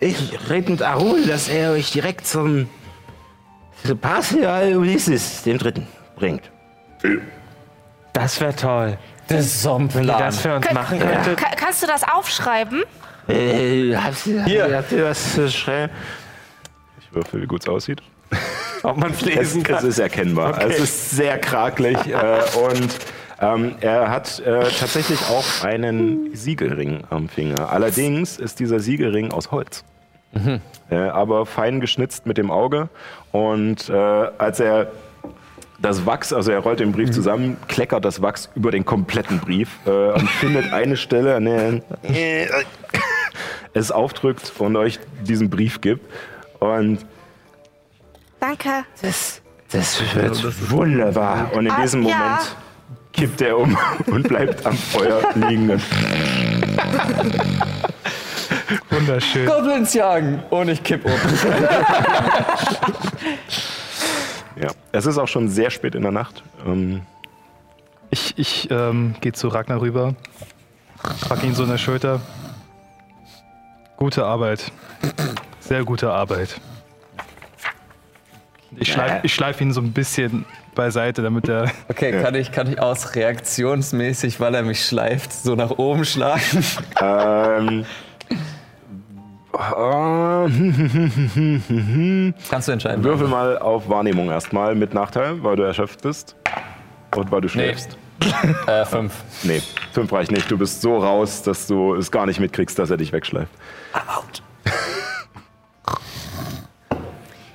Ich 0.00 0.38
rede 0.50 0.72
mit 0.72 0.82
Arul, 0.82 1.24
dass 1.24 1.48
er 1.48 1.70
euch 1.70 1.92
direkt 1.92 2.26
zum 2.26 2.68
Parzial 3.92 4.76
Ulysses, 4.76 5.42
dem 5.42 5.58
Dritten, 5.58 5.86
bringt. 6.16 6.50
Das 8.14 8.40
wäre 8.40 8.54
toll. 8.56 8.96
Das 9.28 9.40
ist 9.46 9.62
so 9.62 9.74
ein 9.74 9.92
Wenn 9.94 10.04
ihr 10.04 10.08
Plan. 10.08 10.20
das 10.20 10.40
für 10.40 10.56
uns 10.56 10.72
machen 10.72 10.98
könntet. 10.98 11.36
Ka 11.36 11.50
kannst 11.56 11.82
du 11.82 11.86
das 11.86 12.02
aufschreiben? 12.04 12.82
Äh, 13.28 13.94
habt 13.96 14.26
ihr, 14.26 14.44
Hier. 14.44 14.76
habt 14.76 14.92
ihr 14.92 15.04
was 15.04 15.34
zu 15.34 15.50
schreiben? 15.50 15.92
Ich 17.00 17.14
würfel, 17.14 17.42
wie 17.42 17.46
gut 17.46 17.62
es 17.62 17.68
aussieht. 17.68 18.02
Ob 18.82 18.96
man 18.96 19.12
Es, 19.12 19.20
lesen 19.22 19.62
es 19.62 19.68
kann. 19.68 19.86
ist 19.86 19.98
erkennbar. 19.98 20.60
Es 20.62 20.78
ist 20.78 21.10
sehr 21.10 21.38
krakelig 21.38 21.96
äh, 22.06 22.40
und 22.58 22.88
ähm, 23.40 23.74
er 23.80 24.10
hat 24.10 24.40
äh, 24.40 24.64
tatsächlich 24.78 25.20
auch 25.28 25.64
einen 25.64 26.34
Siegelring 26.34 27.04
am 27.10 27.28
Finger. 27.28 27.70
Allerdings 27.70 28.38
ist 28.38 28.60
dieser 28.60 28.80
Siegelring 28.80 29.32
aus 29.32 29.50
Holz. 29.50 29.84
Äh, 30.90 30.96
aber 30.96 31.46
fein 31.46 31.80
geschnitzt 31.80 32.26
mit 32.26 32.36
dem 32.38 32.50
Auge. 32.50 32.88
Und 33.32 33.88
äh, 33.88 33.92
als 33.94 34.60
er 34.60 34.88
das 35.80 36.06
Wachs, 36.06 36.32
also 36.32 36.50
er 36.52 36.60
rollt 36.60 36.80
den 36.80 36.92
Brief 36.92 37.10
zusammen, 37.10 37.56
kleckert 37.68 38.04
das 38.04 38.22
Wachs 38.22 38.48
über 38.54 38.70
den 38.70 38.84
kompletten 38.84 39.38
Brief 39.40 39.68
äh, 39.86 39.90
und 40.12 40.28
findet 40.30 40.72
eine 40.72 40.96
Stelle, 40.96 41.34
an 41.36 41.44
der 41.46 41.82
er 42.02 42.48
es 43.74 43.90
aufdrückt 43.90 44.52
und 44.58 44.76
euch 44.76 44.98
diesen 45.22 45.50
Brief 45.50 45.80
gibt. 45.80 46.04
Und 46.60 47.04
Danke. 48.40 48.84
das, 49.02 49.40
das 49.72 50.00
wird 50.14 50.70
wunderbar. 50.70 51.50
Und 51.54 51.66
in 51.66 51.72
Ah, 51.72 51.82
diesem 51.82 52.02
ja. 52.06 52.16
Moment 52.16 52.56
kippt 53.12 53.40
er 53.42 53.58
um 53.58 53.76
und 54.06 54.28
bleibt 54.28 54.64
am 54.66 54.74
Feuer 54.76 55.20
liegen. 55.34 55.80
Wunderschön. 58.90 59.46
Goblins 59.46 59.94
jagen 59.94 60.42
und 60.50 60.68
ich 60.68 60.82
kipp 60.82 61.04
um. 61.04 61.12
Ja. 64.56 64.68
Es 64.92 65.04
ist 65.06 65.18
auch 65.18 65.26
schon 65.26 65.48
sehr 65.48 65.70
spät 65.70 65.94
in 65.96 66.02
der 66.02 66.12
Nacht. 66.12 66.44
Ähm, 66.64 67.02
Ich, 68.10 68.34
ich 68.36 68.70
ähm, 68.70 69.16
gehe 69.20 69.32
zu 69.32 69.48
Ragnar 69.48 69.80
rüber, 69.80 70.14
pack 71.28 71.42
ihn 71.42 71.54
so 71.54 71.64
in 71.64 71.70
der 71.70 71.78
Schulter. 71.78 72.20
Gute 73.96 74.24
Arbeit. 74.24 74.70
Sehr 75.58 75.82
gute 75.84 76.12
Arbeit. 76.12 76.60
Ich 78.76 78.92
schleife 78.92 79.28
schleif 79.28 79.60
ihn 79.60 79.72
so 79.72 79.80
ein 79.80 79.92
bisschen 79.92 80.44
beiseite, 80.76 81.22
damit 81.22 81.48
er. 81.48 81.70
Okay, 81.88 82.22
kann 82.22 82.34
ich, 82.36 82.52
kann 82.52 82.70
ich 82.70 82.80
aus 82.80 83.14
reaktionsmäßig, 83.16 84.38
weil 84.38 84.54
er 84.54 84.62
mich 84.62 84.84
schleift, 84.86 85.32
so 85.32 85.54
nach 85.56 85.70
oben 85.70 86.04
schlagen? 86.04 86.64
ähm, 87.00 87.80
äh, 87.80 87.84
Kannst 92.50 92.68
du 92.68 92.72
entscheiden. 92.72 93.04
Würfel 93.04 93.28
mal 93.28 93.58
auf 93.58 93.88
Wahrnehmung 93.88 94.28
erstmal 94.30 94.74
mit 94.74 94.94
Nachteil, 94.94 95.42
weil 95.44 95.54
du 95.56 95.62
erschöpft 95.62 96.02
bist. 96.02 96.34
Und 97.14 97.30
weil 97.30 97.40
du 97.40 97.48
schläfst. 97.48 97.96
Äh, 98.66 98.84
fünf. 98.86 99.12
Nee, 99.42 99.60
fünf 99.92 100.10
reicht 100.12 100.30
nicht. 100.30 100.48
Du 100.50 100.56
bist 100.56 100.80
so 100.80 100.96
raus, 100.98 101.42
dass 101.42 101.66
du 101.66 101.94
es 101.94 102.10
gar 102.10 102.24
nicht 102.26 102.40
mitkriegst, 102.40 102.78
dass 102.78 102.88
er 102.90 102.96
dich 102.96 103.12
wegschleift. 103.12 103.50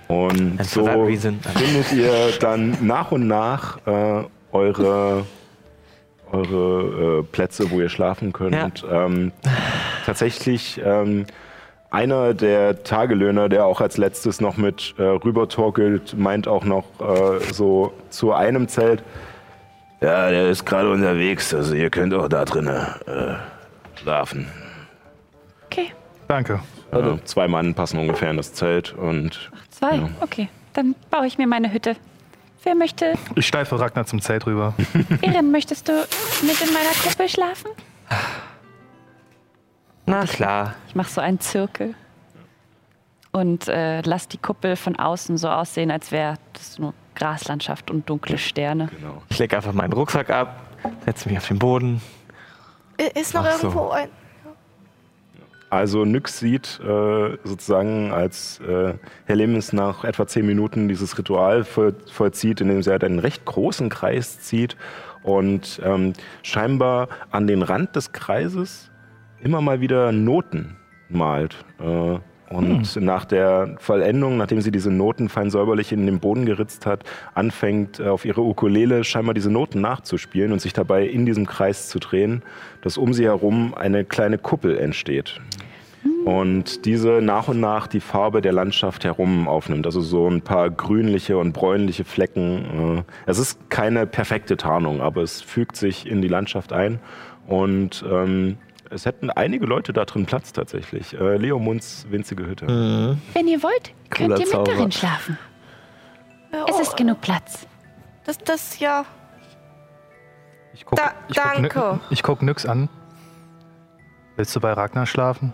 Und 0.07 0.59
Ein 0.59 0.63
so 0.63 0.83
Verrat- 0.85 1.07
Reason. 1.07 1.39
findet 1.55 1.91
ihr 1.93 2.31
dann 2.39 2.77
nach 2.81 3.11
und 3.11 3.27
nach 3.27 3.77
äh, 3.87 4.23
eure, 4.51 5.25
eure 6.31 7.19
äh, 7.19 7.23
Plätze, 7.23 7.71
wo 7.71 7.79
ihr 7.79 7.89
schlafen 7.89 8.33
könnt. 8.33 8.85
Ähm, 8.89 9.31
tatsächlich 10.05 10.79
ähm, 10.83 11.25
einer 11.91 12.33
der 12.33 12.83
Tagelöhner, 12.83 13.49
der 13.49 13.65
auch 13.65 13.81
als 13.81 13.97
letztes 13.97 14.41
noch 14.41 14.57
mit 14.57 14.95
äh, 14.97 15.03
rübertorkelt, 15.03 16.17
meint 16.17 16.47
auch 16.47 16.63
noch 16.63 16.85
äh, 16.99 17.39
so 17.51 17.93
zu 18.09 18.33
einem 18.33 18.67
Zelt. 18.67 19.03
Ja, 20.01 20.29
der 20.29 20.49
ist 20.49 20.65
gerade 20.65 20.89
unterwegs, 20.91 21.53
also 21.53 21.75
ihr 21.75 21.89
könnt 21.89 22.13
auch 22.13 22.29
da 22.29 22.45
drinnen 22.45 22.87
äh, 23.05 23.35
schlafen. 23.99 24.47
Okay, 25.65 25.91
Danke. 26.29 26.59
Äh, 26.91 27.17
zwei 27.25 27.47
Mann 27.47 27.73
passen 27.73 27.99
ungefähr 27.99 28.29
in 28.29 28.37
das 28.37 28.53
Zelt 28.53 28.93
und 28.93 29.51
zwei. 29.71 29.95
Ja. 29.95 30.09
Okay, 30.21 30.47
dann 30.73 30.93
baue 31.09 31.25
ich 31.25 31.39
mir 31.39 31.47
meine 31.47 31.73
Hütte. 31.73 31.95
Wer 32.63 32.75
möchte? 32.75 33.13
Ich 33.35 33.47
schleife 33.47 33.79
Ragnar 33.79 34.05
zum 34.05 34.21
Zelt 34.21 34.45
rüber. 34.45 34.73
Erin, 35.21 35.51
möchtest 35.51 35.87
du 35.87 35.93
mit 36.41 36.59
in 36.61 36.73
meiner 36.73 36.89
Kuppel 37.03 37.29
schlafen? 37.29 37.71
Na 40.05 40.25
klar. 40.25 40.73
Ich 40.87 40.95
mache 40.95 41.09
so 41.09 41.21
einen 41.21 41.39
Zirkel 41.39 41.93
und 43.31 43.67
äh, 43.67 44.01
lass 44.01 44.27
die 44.27 44.37
Kuppel 44.39 44.75
von 44.75 44.95
außen 44.97 45.37
so 45.37 45.49
aussehen, 45.49 45.91
als 45.91 46.11
wäre 46.11 46.35
das 46.53 46.79
nur 46.79 46.93
Graslandschaft 47.15 47.91
und 47.91 48.09
dunkle 48.09 48.37
Sterne. 48.37 48.87
genau. 48.87 49.21
Ich 49.29 49.37
leg 49.39 49.53
einfach 49.53 49.73
meinen 49.73 49.93
Rucksack 49.93 50.29
ab, 50.29 50.59
setze 51.05 51.29
mich 51.29 51.37
auf 51.37 51.47
den 51.47 51.59
Boden. 51.59 52.01
Ist 53.13 53.33
noch 53.33 53.45
Ach 53.45 53.53
so. 53.57 53.67
irgendwo 53.67 53.89
ein. 53.89 54.09
Also 55.69 56.03
Nyx 56.03 56.39
sieht 56.39 56.79
äh, 56.83 57.37
sozusagen, 57.43 58.11
als 58.11 58.59
äh, 58.61 58.95
Helemis 59.25 59.71
nach 59.71 60.03
etwa 60.03 60.25
zehn 60.25 60.45
Minuten 60.45 60.87
dieses 60.87 61.17
Ritual 61.17 61.63
voll, 61.63 61.95
vollzieht, 62.11 62.61
indem 62.61 62.81
sie 62.81 62.89
halt 62.91 63.03
einen 63.03 63.19
recht 63.19 63.45
großen 63.45 63.89
Kreis 63.89 64.39
zieht 64.39 64.75
und 65.21 65.79
ähm, 65.83 66.13
scheinbar 66.41 67.09
an 67.29 67.45
den 67.45 67.61
Rand 67.61 67.95
des 67.95 68.11
Kreises 68.13 68.89
immer 69.41 69.61
mal 69.61 69.79
wieder 69.79 70.11
Noten 70.11 70.77
malt. 71.09 71.63
Äh, 71.79 72.19
und 72.49 72.95
nach 72.95 73.25
der 73.25 73.75
Vollendung, 73.77 74.37
nachdem 74.37 74.61
sie 74.61 74.71
diese 74.71 74.91
Noten 74.91 75.29
fein 75.29 75.51
säuberlich 75.51 75.91
in 75.91 76.05
den 76.05 76.19
Boden 76.19 76.45
geritzt 76.45 76.85
hat, 76.85 77.03
anfängt 77.35 77.99
äh, 77.99 78.07
auf 78.07 78.25
ihre 78.25 78.41
Ukulele 78.41 79.03
scheinbar 79.03 79.35
diese 79.35 79.51
Noten 79.51 79.81
nachzuspielen 79.81 80.51
und 80.51 80.59
sich 80.59 80.73
dabei 80.73 81.05
in 81.05 81.25
diesem 81.25 81.45
Kreis 81.45 81.89
zu 81.89 81.99
drehen, 81.99 82.41
dass 82.81 82.97
um 82.97 83.13
sie 83.13 83.25
herum 83.25 83.75
eine 83.75 84.03
kleine 84.03 84.39
Kuppel 84.39 84.77
entsteht. 84.77 85.39
Und 86.25 86.85
diese 86.85 87.21
nach 87.21 87.47
und 87.47 87.59
nach 87.59 87.87
die 87.87 87.99
Farbe 87.99 88.41
der 88.41 88.51
Landschaft 88.51 89.03
herum 89.03 89.47
aufnimmt. 89.47 89.85
Also 89.85 90.01
so 90.01 90.27
ein 90.27 90.41
paar 90.41 90.69
grünliche 90.69 91.37
und 91.37 91.53
bräunliche 91.53 92.03
Flecken. 92.03 92.97
äh. 92.97 93.03
Es 93.25 93.37
ist 93.37 93.69
keine 93.69 94.05
perfekte 94.05 94.57
Tarnung, 94.57 95.01
aber 95.01 95.21
es 95.21 95.41
fügt 95.41 95.75
sich 95.75 96.09
in 96.09 96.21
die 96.21 96.27
Landschaft 96.27 96.73
ein. 96.73 96.99
Und 97.47 98.05
ähm, 98.09 98.57
es 98.89 99.05
hätten 99.05 99.29
einige 99.29 99.65
Leute 99.65 99.93
da 99.93 100.05
drin 100.05 100.25
Platz 100.25 100.51
tatsächlich. 100.53 101.13
Äh, 101.13 101.37
Leo 101.37 101.59
Munds 101.59 102.05
winzige 102.09 102.45
Hütte. 102.45 102.67
Wenn 103.33 103.47
ihr 103.47 103.61
wollt, 103.63 103.93
könnt 104.09 104.29
Cooler 104.29 104.35
ihr 104.35 104.39
mit 104.39 104.47
Zauber. 104.49 104.71
darin 104.73 104.91
schlafen. 104.91 105.37
Ja, 106.51 106.65
Es 106.67 106.79
ist 106.79 106.97
genug 106.97 107.21
Platz. 107.21 107.67
Das, 108.25 108.37
das, 108.39 108.79
ja. 108.79 109.05
Ich 110.73 110.85
guck, 110.85 110.97
Da- 110.97 111.13
ich 111.27 111.35
guck, 111.35 111.53
danke. 111.53 111.79
Ny- 111.79 111.99
ich 112.09 112.23
guck 112.23 112.41
Nyx 112.41 112.65
an. 112.65 112.89
Willst 114.35 114.55
du 114.55 114.59
bei 114.59 114.71
Ragnar 114.73 115.05
schlafen? 115.05 115.53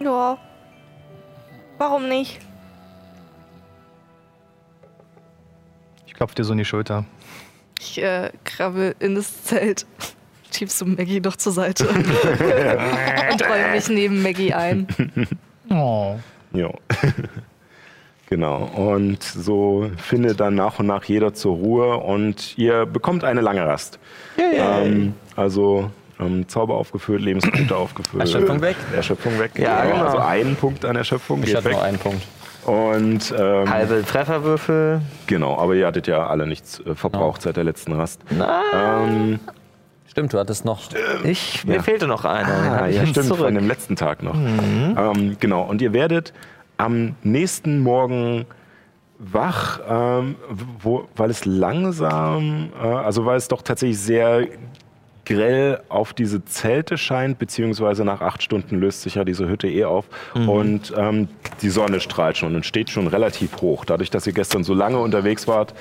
Ja. 0.00 0.38
Warum 1.78 2.08
nicht? 2.08 2.40
Ich 6.06 6.14
klopf 6.14 6.34
dir 6.34 6.44
so 6.44 6.52
in 6.52 6.58
die 6.58 6.64
Schulter. 6.64 7.04
Ich 7.84 8.00
äh, 8.00 8.30
krabbel 8.44 8.94
in 9.00 9.16
das 9.16 9.42
Zelt, 9.42 9.86
schieb 10.56 10.70
so 10.70 10.84
Maggie 10.86 11.18
noch 11.20 11.34
zur 11.34 11.50
Seite 11.50 11.88
und 11.88 13.42
roll 13.42 13.70
mich 13.72 13.88
neben 13.88 14.22
Maggie 14.22 14.54
ein. 14.54 14.86
Oh. 15.70 16.16
Ja. 16.52 16.68
genau. 18.28 18.64
Und 18.74 19.22
so 19.22 19.90
findet 19.96 20.38
dann 20.38 20.54
nach 20.54 20.80
und 20.80 20.86
nach 20.86 21.04
jeder 21.04 21.32
zur 21.32 21.54
Ruhe 21.54 21.96
und 21.96 22.58
ihr 22.58 22.84
bekommt 22.84 23.24
eine 23.24 23.40
lange 23.40 23.66
Rast. 23.66 23.98
Ähm, 24.36 25.14
also 25.34 25.90
ähm, 26.20 26.46
Zauber 26.48 26.74
aufgefüllt, 26.74 27.22
Lebenspunkte 27.22 27.74
aufgefüllt. 27.78 28.20
Erschöpfung 28.22 28.60
weg? 28.60 28.76
Erschöpfung 28.94 29.38
weg. 29.38 29.52
Ja, 29.56 29.84
genau. 29.86 30.04
Also 30.04 30.18
einen 30.18 30.56
Punkt 30.56 30.84
an 30.84 30.96
Erschöpfung 30.96 31.42
Ich 31.42 31.54
hatte 31.54 31.66
weg. 31.66 31.72
nur 31.72 31.82
einen 31.82 31.98
Punkt. 31.98 32.22
Und 32.64 33.34
ähm, 33.36 33.68
Halbe 33.70 34.04
Trefferwürfel. 34.04 35.00
genau, 35.26 35.58
aber 35.58 35.74
ihr 35.74 35.86
hattet 35.86 36.06
ja 36.06 36.26
alle 36.26 36.46
nichts 36.46 36.80
äh, 36.80 36.94
verbraucht 36.94 37.42
seit 37.42 37.56
der 37.56 37.64
letzten 37.64 37.92
Rast. 37.92 38.20
Na, 38.30 38.62
Ähm, 39.04 39.40
Stimmt, 40.06 40.32
du 40.34 40.38
hattest 40.38 40.64
noch. 40.66 40.82
ich, 41.24 41.64
mir 41.64 41.76
Ja. 41.76 41.82
fehlte 41.82 42.06
noch 42.06 42.24
einer. 42.26 42.82
Ah, 42.82 42.86
ja, 42.86 43.06
stimmt, 43.06 43.26
zurück. 43.28 43.46
von 43.46 43.54
dem 43.54 43.66
letzten 43.66 43.96
Tag 43.96 44.22
noch. 44.22 44.34
Ähm, 44.34 45.36
genau, 45.40 45.62
und 45.62 45.80
ihr 45.80 45.94
werdet 45.94 46.34
am 46.76 47.14
nächsten 47.22 47.78
Morgen 47.80 48.44
wach, 49.18 49.80
ähm, 49.88 50.36
wo, 50.82 51.08
weil 51.16 51.30
es 51.30 51.44
langsam, 51.46 52.68
äh, 52.82 52.86
also 52.86 53.24
weil 53.24 53.36
es 53.38 53.48
doch 53.48 53.62
tatsächlich 53.62 53.98
sehr 54.00 54.46
grell 55.24 55.80
auf 55.88 56.12
diese 56.12 56.44
Zelte 56.44 56.98
scheint, 56.98 57.38
beziehungsweise 57.38 58.04
nach 58.04 58.20
acht 58.20 58.42
Stunden 58.42 58.80
löst 58.80 59.02
sich 59.02 59.14
ja 59.14 59.24
diese 59.24 59.48
Hütte 59.48 59.68
eh 59.68 59.84
auf 59.84 60.06
und 60.34 60.92
ähm, 60.96 61.28
die 61.60 61.70
Sonne 61.70 62.00
strahlt 62.00 62.36
schon 62.36 62.54
und 62.54 62.66
steht 62.66 62.90
schon 62.90 63.06
relativ 63.06 63.60
hoch. 63.60 63.84
Dadurch, 63.84 64.10
dass 64.10 64.26
ihr 64.26 64.32
gestern 64.32 64.64
so 64.64 64.74
lange 64.74 64.98
unterwegs 64.98 65.46
wart, 65.46 65.74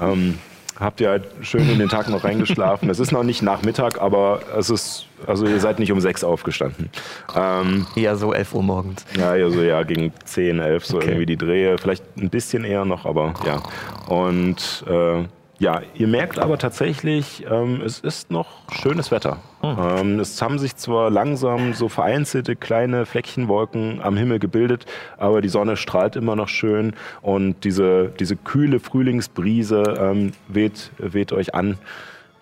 ähm, 0.00 0.38
habt 0.78 1.00
ihr 1.00 1.10
halt 1.10 1.24
schön 1.42 1.68
in 1.68 1.78
den 1.78 1.88
Tag 1.88 2.08
noch 2.08 2.24
reingeschlafen. 2.24 2.88
Es 2.90 2.98
ist 2.98 3.10
noch 3.10 3.24
nicht 3.24 3.42
Nachmittag, 3.42 4.00
aber 4.00 4.40
es 4.56 4.70
ist, 4.70 5.06
also 5.26 5.46
ihr 5.46 5.60
seid 5.60 5.78
nicht 5.78 5.92
um 5.92 6.00
sechs 6.00 6.22
aufgestanden. 6.22 6.90
Ähm, 7.34 7.86
Eher 7.96 8.16
so 8.16 8.32
11 8.32 8.54
Uhr 8.54 8.62
morgens. 8.62 9.04
ja, 9.18 9.30
also 9.30 9.62
ja, 9.62 9.82
gegen 9.82 10.12
10, 10.24 10.60
11 10.60 10.86
so 10.86 11.00
irgendwie 11.00 11.26
die 11.26 11.36
Drehe. 11.36 11.78
Vielleicht 11.78 12.04
ein 12.16 12.30
bisschen 12.30 12.64
eher 12.64 12.84
noch, 12.84 13.06
aber 13.06 13.34
ja. 13.44 13.60
Und 14.06 14.84
äh, 14.88 15.24
ja, 15.60 15.82
ihr 15.94 16.06
merkt 16.06 16.38
aber 16.38 16.56
tatsächlich, 16.56 17.44
ähm, 17.50 17.80
es 17.84 17.98
ist 17.98 18.30
noch 18.30 18.46
schönes 18.72 19.10
Wetter. 19.10 19.38
Ähm, 19.62 20.20
es 20.20 20.40
haben 20.40 20.60
sich 20.60 20.76
zwar 20.76 21.10
langsam 21.10 21.74
so 21.74 21.88
vereinzelte 21.88 22.54
kleine 22.54 23.06
Fleckchenwolken 23.06 24.00
am 24.00 24.16
Himmel 24.16 24.38
gebildet, 24.38 24.86
aber 25.16 25.40
die 25.40 25.48
Sonne 25.48 25.76
strahlt 25.76 26.14
immer 26.14 26.36
noch 26.36 26.48
schön 26.48 26.94
und 27.22 27.64
diese, 27.64 28.12
diese 28.20 28.36
kühle 28.36 28.78
Frühlingsbrise 28.78 29.82
ähm, 29.98 30.32
weht, 30.46 30.92
weht 30.98 31.32
euch 31.32 31.54
an. 31.56 31.76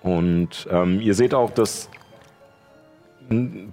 Und 0.03 0.69
ähm, 0.71 1.01
ihr 1.01 1.15
seht 1.15 1.33
auch, 1.33 1.51
dass 1.51 1.89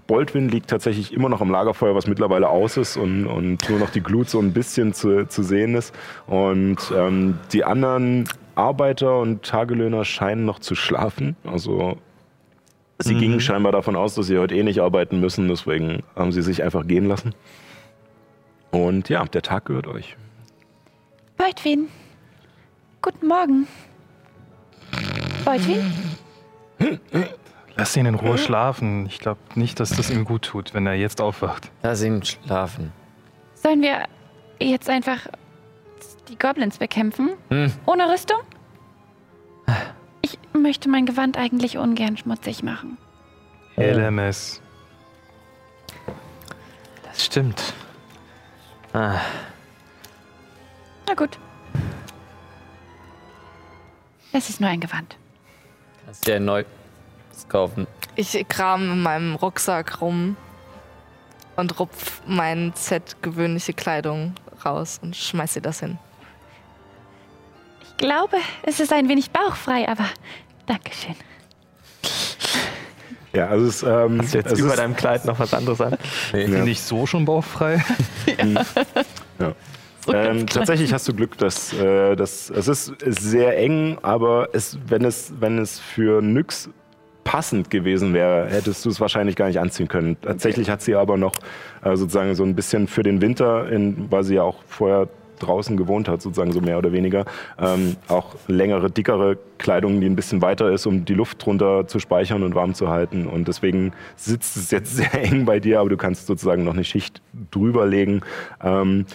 Boldwin 0.07 0.49
liegt 0.49 0.69
tatsächlich 0.69 1.13
immer 1.13 1.29
noch 1.29 1.41
am 1.41 1.51
Lagerfeuer, 1.51 1.93
was 1.93 2.07
mittlerweile 2.07 2.49
aus 2.49 2.77
ist 2.77 2.97
und, 2.97 3.27
und 3.27 3.69
nur 3.69 3.77
noch 3.77 3.91
die 3.91 4.01
Glut 4.01 4.29
so 4.29 4.39
ein 4.39 4.51
bisschen 4.51 4.93
zu, 4.93 5.27
zu 5.27 5.43
sehen 5.43 5.75
ist. 5.75 5.93
Und 6.25 6.77
ähm, 6.95 7.37
die 7.51 7.63
anderen 7.63 8.27
Arbeiter 8.55 9.19
und 9.19 9.43
Tagelöhner 9.43 10.05
scheinen 10.05 10.45
noch 10.45 10.59
zu 10.59 10.75
schlafen. 10.75 11.35
Also 11.43 11.97
sie 12.99 13.15
gingen 13.15 13.39
scheinbar 13.39 13.71
davon 13.71 13.95
aus, 13.95 14.15
dass 14.15 14.27
sie 14.27 14.37
heute 14.37 14.55
eh 14.55 14.63
nicht 14.63 14.79
arbeiten 14.79 15.19
müssen, 15.19 15.47
deswegen 15.47 16.03
haben 16.15 16.31
sie 16.31 16.41
sich 16.41 16.63
einfach 16.63 16.85
gehen 16.87 17.05
lassen. 17.05 17.33
Und 18.71 19.09
ja, 19.09 19.23
der 19.25 19.41
Tag 19.41 19.65
gehört 19.65 19.87
euch. 19.87 20.17
Beutwin. 21.37 21.87
Guten 23.01 23.27
Morgen. 23.27 23.67
Beutwin? 25.45 25.91
Lass 27.75 27.97
ihn 27.97 28.05
in 28.05 28.15
Ruhe 28.15 28.37
schlafen. 28.37 29.05
Ich 29.07 29.19
glaube 29.19 29.39
nicht, 29.55 29.79
dass 29.79 29.89
das 29.89 30.09
ihm 30.09 30.25
gut 30.25 30.43
tut, 30.43 30.73
wenn 30.73 30.85
er 30.85 30.93
jetzt 30.93 31.21
aufwacht. 31.21 31.71
Lass 31.81 32.03
ihn 32.03 32.23
schlafen. 32.23 32.91
Sollen 33.55 33.81
wir 33.81 34.05
jetzt 34.59 34.89
einfach 34.89 35.27
die 36.29 36.37
Goblins 36.37 36.77
bekämpfen? 36.77 37.31
Ohne 37.85 38.09
Rüstung? 38.11 38.39
Ich 40.21 40.37
möchte 40.53 40.89
mein 40.89 41.05
Gewand 41.05 41.37
eigentlich 41.37 41.77
ungern 41.77 42.17
schmutzig 42.17 42.63
machen. 42.63 42.97
LMS. 43.77 44.61
Das 47.03 47.25
stimmt. 47.25 47.73
Ah, 48.93 49.19
Na 51.07 51.13
gut. 51.15 51.37
Es 54.31 54.49
ist 54.49 54.61
nur 54.61 54.69
ein 54.69 54.79
Gewand. 54.79 55.15
Kannst 56.05 56.25
dir 56.27 56.35
ein 56.37 56.45
neues 56.45 56.65
kaufen. 57.49 57.87
Ich 58.15 58.45
kram 58.47 58.91
in 58.91 59.01
meinem 59.01 59.35
Rucksack 59.35 60.01
rum 60.01 60.37
und 61.55 61.79
rupf 61.79 62.21
mein 62.27 62.73
Set 62.75 63.17
gewöhnliche 63.21 63.73
Kleidung 63.73 64.33
raus 64.65 64.99
und 65.01 65.15
schmeiß 65.15 65.55
ihr 65.55 65.61
das 65.61 65.79
hin. 65.79 65.97
Ich 68.03 68.09
glaube, 68.09 68.35
es 68.63 68.81
ist 68.81 68.91
ein 68.91 69.07
wenig 69.07 69.31
bauchfrei, 69.31 69.87
aber 69.87 70.03
Dankeschön. 70.65 71.15
Ja, 73.31 73.47
also 73.47 73.65
es, 73.65 73.81
ähm, 73.81 74.21
hast 74.21 74.33
du 74.33 74.39
jetzt 74.39 74.51
es 74.51 74.59
über 74.59 74.71
ist, 74.71 74.79
deinem 74.79 74.97
Kleid 74.97 75.23
noch 75.23 75.39
was 75.39 75.53
anderes 75.53 75.79
an? 75.79 75.95
Nee. 76.33 76.47
Bin 76.47 76.67
ich 76.67 76.81
so 76.81 77.05
schon 77.05 77.23
bauchfrei? 77.23 77.81
Ähm, 80.05 80.47
tatsächlich 80.47 80.91
hast 80.91 81.07
du 81.07 81.13
Glück, 81.13 81.37
dass, 81.37 81.71
äh, 81.71 82.17
dass 82.17 82.49
es 82.49 82.67
ist, 82.67 83.21
sehr 83.21 83.57
eng, 83.57 83.97
aber 84.01 84.49
es, 84.51 84.77
wenn, 84.85 85.05
es, 85.05 85.31
wenn 85.39 85.57
es 85.57 85.79
für 85.79 86.21
Nyx 86.21 86.69
passend 87.23 87.69
gewesen 87.69 88.13
wäre, 88.13 88.49
hättest 88.49 88.83
du 88.83 88.89
es 88.89 88.99
wahrscheinlich 88.99 89.37
gar 89.37 89.47
nicht 89.47 89.61
anziehen 89.61 89.87
können. 89.87 90.17
Tatsächlich 90.21 90.69
hat 90.69 90.81
sie 90.81 90.95
aber 90.95 91.15
noch 91.15 91.35
äh, 91.85 91.95
sozusagen 91.95 92.35
so 92.35 92.43
ein 92.43 92.53
bisschen 92.53 92.89
für 92.89 93.01
den 93.01 93.21
Winter, 93.21 93.69
in, 93.71 94.11
weil 94.11 94.25
sie 94.25 94.35
ja 94.35 94.43
auch 94.43 94.61
vorher 94.67 95.07
draußen 95.39 95.77
gewohnt 95.77 96.07
hat, 96.07 96.21
sozusagen 96.21 96.51
so 96.51 96.61
mehr 96.61 96.77
oder 96.77 96.91
weniger, 96.91 97.25
ähm, 97.59 97.95
auch 98.07 98.35
längere, 98.47 98.89
dickere 98.89 99.37
Kleidung, 99.57 100.01
die 100.01 100.07
ein 100.07 100.15
bisschen 100.15 100.41
weiter 100.41 100.69
ist, 100.71 100.85
um 100.85 101.05
die 101.05 101.13
Luft 101.13 101.45
drunter 101.45 101.87
zu 101.87 101.99
speichern 101.99 102.43
und 102.43 102.55
warm 102.55 102.73
zu 102.73 102.89
halten. 102.89 103.27
Und 103.27 103.47
deswegen 103.47 103.93
sitzt 104.15 104.57
es 104.57 104.71
jetzt 104.71 104.95
sehr 104.95 105.13
eng 105.13 105.45
bei 105.45 105.59
dir, 105.59 105.79
aber 105.79 105.89
du 105.89 105.97
kannst 105.97 106.27
sozusagen 106.27 106.63
noch 106.63 106.73
eine 106.73 106.83
Schicht 106.83 107.21
drüber 107.51 107.85
legen. 107.85 108.21
Ähm, 108.63 109.05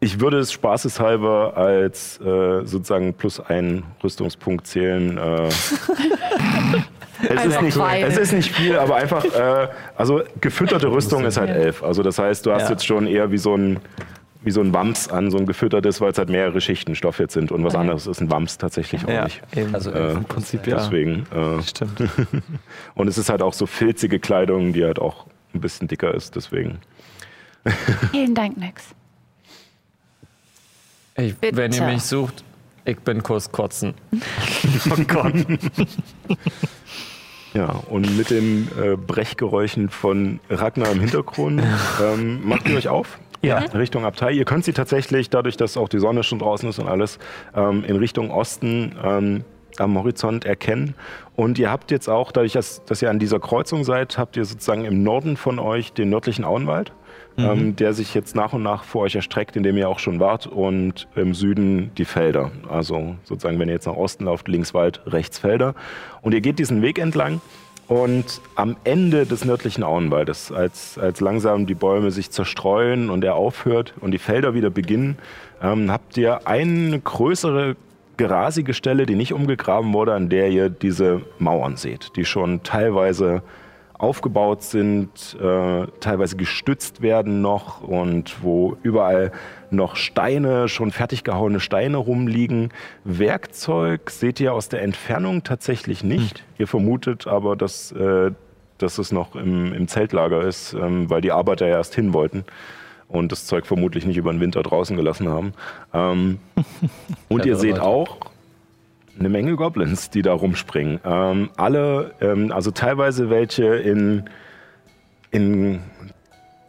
ich 0.00 0.20
würde 0.20 0.38
es 0.38 0.52
spaßeshalber 0.52 1.56
als 1.56 2.20
äh, 2.20 2.66
sozusagen 2.66 3.14
plus 3.14 3.40
ein 3.40 3.84
Rüstungspunkt 4.02 4.66
zählen. 4.66 5.16
Äh, 5.16 5.48
es, 7.28 7.44
ist 7.46 7.62
nicht, 7.62 7.76
es 7.78 8.18
ist 8.18 8.32
nicht 8.32 8.52
viel, 8.52 8.76
aber 8.76 8.96
einfach, 8.96 9.24
äh, 9.24 9.68
also 9.96 10.22
gefütterte 10.42 10.88
Rüstung 10.88 11.24
ist 11.24 11.38
halt 11.38 11.48
elf. 11.50 11.82
Also 11.82 12.02
das 12.02 12.18
heißt, 12.18 12.44
du 12.44 12.52
hast 12.52 12.64
Ja. 12.64 12.70
jetzt 12.70 12.84
schon 12.84 13.06
eher 13.06 13.30
wie 13.30 13.38
so 13.38 13.56
ein, 13.56 13.78
wie 14.44 14.50
so 14.50 14.60
ein 14.60 14.72
Wams 14.74 15.08
an, 15.08 15.30
so 15.30 15.38
ein 15.38 15.46
gefüttertes, 15.46 16.00
weil 16.00 16.12
es 16.12 16.18
halt 16.18 16.28
mehrere 16.28 16.60
Schichten 16.60 16.94
Stoff 16.94 17.18
jetzt 17.18 17.32
sind. 17.34 17.50
Und 17.50 17.64
was 17.64 17.74
anderes 17.74 18.06
ist 18.06 18.20
ein 18.20 18.30
Wams 18.30 18.58
tatsächlich 18.58 19.04
auch 19.04 19.08
Ja, 19.08 19.24
nicht. 19.24 19.40
eben. 19.56 19.74
Also 19.74 19.90
Äh, 19.90 20.12
im 20.12 20.24
Prinzip 20.24 20.66
ja. 20.66 20.76
Deswegen. 20.76 21.26
Äh, 21.34 21.62
Stimmt. 21.62 22.02
und 22.94 23.08
es 23.08 23.18
ist 23.18 23.28
halt 23.30 23.42
auch 23.42 23.54
so 23.54 23.66
filzige 23.66 24.18
Kleidung, 24.18 24.72
die 24.72 24.84
halt 24.84 24.98
auch 24.98 25.26
ein 25.54 25.60
bisschen 25.60 25.88
dicker 25.88 26.14
ist. 26.14 26.36
Deswegen. 26.36 26.78
Vielen 28.12 28.34
Dank, 28.34 28.58
Nyx. 28.58 28.94
Ich, 31.16 31.36
Bitte. 31.36 31.56
wenn 31.56 31.72
ihr 31.72 31.82
mich 31.86 32.02
sucht, 32.02 32.42
ich 32.84 32.98
bin 32.98 33.22
kurz 33.22 33.50
kotzen. 33.50 33.94
Oh 34.90 35.02
Gott. 35.06 35.32
Ja, 37.54 37.66
und 37.88 38.16
mit 38.16 38.30
den 38.30 38.68
äh, 38.82 38.96
Brechgeräuschen 38.96 39.88
von 39.88 40.40
Ragnar 40.50 40.90
im 40.90 40.98
Hintergrund 40.98 41.62
ähm, 42.02 42.40
macht 42.44 42.68
ihr 42.68 42.76
euch 42.76 42.88
auf. 42.88 43.20
Ja. 43.46 43.58
Richtung 43.58 44.04
Abtei. 44.04 44.32
Ihr 44.32 44.44
könnt 44.44 44.64
sie 44.64 44.72
tatsächlich, 44.72 45.30
dadurch, 45.30 45.56
dass 45.56 45.76
auch 45.76 45.88
die 45.88 45.98
Sonne 45.98 46.22
schon 46.22 46.38
draußen 46.38 46.68
ist 46.68 46.78
und 46.78 46.88
alles, 46.88 47.18
ähm, 47.54 47.84
in 47.84 47.96
Richtung 47.96 48.30
Osten 48.30 48.96
ähm, 49.02 49.44
am 49.78 49.98
Horizont 49.98 50.44
erkennen. 50.44 50.94
Und 51.36 51.58
ihr 51.58 51.70
habt 51.70 51.90
jetzt 51.90 52.08
auch, 52.08 52.32
dadurch, 52.32 52.52
dass, 52.52 52.84
dass 52.84 53.02
ihr 53.02 53.10
an 53.10 53.18
dieser 53.18 53.40
Kreuzung 53.40 53.84
seid, 53.84 54.18
habt 54.18 54.36
ihr 54.36 54.44
sozusagen 54.44 54.84
im 54.84 55.02
Norden 55.02 55.36
von 55.36 55.58
euch 55.58 55.92
den 55.92 56.10
nördlichen 56.10 56.44
Auenwald, 56.44 56.92
ähm, 57.36 57.74
der 57.74 57.92
sich 57.92 58.14
jetzt 58.14 58.36
nach 58.36 58.52
und 58.52 58.62
nach 58.62 58.84
vor 58.84 59.02
euch 59.02 59.16
erstreckt, 59.16 59.56
in 59.56 59.64
dem 59.64 59.76
ihr 59.76 59.88
auch 59.88 59.98
schon 59.98 60.20
wart. 60.20 60.46
Und 60.46 61.08
im 61.16 61.34
Süden 61.34 61.90
die 61.96 62.04
Felder. 62.04 62.52
Also 62.68 63.16
sozusagen, 63.24 63.58
wenn 63.58 63.68
ihr 63.68 63.74
jetzt 63.74 63.86
nach 63.86 63.96
Osten 63.96 64.26
lauft, 64.26 64.46
links 64.46 64.74
Wald, 64.74 65.00
rechts 65.06 65.38
Felder. 65.38 65.74
Und 66.22 66.32
ihr 66.32 66.40
geht 66.40 66.58
diesen 66.60 66.82
Weg 66.82 66.98
entlang. 66.98 67.40
Und 67.86 68.40
am 68.54 68.76
Ende 68.84 69.26
des 69.26 69.44
nördlichen 69.44 69.82
Auenwaldes, 69.82 70.50
als, 70.50 70.98
als 70.98 71.20
langsam 71.20 71.66
die 71.66 71.74
Bäume 71.74 72.10
sich 72.10 72.30
zerstreuen 72.30 73.10
und 73.10 73.24
er 73.24 73.34
aufhört 73.34 73.94
und 74.00 74.12
die 74.12 74.18
Felder 74.18 74.54
wieder 74.54 74.70
beginnen, 74.70 75.18
ähm, 75.62 75.90
habt 75.90 76.16
ihr 76.16 76.46
eine 76.46 76.98
größere 76.98 77.76
grasige 78.16 78.74
Stelle, 78.74 79.06
die 79.06 79.16
nicht 79.16 79.32
umgegraben 79.32 79.92
wurde, 79.92 80.14
an 80.14 80.28
der 80.28 80.48
ihr 80.50 80.70
diese 80.70 81.22
Mauern 81.38 81.76
seht, 81.76 82.16
die 82.16 82.24
schon 82.24 82.62
teilweise 82.62 83.42
aufgebaut 83.98 84.62
sind, 84.62 85.36
äh, 85.40 85.86
teilweise 86.00 86.36
gestützt 86.36 87.00
werden 87.00 87.42
noch 87.42 87.82
und 87.82 88.42
wo 88.42 88.76
überall 88.82 89.32
noch 89.74 89.96
Steine, 89.96 90.68
schon 90.68 90.90
fertig 90.90 91.24
gehauene 91.24 91.60
Steine 91.60 91.96
rumliegen. 91.96 92.70
Werkzeug 93.04 94.10
seht 94.10 94.40
ihr 94.40 94.52
aus 94.52 94.68
der 94.68 94.82
Entfernung 94.82 95.42
tatsächlich 95.42 96.04
nicht. 96.04 96.44
Ihr 96.58 96.66
vermutet 96.66 97.26
aber, 97.26 97.56
dass, 97.56 97.92
äh, 97.92 98.30
dass 98.78 98.98
es 98.98 99.12
noch 99.12 99.36
im, 99.36 99.72
im 99.72 99.88
Zeltlager 99.88 100.42
ist, 100.42 100.74
ähm, 100.74 101.10
weil 101.10 101.20
die 101.20 101.32
Arbeiter 101.32 101.66
ja 101.66 101.76
erst 101.76 101.94
hin 101.94 102.12
wollten 102.12 102.44
und 103.08 103.32
das 103.32 103.46
Zeug 103.46 103.66
vermutlich 103.66 104.06
nicht 104.06 104.16
über 104.16 104.32
den 104.32 104.40
Winter 104.40 104.62
draußen 104.62 104.96
gelassen 104.96 105.28
haben. 105.28 105.52
Ähm, 105.92 106.38
und 107.28 107.46
ihr 107.46 107.56
seht 107.56 107.80
auch 107.80 108.18
eine 109.18 109.28
Menge 109.28 109.54
Goblins, 109.56 110.10
die 110.10 110.22
da 110.22 110.32
rumspringen. 110.32 111.00
Ähm, 111.04 111.50
alle, 111.56 112.14
ähm, 112.20 112.52
also 112.52 112.70
teilweise 112.70 113.30
welche 113.30 113.76
in, 113.76 114.24
in 115.30 115.80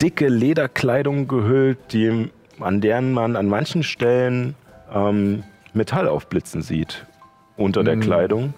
dicke 0.02 0.28
Lederkleidung 0.28 1.28
gehüllt, 1.28 1.80
die, 1.92 2.30
an 2.60 2.82
deren 2.82 3.14
man 3.14 3.36
an 3.36 3.48
manchen 3.48 3.84
Stellen 3.84 4.56
ähm, 4.94 5.44
Metall 5.74 6.08
aufblitzen 6.08 6.62
sieht 6.62 7.06
unter 7.58 7.84
der 7.84 7.98
Kleidung. 7.98 8.54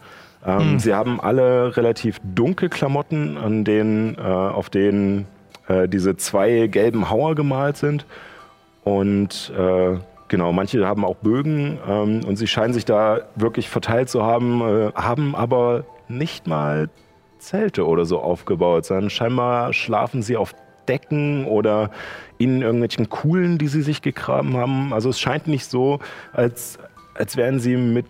Ähm, 0.46 0.80
Sie 0.80 0.94
haben 0.94 1.20
alle 1.20 1.76
relativ 1.76 2.20
dunkle 2.24 2.70
Klamotten, 2.70 3.38
an 3.38 3.64
denen, 3.64 4.16
äh, 4.16 4.22
auf 4.22 4.70
denen 4.70 5.28
äh, 5.68 5.88
diese 5.88 6.16
zwei 6.18 6.68
gelben 6.68 7.10
Hauer 7.10 7.36
gemalt 7.36 7.78
sind. 7.78 8.06
Und 8.84 9.52
äh, 9.58 9.98
genau, 10.28 10.54
manche 10.54 10.86
haben 10.88 11.04
auch 11.04 11.16
Bögen 11.16 11.78
ähm, 11.88 12.22
und 12.26 12.38
sie 12.38 12.48
scheinen 12.48 12.74
sich 12.74 12.86
da 12.86 13.22
wirklich 13.36 13.68
verteilt 13.70 14.10
zu 14.10 14.24
haben, 14.24 14.62
äh, 14.62 14.92
haben 14.96 15.36
aber 15.36 15.84
nicht 16.08 16.48
mal 16.48 16.90
Zelte 17.40 17.86
oder 17.86 18.06
so 18.06 18.20
aufgebaut, 18.20 18.86
sondern 18.86 19.10
scheinbar 19.10 19.74
schlafen 19.74 20.22
sie 20.22 20.38
auf 20.38 20.56
Decken 20.88 21.46
oder 21.46 21.92
in 22.38 22.62
irgendwelchen 22.62 23.10
Kuhlen, 23.10 23.58
die 23.58 23.68
sie 23.68 23.82
sich 23.82 24.02
gegraben 24.02 24.58
haben. 24.58 24.94
Also 24.94 25.10
es 25.10 25.20
scheint 25.20 25.48
nicht 25.48 25.66
so, 25.66 26.00
als, 26.34 26.78
als 27.14 27.38
wären 27.38 27.60
sie 27.60 27.76
mit 27.78 28.06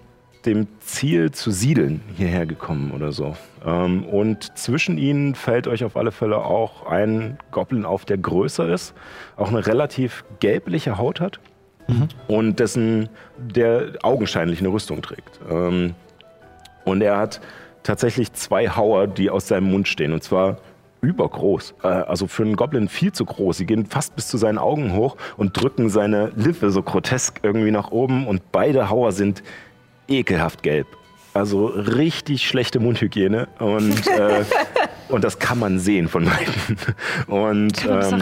dem 0.45 0.67
Ziel 0.79 1.31
zu 1.31 1.51
siedeln 1.51 2.01
hierher 2.15 2.45
gekommen 2.45 2.91
oder 2.91 3.11
so. 3.11 3.35
Ähm, 3.65 4.05
und 4.05 4.57
zwischen 4.57 4.97
ihnen 4.97 5.35
fällt 5.35 5.67
euch 5.67 5.83
auf 5.83 5.97
alle 5.97 6.11
Fälle 6.11 6.37
auch 6.37 6.85
ein 6.85 7.37
Goblin 7.51 7.85
auf, 7.85 8.05
der 8.05 8.17
größer 8.17 8.69
ist, 8.69 8.93
auch 9.35 9.49
eine 9.49 9.65
relativ 9.65 10.23
gelbliche 10.39 10.97
Haut 10.97 11.19
hat 11.19 11.39
und 12.27 12.59
dessen, 12.59 13.09
der 13.37 13.93
augenscheinlich 14.03 14.59
eine 14.59 14.69
Rüstung 14.69 15.01
trägt. 15.01 15.39
Ähm, 15.49 15.95
und 16.85 17.01
er 17.01 17.17
hat 17.17 17.41
tatsächlich 17.83 18.33
zwei 18.33 18.69
Hauer, 18.69 19.07
die 19.07 19.29
aus 19.29 19.47
seinem 19.47 19.71
Mund 19.71 19.87
stehen. 19.87 20.13
Und 20.13 20.23
zwar 20.23 20.57
übergroß. 21.01 21.75
Äh, 21.83 21.87
also 21.87 22.27
für 22.27 22.43
einen 22.43 22.55
Goblin 22.55 22.89
viel 22.89 23.11
zu 23.11 23.25
groß. 23.25 23.57
Sie 23.57 23.65
gehen 23.65 23.85
fast 23.85 24.15
bis 24.15 24.27
zu 24.27 24.37
seinen 24.37 24.57
Augen 24.57 24.93
hoch 24.93 25.17
und 25.37 25.59
drücken 25.59 25.89
seine 25.89 26.31
Lippe 26.35 26.71
so 26.71 26.81
grotesk 26.81 27.39
irgendwie 27.43 27.71
nach 27.71 27.91
oben. 27.91 28.27
Und 28.27 28.51
beide 28.51 28.89
Hauer 28.89 29.11
sind 29.11 29.43
ekelhaft 30.07 30.63
gelb. 30.63 30.87
Also 31.33 31.67
richtig 31.67 32.47
schlechte 32.47 32.79
Mundhygiene. 32.79 33.47
Und, 33.59 34.07
äh, 34.07 34.43
und 35.09 35.23
das 35.23 35.37
kann 35.37 35.59
man 35.59 35.79
sehen 35.79 36.07
von 36.07 36.25
weitem. 36.25 36.77
Und 37.27 37.85
ähm? 37.85 38.21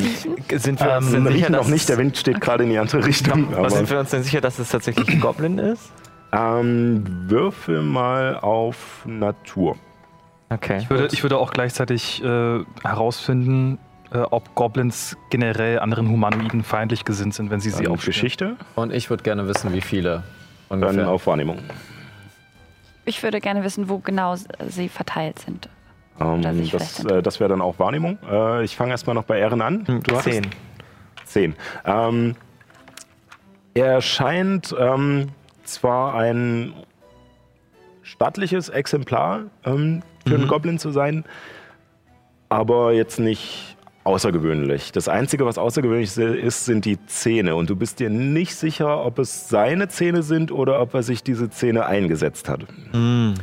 Sind 0.49 0.79
wir 0.81 0.97
uns 0.97 1.13
ähm, 1.13 1.23
denn 1.23 1.33
sicher, 1.33 1.49
noch 1.49 1.67
nicht, 1.67 1.87
der 1.87 1.97
Wind 1.97 2.17
steht 2.17 2.41
gerade 2.41 2.63
in 2.65 2.71
die 2.71 2.77
andere 2.77 3.05
Richtung. 3.05 3.47
was 3.51 3.57
Aber, 3.57 3.69
sind 3.69 3.89
wir 3.89 3.99
uns 3.99 4.09
denn 4.09 4.23
sicher, 4.23 4.41
dass 4.41 4.59
es 4.59 4.69
tatsächlich 4.69 5.07
ein 5.09 5.21
Goblin 5.21 5.59
ist? 5.59 5.91
ähm, 6.35 7.03
würfel 7.27 7.81
mal 7.81 8.37
auf 8.37 9.03
Natur. 9.05 9.77
Okay. 10.49 10.77
Ich 10.79 10.89
würde, 10.89 11.07
ich 11.11 11.23
würde 11.23 11.37
auch 11.37 11.51
gleichzeitig 11.51 12.23
äh, 12.23 12.59
herausfinden, 12.83 13.79
äh, 14.11 14.19
ob 14.19 14.53
Goblins 14.55 15.17
generell 15.31 15.79
anderen 15.79 16.07
Humanoiden 16.09 16.63
feindlich 16.63 17.03
gesinnt 17.03 17.33
sind, 17.33 17.49
wenn 17.49 17.59
sie 17.59 17.71
sie 17.71 17.77
Dann 17.83 17.87
auf 17.87 17.93
aufspüren. 17.93 18.13
Geschichte, 18.13 18.55
Und 18.75 18.93
ich 18.93 19.09
würde 19.09 19.23
gerne 19.23 19.47
wissen, 19.47 19.73
wie 19.73 19.81
viele 19.81 20.23
dann 20.69 20.81
ungefähr. 20.83 21.09
auf 21.09 21.25
Wahrnehmung. 21.27 21.59
Ich 23.05 23.21
würde 23.23 23.39
gerne 23.41 23.63
wissen, 23.63 23.89
wo 23.89 23.99
genau 23.99 24.33
s- 24.33 24.47
sie 24.67 24.87
verteilt 24.89 25.39
sind. 25.39 25.67
Ähm, 26.19 26.39
Oder 26.39 26.53
sich 26.53 26.71
das 26.71 27.03
äh, 27.05 27.21
das 27.21 27.39
wäre 27.39 27.49
dann 27.49 27.61
auch 27.61 27.77
Wahrnehmung. 27.79 28.17
Äh, 28.29 28.63
ich 28.63 28.75
fange 28.75 28.91
erstmal 28.91 29.15
noch 29.15 29.23
bei 29.25 29.39
Ehren 29.39 29.61
an. 29.61 29.85
Hm, 29.87 30.03
Du 30.03 30.15
hattest- 30.15 30.29
Zehn. 30.31 30.47
Zehn. 31.25 31.55
Ähm, 31.85 32.35
er 33.73 33.99
scheint 34.01 34.73
ähm, 34.79 35.29
zwar 35.65 36.13
ein 36.15 36.73
stattliches 38.03 38.69
Exemplar 38.69 39.41
ähm, 39.65 40.03
für 40.27 40.35
einen 40.35 40.47
Goblin 40.47 40.79
zu 40.79 40.91
sein, 40.91 41.23
aber 42.49 42.93
jetzt 42.93 43.19
nicht 43.19 43.75
außergewöhnlich. 44.03 44.91
Das 44.91 45.07
Einzige, 45.07 45.45
was 45.45 45.57
außergewöhnlich 45.57 46.15
ist, 46.17 46.65
sind 46.65 46.85
die 46.85 47.03
Zähne. 47.07 47.55
Und 47.55 47.69
du 47.69 47.75
bist 47.75 47.99
dir 47.99 48.09
nicht 48.09 48.55
sicher, 48.55 49.03
ob 49.03 49.17
es 49.19 49.49
seine 49.49 49.87
Zähne 49.87 50.21
sind 50.23 50.51
oder 50.51 50.79
ob 50.79 50.93
er 50.93 51.01
sich 51.03 51.23
diese 51.23 51.49
Zähne 51.49 51.85
eingesetzt 51.87 52.47
hat. 52.47 52.65
Ähm, 52.93 53.33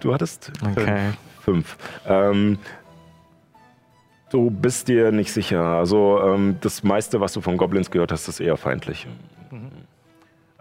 du 0.00 0.12
hattest 0.12 0.50
Okay. 0.76 1.10
fünf. 1.40 1.76
Ähm, 2.08 2.58
du 4.30 4.50
bist 4.50 4.88
dir 4.88 5.12
nicht 5.12 5.32
sicher. 5.32 5.62
Also 5.62 6.20
ähm, 6.24 6.56
das 6.60 6.82
meiste, 6.82 7.20
was 7.20 7.32
du 7.32 7.40
von 7.40 7.56
Goblins 7.56 7.90
gehört 7.90 8.10
hast, 8.10 8.26
ist 8.26 8.40
eher 8.40 8.56
feindlich. 8.56 9.06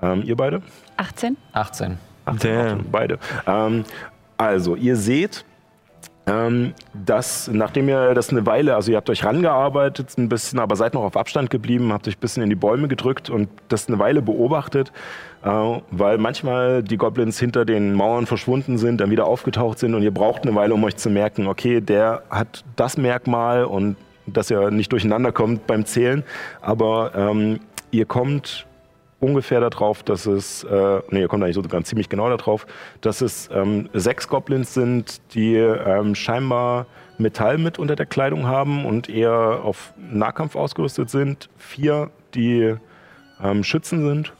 Ähm, 0.03 0.21
ihr 0.23 0.35
beide? 0.35 0.61
18? 0.97 1.37
18. 1.53 1.97
Damn. 2.39 2.85
Beide. 2.91 3.17
Ähm, 3.47 3.83
also, 4.41 4.75
ihr 4.75 4.95
seht, 4.95 5.45
ähm, 6.25 6.73
dass 6.93 7.47
nachdem 7.47 7.89
ihr 7.89 8.15
das 8.15 8.31
eine 8.31 8.43
Weile, 8.47 8.73
also 8.73 8.89
ihr 8.89 8.97
habt 8.97 9.09
euch 9.11 9.23
rangearbeitet 9.23 10.17
ein 10.17 10.29
bisschen, 10.29 10.57
aber 10.57 10.75
seid 10.75 10.95
noch 10.95 11.03
auf 11.03 11.15
Abstand 11.15 11.51
geblieben, 11.51 11.93
habt 11.93 12.07
euch 12.07 12.17
ein 12.17 12.19
bisschen 12.19 12.41
in 12.41 12.49
die 12.49 12.55
Bäume 12.55 12.87
gedrückt 12.87 13.29
und 13.29 13.49
das 13.69 13.87
eine 13.87 13.99
Weile 13.99 14.23
beobachtet, 14.23 14.91
äh, 15.43 15.47
weil 15.91 16.17
manchmal 16.17 16.81
die 16.81 16.97
Goblins 16.97 17.39
hinter 17.39 17.65
den 17.65 17.93
Mauern 17.93 18.25
verschwunden 18.25 18.79
sind, 18.79 18.99
dann 18.99 19.11
wieder 19.11 19.27
aufgetaucht 19.27 19.77
sind 19.77 19.93
und 19.93 20.01
ihr 20.01 20.13
braucht 20.13 20.41
eine 20.41 20.55
Weile, 20.55 20.73
um 20.73 20.83
euch 20.85 20.97
zu 20.97 21.11
merken, 21.11 21.45
okay, 21.45 21.79
der 21.79 22.23
hat 22.31 22.63
das 22.75 22.97
Merkmal 22.97 23.65
und 23.65 23.95
dass 24.25 24.49
ihr 24.49 24.71
nicht 24.71 24.91
durcheinander 24.91 25.31
kommt 25.31 25.67
beim 25.67 25.85
Zählen, 25.85 26.23
aber 26.61 27.11
ähm, 27.15 27.59
ihr 27.91 28.07
kommt 28.07 28.65
ungefähr 29.21 29.61
darauf, 29.61 30.03
dass 30.03 30.25
es, 30.25 30.63
äh, 30.65 31.01
nee, 31.09 31.21
ihr 31.21 31.27
kommt 31.27 31.43
eigentlich 31.43 31.55
sogar 31.55 31.83
ziemlich 31.83 32.09
genau 32.09 32.29
darauf, 32.35 32.67
dass 32.99 33.21
es 33.21 33.49
ähm, 33.53 33.89
sechs 33.93 34.27
Goblins 34.27 34.73
sind, 34.73 35.21
die 35.33 35.55
ähm, 35.55 36.15
scheinbar 36.15 36.87
Metall 37.17 37.57
mit 37.57 37.79
unter 37.79 37.95
der 37.95 38.07
Kleidung 38.07 38.47
haben 38.47 38.85
und 38.85 39.07
eher 39.07 39.61
auf 39.63 39.93
Nahkampf 39.97 40.55
ausgerüstet 40.55 41.09
sind. 41.09 41.49
Vier, 41.57 42.09
die 42.33 42.75
ähm, 43.41 43.63
Schützen 43.63 44.05
sind. 44.05 44.33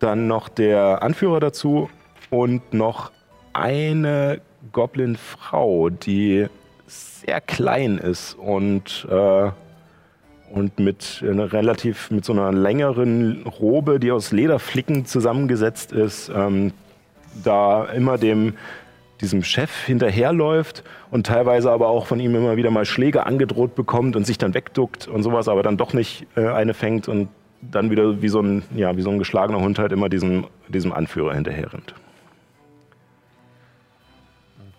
Dann 0.00 0.26
noch 0.26 0.48
der 0.48 1.02
Anführer 1.02 1.38
dazu 1.38 1.88
und 2.30 2.74
noch 2.74 3.12
eine 3.52 4.40
Goblin-Frau, 4.72 5.90
die 5.90 6.46
sehr 6.86 7.40
klein 7.40 7.98
ist 7.98 8.34
und 8.34 9.06
äh, 9.08 9.50
und 10.52 10.78
mit 10.78 11.24
einer 11.28 11.52
relativ 11.52 12.10
mit 12.10 12.24
so 12.24 12.32
einer 12.32 12.52
längeren 12.52 13.42
Robe, 13.44 13.98
die 13.98 14.12
aus 14.12 14.32
Lederflicken 14.32 15.06
zusammengesetzt 15.06 15.92
ist, 15.92 16.30
ähm, 16.34 16.72
da 17.42 17.86
immer 17.86 18.18
dem 18.18 18.54
diesem 19.20 19.42
Chef 19.44 19.84
hinterherläuft 19.84 20.82
und 21.10 21.26
teilweise 21.26 21.70
aber 21.70 21.88
auch 21.88 22.06
von 22.06 22.18
ihm 22.18 22.34
immer 22.34 22.56
wieder 22.56 22.70
mal 22.70 22.84
Schläge 22.84 23.24
angedroht 23.24 23.74
bekommt 23.74 24.16
und 24.16 24.26
sich 24.26 24.36
dann 24.36 24.52
wegduckt 24.52 25.06
und 25.06 25.22
sowas, 25.22 25.48
aber 25.48 25.62
dann 25.62 25.76
doch 25.76 25.92
nicht 25.92 26.26
äh, 26.36 26.48
eine 26.48 26.74
fängt 26.74 27.08
und 27.08 27.28
dann 27.62 27.90
wieder 27.90 28.20
wie 28.20 28.28
so 28.28 28.40
ein 28.40 28.64
ja 28.74 28.96
wie 28.96 29.02
so 29.02 29.10
ein 29.10 29.18
geschlagener 29.18 29.60
Hund 29.60 29.78
halt 29.78 29.92
immer 29.92 30.08
diesem 30.08 30.46
diesem 30.68 30.92
Anführer 30.92 31.34
hinterher 31.34 31.72
rennt. 31.72 31.94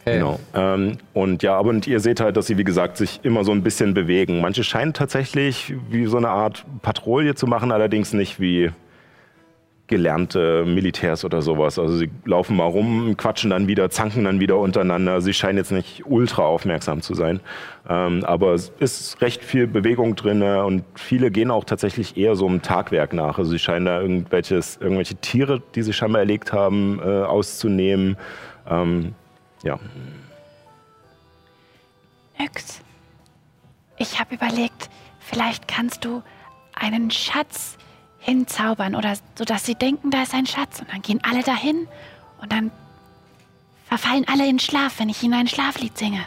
Okay. 0.06 0.18
Genau. 0.18 0.40
Ähm, 0.54 0.98
und 1.14 1.44
ja, 1.44 1.56
aber 1.58 1.70
und 1.70 1.88
ihr 1.88 2.00
seht 2.00 2.20
halt, 2.20 2.36
dass 2.36 2.48
sie, 2.48 2.58
wie 2.58 2.66
gesagt, 2.66 2.98
sich 2.98 3.22
immer 3.24 3.46
so 3.46 3.52
ein 3.52 3.64
bisschen 3.64 3.94
bewegen. 3.94 4.42
Manche 4.42 4.64
scheinen 4.64 4.94
tatsächlich 4.94 5.74
wie 5.90 6.06
so 6.08 6.18
eine 6.18 6.30
Art 6.30 6.66
Patrouille 6.82 7.36
zu 7.36 7.48
machen, 7.48 7.72
allerdings 7.72 8.12
nicht 8.12 8.40
wie 8.40 8.72
gelernte 9.88 10.66
Militärs 10.66 11.24
oder 11.24 11.42
sowas. 11.42 11.78
Also 11.78 11.98
sie 11.98 12.10
laufen 12.26 12.56
mal 12.56 12.66
rum, 12.66 13.16
quatschen 13.16 13.50
dann 13.50 13.68
wieder, 13.68 13.90
zanken 13.90 14.24
dann 14.24 14.40
wieder 14.40 14.58
untereinander. 14.58 15.22
Sie 15.22 15.34
scheinen 15.34 15.58
jetzt 15.58 15.72
nicht 15.72 16.04
ultra 16.06 16.44
aufmerksam 16.44 17.02
zu 17.02 17.14
sein. 17.14 17.42
Ähm, 17.88 18.24
aber 18.26 18.54
es 18.54 18.72
ist 18.80 19.22
recht 19.22 19.44
viel 19.44 19.68
Bewegung 19.68 20.16
drin 20.16 20.42
und 20.42 20.84
viele 20.96 21.32
gehen 21.32 21.52
auch 21.52 21.64
tatsächlich 21.64 22.18
eher 22.18 22.36
so 22.36 22.48
einem 22.48 22.62
Tagwerk 22.62 23.14
nach. 23.14 23.38
Also 23.38 23.52
sie 23.52 23.60
scheinen 23.60 23.86
da 23.86 24.02
irgendwelches, 24.02 24.78
irgendwelche 24.82 25.16
Tiere, 25.16 25.62
die 25.76 25.84
sie 25.84 25.94
scheinbar 25.94 26.22
erlegt 26.22 26.54
haben, 26.54 27.00
äh, 27.00 27.24
auszunehmen. 27.24 28.18
Ähm, 28.70 29.14
ja. 29.64 29.80
Nix. 32.38 32.81
Ich 33.98 34.19
habe 34.19 34.35
überlegt, 34.35 34.90
vielleicht 35.19 35.68
kannst 35.68 36.06
du 36.06 36.22
einen 36.73 37.11
Schatz 37.11 37.77
hinzaubern 38.19 38.95
oder 38.95 39.15
so, 39.35 39.45
dass 39.45 39.65
sie 39.65 39.76
denken, 39.76 40.11
da 40.11 40.23
ist 40.23 40.34
ein 40.34 40.45
Schatz 40.45 40.80
und 40.80 40.91
dann 40.91 41.02
gehen 41.02 41.19
alle 41.23 41.44
dahin 41.44 41.88
und 42.41 42.52
dann 42.52 42.72
verfallen 43.85 44.26
alle 44.27 44.48
in 44.48 44.60
Schlaf, 44.60 44.99
wenn 44.99 45.10
ich 45.10 45.22
ihnen 45.23 45.34
ein 45.34 45.48
Schlaflied 45.48 45.98
singe. 45.98 46.26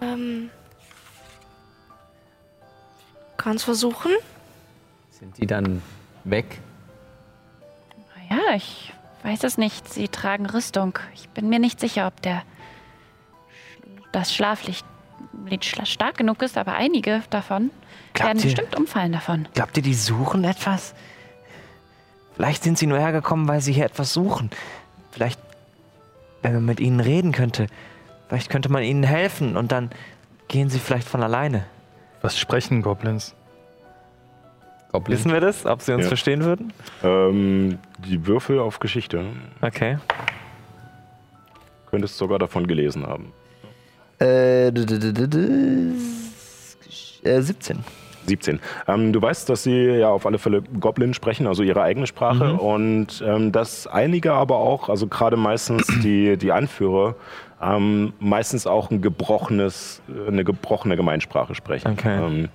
Ähm, 0.00 0.50
kannst 3.36 3.64
versuchen. 3.64 4.12
Sind 5.10 5.36
die 5.38 5.46
dann 5.46 5.82
weg? 6.24 6.60
Ja, 8.30 8.54
ich 8.54 8.92
weiß 9.22 9.44
es 9.44 9.58
nicht. 9.58 9.92
Sie 9.92 10.08
tragen 10.08 10.46
Rüstung. 10.46 10.98
Ich 11.14 11.28
bin 11.30 11.48
mir 11.48 11.58
nicht 11.58 11.80
sicher, 11.80 12.06
ob 12.06 12.20
der 12.22 12.42
das 14.12 14.34
Schlaflicht 14.34 14.84
stark 15.84 16.16
genug 16.18 16.42
ist, 16.42 16.58
aber 16.58 16.74
einige 16.74 17.22
davon 17.30 17.70
Glaubt 18.12 18.26
werden 18.28 18.38
ihr- 18.38 18.44
bestimmt 18.44 18.76
umfallen 18.76 19.12
davon. 19.12 19.48
Glaubt 19.54 19.76
ihr, 19.76 19.82
die 19.82 19.94
suchen 19.94 20.44
etwas? 20.44 20.94
Vielleicht 22.34 22.62
sind 22.62 22.78
sie 22.78 22.86
nur 22.86 22.98
hergekommen, 22.98 23.48
weil 23.48 23.60
sie 23.60 23.72
hier 23.72 23.84
etwas 23.86 24.12
suchen. 24.12 24.50
Vielleicht, 25.10 25.40
wenn 26.42 26.54
man 26.54 26.64
mit 26.64 26.80
ihnen 26.80 27.00
reden 27.00 27.32
könnte, 27.32 27.66
vielleicht 28.28 28.50
könnte 28.50 28.70
man 28.70 28.82
ihnen 28.82 29.02
helfen 29.04 29.56
und 29.56 29.72
dann 29.72 29.90
gehen 30.48 30.70
sie 30.70 30.78
vielleicht 30.78 31.08
von 31.08 31.22
alleine. 31.22 31.64
Was 32.22 32.38
sprechen 32.38 32.82
Goblins? 32.82 33.34
Goblin? 34.92 35.16
Wissen 35.18 35.32
wir 35.32 35.40
das? 35.40 35.64
Ob 35.66 35.80
sie 35.82 35.92
uns 35.94 36.02
Ja. 36.04 36.08
verstehen 36.08 36.44
würden? 36.44 36.72
Ähm, 37.02 37.78
die 38.06 38.26
Würfel 38.26 38.58
auf 38.58 38.78
Geschichte. 38.78 39.24
Okay. 39.60 39.98
Könntest 41.90 42.16
sogar 42.18 42.38
davon 42.38 42.66
gelesen 42.66 43.06
haben. 43.06 43.32
Äh, 44.18 44.70
d- 44.70 44.86
d- 44.86 44.98
d- 44.98 45.12
d- 45.12 45.26
d- 45.28 45.92
äh, 47.28 47.40
17. 47.40 47.78
17. 48.26 48.60
Ähm, 48.86 49.12
du 49.12 49.20
weißt, 49.20 49.48
dass 49.48 49.64
sie 49.64 49.74
ja 49.84 50.10
auf 50.10 50.26
alle 50.26 50.38
Fälle 50.38 50.62
Goblin 50.62 51.12
sprechen, 51.12 51.46
also 51.48 51.62
ihre 51.64 51.82
eigene 51.82 52.06
Sprache. 52.06 52.52
Und 52.54 53.22
ähm, 53.26 53.50
dass 53.50 53.86
einige 53.88 54.32
aber 54.34 54.58
auch, 54.58 54.88
also 54.88 55.08
gerade 55.08 55.36
meistens 55.36 55.86
die, 56.02 56.36
die 56.36 56.52
Anführer, 56.52 57.16
ähm, 57.60 58.12
meistens 58.20 58.66
auch 58.66 58.90
ein 58.90 59.02
gebrochenes, 59.02 60.02
äh, 60.08 60.28
eine 60.28 60.44
gebrochene 60.44 60.96
Gemeinsprache 60.96 61.54
sprechen. 61.56 61.92
Okay. 61.92 62.48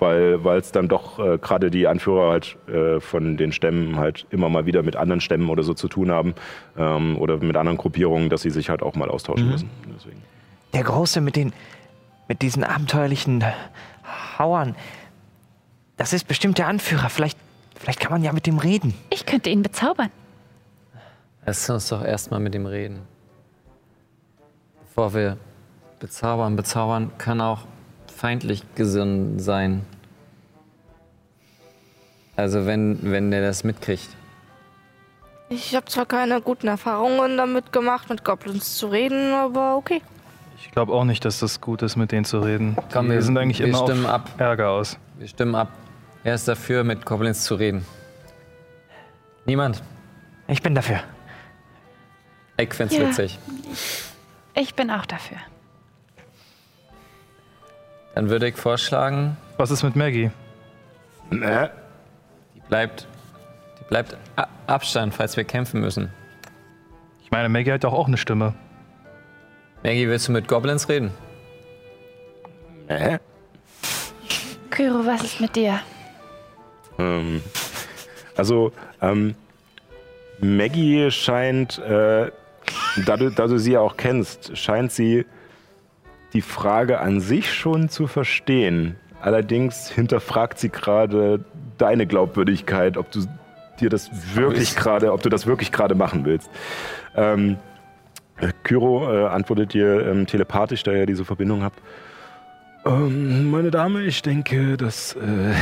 Weil 0.00 0.58
es 0.58 0.70
dann 0.70 0.88
doch 0.88 1.18
äh, 1.18 1.38
gerade 1.38 1.70
die 1.70 1.88
Anführer 1.88 2.30
halt 2.30 2.56
äh, 2.68 3.00
von 3.00 3.36
den 3.36 3.52
Stämmen 3.52 3.96
halt 3.96 4.26
immer 4.30 4.48
mal 4.48 4.64
wieder 4.64 4.82
mit 4.82 4.94
anderen 4.94 5.20
Stämmen 5.20 5.48
oder 5.50 5.62
so 5.62 5.74
zu 5.74 5.88
tun 5.88 6.10
haben 6.10 6.34
ähm, 6.76 7.18
oder 7.18 7.38
mit 7.38 7.56
anderen 7.56 7.78
Gruppierungen, 7.78 8.28
dass 8.30 8.42
sie 8.42 8.50
sich 8.50 8.70
halt 8.70 8.82
auch 8.82 8.94
mal 8.94 9.08
austauschen 9.10 9.50
müssen. 9.50 9.70
Deswegen. 9.96 10.22
Der 10.72 10.84
Große 10.84 11.20
mit 11.20 11.34
den, 11.34 11.52
mit 12.28 12.42
diesen 12.42 12.62
abenteuerlichen 12.62 13.44
Hauern. 14.38 14.76
Das 15.96 16.12
ist 16.12 16.28
bestimmt 16.28 16.58
der 16.58 16.68
Anführer. 16.68 17.08
Vielleicht, 17.08 17.38
vielleicht 17.74 17.98
kann 17.98 18.12
man 18.12 18.22
ja 18.22 18.32
mit 18.32 18.46
dem 18.46 18.58
reden. 18.58 18.94
Ich 19.10 19.26
könnte 19.26 19.50
ihn 19.50 19.62
bezaubern. 19.62 20.10
Lass 21.44 21.68
uns 21.70 21.88
doch 21.88 22.04
erstmal 22.04 22.40
mit 22.40 22.54
ihm 22.54 22.66
reden. 22.66 23.00
Bevor 24.80 25.14
wir 25.14 25.38
bezaubern, 25.98 26.56
bezaubern 26.56 27.10
kann 27.18 27.40
auch 27.40 27.66
feindlich 28.18 28.62
gesonnen 28.74 29.38
sein. 29.38 29.84
Also 32.36 32.66
wenn, 32.66 32.98
wenn 33.02 33.30
der 33.30 33.42
das 33.42 33.64
mitkriegt. 33.64 34.08
Ich 35.50 35.74
habe 35.74 35.86
zwar 35.86 36.04
keine 36.06 36.40
guten 36.42 36.68
Erfahrungen 36.68 37.36
damit 37.36 37.72
gemacht, 37.72 38.10
mit 38.10 38.24
Goblins 38.24 38.76
zu 38.76 38.88
reden, 38.88 39.32
aber 39.32 39.76
okay. 39.76 40.02
Ich 40.58 40.70
glaube 40.72 40.92
auch 40.92 41.04
nicht, 41.04 41.24
dass 41.24 41.38
das 41.38 41.60
gut 41.60 41.82
ist, 41.82 41.96
mit 41.96 42.12
denen 42.12 42.24
zu 42.24 42.40
reden. 42.40 42.76
Komm, 42.92 43.06
Die 43.06 43.12
wir- 43.12 43.22
sind 43.22 43.38
eigentlich 43.38 43.60
wir 43.60 43.68
immer 43.68 43.78
stimmen 43.84 44.04
auf 44.06 44.12
ab. 44.12 44.30
Ärger 44.38 44.70
aus. 44.70 44.98
Wir 45.16 45.28
stimmen 45.28 45.54
ab. 45.54 45.68
Er 46.24 46.34
ist 46.34 46.46
dafür, 46.48 46.84
mit 46.84 47.06
Goblins 47.06 47.44
zu 47.44 47.54
reden. 47.54 47.84
Niemand. 49.46 49.82
Ich 50.48 50.60
bin 50.62 50.74
dafür. 50.74 51.00
Ich 52.58 52.74
find's 52.74 52.96
Ja. 52.96 53.08
witzig. 53.08 53.38
Ich 54.54 54.74
bin 54.74 54.90
auch 54.90 55.06
dafür. 55.06 55.38
Dann 58.18 58.30
würde 58.30 58.48
ich 58.48 58.56
vorschlagen, 58.56 59.36
Was 59.58 59.70
ist 59.70 59.84
mit 59.84 59.94
Maggie? 59.94 60.32
Ne? 61.30 61.70
die 62.52 62.60
bleibt, 62.68 63.06
die 63.78 63.84
bleibt 63.84 64.16
Abstand, 64.66 65.14
falls 65.14 65.36
wir 65.36 65.44
kämpfen 65.44 65.80
müssen. 65.80 66.12
Ich 67.22 67.30
meine, 67.30 67.48
Maggie 67.48 67.70
hat 67.70 67.84
doch 67.84 67.92
auch 67.92 68.08
eine 68.08 68.16
Stimme. 68.16 68.54
Maggie, 69.84 70.08
willst 70.08 70.26
du 70.26 70.32
mit 70.32 70.48
Goblins 70.48 70.88
reden? 70.88 71.12
Ne? 72.88 73.20
Kyro, 74.70 75.06
was 75.06 75.22
ist 75.22 75.40
mit 75.40 75.54
dir? 75.54 75.78
Ähm, 76.98 77.40
also, 78.36 78.72
ähm, 79.00 79.36
Maggie 80.40 81.08
scheint, 81.12 81.78
äh, 81.78 82.32
da, 83.06 83.16
du, 83.16 83.30
da 83.30 83.46
du 83.46 83.58
sie 83.60 83.74
ja 83.74 83.80
auch 83.80 83.96
kennst, 83.96 84.58
scheint 84.58 84.90
sie 84.90 85.24
die 86.32 86.42
Frage 86.42 87.00
an 87.00 87.20
sich 87.20 87.52
schon 87.52 87.88
zu 87.88 88.06
verstehen. 88.06 88.96
Allerdings 89.20 89.90
hinterfragt 89.90 90.58
sie 90.58 90.68
gerade 90.68 91.44
deine 91.76 92.06
Glaubwürdigkeit, 92.06 92.96
ob 92.96 93.10
du 93.10 93.24
dir 93.80 93.88
das 93.88 94.10
wirklich 94.34 94.76
gerade, 94.76 95.12
ob 95.12 95.22
du 95.22 95.28
das 95.28 95.46
wirklich 95.46 95.72
gerade 95.72 95.94
machen 95.94 96.24
willst. 96.24 96.50
Ähm, 97.16 97.56
äh, 98.36 98.52
Kyro 98.62 99.12
äh, 99.12 99.26
antwortet 99.26 99.74
dir 99.74 100.06
ähm, 100.06 100.26
telepathisch, 100.26 100.82
da 100.82 100.92
ihr 100.92 101.06
diese 101.06 101.24
Verbindung 101.24 101.62
habt. 101.62 101.80
Ähm, 102.84 103.50
meine 103.50 103.70
Dame, 103.70 104.02
ich 104.02 104.22
denke, 104.22 104.76
dass 104.76 105.14
äh, 105.16 105.54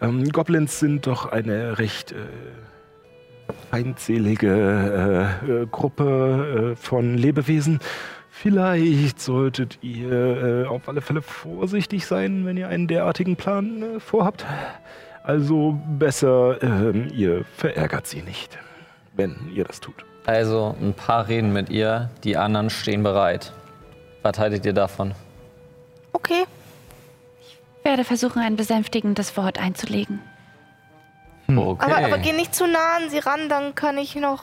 ähm, 0.00 0.28
Goblins 0.30 0.78
sind 0.78 1.06
doch 1.06 1.30
eine 1.30 1.78
recht 1.78 2.12
äh, 2.12 2.16
feindselige 3.70 5.40
äh, 5.46 5.62
äh, 5.62 5.66
Gruppe 5.66 6.72
äh, 6.72 6.76
von 6.76 7.16
Lebewesen. 7.16 7.80
Vielleicht 8.42 9.20
solltet 9.20 9.78
ihr 9.82 10.64
äh, 10.64 10.66
auf 10.66 10.88
alle 10.88 11.00
Fälle 11.00 11.22
vorsichtig 11.22 12.06
sein, 12.06 12.44
wenn 12.44 12.56
ihr 12.56 12.66
einen 12.66 12.88
derartigen 12.88 13.36
Plan 13.36 13.82
äh, 13.82 14.00
vorhabt. 14.00 14.44
Also 15.22 15.78
besser, 15.96 16.60
ähm, 16.60 17.08
ihr 17.14 17.44
verärgert 17.56 18.08
sie 18.08 18.20
nicht, 18.20 18.58
wenn 19.14 19.36
ihr 19.54 19.62
das 19.62 19.78
tut. 19.78 20.04
Also 20.26 20.74
ein 20.80 20.92
paar 20.92 21.28
reden 21.28 21.52
mit 21.52 21.70
ihr, 21.70 22.10
die 22.24 22.36
anderen 22.36 22.68
stehen 22.68 23.04
bereit. 23.04 23.52
Was 24.22 24.36
haltet 24.40 24.66
ihr 24.66 24.72
davon? 24.72 25.14
Okay. 26.12 26.42
Ich 27.42 27.84
werde 27.84 28.02
versuchen, 28.02 28.42
ein 28.42 28.56
besänftigendes 28.56 29.36
Wort 29.36 29.60
einzulegen. 29.60 30.18
Okay. 31.46 31.84
Aber, 31.84 31.96
aber 31.96 32.18
geh 32.18 32.32
nicht 32.32 32.56
zu 32.56 32.66
nah 32.66 32.96
an 32.96 33.08
sie 33.08 33.20
ran, 33.20 33.48
dann 33.48 33.76
kann 33.76 33.98
ich 33.98 34.16
noch 34.16 34.42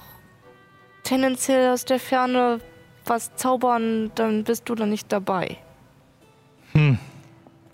tendenziell 1.04 1.74
aus 1.74 1.84
der 1.84 2.00
Ferne 2.00 2.62
was 3.10 3.36
zaubern, 3.36 4.12
dann 4.16 4.44
bist 4.44 4.70
du 4.70 4.76
dann 4.76 4.90
nicht 4.90 5.12
dabei. 5.12 5.58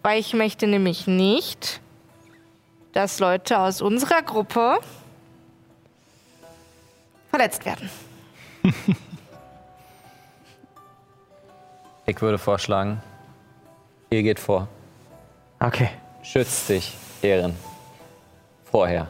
Weil 0.02 0.20
ich 0.20 0.34
möchte 0.34 0.68
nämlich 0.68 1.06
nicht, 1.06 1.82
dass 2.94 3.20
Leute 3.20 3.60
aus 3.60 3.82
unserer 3.82 4.22
Gruppe 4.22 4.80
verletzt 7.30 7.66
werden. 7.66 7.90
ich 12.06 12.22
würde 12.22 12.38
vorschlagen, 12.38 13.02
ihr 14.10 14.24
geht 14.24 14.40
vor. 14.40 14.68
Okay. 15.60 15.90
Schützt 16.24 16.70
dich, 16.70 16.96
Ehren. 17.22 17.56
Vorher. 18.72 19.08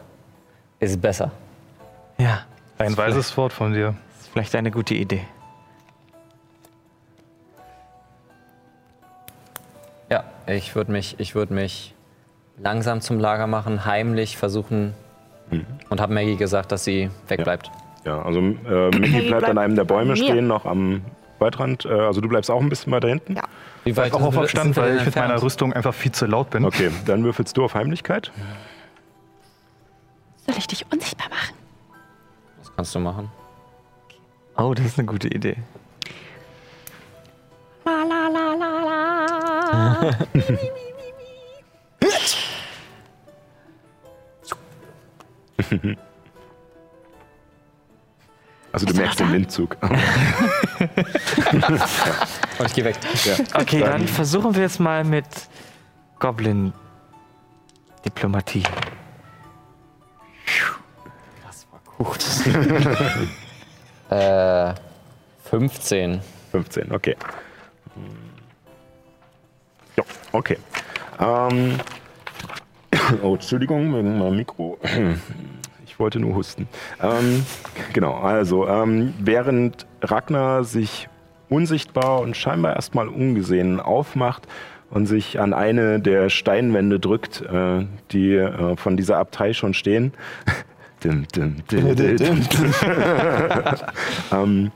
Ist 0.80 1.00
besser. 1.00 1.30
Ja, 2.18 2.44
Ein 2.78 2.96
weises 2.96 3.34
Wort 3.36 3.52
von 3.52 3.72
dir. 3.72 3.94
ist 4.20 4.28
vielleicht 4.28 4.54
eine 4.54 4.70
gute 4.70 4.94
Idee. 4.94 5.24
Ich 10.46 10.74
würde 10.74 10.92
mich, 10.92 11.18
ich 11.18 11.34
würd 11.34 11.50
mich 11.50 11.94
langsam 12.58 13.00
zum 13.00 13.18
Lager 13.18 13.46
machen, 13.46 13.84
heimlich 13.84 14.36
versuchen. 14.36 14.94
Und 15.90 16.00
habe 16.00 16.12
Maggie 16.12 16.36
gesagt, 16.36 16.72
dass 16.72 16.84
sie 16.84 17.10
wegbleibt. 17.28 17.70
Ja, 18.04 18.22
also 18.22 18.40
äh, 18.40 18.90
Mickey 18.96 19.28
bleibt 19.28 19.44
an 19.44 19.58
einem 19.58 19.76
der 19.76 19.84
Bäume 19.84 20.16
stehen, 20.16 20.46
noch 20.46 20.64
am 20.64 21.02
Waldrand. 21.38 21.84
Äh, 21.84 21.90
also 21.90 22.20
du 22.20 22.28
bleibst 22.28 22.50
auch 22.50 22.60
ein 22.60 22.68
bisschen 22.68 22.92
weiter 22.92 23.08
hinten. 23.08 23.36
Ja. 23.36 23.42
Wie 23.84 23.96
weit 23.96 24.12
Auch 24.12 24.22
auf 24.22 24.36
Abstand, 24.36 24.76
weil 24.76 24.96
ich 24.96 25.04
mit 25.04 25.14
meiner? 25.14 25.40
Rüstung 25.40 25.72
einfach 25.72 25.94
viel 25.94 26.10
zu 26.10 26.26
laut 26.26 26.50
bin. 26.50 26.64
Okay, 26.64 26.90
dann 27.04 27.22
würfelst 27.22 27.56
du 27.56 27.64
auf 27.64 27.74
Heimlichkeit. 27.74 28.32
Soll 30.46 30.56
ich 30.58 30.66
dich 30.66 30.84
unsichtbar 30.90 31.28
machen? 31.28 31.54
Was 32.58 32.74
kannst 32.74 32.94
du 32.94 32.98
machen? 32.98 33.30
Oh, 34.56 34.74
das 34.74 34.86
ist 34.86 34.98
eine 34.98 35.06
gute 35.06 35.28
Idee. 35.28 35.56
La 37.86 37.96
la 38.10 38.20
la 38.28 38.46
la 38.62 38.70
la. 38.88 39.00
Also 48.72 48.84
du 48.86 48.92
Ist 48.92 48.98
er 48.98 49.02
merkst 49.04 49.20
noch 49.20 49.26
den 49.26 49.32
da? 49.32 49.38
Windzug. 49.38 49.76
Und 49.80 49.90
ich 52.66 52.74
gehe 52.74 52.84
weg. 52.84 52.96
Okay, 53.54 53.80
Dann- 53.80 53.90
dann 53.92 54.06
versuchen 54.08 54.54
wir 54.54 54.66
es 54.66 54.78
mal 54.78 55.02
mit 55.04 55.24
Goblin-Diplomatie. 56.18 58.64
Äh, 64.08 64.72
15. 65.50 66.20
15, 66.52 66.92
okay. 66.92 67.16
Ja, 69.96 70.04
okay. 70.32 70.58
Ähm, 71.18 71.78
oh, 73.22 73.34
Entschuldigung, 73.34 73.94
wegen 73.94 74.18
meinem 74.18 74.36
Mikro. 74.36 74.78
Ich 75.88 76.00
wollte 76.00 76.20
nur 76.20 76.34
husten. 76.34 76.68
Ähm, 77.02 77.46
genau, 77.94 78.16
also 78.16 78.68
ähm, 78.68 79.14
während 79.18 79.86
Ragnar 80.02 80.62
sich 80.64 81.08
unsichtbar 81.48 82.20
und 82.20 82.36
scheinbar 82.36 82.76
erstmal 82.76 83.08
ungesehen 83.08 83.80
aufmacht 83.80 84.46
und 84.90 85.06
sich 85.06 85.40
an 85.40 85.54
eine 85.54 85.98
der 85.98 86.28
Steinwände 86.28 87.00
drückt, 87.00 87.40
äh, 87.40 87.86
die 88.10 88.34
äh, 88.34 88.76
von 88.76 88.98
dieser 88.98 89.16
Abtei 89.16 89.54
schon 89.54 89.72
stehen. 89.72 90.12
Dim, 91.02 91.26
dim, 91.28 91.62
dim, 91.70 91.96
dim, 91.96 92.16
dim. 92.16 92.74
ähm, 94.32 94.72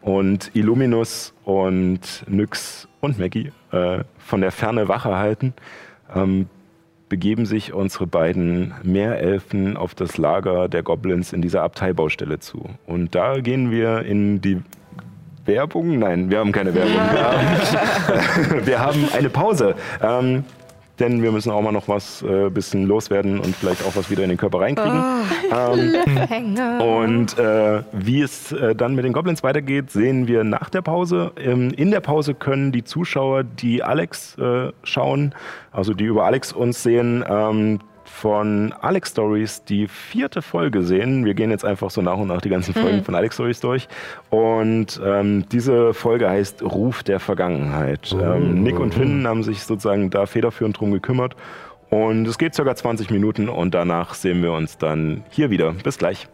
und 0.00 0.50
Illuminus 0.54 1.34
und 1.44 2.24
Nyx 2.28 2.88
und 3.00 3.18
Maggie 3.18 3.52
äh, 3.76 4.04
von 4.18 4.40
der 4.40 4.52
Ferne 4.52 4.88
Wache 4.88 5.16
halten, 5.16 5.54
ähm, 6.14 6.48
begeben 7.08 7.46
sich 7.46 7.72
unsere 7.72 8.06
beiden 8.06 8.74
Meerelfen 8.82 9.76
auf 9.76 9.94
das 9.94 10.18
Lager 10.18 10.68
der 10.68 10.82
Goblins 10.82 11.32
in 11.32 11.42
dieser 11.42 11.62
Abteibaustelle 11.62 12.40
zu. 12.40 12.68
Und 12.86 13.14
da 13.14 13.38
gehen 13.38 13.70
wir 13.70 14.02
in 14.02 14.40
die 14.40 14.62
Werbung? 15.44 15.98
Nein, 15.98 16.30
wir 16.30 16.38
haben 16.38 16.52
keine 16.52 16.74
Werbung. 16.74 16.94
Wir 16.94 17.22
haben, 17.22 18.66
wir 18.66 18.80
haben 18.80 19.08
eine 19.16 19.30
Pause. 19.30 19.74
Ähm, 20.02 20.44
denn 20.98 21.22
wir 21.22 21.32
müssen 21.32 21.50
auch 21.50 21.62
mal 21.62 21.72
noch 21.72 21.88
was 21.88 22.22
äh, 22.22 22.48
bisschen 22.50 22.84
loswerden 22.84 23.38
und 23.38 23.54
vielleicht 23.54 23.84
auch 23.86 23.96
was 23.96 24.10
wieder 24.10 24.22
in 24.22 24.30
den 24.30 24.38
Körper 24.38 24.60
reinkriegen. 24.60 25.02
Ähm, 25.52 25.94
Hänge. 26.28 26.82
und 26.82 27.38
äh, 27.38 27.82
wie 27.92 28.22
es 28.22 28.52
äh, 28.52 28.74
dann 28.74 28.94
mit 28.94 29.04
den 29.04 29.12
Goblins 29.12 29.42
weitergeht, 29.42 29.90
sehen 29.90 30.26
wir 30.28 30.44
nach 30.44 30.70
der 30.70 30.82
Pause. 30.82 31.32
Ähm, 31.38 31.70
in 31.70 31.90
der 31.90 32.00
Pause 32.00 32.34
können 32.34 32.72
die 32.72 32.84
Zuschauer, 32.84 33.44
die 33.44 33.82
Alex 33.82 34.36
äh, 34.38 34.72
schauen, 34.82 35.34
also 35.72 35.94
die 35.94 36.04
über 36.04 36.24
Alex 36.24 36.52
uns 36.52 36.82
sehen, 36.82 37.24
ähm, 37.28 37.80
von 38.16 38.72
Alex 38.80 39.10
Stories 39.10 39.62
die 39.64 39.88
vierte 39.88 40.40
Folge 40.40 40.82
sehen. 40.82 41.26
Wir 41.26 41.34
gehen 41.34 41.50
jetzt 41.50 41.66
einfach 41.66 41.90
so 41.90 42.00
nach 42.00 42.16
und 42.16 42.28
nach 42.28 42.40
die 42.40 42.48
ganzen 42.48 42.72
Folgen 42.72 43.04
von 43.04 43.14
Alex 43.14 43.34
Stories 43.34 43.60
durch. 43.60 43.88
Und 44.30 44.98
ähm, 45.04 45.44
diese 45.52 45.92
Folge 45.92 46.30
heißt 46.30 46.62
Ruf 46.62 47.02
der 47.02 47.20
Vergangenheit. 47.20 48.16
Ähm, 48.18 48.62
Nick 48.62 48.80
und 48.80 48.94
Finn 48.94 49.28
haben 49.28 49.42
sich 49.42 49.62
sozusagen 49.64 50.08
da 50.08 50.24
federführend 50.24 50.80
drum 50.80 50.92
gekümmert. 50.92 51.36
Und 51.90 52.26
es 52.26 52.38
geht 52.38 52.54
circa 52.54 52.74
20 52.74 53.10
Minuten 53.10 53.50
und 53.50 53.74
danach 53.74 54.14
sehen 54.14 54.42
wir 54.42 54.52
uns 54.52 54.78
dann 54.78 55.22
hier 55.30 55.50
wieder. 55.50 55.72
Bis 55.72 55.98
gleich. 55.98 56.26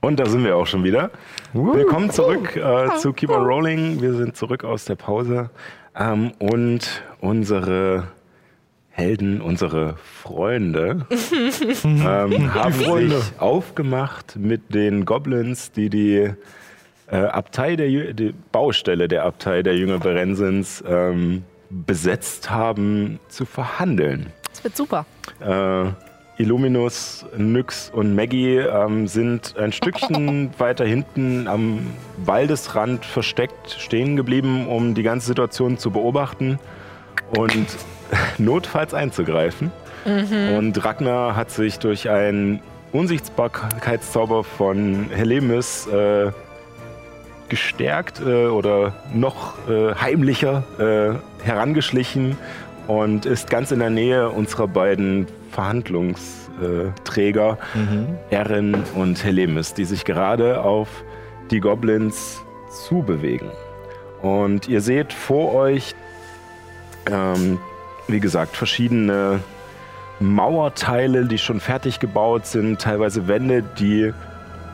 Und 0.00 0.18
da 0.18 0.26
sind 0.26 0.42
wir 0.42 0.56
auch 0.56 0.66
schon 0.66 0.84
wieder. 0.84 1.10
Willkommen 1.54 2.10
zurück 2.10 2.56
äh, 2.56 2.96
zu 2.98 3.12
Keep 3.12 3.30
on 3.30 3.44
Rolling. 3.44 4.00
Wir 4.00 4.14
sind 4.14 4.36
zurück 4.36 4.64
aus 4.64 4.86
der 4.86 4.94
Pause. 4.94 5.50
Ähm, 5.94 6.32
und 6.38 7.02
unsere 7.20 8.08
Helden, 8.90 9.40
unsere 9.42 9.96
Freunde, 10.22 11.06
ähm, 11.84 12.54
haben 12.54 12.72
sich 12.72 13.14
aufgemacht 13.38 14.36
mit 14.36 14.74
den 14.74 15.04
Goblins, 15.04 15.72
die 15.72 15.90
die 15.90 16.30
äh, 17.10 17.16
Abtei 17.16 17.76
der 17.76 17.88
Jü- 17.88 18.12
die 18.14 18.34
Baustelle 18.52 19.08
der 19.08 19.24
Abtei 19.24 19.62
der 19.62 19.76
Jünger 19.76 19.98
Berensens 19.98 20.82
ähm, 20.86 21.44
besetzt 21.68 22.50
haben, 22.50 23.18
zu 23.28 23.44
verhandeln. 23.44 24.26
Das 24.50 24.64
wird 24.64 24.76
super. 24.76 25.04
Äh, 25.40 25.90
Illuminus, 26.42 27.24
Nyx 27.36 27.90
und 27.94 28.16
Maggie 28.16 28.56
ähm, 28.56 29.06
sind 29.06 29.56
ein 29.56 29.72
Stückchen 29.72 30.50
weiter 30.58 30.84
hinten 30.84 31.46
am 31.46 31.86
Waldesrand 32.24 33.04
versteckt 33.04 33.76
stehen 33.78 34.16
geblieben, 34.16 34.66
um 34.66 34.94
die 34.94 35.04
ganze 35.04 35.28
Situation 35.28 35.78
zu 35.78 35.92
beobachten 35.92 36.58
und 37.38 37.66
notfalls 38.38 38.92
einzugreifen. 38.92 39.70
Und 40.04 40.84
Ragnar 40.84 41.36
hat 41.36 41.52
sich 41.52 41.78
durch 41.78 42.10
einen 42.10 42.60
Unsichtbarkeitszauber 42.90 44.42
von 44.42 45.06
Helemis 45.14 45.86
äh, 45.86 46.32
gestärkt 47.48 48.20
äh, 48.20 48.46
oder 48.46 48.94
noch 49.14 49.54
äh, 49.68 49.94
heimlicher 49.94 50.64
äh, 50.78 51.46
herangeschlichen 51.46 52.36
und 52.88 53.26
ist 53.26 53.48
ganz 53.48 53.70
in 53.70 53.78
der 53.78 53.90
Nähe 53.90 54.28
unserer 54.28 54.66
beiden 54.66 55.28
Verhandlungsträger, 55.52 57.58
Erin 58.30 58.76
und 58.94 59.24
Helemis, 59.24 59.74
die 59.74 59.84
sich 59.84 60.04
gerade 60.04 60.62
auf 60.62 61.04
die 61.50 61.60
Goblins 61.60 62.42
zubewegen. 62.88 63.50
Und 64.22 64.68
ihr 64.68 64.80
seht 64.80 65.12
vor 65.12 65.54
euch, 65.54 65.94
ähm, 67.10 67.58
wie 68.08 68.20
gesagt, 68.20 68.56
verschiedene 68.56 69.40
Mauerteile, 70.20 71.26
die 71.26 71.38
schon 71.38 71.60
fertig 71.60 72.00
gebaut 72.00 72.46
sind, 72.46 72.80
teilweise 72.80 73.28
Wände, 73.28 73.62
die 73.78 74.12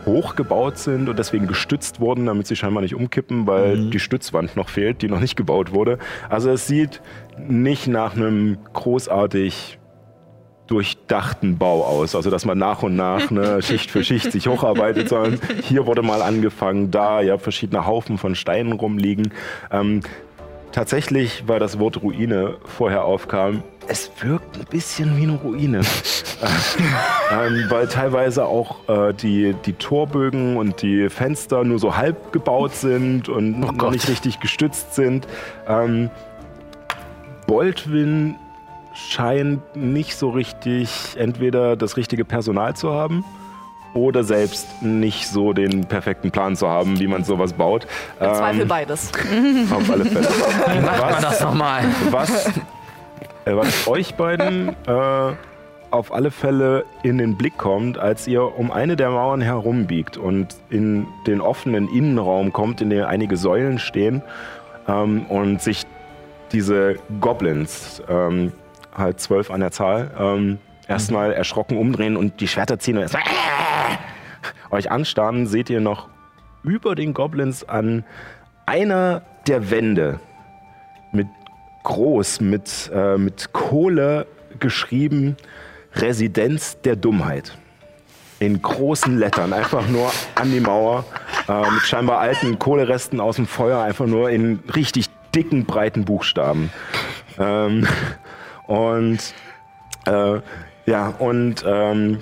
hochgebaut 0.04 0.78
sind 0.78 1.08
und 1.08 1.18
deswegen 1.18 1.46
gestützt 1.46 2.00
wurden, 2.00 2.26
damit 2.26 2.46
sie 2.46 2.56
scheinbar 2.56 2.82
nicht 2.82 2.94
umkippen, 2.94 3.46
weil 3.46 3.90
die 3.90 4.00
Stützwand 4.00 4.56
noch 4.56 4.68
fehlt, 4.68 5.02
die 5.02 5.08
noch 5.08 5.20
nicht 5.20 5.36
gebaut 5.36 5.72
wurde. 5.72 5.98
Also 6.28 6.50
es 6.50 6.66
sieht 6.66 7.00
nicht 7.36 7.88
nach 7.88 8.16
einem 8.16 8.58
großartig 8.72 9.77
durchdachten 10.68 11.58
Bau 11.58 11.84
aus, 11.84 12.14
also 12.14 12.30
dass 12.30 12.44
man 12.44 12.58
nach 12.58 12.82
und 12.82 12.94
nach 12.94 13.30
ne, 13.30 13.60
Schicht 13.62 13.90
für 13.90 14.04
Schicht 14.04 14.30
sich 14.30 14.46
hocharbeitet, 14.46 15.08
sondern 15.08 15.40
hier 15.62 15.86
wurde 15.86 16.02
mal 16.02 16.22
angefangen, 16.22 16.90
da 16.90 17.20
ja 17.20 17.38
verschiedene 17.38 17.86
Haufen 17.86 18.18
von 18.18 18.34
Steinen 18.34 18.72
rumliegen. 18.72 19.32
Ähm, 19.72 20.02
tatsächlich, 20.72 21.44
weil 21.46 21.58
das 21.58 21.78
Wort 21.78 22.02
Ruine 22.02 22.56
vorher 22.64 23.04
aufkam, 23.04 23.62
es 23.90 24.10
wirkt 24.20 24.58
ein 24.58 24.66
bisschen 24.66 25.16
wie 25.16 25.22
eine 25.22 25.32
Ruine. 25.32 25.80
ähm, 27.32 27.64
weil 27.70 27.88
teilweise 27.88 28.44
auch 28.44 28.86
äh, 28.88 29.14
die, 29.14 29.54
die 29.64 29.72
Torbögen 29.72 30.58
und 30.58 30.82
die 30.82 31.08
Fenster 31.08 31.64
nur 31.64 31.78
so 31.78 31.96
halb 31.96 32.32
gebaut 32.32 32.74
sind 32.74 33.30
und 33.30 33.58
noch 33.58 33.90
nicht 33.90 34.08
richtig 34.08 34.40
gestützt 34.40 34.94
sind. 34.94 35.26
Ähm, 35.66 36.10
Boldwin 37.46 38.36
scheint 38.94 39.76
nicht 39.76 40.16
so 40.16 40.30
richtig 40.30 41.16
entweder 41.16 41.76
das 41.76 41.96
richtige 41.96 42.24
Personal 42.24 42.74
zu 42.74 42.92
haben 42.92 43.24
oder 43.94 44.24
selbst 44.24 44.82
nicht 44.82 45.28
so 45.28 45.52
den 45.52 45.86
perfekten 45.86 46.30
Plan 46.30 46.56
zu 46.56 46.68
haben, 46.68 46.98
wie 46.98 47.06
man 47.06 47.24
sowas 47.24 47.52
baut. 47.52 47.86
Im 48.20 48.34
Zweifel 48.34 48.62
Ähm, 48.62 48.68
beides. 48.68 49.10
auf 49.70 49.90
alle 49.90 50.04
Fälle. 50.04 50.28
Macht 50.82 51.00
man 51.00 51.22
das 51.22 51.40
nochmal? 51.40 51.84
Was, 52.10 52.46
äh, 53.44 53.56
was 53.56 53.88
euch 53.88 54.14
beiden 54.14 54.70
äh, 54.86 55.32
auf 55.90 56.12
alle 56.12 56.30
Fälle 56.30 56.84
in 57.02 57.18
den 57.18 57.36
Blick 57.36 57.56
kommt, 57.56 57.98
als 57.98 58.26
ihr 58.26 58.58
um 58.58 58.70
eine 58.70 58.96
der 58.96 59.10
Mauern 59.10 59.40
herumbiegt 59.40 60.16
und 60.16 60.48
in 60.70 61.06
den 61.26 61.40
offenen 61.40 61.88
Innenraum 61.88 62.52
kommt, 62.52 62.80
in 62.80 62.90
dem 62.90 63.06
einige 63.06 63.36
Säulen 63.36 63.78
stehen 63.78 64.22
ähm, 64.86 65.24
und 65.26 65.62
sich 65.62 65.84
diese 66.52 66.96
Goblins, 67.20 68.02
ähm, 68.08 68.52
halt 68.98 69.20
zwölf 69.20 69.50
an 69.50 69.60
der 69.60 69.70
Zahl, 69.70 70.10
ähm, 70.18 70.58
erstmal 70.86 71.32
erschrocken 71.32 71.76
umdrehen 71.76 72.16
und 72.16 72.40
die 72.40 72.48
Schwerter 72.48 72.78
ziehen 72.78 72.96
und 72.96 73.02
erstmal 73.02 73.22
euch 74.70 74.90
anstarren, 74.90 75.46
seht 75.46 75.70
ihr 75.70 75.80
noch 75.80 76.08
über 76.62 76.94
den 76.94 77.14
Goblins 77.14 77.68
an 77.68 78.04
einer 78.66 79.22
der 79.46 79.70
Wände 79.70 80.20
mit 81.12 81.28
groß, 81.84 82.40
mit, 82.40 82.90
äh, 82.92 83.16
mit 83.16 83.52
Kohle 83.52 84.26
geschrieben, 84.58 85.36
Residenz 85.94 86.78
der 86.82 86.96
Dummheit. 86.96 87.56
In 88.40 88.60
großen 88.60 89.18
Lettern, 89.18 89.52
einfach 89.52 89.88
nur 89.88 90.12
an 90.34 90.52
die 90.52 90.60
Mauer, 90.60 91.04
äh, 91.48 91.70
mit 91.70 91.82
scheinbar 91.82 92.20
alten 92.20 92.58
Kohleresten 92.58 93.20
aus 93.20 93.36
dem 93.36 93.46
Feuer, 93.46 93.82
einfach 93.82 94.06
nur 94.06 94.30
in 94.30 94.60
richtig 94.74 95.06
dicken, 95.34 95.64
breiten 95.64 96.04
Buchstaben. 96.04 96.70
Ähm, 97.38 97.86
und 98.68 99.34
äh, 100.06 100.40
ja, 100.86 101.08
und 101.18 101.64
ähm, 101.66 102.18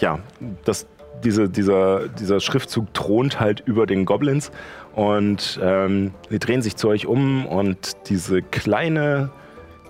ja, 0.00 0.18
das, 0.64 0.86
diese, 1.24 1.48
dieser, 1.48 2.08
dieser 2.08 2.40
Schriftzug 2.40 2.92
thront 2.92 3.40
halt 3.40 3.60
über 3.60 3.86
den 3.86 4.04
Goblins. 4.04 4.50
Und 4.94 5.58
ähm, 5.62 6.12
sie 6.28 6.38
drehen 6.38 6.62
sich 6.62 6.76
zu 6.76 6.88
euch 6.88 7.06
um 7.06 7.46
und 7.46 8.08
diese 8.08 8.42
kleine 8.42 9.30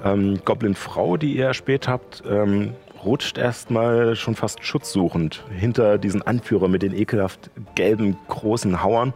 ähm, 0.05 0.41
Goblin-Frau, 0.45 1.17
die 1.17 1.35
ihr 1.35 1.47
erspäht 1.47 1.89
habt, 1.89 2.23
ähm, 2.29 2.73
rutscht 3.05 3.39
erstmal 3.39 4.17
schon 4.17 4.35
fast 4.35 4.65
schutzsuchend 4.65 5.45
hinter 5.51 5.97
diesen 5.99 6.23
Anführer 6.23 6.69
mit 6.69 6.83
den 6.83 6.95
ekelhaft 6.95 7.51
gelben 7.75 8.19
großen 8.29 8.83
Hauern, 8.83 9.15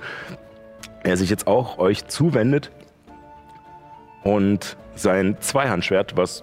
der 1.04 1.16
sich 1.16 1.28
jetzt 1.28 1.46
auch 1.46 1.78
euch 1.78 2.06
zuwendet. 2.06 2.70
Und 4.22 4.76
sein 4.94 5.36
Zweihandschwert, 5.40 6.16
was 6.16 6.42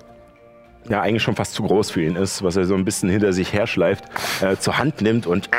ja 0.89 1.01
eigentlich 1.01 1.23
schon 1.23 1.35
fast 1.35 1.53
zu 1.53 1.63
groß 1.63 1.91
für 1.91 2.01
ihn 2.01 2.15
ist, 2.15 2.43
was 2.43 2.55
er 2.55 2.65
so 2.65 2.75
ein 2.75 2.85
bisschen 2.85 3.09
hinter 3.09 3.33
sich 3.33 3.53
herschleift, 3.53 4.05
äh, 4.41 4.57
zur 4.57 4.77
Hand 4.77 5.01
nimmt 5.01 5.27
und 5.27 5.49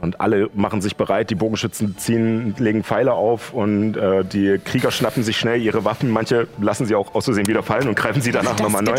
und 0.00 0.20
alle 0.20 0.50
machen 0.54 0.82
sich 0.82 0.96
bereit, 0.96 1.30
die 1.30 1.34
Bogenschützen 1.34 1.96
ziehen, 1.96 2.54
legen 2.58 2.84
Pfeile 2.84 3.14
auf 3.14 3.52
und 3.52 3.96
äh, 3.96 4.24
die 4.24 4.58
Krieger 4.62 4.90
schnappen 4.90 5.22
sich 5.22 5.38
schnell 5.38 5.60
ihre 5.60 5.84
Waffen. 5.84 6.10
Manche 6.10 6.46
lassen 6.60 6.86
sie 6.86 6.94
auch 6.94 7.14
aus 7.14 7.24
Versehen 7.24 7.46
wieder 7.46 7.62
fallen 7.62 7.88
und 7.88 7.96
greifen 7.96 8.20
sie 8.20 8.30
danach 8.30 8.58
nochmal 8.60 8.82
neu. 8.82 8.94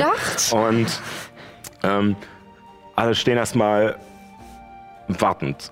Und 0.51 0.87
ähm, 1.83 2.15
alle 2.95 3.13
stehen 3.13 3.37
erstmal 3.37 3.95
wartend, 5.07 5.71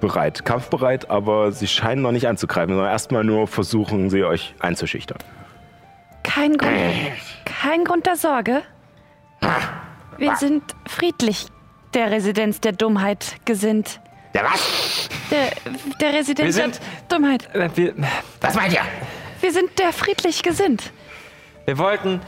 bereit, 0.00 0.44
kampfbereit, 0.44 1.10
aber 1.10 1.52
sie 1.52 1.66
scheinen 1.66 2.00
noch 2.02 2.12
nicht 2.12 2.28
anzugreifen, 2.28 2.74
sondern 2.74 2.90
erstmal 2.90 3.24
nur 3.24 3.48
versuchen 3.48 4.08
sie 4.08 4.24
euch 4.24 4.54
einzuschüchtern. 4.60 5.18
Kein 6.34 6.56
Grund, 6.56 6.74
kein 7.44 7.84
Grund 7.84 8.06
der 8.06 8.16
Sorge. 8.16 8.62
Wir 10.16 10.36
sind 10.36 10.62
friedlich 10.86 11.46
der 11.94 12.10
Residenz 12.10 12.60
der 12.60 12.72
Dummheit 12.72 13.36
gesinnt. 13.44 14.00
Der 14.34 14.44
was? 14.44 15.08
Der, 15.30 15.50
der 16.00 16.12
Residenz 16.14 16.56
Wir 16.56 16.68
der 16.68 16.80
Dummheit. 17.08 17.54
Äh, 17.54 17.68
Wir, 17.74 17.94
Was 18.40 18.54
meint 18.54 18.72
ihr? 18.72 18.82
Wir 19.40 19.52
sind 19.52 19.76
der 19.78 19.92
friedlich 19.92 20.42
gesinnt. 20.42 20.92
wir 21.64 21.78
wollten. 21.78 22.20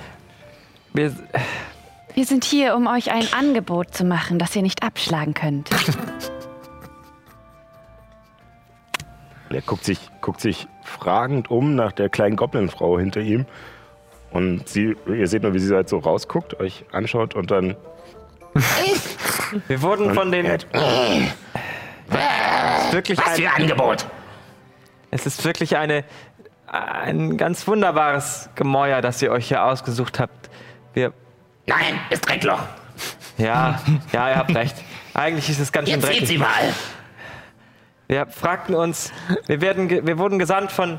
Wir, 0.94 1.12
Wir 2.14 2.24
sind 2.26 2.44
hier, 2.44 2.74
um 2.74 2.86
euch 2.88 3.12
ein 3.12 3.26
Angebot 3.32 3.94
zu 3.94 4.04
machen, 4.04 4.38
das 4.38 4.56
ihr 4.56 4.62
nicht 4.62 4.82
abschlagen 4.82 5.34
könnt. 5.34 5.70
Er 9.50 9.60
guckt 9.60 9.84
sich, 9.84 9.98
guckt 10.22 10.40
sich 10.40 10.66
fragend 10.82 11.50
um 11.50 11.74
nach 11.74 11.92
der 11.92 12.08
kleinen 12.08 12.36
Goblin-Frau 12.36 12.98
hinter 12.98 13.20
ihm. 13.20 13.44
Und 14.32 14.68
sie, 14.68 14.96
ihr 15.06 15.28
seht 15.28 15.42
nur, 15.42 15.52
wie 15.54 15.59
sie 15.59 15.74
halt 15.74 15.88
so 15.88 15.98
rausguckt, 15.98 16.59
euch 16.60 16.84
anschaut 16.92 17.34
und 17.34 17.50
dann. 17.50 17.76
Wir 19.68 19.82
wurden 19.82 20.14
von 20.14 20.32
den. 20.32 20.46
Ist 20.46 20.66
wirklich 22.92 23.18
Was 23.18 23.38
für 23.38 23.50
ein 23.50 23.62
Angebot? 23.62 24.06
Es 25.10 25.26
ist 25.26 25.44
wirklich 25.44 25.76
eine, 25.76 26.04
ein 26.66 27.36
ganz 27.36 27.66
wunderbares 27.66 28.48
Gemäuer, 28.54 29.02
das 29.02 29.20
ihr 29.20 29.30
euch 29.30 29.48
hier 29.48 29.62
ausgesucht 29.64 30.18
habt. 30.18 30.48
Wir, 30.94 31.12
Nein, 31.66 32.00
ist 32.10 32.26
Dreckloch. 32.26 32.62
ja, 33.36 33.80
ja, 34.12 34.30
ihr 34.30 34.36
habt 34.36 34.54
recht. 34.54 34.76
Eigentlich 35.14 35.50
ist 35.50 35.60
es 35.60 35.70
ganz 35.72 35.88
schön 35.90 36.00
Jetzt 36.00 36.09
dreckig. 36.09 36.28
sie 36.28 36.38
mal. 36.38 36.72
Wir 38.09 38.26
fragten 38.26 38.74
uns, 38.74 39.12
wir, 39.46 39.60
werden, 39.60 39.88
wir 39.90 40.18
wurden 40.18 40.38
gesandt 40.38 40.72
von 40.72 40.98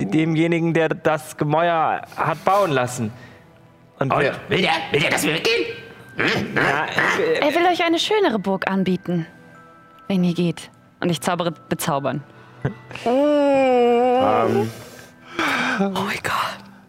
demjenigen, 0.00 0.74
der 0.74 0.88
das 0.90 1.36
Gemäuer 1.36 2.02
hat 2.16 2.44
bauen 2.44 2.70
lassen. 2.70 3.12
Und 3.98 4.12
Und 4.12 4.20
wir, 4.20 4.34
will 4.48 4.62
der, 4.62 4.72
will 4.92 5.00
der, 5.00 5.10
dass 5.10 5.24
wir 5.24 5.34
weggehen? 5.34 5.64
ja, 6.54 6.86
äh, 7.20 7.38
Er 7.40 7.54
will 7.54 7.66
euch 7.70 7.84
eine 7.84 7.98
schönere 7.98 8.38
Burg 8.38 8.68
anbieten, 8.70 9.26
wenn 10.08 10.24
ihr 10.24 10.34
geht. 10.34 10.70
Und 11.00 11.10
ich 11.10 11.20
zaubere 11.20 11.52
bezaubern. 11.68 12.22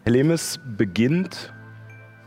Helemis 0.04 0.58
beginnt 0.76 1.52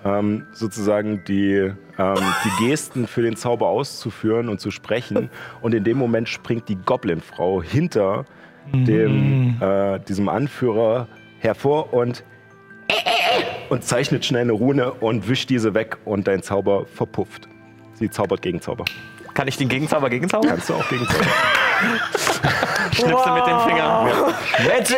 ähm, 0.05 0.45
sozusagen 0.53 1.23
die, 1.25 1.71
ähm, 1.97 2.15
die 2.45 2.65
Gesten 2.67 3.07
für 3.07 3.21
den 3.21 3.35
Zauber 3.35 3.67
auszuführen 3.67 4.49
und 4.49 4.59
zu 4.59 4.71
sprechen. 4.71 5.29
Und 5.61 5.73
in 5.73 5.83
dem 5.83 5.97
Moment 5.97 6.29
springt 6.29 6.69
die 6.69 6.75
Goblin-Frau 6.75 7.61
hinter 7.61 8.25
dem, 8.71 9.61
äh, 9.61 9.99
diesem 9.99 10.29
Anführer 10.29 11.07
hervor 11.39 11.93
und, 11.93 12.23
und 13.69 13.83
zeichnet 13.83 14.25
schnell 14.25 14.41
eine 14.41 14.53
Rune 14.53 14.91
und 14.93 15.27
wischt 15.27 15.49
diese 15.49 15.73
weg 15.73 15.97
und 16.05 16.27
dein 16.27 16.41
Zauber 16.43 16.85
verpufft. 16.85 17.47
Sie 17.95 18.09
zaubert 18.09 18.41
Gegenzauber. 18.41 18.85
kann 19.33 19.47
ich 19.47 19.57
den 19.57 19.69
Gegenzauber 19.69 20.09
gegenzaubern? 20.09 20.49
Kannst 20.49 20.69
du 20.69 20.73
auch 20.73 20.87
Gegenzauber? 20.89 21.25
Schnipse 22.93 23.31
mit 23.31 23.47
den 23.47 23.59
Fingern. 23.59 24.07
Magic! 24.67 24.97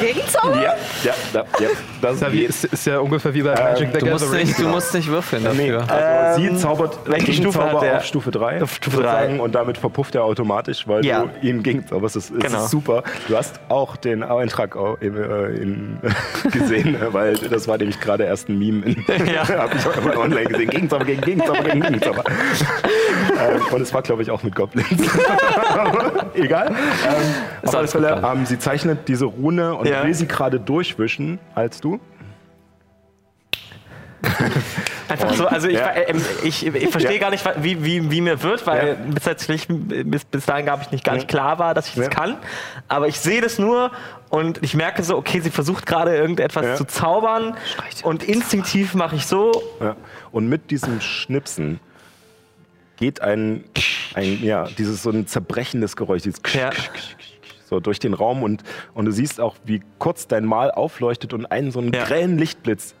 Gegenzauber? 0.00 0.62
ja, 0.62 0.74
ja, 1.02 1.12
ja, 1.34 1.44
ja. 1.60 1.68
Das 2.00 2.20
Ja, 2.20 2.32
wie, 2.32 2.42
ist, 2.44 2.64
ist 2.64 2.86
ja 2.86 2.98
ungefähr 2.98 3.32
wie 3.34 3.42
bei 3.42 3.54
Magic 3.54 3.88
the 3.92 3.98
Du 3.98 4.06
musst, 4.06 4.24
Gathering. 4.24 4.46
nicht, 4.46 4.58
du 4.58 4.68
musst 4.68 4.94
nicht 4.94 5.08
würfeln 5.08 5.42
Nee, 5.56 5.70
dafür. 5.72 5.94
also 5.94 6.40
sie 6.40 6.56
zaubert 6.56 6.98
welche 7.06 7.32
Stufe 7.32 7.62
hat 7.62 7.82
der? 7.82 7.96
auf 7.98 8.04
Stufe 8.04 8.30
3. 8.30 8.62
Auf 8.62 8.74
Stufe 8.74 8.96
sozusagen, 8.96 9.36
drei. 9.38 9.42
Und 9.44 9.54
damit 9.54 9.78
verpufft 9.78 10.14
er 10.14 10.24
automatisch, 10.24 10.86
weil 10.86 11.04
Ja. 11.04 11.24
du 11.40 11.46
ihm 11.46 11.62
gegenzauberst. 11.62 12.16
Das 12.16 12.24
ist, 12.30 12.36
es 12.36 12.42
Genau. 12.44 12.64
ist 12.64 12.70
super. 12.70 13.02
Du 13.28 13.36
hast 13.36 13.60
auch 13.68 13.96
den 13.96 14.22
Eintrag 14.22 14.76
äh, 14.76 15.06
in, 15.06 15.98
gesehen, 16.52 16.96
weil 17.10 17.34
das 17.36 17.66
war 17.68 17.78
nämlich 17.78 18.00
gerade 18.00 18.24
erst 18.24 18.48
ein 18.48 18.58
Meme. 18.58 18.84
In, 18.86 19.04
Ja. 19.32 19.46
Hab 19.48 19.74
ich 19.74 19.86
auch 19.86 20.16
online 20.16 20.44
gesehen. 20.46 20.68
Gegenzauber 20.70 21.04
gegen 21.04 21.20
Gegenzauber 21.22 21.62
gegen 21.62 21.80
Gegenzauber. 21.80 22.24
ähm, 22.26 23.62
und 23.72 23.80
es 23.80 23.92
war, 23.94 24.02
glaube 24.02 24.22
ich, 24.22 24.30
auch 24.30 24.42
mit 24.42 24.54
Goblins. 24.54 24.88
Egal. 26.34 26.68
Ähm, 26.70 26.74
auf 27.64 27.74
alle 27.74 27.88
Fälle, 27.88 28.22
ähm, 28.24 28.46
sie 28.46 28.58
zeichnet 28.58 29.08
diese 29.08 29.24
Rune 29.26 29.74
und 29.74 29.86
Ja. 29.88 30.04
will 30.04 30.14
sie 30.14 30.26
gerade 30.28 30.58
durchwischen, 30.60 31.38
als 31.54 31.80
du. 31.80 32.00
Einfach 35.08 35.34
so, 35.34 35.46
also 35.46 35.66
ich, 35.68 35.74
Ja. 35.78 35.88
äh, 35.90 36.14
ich, 36.44 36.64
ich 36.64 36.90
verstehe 36.90 37.14
Ja. 37.14 37.20
gar 37.20 37.30
nicht, 37.30 37.44
wie, 37.60 37.84
wie, 37.84 38.10
wie 38.10 38.20
mir 38.20 38.40
wird, 38.42 38.64
weil 38.66 38.88
Ja. 38.88 38.94
bis, 38.94 39.24
jetzt, 39.24 39.48
bis, 39.68 40.24
bis 40.24 40.46
dahin, 40.46 40.64
glaube 40.64 40.82
ich, 40.84 40.90
nicht 40.92 41.04
gar 41.04 41.14
nicht 41.14 41.26
klar 41.28 41.58
war, 41.58 41.74
dass 41.74 41.88
ich 41.88 41.94
das 41.96 42.04
Ja. 42.04 42.10
kann. 42.10 42.36
Aber 42.88 43.08
ich 43.08 43.18
sehe 43.18 43.40
das 43.40 43.58
nur 43.58 43.90
und 44.30 44.62
ich 44.62 44.74
merke 44.74 45.02
so, 45.02 45.16
okay, 45.16 45.40
sie 45.40 45.50
versucht 45.50 45.86
gerade 45.86 46.16
irgendetwas 46.16 46.64
Ja. 46.64 46.74
zu 46.76 46.84
zaubern 46.84 47.56
und 48.04 48.22
instinktiv 48.22 48.94
mache 48.94 49.16
ich 49.16 49.26
so. 49.26 49.62
Ja. 49.80 49.96
Und 50.30 50.48
mit 50.48 50.70
diesem 50.70 51.00
Schnipsen 51.00 51.80
geht 53.02 53.20
ein, 53.20 53.64
ein 54.14 54.38
ja, 54.44 54.68
dieses 54.78 55.02
so 55.02 55.10
ein 55.10 55.26
zerbrechendes 55.26 55.96
Geräusch, 55.96 56.22
dieses 56.22 56.40
Ja. 56.54 56.70
so 57.68 57.80
durch 57.80 57.98
den 57.98 58.14
Raum 58.14 58.44
und, 58.44 58.62
und 58.94 59.06
du 59.06 59.10
siehst 59.10 59.40
auch, 59.40 59.56
wie 59.64 59.82
kurz 59.98 60.28
dein 60.28 60.44
Mal 60.44 60.70
aufleuchtet 60.70 61.32
und 61.34 61.46
einen 61.46 61.72
so 61.72 61.80
einen 61.80 61.92
Ja. 61.92 62.04
grellen 62.04 62.38
Lichtblitz 62.38 62.94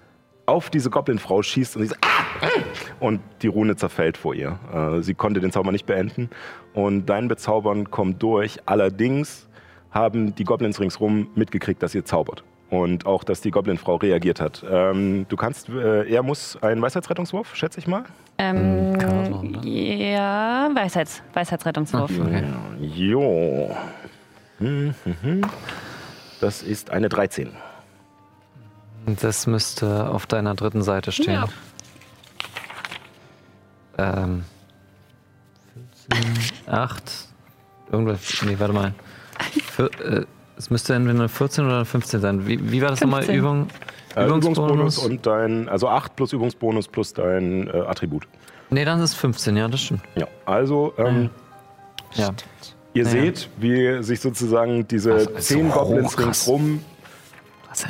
auf 0.44 0.70
diese 0.70 0.90
Goblin-Frau 0.90 1.42
schießt 1.42 1.76
und 1.76 1.82
sie 1.82 1.88
so, 1.90 1.94
ah! 2.00 2.48
und 2.98 3.20
die 3.42 3.46
Rune 3.46 3.76
zerfällt 3.76 4.16
vor 4.16 4.34
ihr. 4.34 4.58
Äh, 4.74 5.02
sie 5.02 5.14
konnte 5.14 5.38
den 5.40 5.52
Zauber 5.52 5.70
nicht 5.70 5.86
beenden 5.86 6.30
und 6.74 7.06
dein 7.06 7.28
Bezaubern 7.28 7.88
kommt 7.92 8.20
durch. 8.24 8.58
Allerdings 8.66 9.48
haben 9.92 10.34
die 10.34 10.42
Goblins 10.42 10.80
ringsrum 10.80 11.28
mitgekriegt, 11.36 11.80
dass 11.80 11.94
ihr 11.94 12.04
zaubert. 12.04 12.42
Und 12.72 13.04
auch, 13.04 13.22
dass 13.22 13.42
die 13.42 13.50
Goblin-Frau 13.50 13.96
reagiert 13.96 14.40
hat. 14.40 14.64
Ähm, 14.66 15.26
du 15.28 15.36
kannst, 15.36 15.68
äh, 15.68 16.10
er 16.10 16.22
muss 16.22 16.56
einen 16.62 16.80
Weisheitsrettungswurf, 16.80 17.54
schätze 17.54 17.78
ich 17.78 17.86
mal. 17.86 18.04
Ähm, 18.38 18.96
Kanon, 18.98 19.50
ne? 19.62 20.12
ja, 20.14 20.70
Weisheits, 20.72 21.22
Weisheitsrettungswurf. 21.34 22.10
Okay. 22.18 22.44
Jo. 22.80 23.76
Hm, 24.56 24.94
hm, 25.04 25.16
hm. 25.20 25.40
Das 26.40 26.62
ist 26.62 26.88
eine 26.88 27.10
13. 27.10 27.50
Das 29.20 29.46
müsste 29.46 30.08
auf 30.08 30.24
deiner 30.24 30.54
dritten 30.54 30.80
Seite 30.82 31.12
stehen. 31.12 31.44
Ja. 33.98 34.22
Ähm, 34.22 34.44
14, 36.10 36.72
8, 36.72 37.28
irgendwas, 37.92 38.42
nee, 38.46 38.58
warte 38.58 38.72
mal. 38.72 38.94
Für, 39.62 39.90
äh, 40.00 40.24
es 40.62 40.70
müsste 40.70 40.94
entweder 40.94 41.18
eine 41.18 41.28
14 41.28 41.64
oder 41.66 41.76
eine 41.76 41.84
15 41.84 42.20
sein. 42.20 42.46
Wie, 42.46 42.70
wie 42.72 42.80
war 42.82 42.90
das 42.90 43.00
nochmal? 43.00 43.22
15. 43.22 43.38
Übung, 43.38 43.66
Äh, 44.14 44.26
Übungsbonus? 44.26 44.98
und 44.98 45.26
dein, 45.26 45.68
also 45.68 45.88
8 45.88 46.14
plus 46.14 46.32
Übungsbonus 46.32 46.86
plus 46.88 47.12
dein 47.12 47.66
äh, 47.68 47.70
Attribut. 47.86 48.28
Nee, 48.70 48.84
dann 48.84 48.98
ist 49.00 49.10
es 49.10 49.14
15, 49.16 49.56
ja, 49.56 49.68
das 49.68 49.80
stimmt. 49.80 50.02
Ja, 50.14 50.26
also 50.46 50.94
ähm, 50.98 51.30
Ja. 52.14 52.30
ihr 52.94 53.04
Ja, 53.04 53.10
seht, 53.10 53.48
wie 53.56 54.02
sich 54.02 54.20
sozusagen 54.20 54.86
diese 54.86 55.12
Also, 55.14 55.30
ist 55.30 55.48
zehn 55.48 55.70
so 55.70 55.78
Goblins 55.78 56.16
krass. 56.16 56.24
ringsrum 56.26 56.84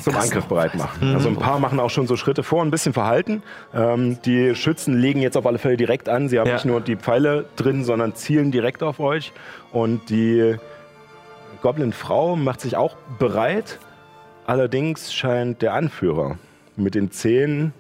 zum 0.01 0.15
Angriff 0.17 0.45
bereit 0.47 0.77
machen. 0.77 1.13
Also 1.15 1.29
ein 1.29 1.37
paar 1.37 1.59
machen 1.59 1.81
auch 1.81 1.91
schon 1.91 2.07
so 2.07 2.17
Schritte 2.17 2.45
vor, 2.45 2.63
ein 2.63 2.71
bisschen 2.71 2.93
verhalten. 2.93 3.43
Ähm, 3.75 4.17
die 4.25 4.55
Schützen 4.55 4.97
legen 4.99 5.21
jetzt 5.21 5.37
auf 5.37 5.45
alle 5.45 5.59
Fälle 5.59 5.77
direkt 5.77 6.09
an. 6.09 6.29
Sie 6.29 6.39
haben 6.39 6.47
Ja. 6.47 6.55
nicht 6.55 6.65
nur 6.67 6.81
die 6.81 6.95
Pfeile 6.97 7.47
drin, 7.57 7.85
sondern 7.85 8.15
zielen 8.15 8.53
direkt 8.53 8.83
auf 8.85 9.01
euch. 9.01 9.33
Und 9.73 10.09
die 10.09 10.55
Goblin-Frau 11.63 12.37
macht 12.37 12.61
sich 12.61 12.77
auch 12.77 12.97
bereit. 13.19 13.79
Allerdings 14.47 15.15
scheint 15.15 15.63
der 15.63 15.75
Anführer 15.75 16.37
mit 16.77 16.95
den 16.95 17.11
Zehen 17.11 17.73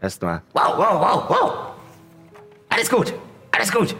erstmal 0.00 0.42
Wow, 0.54 0.74
wow, 0.76 1.00
wow, 1.00 1.24
wow. 1.28 1.54
Alles 2.70 2.88
gut, 2.88 3.12
alles 3.50 3.72
gut. 3.72 3.96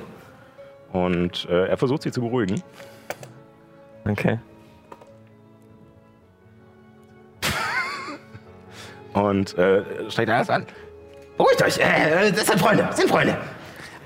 und 0.93 1.47
äh, 1.51 1.67
er 1.67 1.77
versucht 1.77 2.03
sie 2.03 2.13
zu 2.13 2.21
beruhigen. 2.21 2.63
Okay. 4.09 4.39
Und 9.15 9.59
äh, 9.59 9.83
steigt 10.11 10.29
erst 10.29 10.51
an. 10.51 10.65
Beruhigt 11.37 11.63
euch, 11.63 11.79
äh, 11.79 12.31
das 12.31 12.47
sind 12.47 12.61
Freunde, 12.61 12.85
das 12.85 12.97
sind 12.97 13.09
Freunde. 13.11 13.37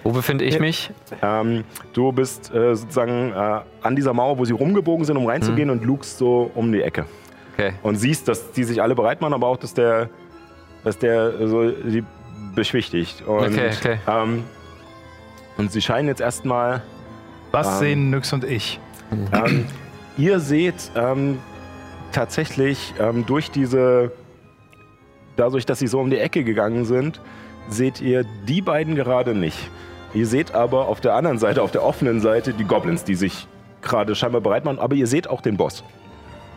Wo 0.04 0.10
befinde 0.10 0.44
ich 0.44 0.58
mich? 0.58 0.90
Ähm, 1.22 1.64
du 1.92 2.10
bist 2.12 2.52
äh, 2.52 2.74
sozusagen 2.74 3.32
äh, 3.32 3.60
an 3.82 3.94
dieser 3.96 4.12
Mauer, 4.12 4.38
wo 4.38 4.44
sie 4.44 4.52
rumgebogen 4.52 5.04
sind, 5.04 5.16
um 5.16 5.26
reinzugehen 5.26 5.70
und 5.70 5.84
lugst 5.84 6.18
so 6.18 6.50
um 6.54 6.72
die 6.72 6.82
Ecke. 6.82 7.06
Okay. 7.54 7.72
Und 7.82 7.96
siehst, 7.96 8.26
dass 8.28 8.50
die 8.52 8.64
sich 8.64 8.82
alle 8.82 8.94
bereit 8.94 9.20
machen, 9.20 9.34
aber 9.34 9.46
auch, 9.46 9.56
dass 9.58 9.74
der, 9.74 10.08
dass 10.82 10.98
der 10.98 11.46
so 11.46 11.70
die 11.70 12.02
beschwichtigt. 12.54 13.22
Und, 13.26 13.44
Okay, 13.52 13.70
okay. 13.78 13.98
Ähm, 14.08 14.44
und 15.58 15.70
sie 15.70 15.80
scheinen 15.82 16.08
jetzt 16.08 16.20
erstmal, 16.20 16.82
Was 17.52 17.68
Ähm. 17.74 17.78
sehen 17.78 18.10
Nyx 18.10 18.32
und 18.32 18.44
ich? 18.44 18.80
ähm, 19.32 19.66
ihr 20.16 20.40
seht 20.40 20.90
ähm, 20.96 21.38
tatsächlich 22.12 22.94
ähm, 22.98 23.24
durch 23.26 23.50
diese, 23.50 24.10
dadurch, 25.36 25.66
dass 25.66 25.78
sie 25.78 25.86
so 25.86 26.00
um 26.00 26.10
die 26.10 26.18
Ecke 26.18 26.42
gegangen 26.44 26.84
sind, 26.86 27.20
seht 27.68 28.00
ihr 28.00 28.24
die 28.48 28.62
beiden 28.62 28.94
gerade 28.96 29.34
nicht. 29.34 29.70
Ihr 30.14 30.26
seht 30.26 30.54
aber 30.54 30.88
auf 30.88 31.00
der 31.00 31.14
anderen 31.14 31.38
Seite, 31.38 31.62
auf 31.62 31.70
der 31.70 31.82
offenen 31.82 32.20
Seite, 32.20 32.52
die 32.52 32.64
Goblins, 32.64 33.04
die 33.04 33.14
sich 33.14 33.46
gerade 33.80 34.14
scheinbar 34.14 34.40
bereit 34.40 34.64
machen. 34.64 34.78
Aber 34.78 34.94
ihr 34.94 35.06
seht 35.06 35.28
auch 35.28 35.40
den 35.40 35.56
Boss, 35.56 35.82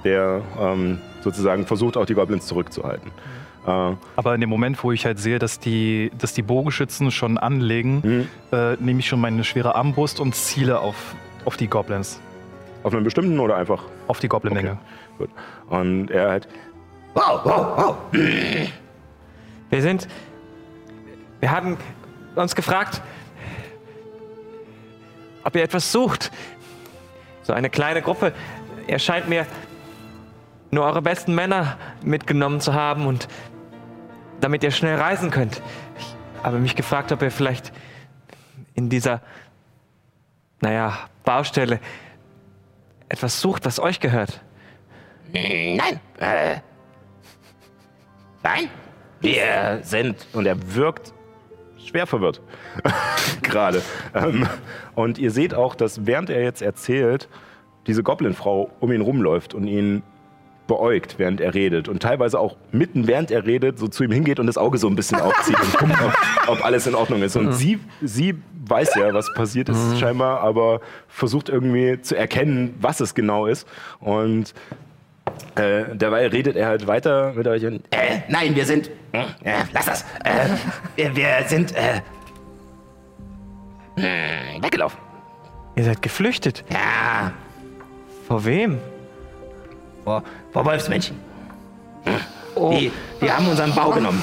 der 0.04 0.42
ähm, 0.60 1.00
sozusagen 1.22 1.66
versucht, 1.66 1.96
auch 1.98 2.06
die 2.06 2.14
Goblins 2.16 2.46
zurückzuhalten. 2.48 3.12
Äh, 3.66 3.70
Aber 4.16 4.36
in 4.36 4.42
dem 4.42 4.50
Moment, 4.50 4.84
wo 4.84 4.92
ich 4.92 5.06
halt 5.06 5.20
sehe, 5.20 5.40
dass 5.40 5.60
die, 5.60 6.12
dass 6.20 6.34
die 6.34 6.42
Bogenschützen 6.44 7.12
schon 7.12 7.38
anlegen, 7.38 8.02
Mhm. 8.04 8.28
äh, 8.58 8.76
nehme 8.76 9.00
ich 9.00 9.08
schon 9.08 9.22
meine 9.22 9.44
schwere 9.44 9.74
Armbrust 9.76 10.20
und 10.20 10.36
ziele 10.36 10.80
auf, 10.80 11.16
auf 11.46 11.56
die 11.58 11.68
Goblins. 11.68 12.20
auf 12.84 12.94
einen 12.94 13.04
bestimmten 13.04 13.40
oder 13.40 13.56
einfach? 13.56 13.84
Auf 14.08 14.20
die 14.20 14.28
Goblin-Menge. 14.28 14.78
Gut. 15.18 15.30
Und 15.70 16.12
er 16.12 16.30
halt, 16.30 16.48
Wow, 17.16 17.40
wow, 17.46 17.68
wow. 17.78 17.96
Wir 19.70 19.82
sind. 19.82 20.08
Wir 21.40 21.50
haben 21.52 21.78
uns 22.36 22.54
gefragt, 22.56 23.02
ob 25.46 25.56
ihr 25.56 25.64
etwas 25.64 25.92
sucht. 25.92 26.32
So 27.44 27.54
eine 27.54 27.70
kleine 27.70 28.02
Gruppe. 28.02 28.34
Ihr 28.88 29.00
scheint 29.00 29.30
mir 29.30 29.46
nur 30.72 30.84
eure 30.84 31.02
besten 31.02 31.34
Männer 31.34 31.78
mitgenommen 32.04 32.60
zu 32.60 32.74
haben 32.74 33.06
und 33.06 33.30
damit 34.42 34.64
ihr 34.64 34.72
schnell 34.72 35.00
reisen 35.00 35.32
könnt. 35.32 35.62
Ich 35.98 36.16
habe 36.44 36.60
mich 36.60 36.76
gefragt, 36.76 37.12
ob 37.12 37.22
ihr 37.22 37.32
vielleicht 37.32 37.72
in 38.74 38.90
dieser, 38.90 39.22
naja, 40.60 40.98
Baustelle 41.24 41.80
etwas 43.08 43.40
sucht, 43.40 43.66
was 43.66 43.80
euch 43.80 44.00
gehört. 44.00 44.42
Nein. 45.32 46.00
Äh, 46.20 46.58
nein. 48.44 48.70
Wir 49.22 49.80
sind. 49.84 50.28
Und 50.34 50.46
er 50.46 50.76
wirkt 50.76 51.14
schwer 51.88 52.08
verwirrt. 52.08 52.42
Gerade. 53.42 53.82
Ähm, 54.14 54.48
und 54.96 55.18
ihr 55.18 55.32
seht 55.32 55.54
auch, 55.54 55.76
dass 55.76 56.06
während 56.06 56.30
er 56.30 56.44
jetzt 56.44 56.62
erzählt, 56.62 57.30
diese 57.88 58.04
Goblin-Frau 58.04 58.72
um 58.80 58.92
ihn 58.92 59.02
rumläuft 59.02 59.54
und 59.54 59.68
ihn 59.68 60.04
beäugt, 60.68 61.16
während 61.20 61.42
er 61.42 61.54
redet. 61.54 61.88
Und 61.88 62.02
teilweise 62.02 62.40
auch 62.40 62.58
mitten 62.72 63.08
während 63.08 63.32
er 63.32 63.46
redet, 63.46 63.78
so 63.78 63.88
zu 63.88 64.04
ihm 64.04 64.12
hingeht 64.12 64.40
und 64.40 64.48
das 64.48 64.58
Auge 64.58 64.78
so 64.78 64.88
ein 64.88 64.96
bisschen 64.96 65.20
aufzieht 65.20 65.60
und 65.60 65.78
guckt, 65.78 66.02
ob, 66.04 66.14
ob 66.48 66.66
alles 66.66 66.88
in 66.88 66.96
Ordnung 66.96 67.22
ist. 67.22 67.36
Und 67.36 67.54
sie, 67.54 67.80
sie 68.02 68.36
weiß 68.68 68.96
ja, 68.96 69.14
was 69.14 69.32
passiert 69.34 69.70
ist, 69.70 70.00
scheinbar, 70.00 70.40
aber 70.40 70.82
versucht 71.08 71.50
irgendwie 71.50 72.02
zu 72.02 72.18
erkennen, 72.18 72.76
was 72.80 73.00
es 73.00 73.14
genau 73.14 73.46
ist. 73.46 73.68
Und 74.00 74.54
äh, 75.56 75.96
dabei 75.96 76.28
redet 76.28 76.56
er 76.56 76.68
halt 76.68 76.88
weiter 76.88 77.34
mit 77.34 77.48
euch 77.48 77.66
und 77.66 77.82
Äh, 77.92 78.22
nein, 78.28 78.56
wir 78.56 78.66
sind. 78.66 78.90
Hm, 79.14 79.26
äh, 79.44 79.54
lass 79.74 79.86
das. 79.86 80.06
Äh, 80.24 80.50
wir, 80.96 81.16
wir 81.16 81.28
sind. 81.48 81.74
Äh, 81.76 82.02
hm, 83.96 84.64
weggelaufen. 84.64 85.00
Ihr 85.76 85.84
seid 85.84 86.02
geflüchtet. 86.02 86.64
Ja, 86.70 87.32
Vor 88.28 88.46
wem? 88.46 88.80
vor, 90.04 90.24
vor 90.54 90.66
Wolfsmännchen. 90.66 91.18
Hm. 92.06 92.72
Die, 92.72 92.92
die 93.22 93.32
haben 93.32 93.48
unseren 93.48 93.74
Bau 93.76 93.90
genommen. 93.90 94.22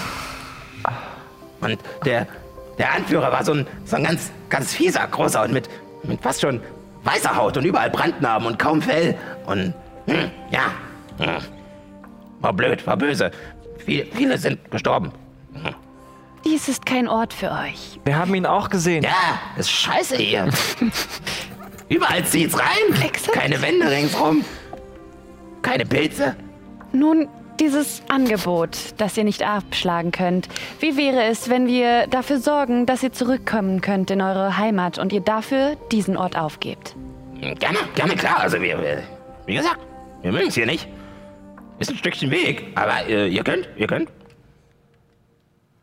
Und 1.60 1.78
der, 2.04 2.26
der 2.78 2.94
Anführer 2.94 3.30
war 3.30 3.44
so 3.44 3.52
ein, 3.52 3.66
so 3.84 3.96
ein 3.96 4.04
ganz, 4.04 4.30
ganz 4.48 4.72
fieser, 4.72 5.06
großer 5.06 5.42
und 5.42 5.52
mit, 5.52 5.68
mit 6.04 6.20
fast 6.22 6.40
schon 6.40 6.60
weißer 7.04 7.36
Haut 7.36 7.56
und 7.56 7.64
überall 7.64 7.90
Brandnarben 7.90 8.46
und 8.46 8.58
kaum 8.58 8.80
Fell. 8.80 9.16
Und 9.46 9.74
hm, 10.06 10.30
ja. 10.50 10.72
War 12.40 12.52
blöd, 12.52 12.86
war 12.86 12.96
böse. 12.96 13.30
Viele, 13.78 14.06
viele 14.06 14.38
sind 14.38 14.70
gestorben. 14.70 15.12
Dies 16.44 16.68
ist 16.68 16.86
kein 16.86 17.08
Ort 17.08 17.32
für 17.32 17.50
euch. 17.52 18.00
Wir 18.04 18.16
haben 18.16 18.34
ihn 18.34 18.46
auch 18.46 18.68
gesehen. 18.68 19.04
Ja, 19.04 19.40
ist 19.56 19.70
scheiße 19.70 20.16
hier. 20.16 20.48
Überall 21.88 22.24
zieht's 22.24 22.58
rein. 22.58 23.02
Exakt. 23.04 23.38
Keine 23.38 23.62
Wände 23.62 23.88
ringsrum. 23.88 24.44
Keine 25.62 25.86
Pilze. 25.86 26.34
Nun, 26.92 27.28
dieses 27.60 28.02
Angebot, 28.08 28.76
das 28.96 29.16
ihr 29.16 29.24
nicht 29.24 29.42
abschlagen 29.42 30.10
könnt. 30.10 30.48
Wie 30.80 30.96
wäre 30.96 31.24
es, 31.24 31.48
wenn 31.48 31.68
wir 31.68 32.08
dafür 32.08 32.38
sorgen, 32.38 32.86
dass 32.86 33.02
ihr 33.02 33.12
zurückkommen 33.12 33.80
könnt 33.80 34.10
in 34.10 34.20
eure 34.20 34.58
Heimat 34.58 34.98
und 34.98 35.12
ihr 35.12 35.20
dafür 35.20 35.76
diesen 35.92 36.16
Ort 36.16 36.36
aufgebt? 36.36 36.96
Gerne, 37.40 37.78
gerne, 37.94 38.16
klar. 38.16 38.40
Also 38.40 38.60
wir, 38.60 38.80
wir 38.80 39.02
wie 39.46 39.54
gesagt, 39.54 39.78
wir 40.22 40.32
mögen 40.32 40.48
es 40.48 40.54
hier 40.54 40.66
nicht. 40.66 40.88
Ist 41.82 41.90
ein 41.90 41.96
Stückchen 41.98 42.30
Weg, 42.30 42.66
aber 42.76 43.06
äh, 43.08 43.26
ihr 43.28 43.42
könnt, 43.42 43.68
ihr 43.76 43.86
könnt. 43.88 44.08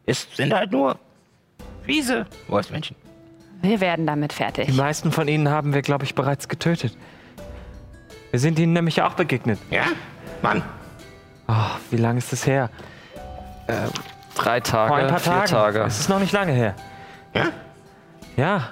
Es 0.05 0.27
sind 0.34 0.53
halt 0.53 0.71
nur 0.71 0.97
fiese 1.85 2.26
Wolfsmenschen. 2.47 2.95
Wir 3.61 3.81
werden 3.81 4.07
damit 4.07 4.31
fertig. 4.31 4.67
Die 4.67 4.71
meisten 4.73 5.11
von 5.11 5.27
ihnen 5.27 5.49
haben 5.49 5.73
wir, 5.73 5.81
glaube 5.81 6.05
ich, 6.05 6.15
bereits 6.15 6.47
getötet. 6.47 6.95
Wir 8.31 8.39
sind 8.39 8.57
ihnen 8.59 8.73
nämlich 8.73 9.01
auch 9.01 9.13
begegnet. 9.15 9.59
Ja? 9.69 9.84
Mann, 10.41 10.63
Oh, 11.51 11.53
wie 11.89 11.97
lange 11.97 12.19
ist 12.19 12.31
das 12.31 12.45
her? 12.45 12.69
Drei 14.35 14.59
Tage, 14.59 14.88
Vor 14.89 14.97
ein 14.97 15.07
paar 15.07 15.19
vier 15.19 15.31
Tagen. 15.34 15.47
Tage. 15.51 15.80
Es 15.81 15.99
ist 15.99 16.07
noch 16.07 16.19
nicht 16.19 16.31
lange 16.31 16.51
her. 16.53 16.76
Ja? 17.34 17.45
Ja, 18.38 18.69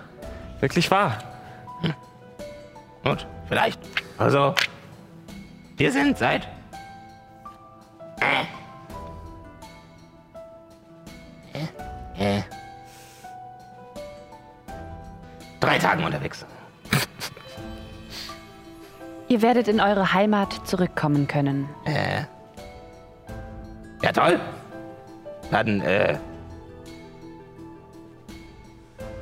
wirklich 0.60 0.90
wahr. 0.92 1.18
gut, 3.04 3.26
vielleicht. 3.48 3.80
Also, 4.18 4.54
wir 5.76 5.92
sind 5.92 6.18
seit. 6.20 6.48
Äh. 8.20 8.44
Äh. 12.18 12.40
Äh. 12.40 12.44
Drei 15.60 15.78
Tagen 15.80 16.04
unterwegs. 16.04 16.46
Ihr 19.28 19.42
werdet 19.42 19.68
in 19.68 19.82
eure 19.82 20.14
Heimat 20.14 20.54
zurückkommen 20.68 21.28
können. 21.28 21.68
Äh. 21.86 22.22
Ja, 24.02 24.12
toll. 24.12 24.40
Dann, 25.52 25.82
äh. 25.82 26.18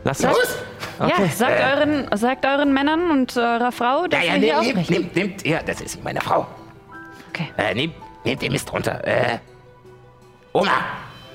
Lass 0.03 0.21
Los! 0.21 0.37
uns. 0.37 0.57
Ja, 0.99 1.27
sagt, 1.27 1.59
Äh. 1.59 1.63
euren, 1.75 2.17
sagt 2.17 2.45
euren 2.45 2.73
Männern 2.73 3.09
und 3.11 3.35
eurer 3.35 3.71
Frau, 3.71 4.07
dass 4.07 4.23
Ja, 4.23 4.35
ja, 4.35 4.41
wir 4.41 4.61
hier 4.61 4.73
nehmt, 4.75 4.75
nehmt, 4.75 4.77
ausbrechen. 4.79 5.01
nehmt, 5.03 5.15
nehmt, 5.15 5.45
ja, 5.47 5.63
das 5.63 5.81
ist 5.81 6.03
meine 6.03 6.21
Frau. 6.21 6.47
Okay. 7.29 7.49
Äh, 7.57 7.73
nehmt, 7.73 7.95
nehmt 8.25 8.41
den 8.41 8.51
Mist 8.51 8.71
runter. 8.73 9.05
Äh. 9.05 9.37
Oma! 10.53 10.71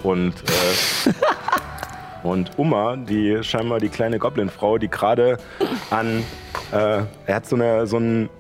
Und, 0.03 0.35
äh, 0.35 1.13
und 2.23 2.59
Uma, 2.59 2.97
die 2.97 3.43
scheinbar 3.43 3.81
die 3.81 3.89
kleine 3.89 4.19
Goblin-Frau, 4.19 4.79
die 4.79 4.89
gerade 4.89 5.39
an, 5.91 6.25
äh, 6.73 7.03
er 7.27 7.35
hat 7.35 7.47
so, 7.47 7.57
eine, 7.57 7.87
so 7.87 7.99
ein, 7.99 8.31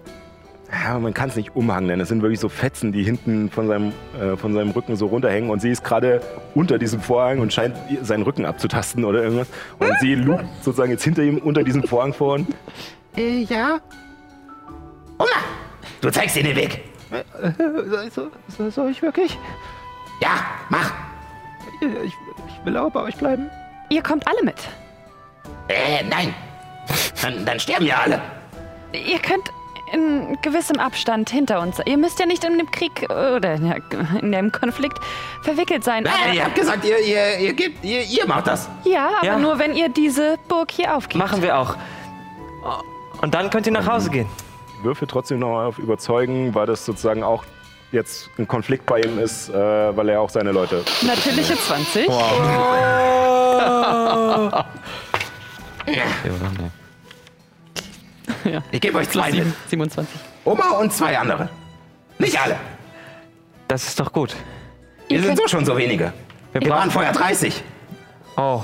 ja, 0.72 0.98
man 0.98 1.12
kann 1.12 1.28
es 1.28 1.36
nicht 1.36 1.55
Umhang 1.55 1.86
nennen, 1.86 2.01
es 2.01 2.09
sind 2.09 2.22
wirklich 2.22 2.40
so 2.40 2.48
Fetzen, 2.48 2.93
die 2.93 3.02
hinten 3.02 3.51
von 3.51 3.68
seinem, 3.68 3.93
äh, 4.18 4.36
von 4.36 4.55
seinem 4.55 4.70
Rücken 4.70 4.97
so 4.97 5.06
runterhängen 5.06 5.51
und 5.51 5.60
sie 5.60 5.70
ist 5.70 5.85
gerade 5.85 6.22
unter 6.55 6.78
diesem 6.78 7.01
Vorhang 7.01 7.40
und 7.40 7.52
scheint 7.52 7.77
seinen 8.02 8.22
Rücken 8.22 8.47
abzutasten 8.47 9.05
oder 9.05 9.22
irgendwas. 9.22 9.48
Und 9.78 9.93
sie 10.01 10.14
lugt 10.14 10.44
sozusagen 10.62 10.93
jetzt 10.93 11.05
hinter 11.05 11.22
ihm 11.22 11.39
unter 11.39 11.62
diesem 11.62 11.82
Vorhang 11.82 12.14
vor 12.14 12.35
und 12.35 12.47
Äh, 13.16 13.43
ja? 13.43 13.81
Oma! 15.18 15.27
Du 16.01 16.10
zeigst 16.10 16.36
ihr 16.36 16.44
den 16.44 16.56
Weg. 16.56 16.90
So, 18.11 18.70
soll 18.70 18.91
ich 18.91 19.03
wirklich? 19.03 19.39
Ja, 20.20 20.31
mach! 20.69 20.93
Ich, 21.81 22.12
ich 22.12 22.65
will 22.65 22.77
auch 22.77 22.91
bei 22.91 23.01
euch 23.03 23.16
bleiben. 23.16 23.51
Ihr 23.89 24.03
kommt 24.03 24.27
alle 24.27 24.43
mit. 24.45 24.57
Äh, 25.69 26.05
nein! 26.05 26.35
Dann, 27.23 27.45
dann 27.45 27.61
sterben 27.61 27.87
ja 27.87 27.99
alle. 28.05 28.20
Ihr 28.93 29.19
könnt 29.19 29.51
in 29.93 30.39
gewissem 30.43 30.78
Abstand 30.78 31.31
hinter 31.31 31.61
uns. 31.61 31.78
Ihr 31.85 31.97
müsst 31.97 32.19
ja 32.20 32.27
nicht 32.27 32.45
in 32.45 32.59
dem 32.59 32.70
Krieg 32.70 33.03
äh, 33.09 33.35
oder 33.35 33.55
in 33.55 34.32
dem 34.32 34.53
Konflikt 34.53 34.99
verwickelt 35.43 35.82
sein. 35.85 36.07
Äh, 36.07 36.11
Aber, 36.11 36.32
ihr 36.35 36.45
habt 36.45 36.55
gesagt, 36.55 36.85
ihr, 36.85 36.99
ihr, 36.99 37.39
ihr, 37.39 37.53
gebt, 37.55 37.85
ihr, 37.85 38.03
ihr 38.03 38.27
macht 38.27 38.47
das. 38.47 38.69
ja, 38.85 39.09
aber 39.19 39.27
Ja. 39.27 39.39
nur 39.39 39.59
wenn 39.59 39.74
ihr 39.74 39.89
diese 39.89 40.37
Burg 40.49 40.70
hier 40.70 40.95
aufgebt. 40.97 41.16
Machen 41.23 41.43
wir 41.43 41.57
auch. 41.59 41.77
Und 43.23 43.35
dann 43.35 43.51
könnt 43.51 43.66
ihr 43.66 43.73
nach 43.73 43.87
Hause 43.87 44.11
gehen. 44.11 44.28
Würfel 44.82 45.09
trotzdem 45.09 45.39
noch 45.39 45.61
auf 45.61 45.78
Überzeugen, 45.78 46.55
weil 46.55 46.66
das 46.66 46.85
sozusagen 46.85 47.23
auch 47.23 47.44
jetzt 47.93 48.28
ein 48.39 48.47
Konflikt 48.47 48.86
bei 48.86 49.01
ihm 49.01 49.19
ist, 49.19 49.48
äh, 49.48 49.55
weil 49.55 50.09
er 50.09 50.20
auch 50.20 50.31
seine 50.31 50.52
Leute. 50.52 50.85
Natürliche 51.02 51.57
20. 51.57 52.09
Ich 58.73 58.81
gebe 58.81 58.98
euch 58.98 59.11
zwei 59.11 59.31
mit. 59.32 59.47
27. 59.69 60.20
Oma 60.44 60.70
und 60.78 60.93
zwei 60.93 61.19
andere. 61.19 61.48
Nicht 62.19 62.40
alle. 62.40 62.57
Das 63.69 63.86
ist 63.86 64.01
doch 64.01 64.12
gut. 64.12 64.35
Wir 65.09 65.23
sind 65.23 65.36
so 65.36 65.47
schon 65.48 65.65
so 65.65 65.77
wenige. 65.77 66.12
Wir 66.52 66.62
Wir 66.62 66.70
waren 66.70 66.90
vorher 66.90 67.12
30. 67.12 67.62
Oh, 68.36 68.62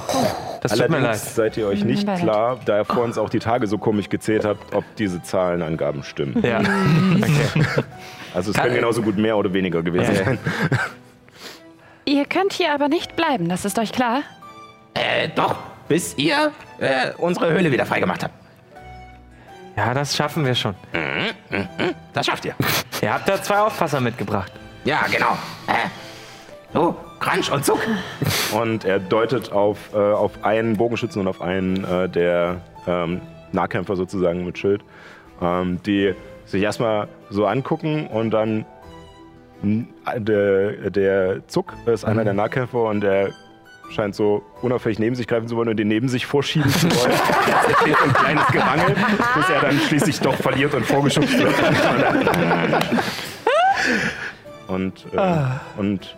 das 0.63 0.73
tut 0.73 0.89
mir 0.89 0.97
leid. 0.99 1.05
Allerdings 1.05 1.35
seid 1.35 1.57
ihr 1.57 1.67
euch 1.67 1.85
nicht 1.85 2.07
Beileid. 2.07 2.23
klar, 2.23 2.59
da 2.65 2.77
er 2.79 2.85
vor 2.85 3.03
uns 3.05 3.19
auch 3.19 3.29
die 3.31 3.39
Tage 3.39 3.67
so 3.67 3.79
komisch 3.79 4.09
gezählt 4.09 4.45
hat, 4.45 4.57
ob 4.73 4.85
diese 4.97 5.23
Zahlenangaben 5.23 6.03
stimmen. 6.03 6.43
Ja. 6.45 6.61
Okay. 6.61 7.65
Also 8.35 8.51
es 8.51 8.57
Kann- 8.57 8.65
können 8.65 8.77
genauso 8.77 9.01
gut 9.01 9.17
mehr 9.17 9.35
oder 9.39 9.55
weniger 9.55 9.83
gewesen 9.83 10.15
Ja. 10.15 10.25
sein. 10.25 10.39
Ihr 12.05 12.27
könnt 12.27 12.53
hier 12.53 12.73
aber 12.75 12.89
nicht 12.89 13.17
bleiben, 13.17 13.49
das 13.49 13.65
ist 13.65 13.79
euch 13.79 13.93
klar? 13.93 14.21
Äh, 14.93 15.29
doch. 15.35 15.57
Bis 15.89 16.15
ihr 16.19 16.53
äh, 16.79 17.13
unsere 17.17 17.51
Höhle 17.51 17.73
wieder 17.73 17.87
freigemacht 17.87 18.23
habt. 18.25 18.35
Ja, 19.77 19.95
das 19.95 20.15
schaffen 20.17 20.45
wir 20.45 20.55
schon. 20.55 20.75
Das 22.13 22.27
schafft 22.27 22.45
ihr. 22.45 22.55
Ihr 23.03 23.13
habt 23.15 23.29
da 23.29 23.43
zwei 23.43 23.59
Aufpasser 23.61 24.01
mitgebracht. 24.01 24.53
Ja, 24.85 25.01
genau. 25.11 25.33
Äh, 25.67 25.89
so, 26.75 26.97
Crunch 27.21 27.51
und 27.51 27.65
Zuck. 27.65 27.81
Und 28.53 28.85
er 28.85 28.99
deutet 28.99 29.53
auf, 29.53 29.95
äh, 29.95 29.97
auf 29.97 30.45
einen 30.45 30.77
Bogenschützen 30.77 31.21
und 31.21 31.29
auf 31.29 31.41
einen 31.41 31.85
äh, 31.85 32.09
der 32.09 32.61
ähm, 32.87 33.21
Nahkämpfer 33.53 33.97
sozusagen 33.97 34.45
mit 34.45 34.59
Schild, 34.59 34.83
ähm, 35.41 35.81
die 35.85 36.15
sich 36.45 36.63
erstmal 36.63 37.09
so 37.31 37.47
angucken 37.47 38.07
und 38.07 38.31
dann 38.31 38.65
der, 39.63 40.91
der 40.91 41.49
Zuck 41.49 41.73
ist 41.87 42.05
einer 42.05 42.25
der 42.25 42.35
Nahkämpfer 42.35 42.83
und 42.85 43.01
der 43.01 43.31
scheint 43.91 44.15
so 44.15 44.43
unauffällig 44.63 44.99
neben 44.99 45.15
sich 45.15 45.27
greifen 45.27 45.49
zu 45.49 45.57
wollen 45.57 45.69
und 45.69 45.77
den 45.77 45.89
neben 45.89 46.09
sich 46.09 46.27
vorschieben 46.27 46.71
zu 46.71 46.91
wollen. 46.91 47.13
Es 47.13 47.69
entsteht 47.69 47.97
ein 48.03 48.13
kleines 48.13 48.47
Gerangel, 48.49 48.95
bis 49.35 49.49
er 49.49 49.61
dann 49.63 49.79
schließlich 49.79 50.21
doch 50.21 50.35
verliert 50.35 50.75
und 50.75 50.85
vorgeschubst 50.85 51.39
wird. 51.39 51.55
Und, 54.67 55.07
äh, 55.13 55.45
und, 55.77 56.17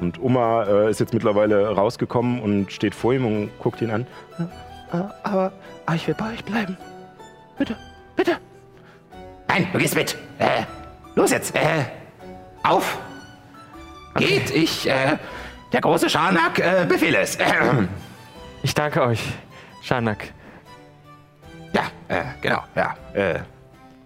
und 0.00 0.20
Oma 0.20 0.64
äh, 0.64 0.90
ist 0.90 1.00
jetzt 1.00 1.12
mittlerweile 1.14 1.68
rausgekommen 1.74 2.40
und 2.40 2.72
steht 2.72 2.94
vor 2.94 3.12
ihm 3.14 3.26
und 3.26 3.50
guckt 3.58 3.80
ihn 3.82 3.90
an. 3.90 4.06
Ah, 4.90 5.10
aber, 5.22 5.52
aber 5.86 5.96
ich 5.96 6.06
will 6.06 6.14
bei 6.14 6.32
euch 6.32 6.44
bleiben. 6.44 6.76
Bitte, 7.58 7.76
bitte. 8.16 8.36
Nein, 9.48 9.66
du 9.72 9.78
gehst 9.78 9.94
mit. 9.94 10.16
Äh, 10.38 10.62
los 11.14 11.30
jetzt. 11.30 11.54
Äh, 11.54 11.84
auf. 12.62 12.98
Geht, 14.16 14.50
ich, 14.50 14.88
äh, 14.88 15.16
der 15.72 15.80
große 15.80 16.08
Schanak, 16.10 16.58
äh, 16.58 16.86
befehle 16.88 17.18
es. 17.18 17.36
Äh, 17.36 17.44
Ich 18.62 18.74
danke 18.74 19.02
euch, 19.02 19.20
Shanak. 19.82 20.32
ja, 21.72 21.82
äh, 22.08 22.22
genau, 22.40 22.62
ja. 22.74 22.94
Äh, 23.14 23.40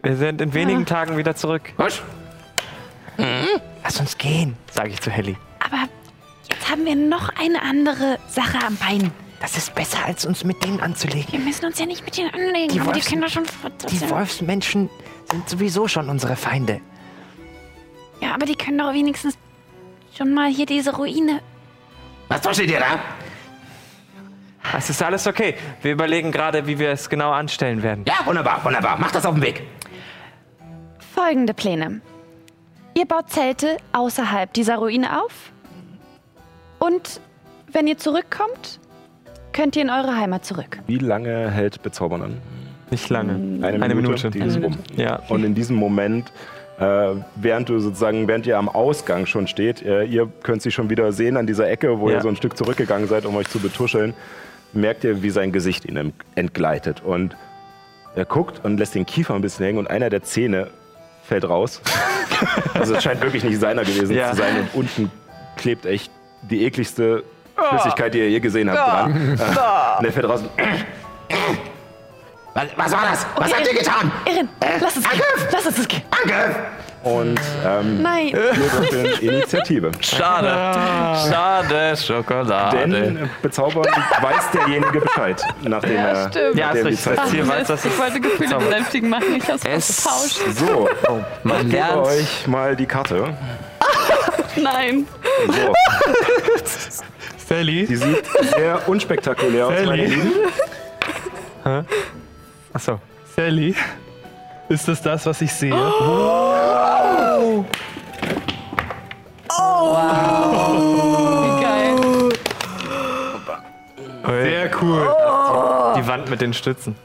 Wir 0.03 0.17
sind 0.17 0.41
in 0.41 0.53
wenigen 0.53 0.85
Tagen 0.85 1.17
wieder 1.17 1.35
zurück. 1.35 1.73
husch. 1.79 2.03
Lass 3.85 4.01
uns 4.01 4.19
gehen, 4.19 4.57
sage 4.71 4.91
ich 4.91 5.01
zu 5.01 5.11
Helly. 5.11 5.37
Haben 6.73 6.87
wir 6.87 6.97
noch 6.97 7.29
eine 7.39 7.61
andere 7.61 8.19
Sache 8.29 8.59
am 8.67 8.77
Bein. 8.77 9.13
Das 9.41 9.59
ist 9.59 9.75
besser, 9.75 9.99
als 10.07 10.25
uns 10.25 10.43
mit 10.43 10.65
denen 10.65 10.81
anzulegen. 10.81 11.31
Wir 11.31 11.39
müssen 11.41 11.67
uns 11.67 11.79
ja 11.79 11.85
nicht 11.85 12.03
mit 12.05 12.17
denen 12.17 12.33
anlegen, 12.33 12.73
Die 12.73 12.81
aber 12.81 12.93
die 12.93 13.01
Wolfs- 13.01 13.09
können 13.11 13.21
doch 13.23 13.29
schon... 13.29 13.45
Die 13.91 14.09
Wolfsmenschen 14.11 14.89
sind 15.31 15.49
sowieso 15.49 15.87
schon 15.87 16.09
unsere 16.09 16.35
Feinde. 16.35 16.81
Ja, 18.23 18.35
aber 18.35 18.47
die 18.47 18.55
können 18.55 18.79
doch 18.79 18.95
wenigstens 18.95 19.37
schon 20.17 20.33
mal 20.33 20.49
hier 20.51 20.65
diese 20.65 20.97
Ruine... 20.97 21.41
Was 22.29 22.41
versteht 22.41 22.71
ihr 22.71 22.81
da? 22.81 22.99
Es 24.79 24.89
ist 24.89 25.03
alles 25.03 25.27
okay. 25.27 25.57
Wir 25.83 25.93
überlegen 25.93 26.33
gerade, 26.33 26.67
wie 26.67 26.79
wir 26.79 26.91
es 26.91 27.11
genau 27.11 27.33
anstellen 27.33 27.83
werden. 27.83 28.05
Ja, 28.09 28.25
wunderbar, 28.25 28.65
wunderbar. 28.65 28.97
Macht 28.99 29.15
das 29.15 29.27
auf 29.27 29.35
dem 29.35 29.43
Weg. 29.43 29.63
Folgende 31.15 31.53
Pläne. 31.53 32.01
Ihr 32.97 33.05
baut 33.05 33.29
Zelte 33.29 33.77
außerhalb 33.93 34.51
dieser 34.55 34.77
Ruine 34.77 35.21
auf. 35.23 35.53
Und 36.85 37.21
wenn 37.71 37.87
ihr 37.87 37.97
zurückkommt, 37.97 38.81
könnt 39.53 39.77
ihr 39.77 39.83
in 39.83 39.91
eure 39.91 40.17
Heimat 40.17 40.45
zurück. 40.45 40.79
Wie 40.89 40.99
lange 40.99 41.51
hält 41.51 41.83
Bezaubern 41.83 42.23
an? 42.23 42.39
Nicht 42.91 43.09
lange. 43.09 43.35
Eine, 43.65 43.83
Eine 43.85 43.95
Minute. 43.95 44.31
Die 44.31 44.41
ist 44.41 44.61
rum. 44.61 44.77
Ja. 44.97 45.21
Und 45.29 45.45
in 45.45 45.55
diesem 45.55 45.77
Moment, 45.77 46.33
äh, 46.81 47.11
während 47.37 47.69
du 47.69 47.79
sozusagen, 47.79 48.27
während 48.27 48.47
ihr 48.47 48.59
am 48.59 48.69
Ausgang 48.69 49.27
schon 49.27 49.47
steht, 49.47 49.83
äh, 49.83 50.03
ihr 50.05 50.29
könnt 50.43 50.63
sie 50.63 50.71
schon 50.73 50.91
wieder 50.91 51.13
sehen 51.13 51.37
an 51.37 51.47
dieser 51.47 51.71
Ecke, 51.71 52.01
wo 52.01 52.11
Ja. 52.11 52.17
ihr 52.17 52.23
so 52.23 52.29
ein 52.29 52.37
Stück 52.37 52.57
zurückgegangen 52.57 53.07
seid, 53.09 53.25
um 53.27 53.37
euch 53.37 53.49
zu 53.49 53.61
betuscheln, 53.61 54.13
merkt 54.73 55.05
ihr, 55.05 55.23
wie 55.23 55.31
sein 55.31 55.53
Gesicht 55.53 55.85
ihnen 55.85 56.13
entgleitet. 56.35 57.03
Und 57.03 57.37
er 58.17 58.25
guckt 58.25 58.63
und 58.65 58.77
lässt 58.79 58.95
den 58.95 59.07
Kiefer 59.07 59.35
ein 59.35 59.41
bisschen 59.43 59.65
hängen 59.67 59.79
und 59.79 59.89
einer 59.89 60.11
der 60.11 60.23
Zähne 60.23 60.67
fällt 61.23 61.49
raus. 61.49 61.81
also 62.75 62.95
es 62.97 63.03
scheint 63.05 63.23
wirklich 63.23 63.45
nicht 63.45 63.61
seiner 63.61 63.85
gewesen 63.85 64.15
Ja. 64.17 64.31
zu 64.33 64.39
sein 64.39 64.57
und 64.61 64.75
unten 64.75 65.11
klebt 65.57 65.87
echt 65.87 66.11
die 66.43 66.65
ekligste 66.65 67.23
Flüssigkeit, 67.71 68.13
die 68.15 68.19
ihr 68.19 68.31
je 68.31 68.41
gesehen 68.41 68.71
habt, 68.71 68.79
dran. 68.81 69.39
Äh, 69.39 69.99
und 69.99 70.05
er 70.07 70.13
fällt 70.13 70.29
raus. 70.29 70.41
Was, 72.55 72.65
was 72.77 72.93
war 72.93 73.03
das? 73.11 73.27
Was 73.37 73.53
habt 73.55 73.67
ihr 73.67 73.79
getan? 73.79 74.13
Erin, 74.27 74.49
lass 74.81 74.97
uns 74.97 75.09
gehen. 75.09 75.23
Lass 75.51 75.67
uns 75.67 75.89
gehen. 75.89 76.03
Angriff! 76.11 76.57
Und 77.03 77.41
ähm, 77.67 78.01
Nein. 78.03 78.29
ihr 78.29 78.57
würfeln 78.57 79.07
Initiative. 79.21 79.91
Schade. 80.01 80.49
Schade, 81.29 81.97
Schokolade. 81.97 82.77
Denn 82.77 83.31
bezaubern 83.41 83.87
weiß 84.21 84.51
derjenige 84.55 85.01
Bescheid, 85.01 85.43
nachdem 85.63 85.97
er 85.97 86.29
stimmt. 86.29 86.55
Ja, 86.57 86.67
nachdem 86.67 86.87
ist 86.89 87.05
die 87.05 87.09
richtig. 87.11 87.17
Zeit 87.17 87.19
Das 87.19 87.31
Ziel 87.31 87.49
weiß, 87.49 87.67
dass 87.67 87.85
ich 87.87 87.93
es 87.93 87.99
wollte 87.99 88.21
Gefühle 88.21 88.57
besänftigen 88.57 89.11
machen. 89.11 89.35
Ich 89.35 89.49
hab's 89.51 89.65
Es- 89.65 90.07
ausgetauscht. 90.07 90.55
So, 90.59 90.89
Man 91.43 91.67
ich 91.67 91.73
gebe 91.73 92.03
euch 92.05 92.47
mal 92.47 92.77
die 92.77 92.87
Karte. 92.87 93.35
Nein. 94.57 95.07
So, 95.47 95.73
Sally, 97.49 97.87
die 97.87 97.97
sieht 97.97 98.25
sehr 98.55 98.89
unspektakulär 98.89 99.67
aus, 99.67 99.75
Sally. 99.75 99.87
meine 99.87 100.05
Lieben. 100.07 100.31
Achso. 102.73 103.01
Sally, 103.37 103.75
ist 104.69 104.89
das 104.89 105.03
das, 105.03 105.27
was 105.27 105.41
ich 105.41 105.53
sehe? 105.53 105.71
Geil. 111.61 112.31
Sehr 114.27 114.71
cool. 114.81 115.15
Die 115.97 116.07
Wand 116.07 116.31
mit 116.31 116.41
den 116.41 116.53
Stützen. 116.55 116.97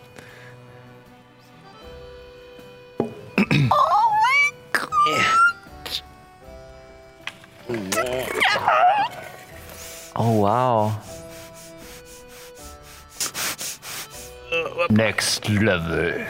Oh, 3.00 3.97
wow. 10.16 10.92
Next 14.90 15.48
Level. 15.50 16.26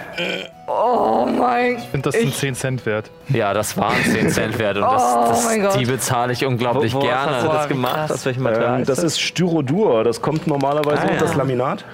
Oh 0.67 1.25
mein 1.27 1.77
Ich 1.77 1.83
finde, 1.85 2.09
das 2.09 2.15
ist 2.15 2.25
ein 2.25 2.33
10 2.33 2.55
Cent 2.55 2.85
wert. 2.85 3.11
Ja, 3.29 3.53
das 3.53 3.77
waren 3.77 3.95
10 4.03 4.29
Cent 4.31 4.57
wert 4.57 4.77
und 4.77 4.83
das, 4.83 5.01
Oh 5.15 5.25
das, 5.29 5.45
mein 5.45 5.61
Gott. 5.61 5.79
die 5.79 5.85
bezahle 5.85 6.33
ich 6.33 6.43
unglaublich 6.45 6.93
Wo- 6.93 6.97
woraus 7.01 7.09
gerne. 7.09 7.35
hast 7.35 7.45
du 7.45 7.49
das 7.49 7.67
gemacht? 7.67 7.95
krass. 7.95 8.11
Aus 8.11 8.25
welchem 8.25 8.43
Material? 8.43 8.79
Ähm, 8.79 8.85
das 8.85 8.99
ist 8.99 9.21
Styrodur, 9.21 10.03
das 10.03 10.21
kommt 10.21 10.47
normalerweise 10.47 11.03
Ah, 11.03 11.07
unter 11.11 11.19
das 11.19 11.31
ja. 11.31 11.37
Laminat. 11.37 11.85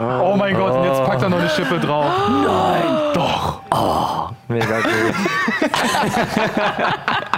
Oh 0.00 0.34
mein 0.36 0.56
Gott, 0.56 0.72
und 0.72 0.84
jetzt 0.84 1.04
packt 1.04 1.22
er 1.22 1.28
noch 1.28 1.38
eine 1.38 1.50
Schippe 1.50 1.78
drauf. 1.78 2.06
Mega 4.48 4.80
gut. 4.80 5.14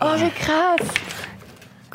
Oh, 0.00 0.14
wie 0.16 0.30
krass. 0.30 0.88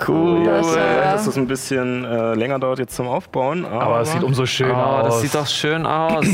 Cool. 0.08 0.46
Ja, 0.46 0.58
Das, 0.58 0.68
ich 0.68 0.76
weiß, 0.76 0.78
äh, 0.78 1.02
dass 1.12 1.26
das 1.26 1.38
ein 1.38 1.48
bisschen 1.48 2.06
äh, 2.06 2.34
länger 2.36 2.58
dauert 2.60 2.80
jetzt 2.80 2.96
zum 2.96 3.08
Aufbauen. 3.08 3.66
Aber, 3.66 3.82
Aber 3.84 4.00
es 4.02 4.12
sieht 4.12 4.24
umso 4.24 4.46
schöner 4.46 4.74
Oh, 4.78 4.98
aus. 5.02 5.06
das 5.08 5.22
sieht 5.22 5.36
doch 5.36 5.48
schön 5.48 5.86
aus. 5.86 6.26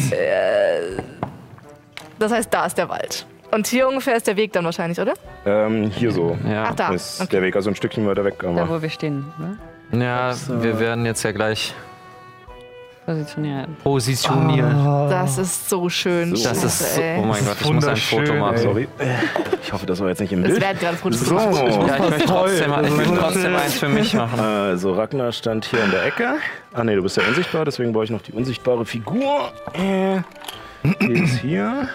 Das 2.19 2.31
heißt, 2.31 2.53
da 2.53 2.65
ist 2.65 2.77
der 2.77 2.89
Wald. 2.89 3.25
Und 3.51 3.67
hier 3.67 3.87
ungefähr 3.87 4.15
ist 4.15 4.27
der 4.27 4.35
Weg 4.37 4.53
dann 4.53 4.65
wahrscheinlich, 4.65 4.99
oder? 4.99 5.13
ähm, 5.45 5.89
hier 5.91 6.11
so 6.11 6.37
Ja, 6.49 6.65
Ach, 6.69 6.75
da. 6.75 6.89
ist 6.89 7.21
Okay. 7.21 7.31
der 7.31 7.41
Weg, 7.43 7.55
also 7.55 7.69
ein 7.69 7.75
Stückchen 7.75 8.07
weiter 8.07 8.23
weg. 8.25 8.35
Da, 8.39 8.49
Aber 8.49 8.69
wo 8.69 8.81
wir 8.81 8.89
stehen, 8.89 9.25
ne? 9.37 9.57
ja 10.03 10.33
wir 10.47 10.79
werden 10.79 11.05
jetzt 11.05 11.23
ja 11.23 11.31
gleich 11.31 11.73
Positionieren. 13.05 13.75
positionieren. 13.83 15.09
Das 15.09 15.37
ist 15.37 15.69
so 15.69 15.87
schön. 15.89 16.31
Das 16.31 16.41
Scheiße, 16.43 16.65
ist, 16.65 16.95
so, 16.95 17.01
oh 17.01 17.21
mein 17.25 17.45
Gott, 17.45 17.57
ich 17.61 17.71
muss 17.71 17.85
ein 17.87 17.97
Foto 17.97 18.33
machen. 18.33 18.55
ey. 18.55 18.61
sorry. 18.63 18.87
Ich 19.63 19.73
hoffe, 19.73 19.85
das 19.87 19.99
war 19.99 20.09
jetzt 20.09 20.21
nicht 20.21 20.31
im 20.31 20.43
Es 20.43 20.49
Bild. 20.51 20.61
werden 20.61 20.77
gerade 20.79 20.97
Fotos 20.97 21.19
So, 21.21 21.35
gemacht. 21.35 21.55
Ja, 21.87 21.95
ich 21.95 22.09
möchte 22.09 22.25
trotzdem, 22.27 22.71
ich 22.83 22.91
möchte 22.91 23.15
trotzdem 23.17 23.55
eins 23.55 23.73
für 23.73 23.89
mich 23.89 24.13
machen. 24.13 24.39
also 24.39 24.93
Ragnar 24.93 25.31
stand 25.31 25.65
hier 25.65 25.83
in 25.83 25.91
der 25.91 26.05
Ecke. 26.05 26.35
Ah 26.73 26.83
nee, 26.83 26.95
du 26.95 27.01
bist 27.01 27.17
ja 27.17 27.23
unsichtbar, 27.27 27.65
deswegen 27.65 27.91
brauche 27.93 28.03
ich 28.05 28.11
noch 28.11 28.21
die 28.21 28.31
unsichtbare 28.33 28.85
Figur. 28.85 29.51
Äh, 29.73 30.19
die 31.01 31.13
ist 31.23 31.39
hier. 31.39 31.89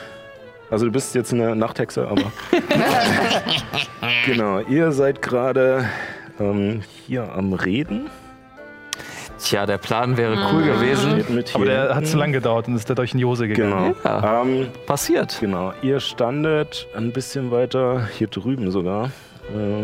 Also 0.70 0.86
du 0.86 0.92
bist 0.92 1.14
jetzt 1.14 1.32
eine 1.32 1.54
Nachthexe, 1.56 2.06
aber... 2.08 2.32
genau, 4.26 4.60
ihr 4.60 4.90
seid 4.92 5.22
gerade 5.22 5.84
ähm, 6.38 6.82
hier 7.06 7.32
am 7.32 7.52
Reden. 7.52 8.08
Tja, 9.42 9.64
der 9.66 9.78
Plan 9.78 10.16
wäre 10.16 10.36
cool 10.52 10.62
gewesen. 10.64 11.24
Mit 11.34 11.48
hier 11.48 11.56
Aber 11.56 11.64
der 11.64 11.94
hat 11.94 12.06
zu 12.06 12.16
lang 12.18 12.32
gedauert 12.32 12.68
und 12.68 12.76
ist 12.76 12.88
dadurch 12.90 13.12
in 13.12 13.18
die 13.18 13.24
Hose 13.24 13.48
gegangen. 13.48 13.94
Genau. 14.02 14.04
Ja. 14.04 14.42
Ähm, 14.42 14.68
Passiert. 14.86 15.38
Genau, 15.40 15.72
ihr 15.82 15.98
standet 16.00 16.86
ein 16.94 17.12
bisschen 17.12 17.50
weiter 17.50 18.06
hier 18.18 18.26
drüben 18.28 18.70
sogar. 18.70 19.10
Äh, 19.54 19.82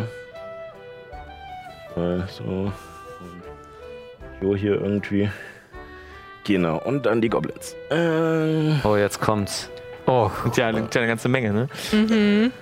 äh, 2.01 2.23
so. 2.29 2.43
Und 2.43 2.73
Jo, 4.43 4.55
hier 4.55 4.81
irgendwie. 4.81 5.31
Genau, 6.45 6.79
und 6.85 7.07
dann 7.07 7.21
die 7.23 7.29
Goblins. 7.31 7.75
Äh, 7.91 8.75
Oh, 8.85 8.97
jetzt 8.97 9.21
kommt's. 9.21 9.71
Oh, 10.07 10.31
Und 10.45 10.57
ja, 10.57 10.69
eine, 10.69 10.87
eine 10.95 11.07
ganze 11.07 11.29
Menge, 11.29 11.53
ne? 11.53 11.69
Mhm. 11.93 12.53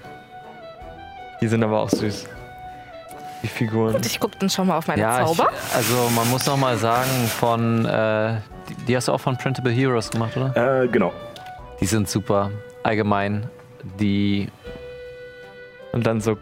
Die 1.42 1.48
sind 1.48 1.62
aber 1.62 1.80
auch 1.80 1.90
süß. 1.90 2.26
Die 3.44 3.48
Figuren. 3.48 3.94
Und 3.94 4.06
ich 4.06 4.18
gucke 4.18 4.36
dann 4.38 4.50
schon 4.50 4.66
mal 4.66 4.78
auf 4.78 4.88
meine 4.88 5.00
ja, 5.02 5.20
ich, 5.20 5.26
Zauber. 5.26 5.50
also 5.74 6.10
man 6.16 6.28
muss 6.30 6.46
noch 6.46 6.56
mal 6.56 6.76
sagen, 6.78 7.10
von, 7.38 7.84
äh, 7.84 8.34
die, 8.68 8.74
die 8.88 8.96
hast 8.96 9.06
du 9.08 9.12
auch 9.12 9.20
von 9.20 9.36
Printable 9.36 9.70
Heroes 9.70 10.10
gemacht, 10.10 10.36
oder? 10.36 10.82
äh, 10.82 10.88
genau. 10.88 11.12
Die 11.80 11.86
sind 11.86 12.08
super. 12.08 12.50
Allgemein, 12.82 13.48
die, 14.00 14.48
Und 15.92 16.06
dann 16.06 16.20
so 16.20 16.36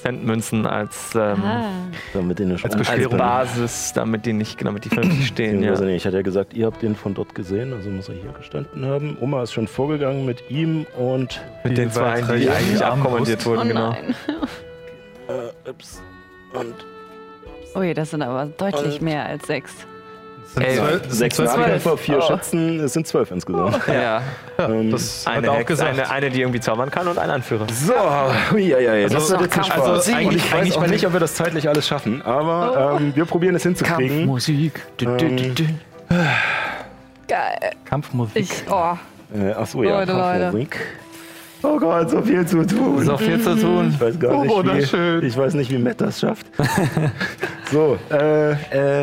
Centmünzen 0.00 0.66
als, 0.66 1.14
ähm, 1.14 1.42
Ah. 1.42 1.64
Damit 2.12 2.38
nicht 2.38 2.64
als 2.64 2.74
umkippen. 2.74 3.16
Basis, 3.18 3.92
damit 3.94 4.26
die 4.26 4.32
nicht, 4.34 4.58
genau, 4.58 4.70
damit 4.70 4.84
die 4.84 4.90
50 4.90 5.26
stehen. 5.26 5.62
Ja. 5.62 5.80
Ich 5.80 6.04
hatte 6.06 6.16
ja 6.16 6.22
gesagt, 6.22 6.52
ihr 6.54 6.66
habt 6.66 6.82
den 6.82 6.94
von 6.94 7.14
dort 7.14 7.34
gesehen, 7.34 7.72
also 7.72 7.88
muss 7.88 8.08
er 8.10 8.14
hier 8.16 8.32
gestanden 8.32 8.84
haben. 8.84 9.16
Oma 9.20 9.42
ist 9.42 9.52
schon 9.52 9.66
vorgegangen 9.66 10.26
mit 10.26 10.50
ihm 10.50 10.86
und 10.98 11.40
Mit 11.64 11.78
den 11.78 11.90
zwei, 11.90 12.20
die 12.20 12.50
eigentlich 12.50 12.84
abkommandiert 12.84 13.40
Oh 13.46 13.50
wurden, 13.50 13.68
genau. 13.68 13.90
nein. 13.92 14.14
äh, 15.28 15.70
ups, 15.70 16.02
und 16.54 16.74
Ui, 17.76 17.92
das 17.92 18.10
sind 18.10 18.22
aber 18.22 18.46
deutlich 18.46 19.00
mehr 19.00 19.26
als 19.26 19.46
sechs. 19.46 19.72
Sind 20.54 21.12
sechs 21.12 21.38
Nahkämpfer, 21.40 21.96
vier 21.98 22.18
Oh. 22.18 22.22
Schützen, 22.28 22.78
es 22.78 22.92
sind 22.92 23.08
zwölf 23.08 23.32
insgesamt. 23.32 23.80
Ja. 23.88 24.22
Ähm, 24.56 24.92
Das 24.92 25.26
hat 25.26 25.38
Eine, 25.38 25.50
auch 25.50 25.64
gesagt. 25.66 25.90
eine, 25.98 26.08
eine, 26.08 26.30
die 26.30 26.40
irgendwie 26.42 26.60
zaubern 26.60 26.88
kann 26.88 27.08
und 27.08 27.18
ein 27.18 27.28
Anführer. 27.28 27.66
So, 27.72 27.92
uiuiui, 28.54 29.02
das 29.02 29.14
Also- 29.16 29.30
wird 29.32 29.42
jetzt 29.42 29.58
ein 29.58 29.64
Spaß. 29.64 29.80
also 29.88 30.12
eigentlich- 30.12 30.44
ich 30.44 30.52
weiß 30.52 30.60
eigentlich 30.60 30.76
auch 30.76 30.86
nicht, 30.86 31.06
ob 31.08 31.12
wir 31.12 31.18
das 31.18 31.34
zeitlich 31.34 31.68
alles 31.68 31.88
schaffen, 31.88 32.22
aber 32.22 32.98
ähm, 33.00 33.16
wir 33.16 33.24
probieren 33.24 33.56
es 33.56 33.64
hinzukriegen. 33.64 34.26
Musik. 34.26 34.80
Ähm, 35.02 35.54
Geil. 37.26 37.70
Kampfmusik. 37.84 38.36
Ich, 38.36 38.50
oh. 38.70 38.96
äh, 39.36 39.50
achso, 39.54 39.82
ja, 39.82 39.98
Leute, 39.98 40.12
Leute. 40.12 40.68
Oh 41.66 41.78
Gott, 41.78 42.10
so 42.10 42.20
viel 42.22 42.46
zu 42.46 42.66
tun. 42.66 43.02
So 43.04 43.16
viel 43.16 43.40
zu 43.40 43.56
tun. 43.56 43.88
Ich 43.94 44.00
weiß 44.00 44.18
gar 44.20 44.42
nicht, 44.42 44.50
Oh, 44.52 44.58
wunderschön. 44.58 45.22
wie, 45.22 45.26
ich 45.26 45.36
weiß 45.36 45.54
nicht, 45.54 45.70
wie 45.70 45.78
Matt 45.78 46.00
das 46.00 46.20
schafft. 46.20 46.46
so, 47.72 47.98
äh, 48.10 48.52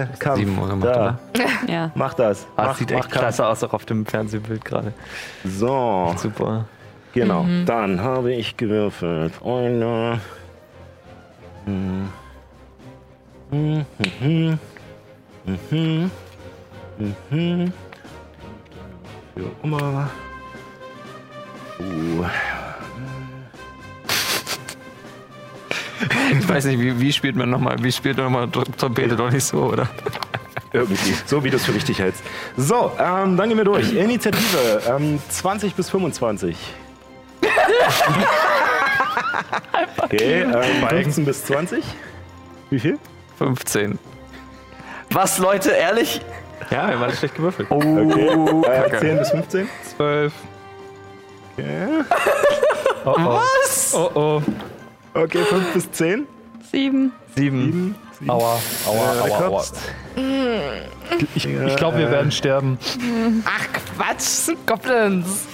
äh, 0.02 0.06
Kampf. 0.20 0.38
Sieben 0.38 0.58
Uhr 0.60 0.68
gemacht, 0.70 0.96
da. 0.96 1.20
Ja. 1.68 1.92
Mach 1.96 2.14
das. 2.14 2.46
Ah, 2.56 2.64
mach, 2.64 2.68
das 2.70 2.78
sieht 2.78 2.92
mach 2.92 2.98
echt 3.00 3.10
Kampf. 3.10 3.22
klasse 3.24 3.48
aus, 3.48 3.64
auch 3.64 3.74
auf 3.74 3.86
dem 3.86 4.06
Fernsehbild 4.06 4.64
gerade. 4.64 4.94
So, 5.44 6.14
Super. 6.18 6.66
genau. 7.14 7.46
Dann 7.66 8.02
habe 8.02 8.34
ich 8.34 8.56
gewürfelt. 8.58 9.34
Eine. 9.44 10.20
Mhm. 11.66 12.10
Mhm. 13.52 13.86
Mhm. 14.20 14.60
Mhm. 15.72 16.12
Mhm. 17.32 17.74
Für 19.36 19.46
Oma. 19.64 20.10
Uh. 21.82 22.26
Ich 26.40 26.48
weiß 26.50 26.66
nicht, 26.66 26.80
wie, 26.80 27.00
wie 27.00 27.12
spielt 27.14 27.36
man 27.36 27.50
nochmal, 27.50 27.76
wie 27.82 27.92
spielt 27.92 28.18
man 28.18 28.26
nochmal 28.26 28.46
Tr- 28.48 28.76
Trompete 28.78 29.16
doch 29.16 29.30
nicht 29.32 29.44
so, 29.44 29.58
oder? 29.66 29.88
Irgendwie, 30.74 31.14
so 31.26 31.44
wie 31.44 31.50
du 31.50 31.58
es 31.58 31.66
für 31.66 31.76
richtig 31.76 32.00
hältst. 32.00 32.24
So, 32.58 32.92
ähm, 32.98 33.36
dann 33.38 33.50
gehen 33.50 33.58
wir 33.58 33.66
durch. 33.66 33.92
Initiative 33.94 34.82
ähm, 34.88 35.20
20 35.30 35.76
bis 35.76 35.90
25. 35.90 36.56
Okay, 39.98 40.42
ähm, 40.44 40.88
15 40.88 41.26
bis 41.26 41.46
20. 41.46 41.84
Wie 42.70 42.80
viel? 42.80 42.98
15. 43.38 44.00
Was, 45.12 45.38
Leute, 45.40 45.72
ehrlich? 45.72 46.22
Ja, 46.70 46.90
wir 46.90 47.00
waren 47.02 47.12
schlecht 47.14 47.36
gewürfelt. 47.36 47.70
Okay. 47.70 48.28
Äh, 48.66 49.00
10 49.00 49.18
bis 49.20 49.30
15. 49.32 49.68
Zwölf. 49.96 50.34
Okay. 51.62 52.04
Oh, 53.04 53.16
oh. 53.18 53.40
Was? 53.40 53.94
Oh, 53.96 54.12
oh. 54.14 54.42
Okay, 55.16 55.44
5 55.44 55.74
bis 55.74 55.92
10. 55.92 56.28
Sieben. 56.72 57.12
Sieben. 57.36 57.96
Aua, 58.28 58.60
aua, 58.86 59.16
Äh, 59.16 59.32
aua, 59.32 59.48
aua. 59.48 59.64
Ich, 61.34 61.48
ich 61.48 61.76
glaube, 61.78 61.98
wir 61.98 62.12
werden 62.12 62.32
sterben. 62.32 62.78
Ach 63.44 63.66
Quatsch, 63.98 64.18
das 64.18 64.46
sind 64.46 64.68
Goblins. 64.68 65.48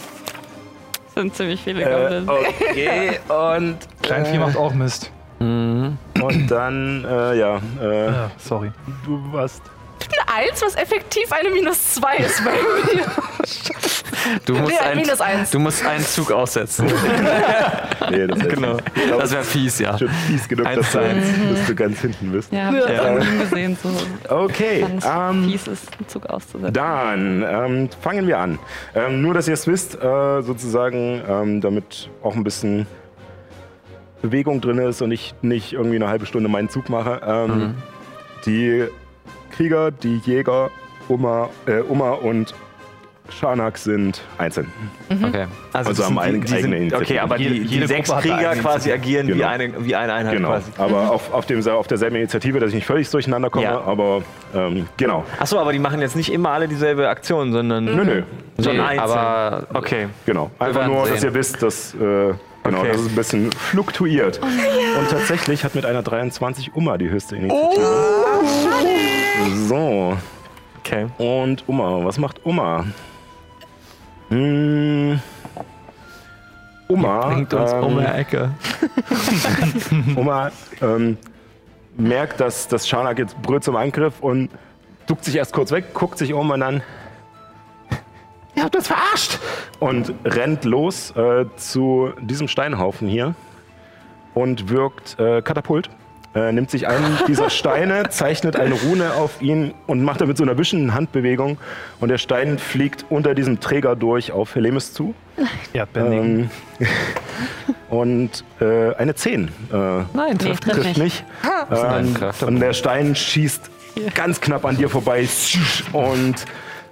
Sind 1.15 1.35
ziemlich 1.35 1.61
viele 1.61 1.83
Äh, 1.83 2.19
Goblins. 2.25 2.29
okay, 2.29 3.19
und, 3.29 3.77
Kleinvieh 4.01 4.39
macht 4.39 4.57
auch 4.57 4.73
Mist. 4.73 5.09
und 5.39 5.97
dann, 6.49 7.05
äh, 7.05 7.37
ja, 7.39 7.61
äh, 7.81 8.05
Ja, 8.07 8.31
sorry. 8.37 8.71
du 9.05 9.23
warst. 9.31 9.61
Eine 10.29 10.47
Eins, 10.49 10.61
was 10.61 10.75
effektiv 10.75 11.31
eine 11.31 11.49
Minus 11.49 11.93
zwei 11.95 12.17
ist 12.17 12.43
bei 12.43 12.51
mir. 12.51 13.05
Du 14.45 14.55
musst, 14.55 14.71
Nee, 14.71 14.77
einen, 14.79 15.01
minus 15.01 15.21
eins. 15.21 15.51
du 15.51 15.59
musst 15.59 15.85
einen 15.85 16.03
Zug 16.05 16.31
aussetzen. 16.31 16.87
Nee, 18.09 18.25
das 18.27 18.39
genau. 18.39 18.77
Das 19.17 19.31
wäre 19.31 19.43
fies, 19.43 19.79
ja. 19.79 19.97
schon 19.97 20.07
fies 20.27 20.47
genug, 20.47 20.65
Eins 20.65 20.77
dass 20.79 20.91
du, 20.93 20.99
eins. 20.99 21.25
dass 21.53 21.67
du 21.67 21.75
ganz 21.75 21.99
hinten 21.99 22.31
bist. 22.31 22.51
Ja, 22.53 22.71
Ja. 22.71 23.17
auch 23.17 23.21
schon 23.23 23.39
gesehen, 23.39 23.77
so 23.81 23.89
Okay, 24.33 24.81
ganz 24.81 25.05
ähm, 25.05 25.43
fies 25.49 25.67
ist, 25.67 25.89
einen 25.97 26.07
Zug 26.07 26.25
auszusetzen. 26.27 26.73
Dann 26.73 27.43
ähm, 27.47 27.89
fangen 28.01 28.27
wir 28.27 28.37
an. 28.39 28.59
Ähm, 28.95 29.21
nur, 29.21 29.33
dass 29.33 29.47
ihr 29.49 29.55
es 29.55 29.67
wisst, 29.67 29.95
äh, 30.01 30.41
sozusagen, 30.41 31.21
ähm, 31.27 31.59
damit 31.61 32.09
auch 32.23 32.35
ein 32.35 32.43
bisschen 32.45 32.87
Bewegung 34.21 34.61
drin 34.61 34.77
ist 34.77 35.01
und 35.01 35.11
ich 35.11 35.35
nicht 35.41 35.73
irgendwie 35.73 35.97
eine 35.97 36.07
halbe 36.07 36.25
Stunde 36.25 36.47
meinen 36.49 36.69
Zug 36.69 36.89
mache. 36.89 37.21
Ähm, 37.25 37.75
Die 38.45 38.85
Krieger, 39.57 39.91
die 39.91 40.17
Jäger, 40.17 40.69
Uma, 41.09 41.49
äh, 41.65 41.79
Uma 41.81 42.11
und 42.11 42.53
Schanak 43.29 43.77
sind 43.77 44.21
einzeln. 44.37 44.71
Okay. 45.09 45.47
Also 45.73 45.91
das 45.91 46.05
haben 46.05 46.17
eine 46.17 46.39
die, 46.39 46.45
eigene 46.45 46.61
sind, 46.61 46.73
Initiative. 46.73 47.01
Okay, 47.03 47.19
aber 47.19 47.37
die, 47.37 47.59
die 47.65 47.85
sechs 47.85 48.09
Krieger 48.09 48.55
quasi 48.55 48.89
agieren 48.91 49.27
wie, 49.27 49.33
Genau. 49.33 49.47
eine, 49.47 49.85
wie 49.85 49.95
eine 49.95 50.13
Einheit 50.13 50.33
Genau, 50.37 50.49
quasi. 50.49 50.71
aber 50.77 51.11
auf, 51.11 51.33
auf, 51.33 51.45
dem, 51.45 51.67
auf 51.67 51.87
derselben 51.87 52.15
Initiative, 52.15 52.59
dass 52.61 52.69
ich 52.69 52.75
nicht 52.75 52.85
völlig 52.87 53.09
durcheinander 53.09 53.49
komme, 53.49 53.65
Ja. 53.65 53.81
aber 53.81 54.21
ähm, 54.55 54.87
genau. 54.95 55.25
Achso, 55.39 55.59
aber 55.59 55.73
die 55.73 55.79
machen 55.79 55.99
jetzt 55.99 56.15
nicht 56.15 56.31
immer 56.31 56.51
alle 56.51 56.69
dieselbe 56.69 57.09
Aktion, 57.09 57.51
sondern 57.51 57.83
Nö, 57.83 58.05
nö, 58.05 58.23
schon 58.63 58.77
Nee, 58.77 58.81
einzeln. 58.81 59.09
aber 59.09 59.67
okay. 59.73 60.07
Genau, 60.25 60.49
einfach 60.59 60.87
nur, 60.87 61.07
dass 61.09 61.19
sehen. 61.19 61.29
ihr 61.31 61.33
wisst, 61.35 61.61
dass, 61.61 61.95
äh, 61.95 62.33
genau, 62.67 62.79
Okay. 62.81 62.91
dass 62.91 63.01
es 63.01 63.07
ein 63.09 63.15
bisschen 63.15 63.51
fluktuiert. 63.51 64.39
Und 64.41 65.09
tatsächlich 65.09 65.63
hat 65.63 65.75
mit 65.75 65.85
einer 65.85 66.03
23 66.03 66.75
Uma 66.75 66.97
die 66.97 67.09
höchste 67.09 67.35
Initiative. 67.35 67.85
so, 69.67 70.17
Okay. 70.79 71.07
und 71.17 71.63
Uma, 71.67 72.05
was 72.05 72.17
macht 72.17 72.45
Uma? 72.45 72.85
Hm, 74.29 75.19
Uma, 76.87 77.27
bringt 77.27 77.53
uns 77.53 77.71
ähm, 77.73 77.83
um 77.83 77.97
die 77.99 78.05
Ecke. 78.05 78.51
Oma 80.15 80.51
ähm, 80.81 81.17
merkt, 81.97 82.39
dass 82.39 82.67
das 82.67 82.87
Schanak 82.87 83.19
jetzt 83.19 83.41
brüllt 83.41 83.63
zum 83.63 83.75
Angriff 83.75 84.19
und 84.21 84.49
duckt 85.07 85.25
sich 85.25 85.35
erst 85.35 85.51
kurz 85.53 85.71
weg, 85.71 85.93
guckt 85.93 86.17
sich 86.17 86.33
um 86.33 86.49
und 86.49 86.59
dann. 86.61 86.81
Ihr 88.57 88.63
habt 88.63 88.73
das 88.73 88.87
verarscht! 88.87 89.37
Und 89.79 90.13
rennt 90.25 90.65
los 90.65 91.11
äh, 91.15 91.45
zu 91.57 92.11
diesem 92.19 92.47
Steinhaufen 92.47 93.07
hier 93.07 93.35
und 94.33 94.69
wirkt 94.69 95.19
äh, 95.19 95.43
Katapult. 95.43 95.91
Äh, 96.33 96.51
nimmt 96.51 96.71
sich 96.71 96.87
einen 96.87 97.19
dieser 97.27 97.49
Steine, 97.51 98.09
zeichnet 98.09 98.55
eine 98.55 98.73
Rune 98.73 99.13
auf 99.13 99.43
ihn 99.43 99.75
und 99.85 100.03
macht 100.03 100.21
damit 100.21 100.37
so 100.37 100.43
eine 100.43 100.57
wischende 100.57 100.95
Handbewegung. 100.95 101.59
Und 101.99 102.09
der 102.09 102.17
Stein 102.17 102.57
fliegt 102.57 103.05
unter 103.09 103.35
diesem 103.35 103.59
Träger 103.59 103.95
durch 103.95 104.31
auf 104.31 104.55
Helemis 104.55 104.91
zu. 104.91 105.13
Erdbändigen. 105.73 106.49
Ähm, 106.79 106.87
und 107.89 108.43
äh, 108.59 108.95
eine 108.95 109.13
10. 109.13 109.47
Äh, 109.47 109.49
Nein, 109.71 110.05
Nee, 110.15 110.33
trifft 110.33 110.63
trifft 110.63 110.81
trifft 110.81 110.97
nicht. 110.97 111.25
ein 111.69 112.15
Ähm, 112.19 112.47
und 112.47 112.59
der 112.59 112.73
Stein 112.73 113.15
schießt 113.15 113.69
ganz 114.15 114.41
knapp 114.41 114.65
an 114.65 114.77
dir 114.77 114.89
vorbei. 114.89 115.27
Und 115.93 116.45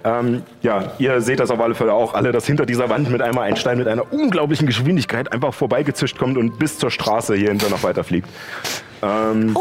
ähm, 0.06 0.42
ja, 0.62 0.92
ihr 0.98 1.20
seht 1.20 1.40
das 1.40 1.50
auf 1.50 1.60
alle 1.60 1.74
Fälle 1.74 1.92
auch 1.92 2.14
alle, 2.14 2.30
dass 2.30 2.46
hinter 2.46 2.64
dieser 2.64 2.88
Wand 2.88 3.10
mit 3.10 3.20
einmal 3.20 3.48
ein 3.48 3.56
Stein 3.56 3.76
mit 3.76 3.88
einer 3.88 4.12
unglaublichen 4.12 4.66
Geschwindigkeit 4.66 5.32
einfach 5.32 5.52
vorbeigezischt 5.52 6.16
kommt 6.16 6.38
und 6.38 6.60
bis 6.60 6.78
zur 6.78 6.92
Straße 6.92 7.34
hier 7.34 7.48
hinter 7.48 7.68
noch 7.70 7.82
weiterfliegt. 7.82 8.28
Ähm, 9.02 9.56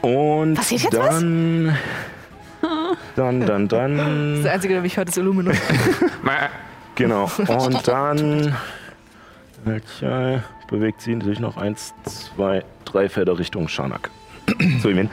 Oh, 0.00 0.40
und 0.40 0.54
passiert 0.54 0.84
jetzt 0.84 0.96
was? 0.96 1.20
dann, 1.20 1.76
dann, 3.16 3.40
dann, 3.46 3.68
Das 3.68 3.78
dann, 3.78 4.34
ist 4.36 4.44
der 4.44 4.52
einzige, 4.52 4.74
der 4.74 4.82
mich 4.82 4.96
hört, 4.96 5.08
ist 5.10 5.18
Illuminus. 5.18 5.56
genau. 6.94 7.30
Und 7.48 7.86
dann, 7.88 8.56
welcher 9.64 10.42
bewegt 10.70 11.02
sie 11.02 11.18
sich 11.20 11.38
noch 11.38 11.56
eins, 11.58 11.92
zwei, 12.04 12.64
drei 12.86 13.08
Felder 13.08 13.38
Richtung 13.38 13.68
Schanak. 13.68 14.10
Zu 14.80 14.88
ihm 14.88 14.96
hin. 14.96 15.10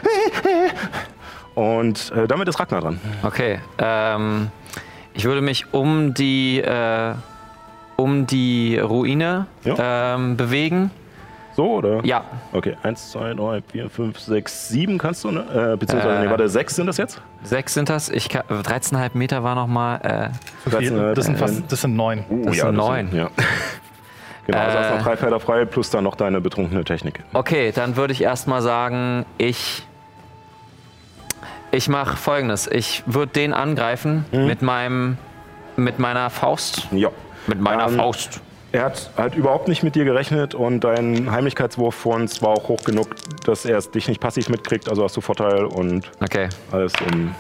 Und 1.56 2.12
äh, 2.12 2.28
damit 2.28 2.48
ist 2.50 2.60
Ragnar 2.60 2.82
dran. 2.82 3.00
Okay, 3.24 3.60
ähm, 3.78 4.50
ich 5.14 5.24
würde 5.26 5.42
mich 5.42 5.74
um 5.74 6.14
die, 6.14 6.60
äh, 6.60 7.14
um 7.96 8.28
die 8.28 8.78
Ruine 8.78 9.48
ähm, 9.66 10.36
bewegen. 10.38 10.92
So, 11.56 11.76
oder? 11.76 12.04
Ja, 12.06 12.26
Okay, 12.52 12.76
eins, 12.84 13.12
zwei, 13.12 13.34
drei, 13.34 13.62
vier, 13.72 13.90
fünf, 13.90 14.20
sechs, 14.20 14.68
sieben 14.68 14.98
kannst 14.98 15.24
du, 15.24 15.32
ne? 15.32 15.72
Äh, 15.74 15.78
beziehungsweise, 15.78 16.18
Äh. 16.18 16.24
nee, 16.26 16.30
warte, 16.30 16.50
sechs 16.50 16.76
sind 16.76 16.88
das 16.88 16.98
jetzt? 16.98 17.22
sechs 17.44 17.74
sind 17.74 17.88
das. 17.90 18.10
Ich 18.10 18.28
kann, 18.28 18.42
13,5 18.50 19.12
Meter 19.14 19.42
war 19.46 19.56
nochmal. 19.56 20.02
Äh, 20.66 20.70
Dreizehn, 20.70 21.14
Das 21.16 21.24
sind 21.26 21.36
äh, 21.36 21.38
fast, 21.38 21.64
das 21.72 21.80
sind 21.80 21.96
neun. 21.96 22.26
uh, 22.30 22.44
das 22.48 22.58
ja, 22.58 22.66
sind 22.66 22.76
das 22.78 22.86
neun. 22.88 23.16
ja. 23.16 23.30
Genau, 24.48 24.60
also 24.60 24.78
hast 24.78 24.92
Äh. 24.92 24.96
noch 24.98 25.04
drei 25.04 25.18
Felder 25.18 25.40
frei, 25.40 25.66
plus 25.66 25.90
dann 25.90 26.04
noch 26.04 26.16
deine 26.16 26.40
betrunkene 26.42 26.84
Technik. 26.84 27.24
okay, 27.34 27.72
dann 27.74 27.96
würde 27.96 28.12
ich 28.14 28.22
erstmal 28.22 28.62
sagen, 28.62 29.26
ich. 29.38 29.88
Ich 31.76 31.90
mache 31.90 32.16
folgendes. 32.16 32.68
Ich 32.68 33.04
würde 33.06 33.34
den 33.34 33.54
angreifen 33.54 34.24
Mhm. 34.32 34.46
mit 34.48 34.62
meinem. 34.62 35.18
mit 35.78 36.00
meiner 36.00 36.30
Faust. 36.30 36.88
Ja. 36.92 37.10
Mit 37.48 37.60
meiner 37.60 37.88
Ähm, 37.90 37.98
Faust. 37.98 38.40
er 38.72 38.86
hat 38.86 39.10
halt 39.18 39.36
überhaupt 39.36 39.68
nicht 39.68 39.84
mit 39.84 39.94
dir 39.96 40.06
gerechnet 40.06 40.56
und 40.56 40.80
dein 40.86 41.30
Heimlichkeitswurf 41.30 41.94
vor 41.94 42.16
uns 42.16 42.42
war 42.42 42.52
auch 42.52 42.70
hoch 42.70 42.82
genug, 42.86 43.10
dass 43.46 43.66
er 43.66 43.78
es 43.78 43.92
dich 43.92 44.08
nicht 44.08 44.22
passiv 44.22 44.48
mitkriegt. 44.48 44.88
Also 44.88 45.04
hast 45.04 45.18
du 45.18 45.22
Vorteil 45.22 45.66
und 45.66 46.10
Okay. 46.24 46.48
alles 46.72 46.94
um 47.02 47.36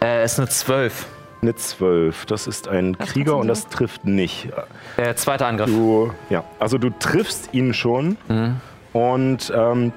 Äh, 0.00 0.24
ist 0.24 0.38
eine 0.38 0.48
12. 0.48 1.06
eine 1.42 1.56
12. 1.56 2.26
Das 2.26 2.46
ist 2.46 2.68
ein 2.68 2.96
Krieger 2.96 3.36
und 3.38 3.48
das 3.48 3.66
trifft 3.68 4.04
nicht. 4.04 4.48
Äh, 4.96 5.14
zweiter 5.16 5.46
Angriff. 5.48 5.66
Du, 5.66 6.12
ja, 6.30 6.44
also 6.60 6.78
du 6.78 6.90
triffst 6.90 7.52
ihn 7.52 7.74
schon 7.74 8.16
Mhm. 8.28 8.60
und, 8.92 9.52
ähm, 9.54 9.92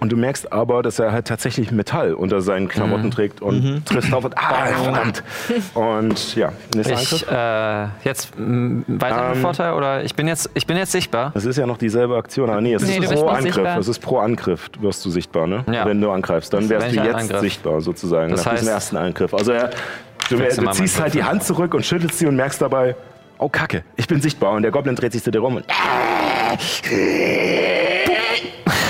und 0.00 0.12
du 0.12 0.16
merkst 0.16 0.52
aber, 0.52 0.82
dass 0.82 0.98
er 0.98 1.12
halt 1.12 1.26
tatsächlich 1.26 1.70
Metall 1.72 2.14
unter 2.14 2.40
seinen 2.40 2.68
Klamotten 2.68 3.06
Mhm. 3.06 3.10
trägt 3.10 3.42
und 3.42 3.84
triffst 3.86 4.12
auf 4.12 4.24
und 4.24 4.36
ah, 4.38 4.66
verdammt. 4.82 5.22
Und 5.74 6.36
ja, 6.36 6.52
nächster 6.74 6.94
Angriff. 6.96 7.12
Ich, 7.22 7.28
äh, 7.30 7.86
jetzt 8.08 8.32
weiter 8.36 9.32
Ähm. 9.34 9.40
Vorteil 9.40 9.72
oder 9.74 10.04
ich 10.04 10.14
bin 10.14 10.28
jetzt, 10.28 10.50
ich 10.54 10.66
bin 10.66 10.76
jetzt 10.76 10.92
sichtbar. 10.92 11.30
Das 11.34 11.44
ist 11.44 11.56
ja 11.56 11.66
noch 11.66 11.78
dieselbe 11.78 12.16
Aktion, 12.16 12.48
aber 12.50 12.60
nee, 12.60 12.74
es 12.74 12.82
Nee, 12.82 12.98
ist 12.98 13.14
pro 13.14 13.28
Angriff. 13.28 13.76
Es 13.78 13.88
ist 13.88 13.98
pro 14.00 14.18
Angriff 14.18 14.70
wirst 14.80 15.04
du 15.04 15.10
sichtbar, 15.10 15.46
ne? 15.46 15.64
Ja. 15.72 15.84
Wenn 15.86 16.00
du 16.00 16.10
angreifst, 16.10 16.52
dann 16.52 16.68
wärst 16.68 16.94
du 16.94 17.00
einen 17.00 17.06
jetzt 17.10 17.20
angriff. 17.22 17.40
sichtbar 17.40 17.80
sozusagen 17.80 18.30
Das 18.30 18.44
nach 18.44 18.52
diesem 18.52 18.68
heißt- 18.68 18.70
ersten 18.72 18.96
Angriff. 18.96 19.34
Also 19.34 19.52
er, 19.52 19.70
du, 20.30 20.36
du 20.36 20.70
ziehst 20.72 21.00
halt 21.00 21.14
die. 21.14 21.24
Hand 21.24 21.42
zurück 21.42 21.74
und 21.74 21.84
schüttelst 21.84 22.18
sie 22.18 22.26
und 22.26 22.36
merkst 22.36 22.62
dabei, 22.62 22.94
oh 23.38 23.48
Kacke, 23.48 23.84
ich 23.96 24.06
bin 24.06 24.20
sichtbar 24.20 24.52
und 24.52 24.62
der 24.62 24.70
Goblin 24.70 24.94
dreht 24.96 25.12
sich 25.12 25.22
zu 25.22 25.30
dir 25.30 25.40
rum 25.40 25.56
und 25.56 25.64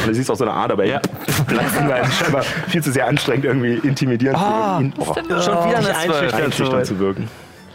du 0.09 0.15
siehst 0.15 0.31
auch 0.31 0.37
so 0.37 0.45
eine 0.45 0.53
Ader 0.55 0.77
bei 0.77 0.87
ihm 0.87 1.01
platzen, 1.47 1.89
weil 1.89 2.03
es 2.03 2.15
scheinbar 2.17 2.43
viel 2.43 2.83
zu 2.83 2.91
sehr 2.93 3.07
anstrengend 3.07 3.45
irgendwie 3.45 3.75
intimidierend 3.87 4.39
für 4.39 4.81
ihn. 4.83 4.93
Oh, 4.99 5.15
Schon 5.15 5.25
wieder 5.69 5.79
eine 5.79 5.93
12. 5.93 6.35
einschüchternd 6.35 6.87
zu 6.87 6.99
wirken. 6.99 7.29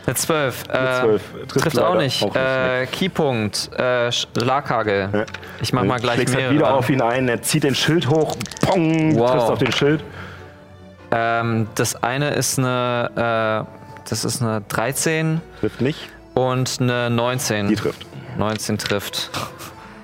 Eine 0.06 0.16
12. 0.16 0.64
Äh, 0.68 0.72
Eine 0.74 1.00
12. 1.00 1.22
Trifft 1.48 1.64
Trifft 1.64 1.80
auch 1.80 1.96
nicht. 1.96 2.24
auch 2.24 2.34
nicht, 2.34 2.36
äh, 2.36 2.86
Keypunkt. 2.88 3.70
Äh, 3.80 4.12
Schlaghagel. 4.12 5.10
Ja. 5.14 5.26
Ich 5.62 5.72
mach 5.72 5.84
mal 5.86 5.98
gleich 6.00 6.16
Schlägst 6.16 6.36
halt 6.36 6.44
mehrere. 6.52 6.56
wieder 6.58 6.74
auf 6.74 6.90
ihn 6.90 7.02
ein, 7.02 7.30
er 7.30 7.42
zieht 7.42 7.64
den 7.64 7.74
Schild 7.74 8.10
hoch, 8.10 8.36
pong, 8.66 9.18
Wow. 9.18 9.32
triffst 9.32 9.50
auf 9.50 9.60
den 9.60 9.72
Schild. 9.72 10.04
Ähm, 11.12 11.68
das 11.76 11.96
eine 12.04 12.32
ist 12.32 12.60
eine, 12.60 13.66
äh, 13.66 14.10
das 14.10 14.26
ist 14.26 14.42
eine 14.42 14.62
13 14.68 15.40
Trifft 15.62 15.80
nicht, 15.80 16.10
und 16.34 16.80
eine 16.82 17.10
19. 17.10 17.70
die 17.70 17.76
trifft. 17.76 18.06
19 18.38 18.78
trifft. 18.80 19.30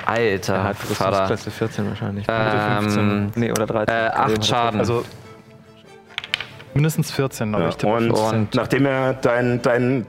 Alter, 0.10 0.54
Er 0.56 0.64
hat 0.64 0.78
Vater. 0.78 1.12
Rüstungsklasse 1.22 1.52
14 1.52 1.90
wahrscheinlich. 1.90 2.26
Ähm, 2.28 3.32
nee, 3.36 3.52
oder 3.52 3.66
13. 3.66 3.94
Äh, 3.96 4.08
8 4.10 4.46
Schaden. 4.46 4.80
Also 4.80 5.04
mindestens 6.74 7.12
14, 7.12 7.54
aber 7.56 7.64
Ja, 7.64 7.70
ich 7.70 7.76
tippe 7.78 7.94
und, 7.94 8.04
15. 8.08 8.40
Und- 8.40 8.56
nachdem 8.56 8.86
er 8.86 9.14
deinen 9.14 9.62
dein, 9.62 10.06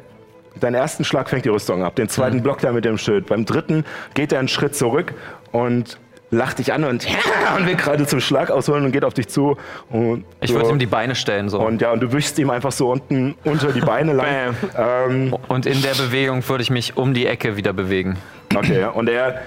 deinen 0.59 0.75
ersten 0.75 1.05
Schlag 1.05 1.29
fängt 1.31 1.45
die 1.45 1.49
Rüstung 1.49 1.83
ab, 1.85 1.97
den 1.97 2.09
zweiten 2.09 2.39
Mhm. 2.39 2.43
blockt 2.43 2.65
er 2.65 2.73
mit 2.73 2.85
dem 2.85 2.99
Schild. 2.99 3.27
Beim 3.27 3.45
dritten 3.45 3.85
geht 4.15 4.33
er 4.33 4.39
einen 4.39 4.49
Schritt 4.49 4.75
zurück 4.77 5.15
und 5.53 5.99
lacht 6.33 6.59
dich 6.61 6.73
an 6.73 6.85
und, 6.85 7.07
und 7.59 7.67
will 7.67 7.75
gerade 7.77 8.07
zum 8.07 8.21
Schlag 8.21 8.51
ausholen 8.51 8.85
und 8.85 8.93
geht 8.93 9.05
auf 9.05 9.15
dich 9.15 9.29
zu. 9.29 9.57
Und 9.89 10.25
ich 10.41 10.51
du- 10.51 10.57
würde 10.57 10.71
ihm 10.71 10.79
die 10.79 10.87
Beine 10.87 11.15
stellen 11.15 11.49
so. 11.49 11.61
und 11.61 11.81
ja, 11.83 11.91
und 11.93 12.01
du 12.01 12.13
wischst 12.13 12.39
ihm 12.39 12.51
einfach 12.51 12.73
so 12.73 12.91
unten 12.93 13.35
unter 13.45 13.73
die 13.73 13.81
Beine 13.81 14.13
lang. 14.13 14.55
ähm, 14.77 15.37
Und 15.49 15.67
in 15.67 15.83
der 15.83 15.95
Bewegung 15.95 16.47
würde 16.49 16.63
ich 16.63 16.71
mich 16.71 16.97
um 16.97 17.15
die 17.15 17.27
Ecke 17.27 17.57
wieder 17.57 17.73
bewegen. 17.73 18.17
okay, 18.55 18.81
ja. 18.81 18.91
Und 18.91 19.09
er, 19.09 19.41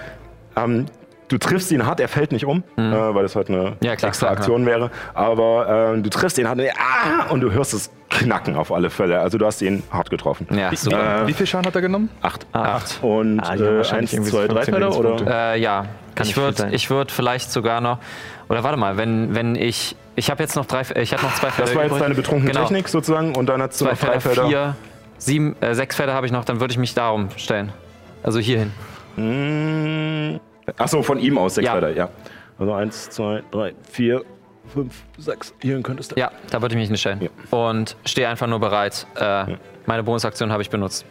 ähm, 0.56 0.86
du 1.28 1.38
triffst 1.38 1.72
ihn 1.72 1.86
hart, 1.86 2.00
er 2.00 2.08
fällt 2.08 2.32
nicht 2.32 2.44
um, 2.44 2.62
äh, 2.76 2.82
weil 2.82 3.22
das 3.22 3.34
halt 3.36 3.48
eine 3.48 3.58
Mhm. 3.58 3.76
Ja, 3.82 3.96
klar, 3.96 4.08
extra 4.10 4.26
klar, 4.28 4.38
Aktion 4.38 4.66
wäre. 4.66 4.90
Aber 5.14 5.92
ähm, 5.94 6.02
du 6.02 6.10
triffst 6.10 6.38
ihn 6.38 6.48
hart 6.48 6.58
und, 6.58 6.66
ah, 6.78 7.30
und 7.32 7.40
du 7.40 7.50
hörst 7.52 7.74
es 7.74 7.90
knacken 8.10 8.56
auf 8.56 8.70
alle 8.72 8.90
Fälle. 8.90 9.18
Also 9.20 9.38
du 9.38 9.46
hast 9.46 9.60
ihn 9.62 9.82
hart 9.90 10.10
getroffen. 10.10 10.46
Ja, 10.56 10.70
Wie, 10.70 10.76
super. 10.76 11.26
wie 11.26 11.32
viel 11.32 11.46
Schaden 11.46 11.66
hat 11.66 11.74
er 11.74 11.80
genommen? 11.80 12.10
Acht. 12.22 12.46
Acht. 12.52 12.98
Und 13.02 13.40
Ah, 13.40 13.54
äh, 13.54 13.78
wahrscheinlich 13.78 13.92
eins, 13.92 14.12
irgendwie 14.12 14.30
zwei, 14.30 14.46
drei 14.46 14.62
15 14.64 14.74
Felder 14.74 14.96
oder? 14.96 15.52
Äh, 15.54 15.60
ja, 15.60 15.86
Kann 16.14 16.26
ich 16.26 16.36
würde 16.36 16.70
würd 16.90 17.10
vielleicht 17.10 17.50
sogar 17.50 17.80
noch. 17.80 17.98
Oder 18.48 18.62
warte 18.62 18.76
mal, 18.76 18.96
wenn, 18.96 19.34
wenn 19.34 19.56
ich. 19.56 19.96
Ich 20.16 20.30
habe 20.30 20.42
jetzt 20.42 20.54
noch 20.54 20.66
drei. 20.66 20.82
Ich 21.00 21.12
hatte 21.12 21.24
noch 21.24 21.34
zwei 21.34 21.50
Felder. 21.50 21.66
Das 21.66 21.74
war 21.74 21.82
jetzt 21.82 21.90
übrig. 21.92 22.02
deine 22.02 22.14
betrunkene 22.14 22.52
genau. 22.52 22.62
Technik 22.66 22.88
sozusagen 22.88 23.34
und 23.34 23.46
dann 23.48 23.60
hast 23.62 23.80
du 23.80 23.86
Zwei 23.86 23.92
noch 23.92 23.98
drei 23.98 24.20
Felder, 24.20 24.20
Felder. 24.20 24.48
vier, 24.48 24.76
sieben, 25.18 25.56
äh, 25.60 25.74
sechs 25.74 25.96
Felder 25.96 26.14
habe 26.14 26.26
ich 26.26 26.32
noch, 26.32 26.44
dann 26.44 26.60
würde 26.60 26.70
ich 26.70 26.78
mich 26.78 26.94
darum 26.94 27.30
stellen. 27.36 27.72
Also 28.22 28.38
hierhin. 28.38 28.70
Mmh. 29.16 30.40
Achso, 30.78 31.02
von 31.02 31.18
ihm 31.18 31.38
aus 31.38 31.54
sechs 31.56 31.66
Ja. 31.66 31.72
Felder, 31.72 31.90
ja. 31.90 32.08
Also 32.58 32.72
eins, 32.72 33.10
zwei, 33.10 33.42
drei, 33.50 33.74
vier, 33.90 34.24
fünf, 34.72 35.02
sechs. 35.18 35.52
Hierhin 35.60 35.82
könntest 35.82 36.12
du. 36.12 36.20
Ja, 36.20 36.30
da 36.50 36.62
würde 36.62 36.74
ich 36.74 36.80
mich 36.80 36.90
nicht 36.90 37.00
stellen. 37.00 37.20
Ja. 37.20 37.58
Und 37.58 37.96
stehe 38.04 38.28
einfach 38.28 38.46
nur 38.46 38.60
bereit. 38.60 39.06
Äh, 39.16 39.56
Meine 39.86 40.02
Bonusaktion 40.02 40.50
habe 40.52 40.62
ich 40.62 40.70
benutzt. 40.70 41.04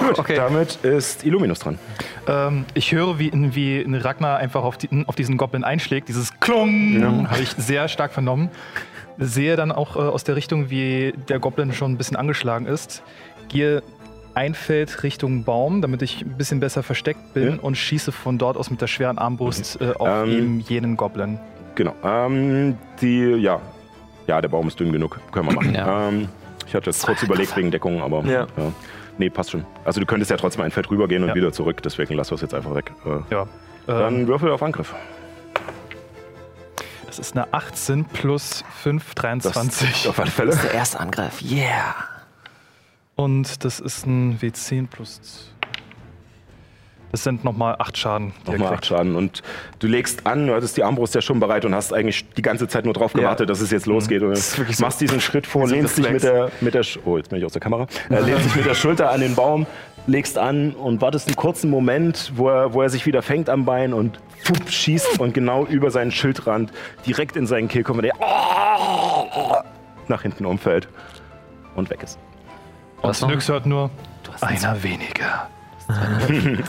Gut, 0.00 0.18
okay. 0.18 0.36
damit 0.36 0.76
ist 0.84 1.24
Illuminus 1.24 1.58
dran. 1.58 1.78
Ähm, 2.26 2.64
ich 2.74 2.92
höre, 2.92 3.18
wie, 3.18 3.30
wie 3.32 3.84
Ragnar 3.96 4.38
einfach 4.38 4.62
auf, 4.64 4.78
die, 4.78 5.04
auf 5.06 5.14
diesen 5.16 5.36
Goblin 5.36 5.64
einschlägt. 5.64 6.08
Dieses 6.08 6.38
Klong 6.40 7.28
habe 7.28 7.42
ich 7.42 7.50
sehr 7.50 7.88
stark 7.88 8.12
vernommen. 8.12 8.50
Sehe 9.18 9.56
dann 9.56 9.72
auch 9.72 9.96
äh, 9.96 10.00
aus 10.00 10.24
der 10.24 10.36
Richtung, 10.36 10.70
wie 10.70 11.14
der 11.28 11.38
Goblin 11.38 11.72
schon 11.72 11.92
ein 11.92 11.96
bisschen 11.96 12.16
angeschlagen 12.16 12.66
ist. 12.66 13.02
Gehe 13.48 13.82
ein 14.36 14.54
Feld 14.54 15.02
Richtung 15.02 15.44
Baum, 15.44 15.80
damit 15.82 16.02
ich 16.02 16.20
ein 16.22 16.36
bisschen 16.36 16.60
besser 16.60 16.82
versteckt 16.82 17.32
bin 17.34 17.54
Ja. 17.56 17.60
und 17.62 17.74
schieße 17.76 18.12
von 18.12 18.36
dort 18.38 18.56
aus 18.56 18.70
mit 18.70 18.80
der 18.80 18.86
schweren 18.86 19.18
Armbrust 19.18 19.80
äh, 19.80 19.92
auf 19.98 20.08
Ähm, 20.26 20.30
eben 20.30 20.60
jenen 20.60 20.96
Goblin. 20.96 21.40
Genau. 21.74 21.94
Ähm, 22.04 22.76
die, 23.00 23.20
ja. 23.36 23.60
Ja, 24.26 24.40
der 24.40 24.48
Baum 24.48 24.68
ist 24.68 24.78
dünn 24.78 24.92
genug. 24.92 25.18
Können 25.32 25.48
wir 25.48 25.54
machen. 25.54 25.74
Ja. 25.74 26.08
Ähm, 26.08 26.28
ich 26.66 26.74
hatte 26.74 26.90
jetzt 26.90 27.04
kurz 27.06 27.22
überlegt 27.22 27.56
wegen 27.56 27.70
Deckung, 27.70 28.02
aber. 28.02 28.22
Ja. 28.24 28.46
Nee, 29.18 29.30
passt 29.30 29.52
schon. 29.52 29.64
Also 29.84 30.00
du 30.00 30.06
könntest 30.06 30.30
ja 30.30 30.36
trotzdem 30.36 30.62
ein 30.62 30.70
Feld 30.70 30.90
rübergehen 30.90 31.22
und 31.22 31.30
Ja. 31.30 31.34
wieder 31.34 31.52
zurück, 31.52 31.82
deswegen 31.82 32.14
lassen 32.14 32.32
wir 32.32 32.34
es 32.34 32.42
jetzt 32.42 32.54
einfach 32.54 32.74
weg. 32.74 32.92
Äh, 33.06 33.34
Ja. 33.34 33.42
Ähm, 33.42 33.48
dann 33.86 34.26
Würfel 34.28 34.50
auf 34.50 34.62
Angriff. 34.62 34.94
das 37.06 37.18
ist 37.18 37.34
eine 37.36 37.52
18 37.54 38.04
plus 38.04 38.64
5, 38.82 39.14
23. 39.14 40.08
Auf 40.08 40.18
alle 40.20 40.30
Fälle. 40.30 40.54
Der 40.56 40.74
erste 40.74 41.00
Angriff. 41.00 41.40
Yeah. 41.42 41.94
Und 43.16 43.64
das 43.64 43.80
ist 43.80 44.06
ein 44.06 44.38
W10 44.38 44.88
plus. 44.88 45.52
Das 47.12 47.24
sind 47.24 47.44
nochmal 47.44 47.76
8 47.78 47.96
Schaden. 47.96 48.32
Nochmal 48.40 48.56
kriegt. 48.58 48.72
acht 48.72 48.86
Schaden. 48.86 49.16
Und 49.16 49.42
du 49.78 49.86
legst 49.86 50.26
an, 50.26 50.48
du 50.48 50.54
hattest 50.54 50.76
die 50.76 50.82
Armbrust 50.82 51.14
ja 51.14 51.22
schon 51.22 51.40
bereit 51.40 51.64
und 51.64 51.74
hast 51.74 51.94
eigentlich 51.94 52.28
die 52.36 52.42
ganze 52.42 52.68
Zeit 52.68 52.84
nur 52.84 52.92
drauf 52.92 53.14
gewartet, 53.14 53.48
dass 53.48 53.62
es 53.62 53.70
jetzt 53.70 53.86
losgeht. 53.86 54.22
Und 54.22 54.58
wirklich 54.58 54.76
so. 54.76 54.84
machst 54.84 55.00
diesen 55.00 55.20
Schritt 55.22 55.46
vor, 55.46 55.66
lehnst 55.66 55.96
dich 55.96 56.10
mit 56.10 56.22
der, 56.22 56.50
mit 56.60 56.74
der 56.74 56.84
oh, 57.06 57.16
jetzt 57.16 57.30
bin 57.30 57.38
ich 57.38 57.44
aus 57.46 57.52
der 57.52 57.62
Kamera, 57.62 57.86
äh, 58.10 58.20
lehnst 58.20 58.44
dich 58.44 58.56
mit 58.56 58.66
der 58.66 58.74
Schulter 58.74 59.10
an 59.10 59.20
den 59.20 59.34
Baum, 59.34 59.66
legst 60.06 60.36
an 60.36 60.72
und 60.72 61.00
wartest 61.00 61.28
einen 61.28 61.36
kurzen 61.36 61.70
Moment, 61.70 62.32
wo 62.34 62.50
er, 62.50 62.74
wo 62.74 62.82
er 62.82 62.90
sich 62.90 63.06
wieder 63.06 63.22
fängt 63.22 63.48
am 63.48 63.64
Bein 63.64 63.94
und 63.94 64.20
fupp, 64.44 64.68
schießt 64.68 65.18
und 65.18 65.32
genau 65.32 65.64
über 65.64 65.90
seinen 65.90 66.10
Schildrand 66.10 66.70
direkt 67.06 67.36
in 67.36 67.46
seinen 67.46 67.68
Kill 67.68 67.82
kommt, 67.82 68.00
und 68.00 68.04
der 68.04 68.14
nach 70.08 70.20
hinten 70.20 70.44
umfällt 70.44 70.88
und 71.76 71.88
weg 71.88 72.02
ist. 72.02 72.18
Und 73.02 73.22
Nyx 73.28 73.48
hört 73.48 73.66
nur, 73.66 73.90
einer 74.40 74.82
weniger. 74.82 75.48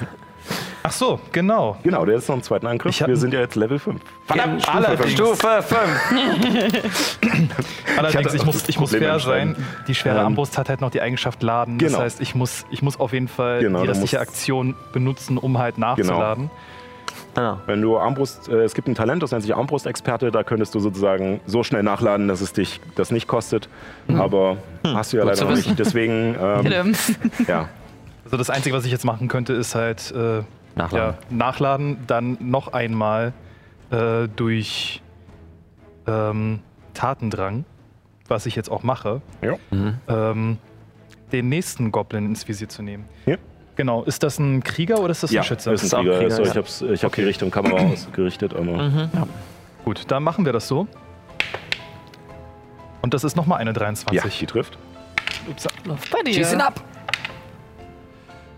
Ach 0.83 0.91
so, 0.91 1.19
genau. 1.33 1.77
Genau, 1.83 2.05
der 2.05 2.15
ist 2.15 2.29
noch 2.29 2.37
im 2.37 2.43
zweiten 2.43 2.65
Angriff. 2.65 2.97
Wir 3.05 3.17
sind 3.17 3.33
ja 3.33 3.41
jetzt 3.41 3.55
Level 3.55 3.77
5. 3.77 3.99
Verdammt, 4.25 4.63
Stufe 5.09 5.61
5. 5.61 5.77
Allerdings, 7.97 8.33
ich, 8.33 8.45
muss, 8.45 8.59
das 8.59 8.69
ich 8.69 8.79
muss 8.79 8.91
fair 8.91 9.19
sein. 9.19 9.57
Die 9.87 9.95
schwere 9.95 10.19
Ähm, 10.19 10.25
Armbrust 10.25 10.57
hat 10.57 10.69
halt 10.69 10.79
noch 10.79 10.91
die 10.91 11.01
Eigenschaft 11.01 11.43
laden. 11.43 11.77
genau. 11.77 11.91
Das 11.93 12.01
heißt, 12.01 12.21
ich 12.21 12.35
muss, 12.35 12.65
ich 12.69 12.81
muss 12.81 12.99
auf 13.01 13.11
jeden 13.11 13.27
Fall 13.27 13.59
Genau, 13.59 13.81
die 13.81 13.89
restliche 13.89 14.21
Aktion 14.21 14.75
benutzen, 14.93 15.37
um 15.37 15.57
halt 15.57 15.77
nachzuladen. 15.77 16.49
Ah, 17.37 17.59
Wenn 17.67 17.83
du 17.83 17.99
Armbrust, 17.99 18.49
äh, 18.49 18.63
es 18.63 18.73
gibt 18.73 18.87
ein 18.87 18.95
Talent, 18.95 19.21
das 19.21 19.31
nennt 19.31 19.43
sich 19.43 19.55
Armbrustexperte, 19.55 20.31
da 20.31 20.43
könntest 20.43 20.73
du 20.73 20.79
sozusagen 20.79 21.39
so 21.45 21.61
schnell 21.61 21.83
nachladen, 21.83 22.27
dass 22.27 22.41
es 22.41 22.51
dich 22.51 22.81
das 22.95 23.11
nicht 23.11 23.27
kostet. 23.27 23.69
Aber 24.11 24.57
hast 24.83 25.13
du 25.13 25.17
ja 25.17 25.23
Gut 25.23 25.39
leider 25.39 25.51
nicht. 25.51 25.77
Deswegen, 25.77 26.35
ähm, 26.41 26.95
ja. 27.47 27.69
Also 28.25 28.37
das 28.37 28.49
Einzige, 28.49 28.75
was 28.75 28.85
ich 28.85 28.91
jetzt 28.91 29.05
machen 29.05 29.27
könnte, 29.27 29.53
ist 29.53 29.75
halt 29.75 30.11
äh, 30.11 30.41
Nachladen. 30.75 31.15
Ja, 31.29 31.35
nachladen, 31.35 31.97
dann 32.07 32.37
noch 32.39 32.73
einmal 32.73 33.33
äh, 33.91 34.27
durch 34.35 35.03
ähm, 36.07 36.59
Tatendrang, 36.95 37.65
was 38.27 38.47
ich 38.47 38.55
jetzt 38.55 38.71
auch 38.71 38.81
mache, 38.81 39.21
ja. 39.43 39.53
ähm, 40.07 40.57
den 41.31 41.49
nächsten 41.49 41.91
Goblin 41.91 42.25
ins 42.25 42.47
Visier 42.47 42.67
zu 42.67 42.81
nehmen. 42.81 43.05
Ja. 43.27 43.37
Genau, 43.77 44.03
ist 44.03 44.23
das 44.23 44.39
ein 44.39 44.63
Krieger 44.63 44.99
oder 44.99 45.11
ist 45.11 45.21
das 45.23 45.31
Ja, 45.31 45.41
ein 45.41 45.45
Schütze? 45.45 45.71
ist 45.71 45.83
ist 45.83 45.93
ein 45.93 46.01
Krieger. 46.03 46.17
Krieger, 46.19 46.35
Also 46.35 46.43
ja. 46.43 46.49
ich 46.49 46.57
habe 46.83 46.93
ich 46.93 47.03
hab 47.03 47.13
die 47.13 47.23
Richtung 47.23 47.51
Kamera 47.51 47.77
ausgerichtet. 47.93 48.53
Aber 48.55 48.91
Gut, 49.85 50.01
dann 50.09 50.23
machen 50.23 50.45
wir 50.45 50.51
das 50.51 50.67
so. 50.67 50.87
Und 53.01 53.13
das 53.13 53.23
ist 53.23 53.35
nochmal 53.35 53.59
eine 53.59 53.69
ja, 53.69 53.73
23. 53.75 54.39
die 54.39 54.45
trifft. 54.47 54.77
Ups, 55.49 55.65
Bei 56.11 56.21
dir. 56.23 56.33
Schieß 56.33 56.53
ihn 56.53 56.61
ab. 56.61 56.81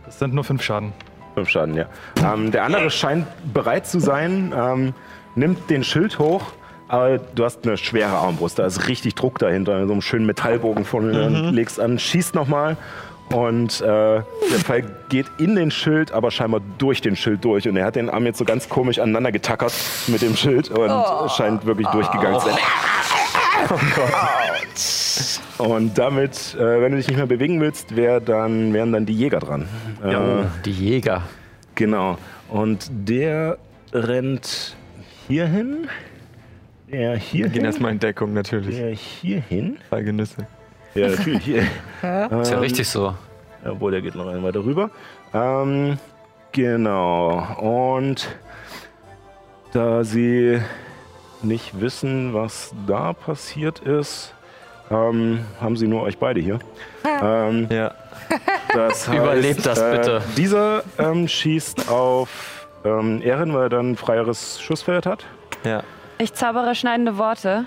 das 0.05 0.17
sind 0.19 0.33
nur 0.33 0.43
fünf 0.43 0.63
Schaden. 0.63 0.93
Fünf 1.35 1.49
Schaden, 1.49 1.75
ja. 1.75 1.85
Ähm, 2.25 2.51
der 2.51 2.63
andere 2.63 2.89
scheint 2.89 3.27
bereit 3.53 3.85
zu 3.85 3.99
sein, 3.99 4.53
ähm, 4.57 4.93
nimmt 5.35 5.69
den 5.69 5.83
Schild 5.83 6.17
hoch, 6.17 6.43
aber 6.87 7.19
du 7.19 7.43
hast 7.45 7.67
eine 7.67 7.77
schwere 7.77 8.09
Armbrust. 8.17 8.57
Da 8.57 8.65
ist 8.65 8.87
richtig 8.87 9.13
Druck 9.15 9.37
dahinter, 9.37 9.85
so 9.85 9.91
einen 9.93 10.01
schönen 10.01 10.25
Metallbogen 10.25 10.85
vorne, 10.85 11.51
legst 11.51 11.79
an, 11.79 11.99
schießt 11.99 12.33
nochmal 12.33 12.77
Und 13.33 13.81
äh, 13.81 13.85
der 13.85 14.23
Pfeil 14.59 14.85
geht 15.09 15.27
in 15.37 15.55
den 15.55 15.69
Schild, 15.71 16.11
aber 16.11 16.31
scheinbar 16.31 16.61
durch 16.79 17.01
den 17.01 17.15
Schild 17.15 17.45
durch. 17.45 17.67
Und 17.67 17.77
er 17.77 17.85
hat 17.85 17.95
den 17.95 18.09
Arm 18.09 18.25
jetzt 18.25 18.39
so 18.39 18.45
ganz 18.45 18.67
komisch 18.69 18.99
aneinander 18.99 19.31
getackert 19.31 19.73
mit 20.07 20.21
dem 20.21 20.35
Schild 20.35 20.69
und 20.69 20.91
scheint 21.31 21.65
wirklich 21.65 21.87
durchgegangen 21.89 22.39
zu 22.39 22.47
sein. 22.47 22.57
Und 25.57 25.97
damit, 25.97 26.55
äh, 26.55 26.81
wenn 26.81 26.91
du 26.91 26.97
dich 26.97 27.07
nicht 27.07 27.17
mehr 27.17 27.25
bewegen 27.25 27.59
willst, 27.59 27.95
wär 27.95 28.19
dann, 28.19 28.73
wären 28.73 28.93
dann 28.93 29.05
die 29.05 29.13
Jäger 29.13 29.39
dran. 29.39 29.67
Äh, 30.03 30.45
Die 30.65 30.71
Jäger. 30.71 31.23
Genau. 31.75 32.17
Und 32.49 32.89
der 32.89 33.57
rennt 33.93 34.75
hierhin. 35.27 35.87
Der 36.91 37.15
hier 37.17 37.49
Gehen 37.49 37.65
erstmal 37.65 37.91
in 37.91 37.99
Deckung, 37.99 38.33
natürlich. 38.33 38.75
Der 38.77 38.91
hierhin. 38.91 39.77
Feigenüsse. 39.89 40.47
Ja, 40.95 41.07
natürlich 41.09 41.43
hier. 41.43 41.61
Ist 41.61 42.51
ja 42.51 42.59
richtig 42.59 42.87
so. 42.87 43.13
Obwohl, 43.65 43.91
der 43.91 44.01
geht 44.01 44.15
noch 44.15 44.27
einen 44.27 44.43
weiter 44.43 44.63
rüber. 44.63 44.89
Ähm, 45.33 45.97
genau. 46.51 47.55
Und 47.59 48.27
da 49.73 50.03
sie 50.03 50.59
nicht 51.41 51.79
wissen, 51.79 52.33
was 52.33 52.73
da 52.87 53.13
passiert 53.13 53.79
ist, 53.79 54.33
ähm, 54.91 55.45
haben 55.61 55.77
sie 55.77 55.87
nur 55.87 56.01
euch 56.03 56.17
beide 56.17 56.39
hier. 56.39 56.59
Ähm, 57.21 57.67
Ja. 57.69 57.91
das 58.73 59.07
heißt, 59.07 59.17
Überlebt 59.17 59.65
das 59.65 59.79
bitte. 59.79 60.17
Äh, 60.17 60.35
dieser 60.35 60.83
ähm, 60.97 61.27
schießt 61.27 61.89
auf 61.89 62.67
ähm, 62.83 63.21
Ehren, 63.21 63.53
weil 63.53 63.63
er 63.63 63.69
dann 63.69 63.91
ein 63.91 63.95
freieres 63.97 64.59
Schussfeld 64.61 65.05
hat. 65.05 65.25
Ja. 65.63 65.83
Ich 66.17 66.33
zaubere 66.33 66.75
schneidende 66.75 67.17
Worte. 67.17 67.65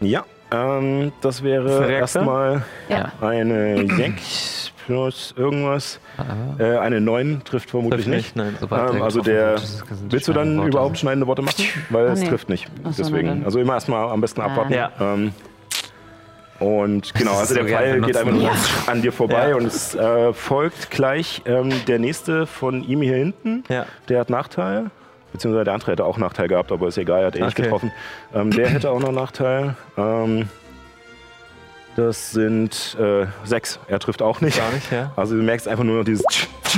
Ja. 0.00 0.24
Ähm, 0.52 1.12
das 1.20 1.42
wäre 1.42 1.90
erstmal 1.90 2.62
Ja. 2.88 3.12
eine 3.20 3.86
6 3.96 4.72
plus 4.86 5.32
irgendwas. 5.36 6.00
Äh, 6.58 6.76
eine 6.78 7.00
9 7.00 7.42
trifft 7.44 7.70
vermutlich 7.70 8.04
Trifft 8.04 8.34
nicht. 8.34 8.36
nicht, 8.36 8.60
nein. 8.70 8.88
Ähm, 8.94 9.02
also 9.02 9.20
der, 9.20 9.56
willst 10.08 10.28
du 10.28 10.32
dann 10.32 10.56
Worte. 10.58 10.68
überhaupt 10.68 10.98
schneidende 10.98 11.26
Worte 11.26 11.42
machen? 11.42 11.64
Weil 11.90 12.08
Ah, 12.08 12.12
es 12.12 12.20
nee. 12.20 12.28
trifft 12.28 12.48
nicht. 12.48 12.66
Ach 12.84 12.90
Deswegen. 12.96 13.44
Also 13.44 13.60
immer 13.60 13.74
erstmal 13.74 14.08
am 14.10 14.20
besten 14.20 14.40
abwarten. 14.40 14.72
Ja. 14.74 14.90
Ähm, 15.00 15.32
und 16.58 17.12
genau, 17.14 17.32
also 17.38 17.54
der 17.54 17.64
Pfeil 17.64 18.00
geht 18.02 18.16
einfach 18.16 18.32
nur 18.32 18.50
an 18.86 19.02
dir 19.02 19.12
vorbei 19.12 19.48
Ja. 19.50 19.56
und 19.56 19.66
es 19.66 19.94
äh, 19.96 20.32
folgt 20.32 20.90
gleich 20.90 21.42
ähm, 21.44 21.70
der 21.88 21.98
nächste 21.98 22.46
von 22.46 22.84
ihm 22.84 23.02
hier 23.02 23.16
hinten. 23.16 23.64
Ja. 23.68 23.86
Der 24.08 24.20
hat 24.20 24.30
Nachteil. 24.30 24.90
Beziehungsweise 25.32 25.64
der 25.64 25.74
andere 25.74 25.92
hätte 25.92 26.04
auch 26.04 26.18
Nachteil 26.18 26.48
gehabt, 26.48 26.70
aber 26.72 26.88
ist 26.88 26.98
egal, 26.98 27.20
er 27.20 27.26
hat 27.28 27.36
eh 27.36 27.40
nicht 27.42 27.52
Okay. 27.52 27.62
getroffen. 27.62 27.92
Ähm, 28.34 28.50
der 28.50 28.68
hätte 28.68 28.90
auch 28.90 29.00
noch 29.00 29.12
Nachteil. 29.12 29.74
Ähm, 29.96 30.48
das 31.96 32.30
sind 32.32 32.96
äh, 32.98 33.26
sechs. 33.44 33.78
Er 33.86 33.98
trifft 33.98 34.22
auch 34.22 34.40
nicht. 34.40 34.56
Gar 34.58 34.72
nicht, 34.72 34.90
ja. 34.90 35.12
Also 35.14 35.36
du 35.36 35.42
merkst 35.42 35.68
einfach 35.68 35.84
nur 35.84 35.98
noch 35.98 36.04
dieses 36.04 36.24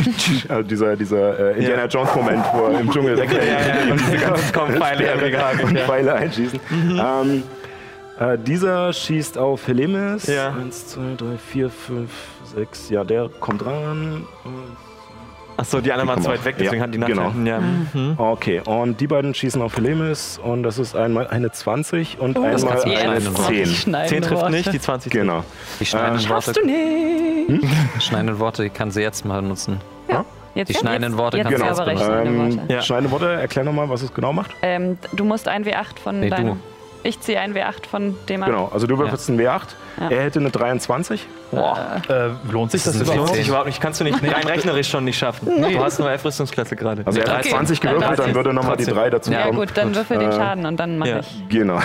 also 0.48 0.62
dieser, 0.62 0.96
dieser 0.96 1.38
äh, 1.38 1.58
Indiana 1.58 1.82
Ja. 1.82 1.86
Jones 1.88 2.14
Moment, 2.16 2.44
wo 2.52 2.64
er 2.66 2.80
im 2.80 2.90
Dschungel 2.90 3.16
wegrennt 3.16 3.44
ja, 3.46 3.84
ja. 3.84 3.84
und 3.92 4.00
diese 4.00 4.18
ganzen 4.18 4.52
Pfeile 4.52 5.64
und. 5.64 5.78
Pfeile 5.78 6.14
einschießen. 6.14 6.60
Ähm, 6.72 7.42
äh, 8.18 8.38
dieser 8.38 8.92
schießt 8.92 9.38
auf 9.38 9.66
Helemis. 9.68 10.26
Ja. 10.26 10.48
Eins, 10.52 10.88
zwei, 10.88 11.14
drei, 11.16 11.36
vier, 11.36 11.70
fünf, 11.70 12.10
sechs. 12.54 12.90
Ja, 12.90 13.04
der 13.04 13.28
kommt 13.40 13.64
ran. 13.64 14.26
Achso, 15.56 15.80
die 15.80 15.92
anderen 15.92 16.08
waren 16.08 16.22
zu 16.22 16.28
weit 16.30 16.44
weg, 16.44 16.56
deswegen 16.58 16.76
Ja, 16.76 16.82
hatten 16.82 16.92
die 16.92 16.98
genau. 16.98 17.24
Nachteil. 17.28 17.46
Ja. 17.46 17.60
Mhm. 17.60 18.14
Okay, 18.18 18.60
und 18.64 19.00
die 19.00 19.06
beiden 19.06 19.34
schießen 19.34 19.62
auf 19.62 19.76
Helemis 19.76 20.38
und 20.42 20.62
das 20.64 20.78
ist 20.78 20.96
einmal 20.96 21.28
eine 21.28 21.52
20 21.52 22.18
und 22.18 22.36
einmal 22.36 22.50
kannst 22.50 22.84
du 22.86 22.90
eine 22.90 23.20
schneiden. 23.66 24.08
10. 24.08 24.08
10 24.08 24.22
trifft 24.22 24.50
nicht, 24.50 24.72
die 24.72 24.80
20 24.80 25.12
trifft. 25.12 25.22
Genau. 25.24 25.44
Die 25.80 25.86
schneidenden 25.86 26.28
Worte, 26.28 26.42
Schaffst 26.44 26.56
du 26.56 26.66
nicht. 26.66 28.02
schneidenden 28.02 28.38
Worte 28.40 28.68
kann 28.70 28.90
sie 28.90 29.00
jetzt 29.02 29.24
mal 29.24 29.42
nutzen. 29.42 29.80
Jetzt, 30.56 30.68
Die 30.68 30.74
schneidenden 30.74 31.18
Worte 31.18 31.38
jetzt, 31.38 31.46
kannst 31.48 31.58
jetzt 31.58 31.78
du 31.78 31.82
ausbenutzen. 31.82 32.06
schneidende 32.06 32.40
Ähm, 32.44 32.56
Worte. 32.60 32.72
Ja. 32.72 32.82
Schneidende 32.82 33.10
Worte, 33.10 33.32
erklär 33.32 33.64
nochmal, 33.64 33.88
was 33.88 34.02
es 34.02 34.14
genau 34.14 34.32
macht. 34.32 34.52
Ähm, 34.62 34.98
du 35.12 35.24
musst 35.24 35.48
ein 35.48 35.64
W8 35.64 35.98
von 36.00 36.20
Nee, 36.20 36.30
deinem. 36.30 36.46
du. 36.46 36.56
Ich 37.06 37.20
ziehe 37.20 37.38
ein 37.38 37.54
W8 37.54 37.86
von 37.88 38.16
dem 38.30 38.42
ab. 38.42 38.48
Genau, 38.48 38.70
also 38.72 38.86
du 38.86 38.96
würfelst 38.98 39.28
einen 39.28 39.38
W8, 39.38 39.60
Ja. 40.00 40.08
er 40.10 40.22
hätte 40.24 40.40
eine 40.40 40.50
23. 40.50 41.26
Äh, 41.52 42.30
lohnt 42.50 42.72
sich 42.72 42.82
das 42.82 42.94
ein 42.96 43.02
überhaupt? 43.02 43.18
Lohnt 43.18 43.34
sich 43.34 43.46
überhaupt 43.46 43.66
nicht. 43.66 43.80
Kannst 43.80 44.00
du 44.00 44.04
nicht 44.04 44.20
rein 44.22 44.46
rechnerisch 44.46 44.88
schon 44.88 45.04
nicht 45.04 45.18
schaffen. 45.18 45.46
Du 45.62 45.78
hast 45.84 45.98
nur 46.00 46.10
11 46.10 46.24
Rüstungsklasse 46.24 46.74
gerade. 46.76 47.02
Also 47.06 47.20
er 47.20 47.30
hat 47.30 47.40
Okay. 47.40 47.50
20 47.50 47.80
gewürfelt, 47.80 48.02
Dann 48.02 48.16
dann 48.26 48.34
würde 48.34 48.52
nochmal 48.54 48.76
die 48.78 48.84
trotzdem. 48.84 49.02
3 49.02 49.10
dazu 49.10 49.30
Ja, 49.32 49.38
Ja 49.40 49.46
kommen. 49.46 49.58
gut, 49.58 49.68
dann 49.74 49.94
würfel 49.94 50.18
den 50.18 50.30
Äh, 50.30 50.32
Schaden 50.32 50.66
und 50.66 50.80
dann 50.80 50.98
mache 50.98 51.10
ja. 51.10 51.18
ich. 51.20 51.48
Genau. 51.50 51.78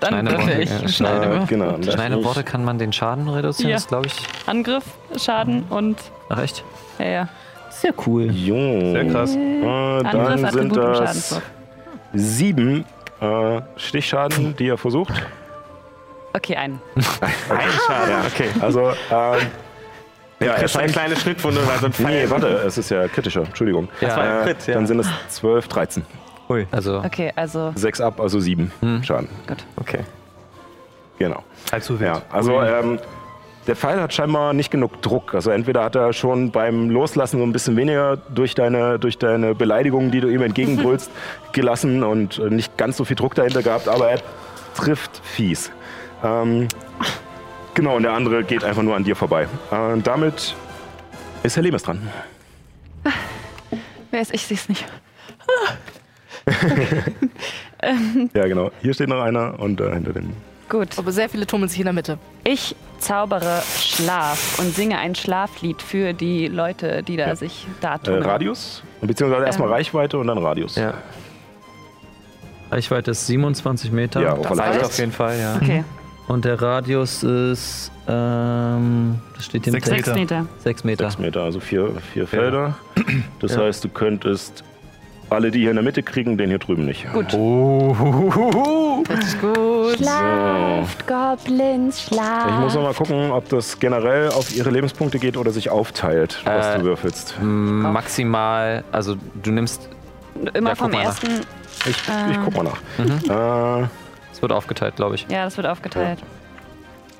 Dann 0.00 0.28
würfel 0.30 0.60
ich. 0.60 0.70
ja. 0.70 0.88
Schneide. 0.88 1.36
Äh, 1.42 1.46
genau. 1.46 1.80
Schneidende 1.80 2.24
Worte 2.24 2.42
kann 2.42 2.64
man 2.64 2.78
den 2.78 2.92
Schaden 2.92 3.28
reduzieren, 3.28 3.70
Ja. 3.70 3.76
das 3.76 3.86
glaube 3.86 4.08
ich. 4.08 4.14
Angriff, 4.46 4.84
Schaden 5.16 5.62
und. 5.70 5.98
Ach 6.28 6.42
echt? 6.42 6.64
Ja, 6.98 7.06
ja. 7.06 7.28
Sehr 7.70 7.94
cool. 8.06 8.24
Jo. 8.32 8.92
Sehr 8.92 9.04
krass. 9.06 9.34
Äh, 9.36 9.38
Angriff, 9.38 10.10
dann 10.12 10.36
sind 10.38 10.44
Attribut 10.46 10.78
und 10.78 11.00
das 11.00 11.40
sieben 12.12 12.84
äh, 13.24 13.62
Stichschaden, 13.76 14.54
die 14.56 14.68
er 14.68 14.78
versucht. 14.78 15.12
Okay, 16.32 16.56
einen. 16.56 16.80
Ein 16.96 17.02
Schaden. 17.86 18.14
Okay. 18.26 18.48
Also, 18.60 18.80
ähm, 18.90 18.94
ja, 19.10 20.46
Ja, 20.46 20.52
er 20.54 20.64
ist 20.64 20.76
eine 20.76 20.84
scheint. 20.88 20.92
kleine 20.92 21.16
Schnittwunde, 21.16 21.60
weil 21.66 21.78
so 21.78 21.86
ein 21.86 21.92
Nee, 21.98 22.04
Pfeil. 22.04 22.30
warte, 22.30 22.46
es 22.66 22.76
ist 22.78 22.90
ja 22.90 23.06
kritischer. 23.08 23.42
Entschuldigung. 23.42 23.88
Das 24.00 24.16
war 24.16 24.24
ein 24.24 24.40
Äh, 24.40 24.44
Crit, 24.44 24.66
ja. 24.66 24.74
Dann 24.74 24.86
sind 24.86 24.98
es 25.00 25.08
12, 25.28 25.68
13. 25.68 26.04
Ui, 26.48 26.66
Also, 26.72 26.98
Okay, 27.04 27.32
also. 27.36 27.72
6 27.76 28.00
ab, 28.00 28.20
also 28.20 28.40
7 28.40 28.70
Schaden. 29.02 29.28
okay. 29.76 30.00
Genau. 31.18 31.42
Allzu 31.70 31.98
wild. 32.00 32.10
Ja, 32.10 32.22
also 32.32 32.60
ähm, 32.60 32.98
der 33.66 33.76
Pfeil 33.76 34.00
hat 34.00 34.12
scheinbar 34.12 34.52
nicht 34.52 34.70
genug 34.70 35.00
Druck. 35.02 35.34
Also 35.34 35.50
entweder 35.50 35.84
hat 35.84 35.96
er 35.96 36.12
schon 36.12 36.50
beim 36.50 36.90
Loslassen 36.90 37.38
so 37.38 37.44
ein 37.44 37.52
bisschen 37.52 37.76
weniger 37.76 38.16
durch 38.16 38.54
deine, 38.54 38.98
durch 38.98 39.18
deine 39.18 39.54
Beleidigungen, 39.54 40.10
die 40.10 40.20
du 40.20 40.28
ihm 40.28 40.42
entgegenbrüllst, 40.42 41.10
gelassen 41.52 42.02
und 42.02 42.38
äh, 42.38 42.50
nicht 42.50 42.76
ganz 42.76 42.96
so 42.96 43.04
viel 43.04 43.16
Druck 43.16 43.34
dahinter 43.34 43.62
gehabt, 43.62 43.88
aber 43.88 44.10
er 44.10 44.20
trifft 44.74 45.20
fies. 45.24 45.70
Ähm, 46.22 46.68
genau, 47.74 47.96
und 47.96 48.02
der 48.02 48.12
andere 48.12 48.44
geht 48.44 48.64
einfach 48.64 48.82
nur 48.82 48.96
an 48.96 49.04
dir 49.04 49.16
vorbei. 49.16 49.48
Äh, 49.70 50.00
damit 50.02 50.54
ist 51.42 51.56
Herr 51.56 51.62
Lemes 51.62 51.82
dran. 51.82 52.10
Wer 54.10 54.20
ist 54.20 54.34
ich? 54.34 54.46
Sehe 54.46 54.58
nicht. 54.68 54.84
Ja, 58.34 58.46
genau. 58.46 58.70
Hier 58.80 58.94
steht 58.94 59.08
noch 59.08 59.22
einer 59.22 59.58
und 59.58 59.80
äh, 59.80 59.92
hinter 59.92 60.12
den. 60.12 60.34
Gut. 60.68 60.98
Aber 60.98 61.12
sehr 61.12 61.28
viele 61.28 61.46
tummeln 61.46 61.68
sich 61.68 61.78
in 61.78 61.84
der 61.84 61.92
Mitte. 61.92 62.18
Ich 62.44 62.74
zaubere 62.98 63.62
Schlaf 63.78 64.58
und 64.58 64.74
singe 64.74 64.98
ein 64.98 65.14
Schlaflied 65.14 65.82
für 65.82 66.12
die 66.14 66.46
Leute, 66.48 67.02
die 67.02 67.16
da 67.16 67.36
sich 67.36 67.66
da 67.80 67.96
Äh, 67.96 67.98
tummeln. 67.98 68.22
Radius, 68.22 68.82
beziehungsweise 69.02 69.44
erstmal 69.46 69.68
Ähm. 69.68 69.74
Reichweite 69.74 70.18
und 70.18 70.26
dann 70.28 70.38
Radius. 70.38 70.76
Ja, 70.76 70.94
Reichweite 72.70 73.10
ist 73.12 73.26
27 73.26 73.92
Meter. 73.92 74.20
Ja, 74.22 74.32
reicht 74.34 74.56
Fälle. 74.74 74.86
auf 74.86 74.98
jeden 74.98 75.12
Fall, 75.12 75.38
ja. 75.38 75.56
Okay, 75.56 75.84
Und 76.28 76.44
der 76.46 76.60
Radius 76.60 77.22
ist, 77.22 77.92
ähm, 78.08 79.20
das 79.36 79.44
steht 79.44 79.64
hier 79.64 79.74
im 79.74 79.80
Sechs 79.80 79.88
Text. 79.90 80.06
sechs 80.06 80.16
Meter. 80.18 80.46
6 80.58 80.84
Meter. 80.84 81.04
Sechs 81.10 81.18
Meter, 81.18 81.42
also 81.42 81.60
vier, 81.60 81.90
vier 82.12 82.26
Felder. 82.26 82.74
Das 83.40 83.54
Ja. 83.54 83.62
heißt, 83.64 83.84
du 83.84 83.90
könntest 83.90 84.64
alle, 85.34 85.50
die 85.50 85.60
hier 85.60 85.70
in 85.70 85.76
der 85.76 85.84
Mitte 85.84 86.02
kriegen, 86.02 86.38
den 86.38 86.48
hier 86.48 86.58
drüben 86.58 86.84
nicht. 86.86 87.06
Gut. 87.12 87.32
Das 89.08 89.24
ist 89.24 89.40
gut. 89.40 89.96
Schlaft, 89.98 91.06
Goblins, 91.06 92.02
schlaft. 92.02 92.50
Ich 92.50 92.56
muss 92.56 92.74
noch 92.74 92.82
mal 92.82 92.94
gucken, 92.94 93.30
ob 93.30 93.48
das 93.48 93.78
generell 93.78 94.28
auf 94.30 94.54
ihre 94.54 94.70
Lebenspunkte 94.70 95.18
geht 95.18 95.36
oder 95.36 95.50
sich 95.50 95.70
aufteilt, 95.70 96.40
was 96.44 96.66
Äh, 96.66 96.78
du 96.78 96.84
würfelst. 96.84 97.34
Maximal, 97.40 98.82
also 98.92 99.16
du 99.42 99.50
nimmst, 99.52 99.88
Immer 100.54 100.70
Ja, 100.70 100.74
vom 100.74 100.92
ersten. 100.92 101.28
Ich, 101.86 101.90
ich 101.90 102.08
äh. 102.08 102.38
guck 102.44 102.56
mal 102.56 102.64
nach. 102.64 103.82
Äh, 103.82 103.86
es 104.32 104.42
wird 104.42 104.50
aufgeteilt, 104.50 104.96
glaube 104.96 105.14
ich. 105.14 105.26
Ja, 105.28 105.44
das 105.44 105.56
wird 105.56 105.66
aufgeteilt. 105.68 106.18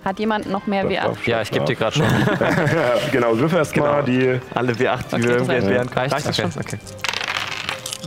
Hat 0.04 0.18
jemand 0.18 0.50
noch 0.50 0.66
mehr 0.66 0.82
Das 0.82 0.90
wie 0.90 0.96
darf- 0.96 1.26
Ja, 1.28 1.40
ich 1.40 1.50
gebe 1.52 1.64
dir 1.64 1.76
gerade 1.76 1.94
schon. 1.96 2.04
ja, 2.06 2.94
genau, 3.12 3.38
würfel 3.38 3.58
erst 3.58 3.76
mal 3.76 4.02
die. 4.02 4.40
Alle 4.54 4.72
W8, 4.72 4.98
die 5.10 5.14
Okay, 5.14 5.48
wir 5.48 5.56
entbehren. 5.56 5.88
Reicht? 5.88 6.12
Reicht 6.14 6.26
das 6.28 6.38
Okay. 6.38 6.50
schon? 6.52 6.60
Okay. 6.60 6.78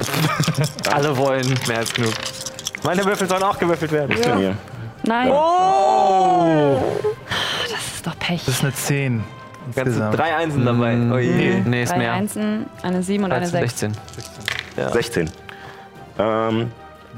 Alle 0.93 1.15
wollen 1.17 1.53
mehr 1.67 1.77
als 1.79 1.93
genug. 1.93 2.13
Meine 2.83 3.03
Würfel 3.05 3.27
sollen 3.27 3.43
auch 3.43 3.57
gewürfelt 3.57 3.91
werden. 3.91 4.15
Hier? 4.37 4.55
Nein. 5.03 5.29
Oh! 5.31 6.81
Das 7.71 7.85
ist 7.95 8.07
doch 8.07 8.17
Pech. 8.19 8.43
Das 8.45 8.55
ist 8.55 8.63
eine 8.63 8.73
10 8.73 9.23
Ganze 9.75 9.81
insgesamt. 9.91 10.17
drei 10.17 10.35
Einsen 10.35 10.65
dabei. 10.65 10.95
Mm, 10.95 11.11
Oh 11.11 11.17
je. 11.17 11.61
Nee, 11.65 11.83
ist 11.83 11.91
Drei 11.91 11.97
mehr. 11.97 12.13
Einsen, 12.13 12.65
eine 12.83 13.03
7 13.03 13.23
und 13.23 13.31
eine 13.31 13.47
6. 13.47 13.79
16. 13.79 13.97
16. 14.93 15.29
Ähm, 16.19 16.71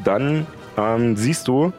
dann 0.03 0.47
ähm, 0.77 1.15
siehst 1.15 1.47
du, 1.47 1.72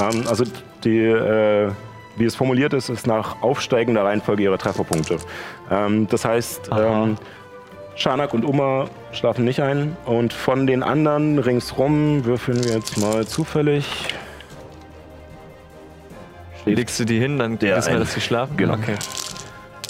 ähm, 0.00 0.24
also 0.28 0.44
die, 0.84 0.98
äh, 0.98 1.70
wie 2.16 2.24
es 2.24 2.34
formuliert 2.36 2.72
ist, 2.72 2.88
ist 2.88 3.06
nach 3.06 3.42
aufsteigender 3.42 4.04
Reihenfolge 4.04 4.42
ihrer 4.44 4.58
Trefferpunkte. 4.58 5.16
Ähm, 5.70 6.06
das 6.08 6.24
heißt, 6.24 6.70
ähm, 6.76 7.16
Schanak 7.94 8.34
und 8.34 8.44
Uma 8.44 8.86
schlafen 9.12 9.44
nicht 9.44 9.60
ein 9.60 9.96
und 10.06 10.32
von 10.32 10.66
den 10.66 10.82
anderen 10.82 11.38
ringsrum 11.38 12.24
würfeln 12.24 12.64
wir 12.64 12.72
jetzt 12.72 12.96
mal 12.98 13.26
zufällig. 13.26 13.86
Legst 16.64 16.98
du 17.00 17.04
die 17.04 17.18
hin, 17.18 17.38
dann 17.38 17.58
Der 17.58 17.76
wissen 17.76 17.92
wir, 17.92 17.98
dass 17.98 18.14
sie 18.14 18.20
schlafen? 18.20 18.56
Genau. 18.56 18.74
Okay. 18.74 18.94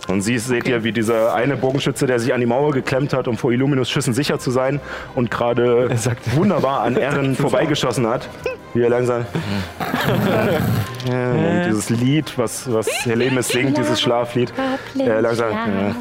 Und 0.09 0.23
sie 0.23 0.39
seht 0.39 0.67
ihr, 0.67 0.83
wie 0.83 0.93
dieser 0.93 1.35
eine 1.35 1.57
Bogenschütze, 1.57 2.07
der 2.07 2.19
sich 2.19 2.35
an 2.35 2.41
die 2.41 2.47
Mauer 2.47 2.73
geklemmt 2.73 3.13
hat, 3.13 3.29
um 3.29 3.37
vor 3.37 3.53
Illuminus 3.53 3.89
Schüssen 3.89 4.15
sicher 4.15 4.39
zu 4.39 4.51
sein 4.51 4.81
und 5.15 5.31
gerade 5.31 5.91
wunderbar 6.35 6.81
an 6.81 6.97
Ehren 6.97 7.37
vorbeigeschossen 7.37 8.07
hat, 8.09 8.29
wie 8.75 8.83
er 8.83 8.91
langsam. 8.91 9.25
ja, 11.09 11.31
und 11.31 11.67
dieses 11.67 11.89
Lied, 11.91 12.37
was, 12.37 12.71
was 12.73 12.89
Helemis 13.07 13.49
singt, 13.49 13.79
dieses 13.79 14.01
Schlaflied, 14.01 14.53
er 14.99 15.23
langsam. 15.23 15.53
Ja. 15.53 15.95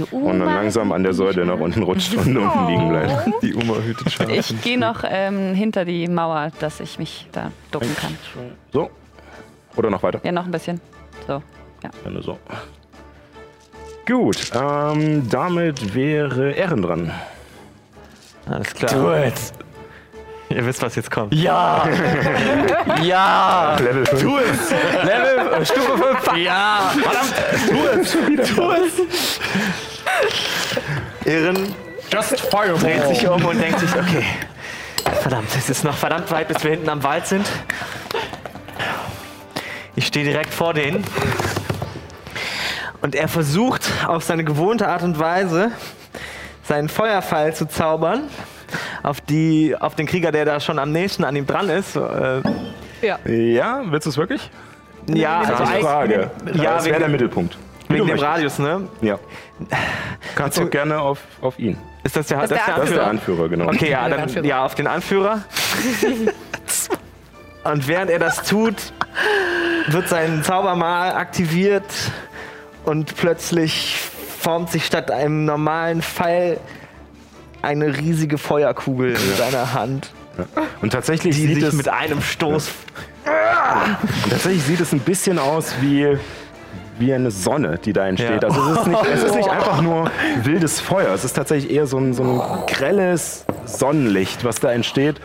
Und 0.00 0.38
dann 0.38 0.48
langsam 0.48 0.92
an 0.92 1.02
der 1.02 1.12
Säule 1.12 1.44
nach 1.44 1.58
unten 1.58 1.82
rutscht 1.82 2.14
und 2.14 2.36
unten 2.36 2.66
liegen 2.66 2.88
bleibt. 2.88 3.42
Die 3.42 3.54
Oma 3.54 3.74
hütet 3.76 4.12
Schafe. 4.12 4.32
Ich 4.32 4.62
gehe 4.62 4.78
noch 4.78 5.04
ähm, 5.06 5.54
hinter 5.54 5.84
die 5.84 6.08
Mauer, 6.08 6.50
dass 6.60 6.80
ich 6.80 6.98
mich 6.98 7.28
da 7.32 7.52
ducken 7.70 7.94
kann. 7.96 8.16
So. 8.72 8.90
Oder 9.76 9.90
noch 9.90 10.02
weiter? 10.02 10.20
Ja, 10.22 10.32
noch 10.32 10.44
ein 10.44 10.50
bisschen. 10.50 10.80
So. 11.26 11.42
Gerne 11.80 12.22
so. 12.22 12.38
Gut, 14.06 14.50
ähm, 14.54 15.28
damit 15.28 15.94
wäre 15.94 16.52
Ehren 16.52 16.82
dran. 16.82 17.12
Alles 18.46 18.74
klar. 18.74 19.24
Gut. 19.24 19.34
Ihr 20.56 20.66
wisst, 20.66 20.82
was 20.82 20.94
jetzt 20.96 21.10
kommt. 21.10 21.34
Ja! 21.34 21.88
ja! 23.02 23.76
Level 23.78 24.06
5. 24.06 24.22
Tu 24.22 24.38
es! 24.38 24.70
Level 25.04 25.52
äh, 25.52 25.66
Stufe 25.66 25.98
5. 26.22 26.36
Ja! 26.44 26.92
Verdammt! 27.02 27.34
Tu 27.68 27.86
es! 28.00 28.12
Tu 28.54 28.70
es! 28.70 29.40
Irren 31.24 31.74
Just 32.12 32.40
fire 32.40 32.74
dreht 32.78 33.06
sich 33.06 33.26
um 33.26 33.42
und 33.42 33.58
denkt 33.58 33.78
sich, 33.78 33.90
okay, 33.94 34.22
verdammt, 35.22 35.48
es 35.56 35.70
ist 35.70 35.82
noch 35.82 35.96
verdammt 35.96 36.30
weit, 36.30 36.48
bis 36.48 36.62
wir 36.62 36.72
hinten 36.72 36.90
am 36.90 37.02
Wald 37.02 37.26
sind. 37.26 37.48
Ich 39.96 40.08
stehe 40.08 40.24
direkt 40.24 40.52
vor 40.52 40.74
denen. 40.74 41.04
Und 43.00 43.14
er 43.14 43.28
versucht 43.28 43.88
auf 44.06 44.24
seine 44.24 44.44
gewohnte 44.44 44.88
Art 44.88 45.02
und 45.02 45.18
Weise 45.18 45.72
seinen 46.64 46.90
Feuerpfeil 46.90 47.54
zu 47.54 47.66
zaubern 47.66 48.28
auf, 49.02 49.20
die, 49.20 49.76
auf 49.78 49.94
den 49.94 50.06
Krieger, 50.06 50.32
der 50.32 50.44
da 50.44 50.60
schon 50.60 50.78
am 50.78 50.92
nächsten 50.92 51.24
an 51.24 51.36
ihm 51.36 51.46
dran 51.46 51.68
ist. 51.68 51.96
Äh, 51.96 52.42
Ja, 53.54 53.82
willst 53.86 54.06
du 54.06 54.10
es 54.10 54.16
wirklich? 54.16 54.50
ja, 55.12 55.40
Das 55.42 55.50
ist 55.50 55.58
die 55.58 55.62
eigentlich- 55.64 55.84
Frage. 55.84 56.30
Ja, 56.54 56.74
das 56.74 56.84
wäre 56.84 56.98
der 57.00 57.08
Mittelpunkt. 57.08 57.56
Wie 57.88 57.94
wegen 57.94 58.06
dem 58.06 58.16
möchtest. 58.16 58.24
Radius, 58.30 58.58
ne? 58.58 58.88
Ja. 59.02 59.18
Kannst 60.34 60.58
du 60.58 60.66
gerne 60.68 60.98
auf, 61.00 61.18
auf 61.40 61.58
ihn. 61.58 61.76
Ist 62.04 62.16
das 62.16 62.26
der, 62.28 62.40
Das 62.40 62.50
ist 62.50 62.66
der 62.66 62.74
Das 62.76 62.88
ist 62.88 62.96
der 62.96 63.06
Anführer, 63.06 63.48
genau. 63.48 63.66
Okay, 63.66 63.90
ja, 63.90 64.08
dann 64.08 64.20
Anführer. 64.20 64.46
ja, 64.46 64.64
auf 64.64 64.74
den 64.74 64.86
Anführer. 64.86 65.42
Und 67.64 67.86
während 67.86 68.10
er 68.10 68.18
das 68.18 68.42
tut, 68.42 68.74
wird 69.88 70.08
sein 70.08 70.42
Zaubermal 70.42 71.12
aktiviert 71.12 71.84
und 72.84 73.14
plötzlich 73.16 74.00
formt 74.40 74.70
sich 74.70 74.84
statt 74.84 75.10
einem 75.12 75.44
normalen 75.44 76.02
Pfeil 76.02 76.58
eine 77.62 77.96
riesige 77.96 78.38
Feuerkugel 78.38 79.10
in 79.12 79.36
seiner 79.36 79.72
Hand, 79.74 80.10
Und 80.80 80.92
tatsächlich 80.92 81.34
die 81.36 81.42
sieht 81.46 81.54
sich 81.56 81.64
es 81.64 81.74
mit 81.74 81.88
einem 81.88 82.20
Stoß. 82.22 82.68
Und 84.24 84.30
tatsächlich 84.30 84.62
sieht 84.64 84.80
es 84.80 84.92
ein 84.92 85.00
bisschen 85.00 85.38
aus 85.38 85.74
wie, 85.80 86.16
wie 86.98 87.12
eine 87.14 87.30
Sonne, 87.30 87.78
die 87.84 87.92
da 87.92 88.06
entsteht. 88.08 88.42
Ja. 88.42 88.48
Also 88.48 88.60
es 88.72 88.78
ist, 88.80 88.86
nicht, 88.88 89.04
es 89.14 89.22
ist 89.24 89.34
nicht 89.36 89.48
einfach 89.50 89.80
nur 89.82 90.10
wildes 90.42 90.80
Feuer, 90.80 91.12
es 91.14 91.24
ist 91.24 91.34
tatsächlich 91.34 91.72
eher 91.72 91.86
so 91.86 91.98
ein, 91.98 92.14
so 92.14 92.22
ein 92.24 92.66
grelles 92.66 93.44
Sonnenlicht, 93.64 94.44
was 94.44 94.58
da 94.60 94.72
entsteht 94.72 95.20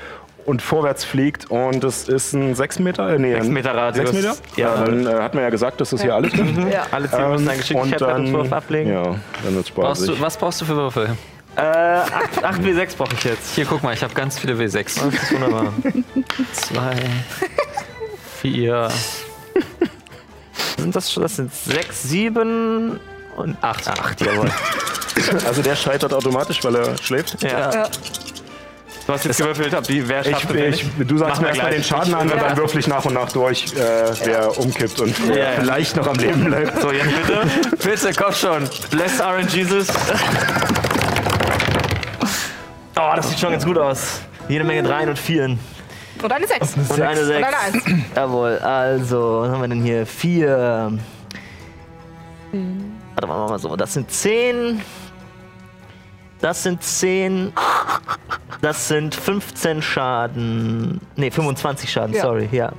und 0.46 0.62
vorwärts 0.62 1.04
fliegt. 1.04 1.50
Und 1.50 1.84
es 1.84 2.08
ist 2.08 2.34
ein 2.34 2.54
6 2.56 2.80
Meter, 2.80 3.10
äh, 3.10 3.20
nee, 3.20 3.34
Sechs 3.34 3.48
ein- 3.48 3.54
Meter 3.54 3.76
Radius. 3.76 4.12
Sechs 4.12 4.24
Meter? 4.24 4.36
Ja. 4.56 4.76
Ja, 4.76 4.84
dann 4.86 5.08
äh, 5.08 5.14
hat 5.22 5.34
man 5.34 5.44
ja 5.44 5.50
gesagt, 5.50 5.82
dass 5.82 5.90
das 5.90 6.02
hier 6.02 6.16
alles 6.16 6.32
trifft. 6.34 6.56
Ja. 6.72 6.86
Alle 6.92 7.10
Ziele 7.10 7.30
müssen 7.30 7.34
einen 7.34 7.38
und 7.40 7.48
dann, 7.50 7.58
Geschicklichkeitsrettungswurf 7.58 8.54
ablegen. 8.54 8.92
ja, 8.94 9.04
dann 9.44 9.56
wird's 9.56 9.72
Brauchst 9.72 10.02
spaßig. 10.04 10.16
du, 10.20 10.22
was 10.22 10.38
brauchst 10.38 10.62
du 10.62 10.66
für 10.66 10.76
Würfel? 10.76 11.10
Äh, 11.58 11.62
8, 11.62 12.44
8 12.44 12.62
W6 12.62 12.96
brauche 12.98 13.14
ich 13.16 13.24
jetzt. 13.24 13.56
Hier, 13.56 13.66
guck 13.66 13.82
mal, 13.82 13.94
ich 13.94 14.04
habe 14.04 14.14
ganz 14.14 14.38
viele 14.38 14.54
W6. 14.54 14.84
Das 14.84 14.96
ist 15.24 15.34
wunderbar. 15.34 15.74
Zwei, 16.54 16.96
vier, 18.42 18.90
Sind 20.78 20.96
das, 20.96 21.12
schon- 21.12 21.24
das 21.24 21.36
sind 21.36 21.52
6, 21.54 22.04
7 22.04 23.00
und 23.38 23.58
8. 23.64 23.88
8, 23.88 24.22
jawohl. 24.22 24.52
Also 25.48 25.64
der 25.64 25.76
scheitert 25.76 26.14
automatisch, 26.14 26.64
weil 26.64 26.76
er 26.76 26.96
schläft. 27.02 27.42
Ja. 27.42 27.72
Ja. 27.74 27.90
Du 29.08 29.14
hast 29.14 29.26
jetzt 29.26 29.38
gewürfelt, 29.38 29.74
ob 29.74 29.84
die, 29.86 30.08
wer 30.08 30.24
schafft 30.24 30.54
Ich, 30.54 30.84
ich, 31.00 31.08
du 31.08 31.18
sagst 31.18 31.42
mir 31.42 31.48
erstmal 31.48 31.72
den. 31.72 31.84
Schaden 31.84 32.14
an 32.14 32.30
und 32.30 32.36
Ja. 32.38 32.44
dann 32.50 32.58
würfel 32.58 32.80
ich 32.82 32.88
nach 32.88 33.04
und 33.06 33.14
nach 33.14 33.32
durch, 33.32 33.66
äh, 33.74 34.12
wer 34.26 34.56
umkippt 34.60 35.00
und 35.00 35.16
Ja, 35.30 35.36
ja. 35.36 35.46
vielleicht 35.62 35.96
noch 35.96 36.06
am 36.08 36.18
Leben 36.18 36.44
bleibt. 36.44 36.82
So, 36.82 36.92
jetzt 36.92 37.08
bitte. 37.16 37.42
bitte, 37.90 38.12
komm 38.22 38.34
schon. 38.34 38.70
Bless 38.92 39.20
RNG 39.22 39.48
Jesus. 39.56 39.88
Oh, 43.00 43.12
das 43.16 43.30
sieht 43.30 43.40
schon 43.40 43.52
ganz 43.52 43.66
gut 43.66 43.78
aus. 43.78 44.22
Jede 44.50 44.64
Menge 44.64 44.84
Dreien 44.84 45.10
und 45.10 45.20
Vieren. 45.20 45.60
Und 46.22 46.32
eine 46.32 46.48
6. 46.48 46.76
Und 46.90 47.02
eine 47.02 47.20
Und 47.22 47.26
Sechs. 47.28 47.48
eine 47.48 47.58
1. 47.86 47.86
Jawohl, 48.16 48.58
also, 48.60 49.42
was 49.42 49.52
haben 49.52 49.62
wir 49.62 49.68
denn 49.68 49.84
hier? 49.84 50.06
Vier. 50.06 50.98
Warte 52.52 53.28
mal, 53.28 53.38
machen 53.40 53.50
wir 53.52 53.60
so. 53.60 53.76
Das 53.76 53.94
sind 53.94 54.10
zehn. 54.10 54.82
Das 56.42 56.64
sind 56.64 56.82
zehn. 56.84 57.54
Das 58.62 58.88
sind 58.88 59.14
15 59.14 59.82
Schaden. 59.82 61.02
Ne, 61.16 61.30
25 61.30 61.92
Schaden, 61.92 62.16
Ja. 62.16 62.22
sorry. 62.24 62.50
Ja, 62.52 62.72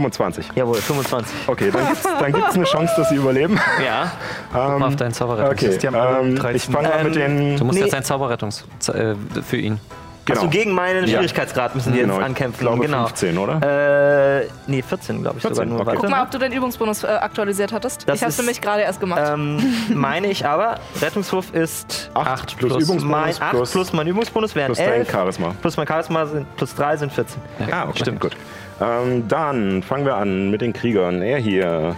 25. 0.00 0.50
jawohl, 0.54 0.76
25. 0.76 1.48
Okay, 1.48 1.70
dann 1.72 1.86
gibt's, 1.88 2.02
dann 2.02 2.32
gibt's 2.32 2.54
eine 2.54 2.64
Chance, 2.64 2.94
dass 2.96 3.08
sie 3.08 3.16
überleben. 3.16 3.58
Ja. 3.84 4.12
Ähm, 4.54 4.82
auf 4.82 4.96
dein 4.96 5.12
Zauberrettungs. 5.12 5.62
okay, 5.76 5.86
ähm, 5.86 6.36
13. 6.36 6.56
ich 6.56 6.62
fange 6.64 6.88
mal 6.88 7.04
mit 7.04 7.14
den... 7.16 7.56
Du 7.56 7.64
musst 7.64 7.78
Nee. 7.78 7.84
jetzt 7.84 7.94
ein 7.94 8.02
Zauberrettungs 8.04 8.64
äh, 8.92 9.14
für 9.46 9.56
ihn. 9.56 9.78
Genau. 10.24 10.40
Also 10.40 10.50
gegen 10.50 10.72
meinen 10.72 11.04
Ja. 11.06 11.08
Schwierigkeitsgrad 11.18 11.74
müssen 11.74 11.92
die 11.92 12.00
genau, 12.00 12.14
jetzt 12.14 12.20
ich 12.20 12.26
ankämpfen. 12.26 12.60
glaube 12.60 12.84
genau. 12.84 13.06
15, 13.06 13.38
oder? 13.38 14.40
Äh, 14.42 14.48
nee, 14.66 14.82
14, 14.82 15.22
glaube 15.22 15.36
ich 15.38 15.42
14, 15.42 15.54
sogar 15.56 15.66
nur. 15.66 15.80
okay. 15.80 15.96
Guck 15.98 16.10
mal, 16.10 16.22
ob 16.22 16.30
du 16.30 16.36
den 16.38 16.52
Übungsbonus 16.52 17.02
äh, 17.04 17.06
aktualisiert 17.06 17.72
hattest. 17.72 18.06
Das 18.06 18.16
ich 18.16 18.22
habe 18.22 18.30
ist- 18.30 18.38
nämlich 18.38 18.60
gerade 18.60 18.82
erst 18.82 19.00
gemacht. 19.00 19.22
Ähm, 19.24 19.58
meine 19.94 20.26
ich 20.26 20.44
aber, 20.44 20.80
Rettungswurf 21.00 21.54
ist 21.54 22.10
8 22.12 22.58
plus, 22.58 22.72
plus 22.74 22.82
Übungsbonus 22.84 23.04
mein 23.04 23.34
8 23.42 23.50
plus, 23.56 23.70
plus, 23.70 23.92
mein 23.94 24.06
Übungsbonus 24.06 24.54
wären 24.54 24.66
plus 24.66 24.78
dein 24.78 24.88
11. 24.92 25.10
Charisma. 25.10 25.54
Plus 25.62 25.76
mein 25.78 25.86
Charisma 25.86 26.26
sind 26.26 26.56
plus 26.56 26.74
3 26.74 26.96
sind 26.98 27.12
14. 27.12 27.40
Ah, 27.70 27.84
okay. 27.88 27.98
Stimmt, 28.00 28.20
gut. 28.20 28.36
Ähm, 28.80 29.26
dann 29.28 29.82
fangen 29.82 30.04
wir 30.04 30.16
an 30.16 30.50
mit 30.50 30.60
den 30.60 30.72
Kriegern. 30.72 31.22
Er 31.22 31.38
hier 31.38 31.96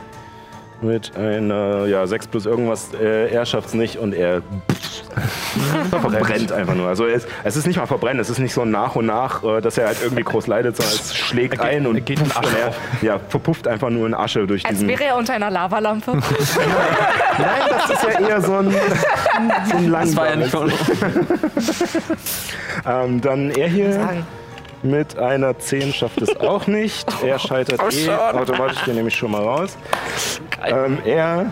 mit 0.82 1.14
einer, 1.16 1.86
ja, 1.86 2.06
6 2.06 2.28
plus 2.28 2.46
irgendwas. 2.46 2.94
Äh, 2.94 3.30
er 3.30 3.44
schafft 3.44 3.68
es 3.68 3.74
nicht 3.74 3.98
und 3.98 4.14
er 4.14 4.42
verbrennt 5.90 6.52
einfach 6.52 6.74
nur. 6.74 6.88
Also 6.88 7.06
es, 7.06 7.26
es 7.44 7.56
ist 7.56 7.66
nicht 7.66 7.76
mal 7.76 7.86
verbrennen, 7.86 8.20
es 8.20 8.30
ist 8.30 8.38
nicht 8.38 8.54
so 8.54 8.64
nach 8.64 8.96
und 8.96 9.06
nach, 9.06 9.44
äh, 9.44 9.60
dass 9.60 9.76
er 9.76 9.88
halt 9.88 9.98
irgendwie 10.02 10.22
groß 10.22 10.46
leidet, 10.46 10.76
sondern 10.76 10.94
es 10.94 11.14
schlägt 11.14 11.60
ein 11.60 11.86
und, 11.86 11.96
er 11.96 12.00
geht 12.00 12.20
in 12.20 12.30
Asche 12.30 12.38
und 12.38 12.56
er 12.56 12.72
ja, 13.02 13.18
verpufft 13.18 13.68
einfach 13.68 13.90
nur 13.90 14.06
in 14.06 14.14
Asche 14.14 14.46
durch 14.46 14.64
Als 14.64 14.74
diesen... 14.76 14.88
wäre 14.88 15.04
er 15.04 15.16
unter 15.16 15.34
einer 15.34 15.50
Lavalampe. 15.50 16.12
Nein, 16.12 16.22
das 17.68 17.90
ist 17.90 18.02
ja 18.04 18.28
eher 18.28 18.40
so 18.40 18.54
ein, 18.54 18.70
so 19.70 19.76
ein 19.76 19.92
Das 19.92 20.16
war 20.16 20.30
ja 20.30 20.36
nicht 20.36 20.50
von 20.50 20.72
Ähm, 22.86 23.20
dann 23.20 23.50
er 23.50 23.68
hier 23.68 23.92
Sagen. 23.92 24.26
Mit 24.82 25.18
einer 25.18 25.58
10 25.58 25.92
schafft 25.92 26.22
es 26.22 26.34
auch 26.40 26.66
nicht. 26.66 27.06
Er 27.24 27.38
scheitert 27.38 27.80
eh 27.94 28.10
automatisch, 28.10 28.82
den 28.84 28.94
nehme 28.96 29.08
ich 29.08 29.14
schon 29.16 29.30
mal 29.30 29.42
raus. 29.42 29.76
Ähm, 30.66 30.98
er 31.04 31.46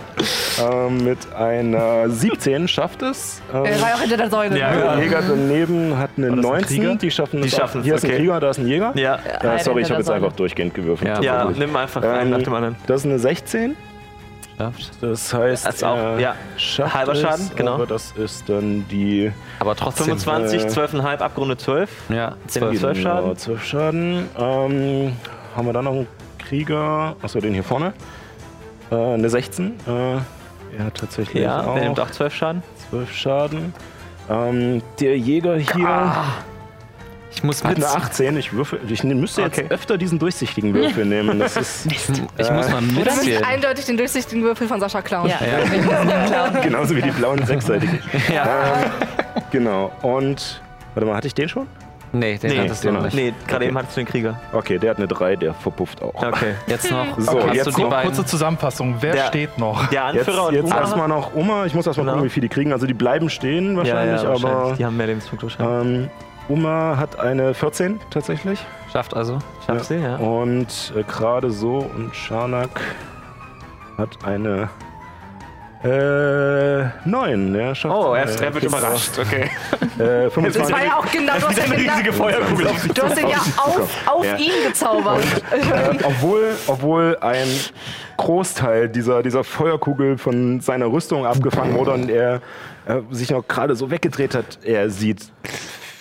ähm, 0.63 0.99
mit 1.05 1.33
einer 1.35 2.09
17 2.11 2.69
schafft 2.69 3.03
es. 3.03 3.41
Ähm, 3.53 3.65
Er 3.65 3.81
war 3.81 3.89
ja 3.91 3.95
auch 3.97 4.01
hinter 4.01 4.17
der 4.17 4.31
Säule. 4.31 4.55
der 4.55 4.99
Jäger 5.01 5.23
daneben 5.27 5.97
hat 5.99 6.11
eine 6.17 6.27
das 6.29 6.37
ein 6.37 6.41
19. 6.43 6.67
Krieger? 6.67 6.95
Die 6.97 7.11
schaffen 7.11 7.43
Die 7.43 7.49
es 7.49 7.55
auch. 7.55 7.59
schaffen 7.61 7.83
Hier 7.83 7.95
ist 7.95 8.05
ein. 8.05 8.11
Krieger, 8.11 8.41
da 8.41 8.51
ist 8.51 8.59
ein 8.59 8.67
Jäger. 8.67 8.93
Ja. 8.97 9.17
Äh, 9.17 9.59
sorry, 9.63 9.83
ich 9.83 9.91
habe 9.91 10.01
jetzt 10.01 10.11
einfach 10.11 10.33
durchgehend 10.33 10.75
gewürfelt. 10.75 11.09
Ja, 11.09 11.21
Ja, 11.23 11.45
nimm 11.51 11.75
einfach 11.77 12.03
einen 12.03 12.31
nach 12.31 12.43
dem 12.43 12.55
anderen. 12.55 12.77
Das 12.87 13.01
ist 13.01 13.07
eine 13.07 13.19
16. 13.19 13.77
geschafft. 14.59 14.91
Das 15.01 15.33
heißt, 15.35 15.67
Das 15.67 15.75
ist 15.77 15.85
auch, 15.85 16.19
ja, 16.19 16.35
halber 16.93 17.13
es, 17.13 17.21
Schaden, 17.21 17.51
genau. 17.57 17.75
Aber 17.75 17.87
das 17.87 18.13
ist 18.13 18.49
dann 18.49 18.87
die 18.89 19.33
Aber 19.61 19.75
trotzdem. 19.77 20.07
25, 20.19 20.65
äh, 20.65 20.69
12,5, 20.69 21.19
abgerundet 21.23 21.61
12. 21.61 21.91
Ja, 22.11 22.37
Sind 22.47 22.63
wir 22.63 22.71
12. 22.71 22.81
12 22.81 22.99
Genau, 22.99 23.11
Schaden? 23.17 23.37
12 23.37 23.65
Schaden. 23.65 24.29
Ähm, 24.39 25.13
haben 25.57 25.67
wir 25.67 25.73
da 25.73 25.83
noch 25.83 25.93
einen 25.93 26.07
Krieger? 26.39 27.17
Achso, 27.23 27.41
den 27.41 27.55
hier 27.55 27.65
vorne. 27.65 27.93
Äh, 28.91 28.95
eine 28.95 29.29
16. 29.29 29.75
Äh, 29.87 29.91
er 30.77 30.85
hat 30.87 30.95
tatsächlich 30.95 31.43
Ja, 31.43 31.63
auch 31.63 31.75
der 31.75 31.85
nimmt 31.85 32.01
auch 32.01 32.11
12 32.11 32.35
Schaden. 32.35 32.63
12 32.91 33.13
Schaden. 33.13 33.75
Ähm, 34.31 34.83
der 35.01 35.17
Jäger 35.19 35.57
hier 35.57 36.15
Ich 37.39 37.45
muss 37.45 37.63
mit. 37.63 37.77
eine 37.77 37.87
18. 37.87 38.37
Ich, 38.37 38.53
würfel, 38.53 38.81
ich 38.89 39.05
ne- 39.05 39.15
müsste 39.15 39.43
jetzt 39.43 39.59
Okay. 39.59 39.69
öfter 39.71 39.97
diesen 39.97 40.19
durchsichtigen 40.19 40.75
Würfel 40.75 41.05
nehmen. 41.15 41.39
Das 41.39 41.57
ist 41.57 41.87
Ich 41.87 42.09
muss 42.51 42.69
mal 42.69 42.81
Du 42.81 42.87
musst 42.87 43.07
mitzählen. 43.17 43.45
eindeutig 43.45 43.85
den 43.85 43.97
durchsichtigen 43.97 44.43
Würfel 44.43 44.67
von 44.67 44.81
Sascha 44.81 45.01
klauen. 45.03 45.29
Ja. 45.31 45.39
genauso 46.63 46.97
wie 46.97 47.03
die 47.03 47.13
blauen 47.13 47.45
sechsseitigen. 47.47 48.01
Ja. 48.35 48.45
Ähm, 48.83 48.91
genau. 49.53 49.93
Und, 50.03 50.61
warte 50.95 51.07
mal, 51.07 51.15
hatte 51.17 51.29
ich 51.29 51.35
den 51.35 51.49
schon? 51.49 51.69
Nee, 52.11 52.39
den 52.39 52.51
Nee, 52.51 52.59
hattest 52.61 52.83
du 52.85 52.91
noch 52.91 53.03
nicht. 53.03 53.15
Nee, 53.15 53.33
gerade 53.47 53.67
eben 53.67 53.79
hattest 53.79 53.97
du 53.97 54.01
den 54.01 54.09
Krieger. 54.09 54.41
Okay, 54.53 54.79
der 54.79 54.91
hat 54.91 54.97
eine 54.97 55.07
3, 55.07 55.37
der 55.37 55.55
verpufft 55.55 56.03
auch. 56.03 56.15
Okay. 56.15 56.55
Jetzt 56.67 56.91
noch. 56.91 57.07
So, 57.21 57.41
hast 57.47 57.55
jetzt 57.55 57.67
du 57.67 57.71
die 57.71 57.83
noch. 57.83 58.03
Kurze 58.03 58.25
Zusammenfassung. 58.25 58.97
Wer 59.01 59.13
Der- 59.13 59.27
steht 59.27 59.59
noch? 59.59 59.87
Der 59.91 60.11
Jetzt, 60.13 60.27
Anführer 60.27 60.47
und 60.49 60.55
jetzt 60.55 60.65
Uma- 60.65 60.81
erstmal 60.81 61.09
noch 61.09 61.35
Uma. 61.35 61.67
Ich 61.67 61.75
muss 61.75 61.87
erstmal 61.87 62.07
Genau. 62.07 62.15
gucken, 62.17 62.27
wie 62.27 62.33
viele 62.33 62.49
die 62.49 62.55
kriegen. 62.55 62.73
Also 62.73 62.87
die 62.87 62.95
bleiben 62.95 63.29
stehen 63.31 63.73
ja, 63.73 63.77
wahrscheinlich, 63.79 64.23
ja, 64.23 64.29
wahrscheinlich. 64.31 64.51
aber 64.59 64.75
Die 64.77 64.85
haben 64.87 64.97
mehr 64.97 65.07
Lebenspunkte 65.07 65.47
wahrscheinlich. 65.47 66.05
ähm, 66.05 66.11
Uma 66.49 66.97
hat 66.97 67.19
eine 67.21 67.53
14 67.55 68.01
tatsächlich. 68.11 68.65
Schafft 68.93 69.15
also. 69.15 69.39
Schaff 69.67 69.85
sie, 69.85 69.97
ja. 69.97 70.17
Und 70.17 70.93
äh, 70.97 71.03
gerade 71.03 71.51
so 71.51 71.77
und 71.95 72.15
Schanak 72.17 72.71
hat 73.99 74.17
eine 74.25 74.71
äh, 75.85 76.87
9. 77.09 77.55
Ja, 77.55 77.75
schafft 77.75 77.95
Oh, 77.95 78.15
er, 78.15 78.25
ist, 78.25 78.41
er 78.41 78.53
wird 78.55 78.65
überrascht. 78.65 79.19
Okay. 79.19 79.51
Äh, 79.99 80.25
Das 80.25 80.33
25. 80.35 80.75
war 80.75 80.85
ja 80.85 80.97
auch 80.99 81.07
genau, 81.11 81.35
du 81.39 81.49
hast 81.49 81.59
ja 81.59 81.65
genau, 82.03 82.13
Feuerkugel 82.13 82.67
auf 82.69 82.89
du 82.89 83.03
hast 83.03 83.19
ihn 83.21 83.29
ja 83.29 83.37
auf, 83.59 83.91
auf 84.07 84.25
Ja. 84.25 84.37
ihn 84.37 84.53
gezaubert. 84.67 85.23
äh, 85.53 85.99
obwohl, 86.05 86.57
obwohl 86.67 87.19
ein 87.21 87.47
Großteil 88.17 88.89
dieser, 88.89 89.23
dieser 89.23 89.45
Feuerkugel 89.45 90.19
von 90.19 90.61
seiner 90.61 90.87
Rüstung 90.87 91.27
abgefangen 91.27 91.77
wurde 91.77 91.93
und 91.93 92.11
er 92.11 92.41
äh, 92.87 93.01
sich 93.11 93.31
noch 93.31 93.47
gerade 93.47 93.77
so 93.77 93.91
weggedreht 93.91 94.35
hat, 94.35 94.59
er 94.65 94.91
sieht 94.91 95.31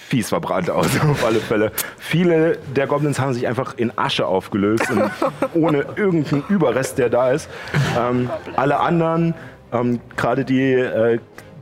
fies 0.07 0.29
verbrannt 0.29 0.69
aus, 0.69 0.87
auf 1.09 1.25
alle 1.25 1.39
Fälle. 1.39 1.71
Viele 1.97 2.57
der 2.75 2.87
Goblins 2.87 3.19
haben 3.19 3.33
sich 3.33 3.47
einfach 3.47 3.77
in 3.77 3.97
Asche 3.97 4.25
aufgelöst, 4.25 4.89
und 4.89 5.11
ohne 5.53 5.85
irgendeinen 5.95 6.43
Überrest, 6.49 6.97
der 6.97 7.09
da 7.09 7.31
ist. 7.31 7.49
Ähm, 7.97 8.29
alle 8.55 8.79
anderen, 8.79 9.33
ähm, 9.73 9.99
gerade 10.15 10.45
die, 10.45 10.73
äh, 10.73 11.19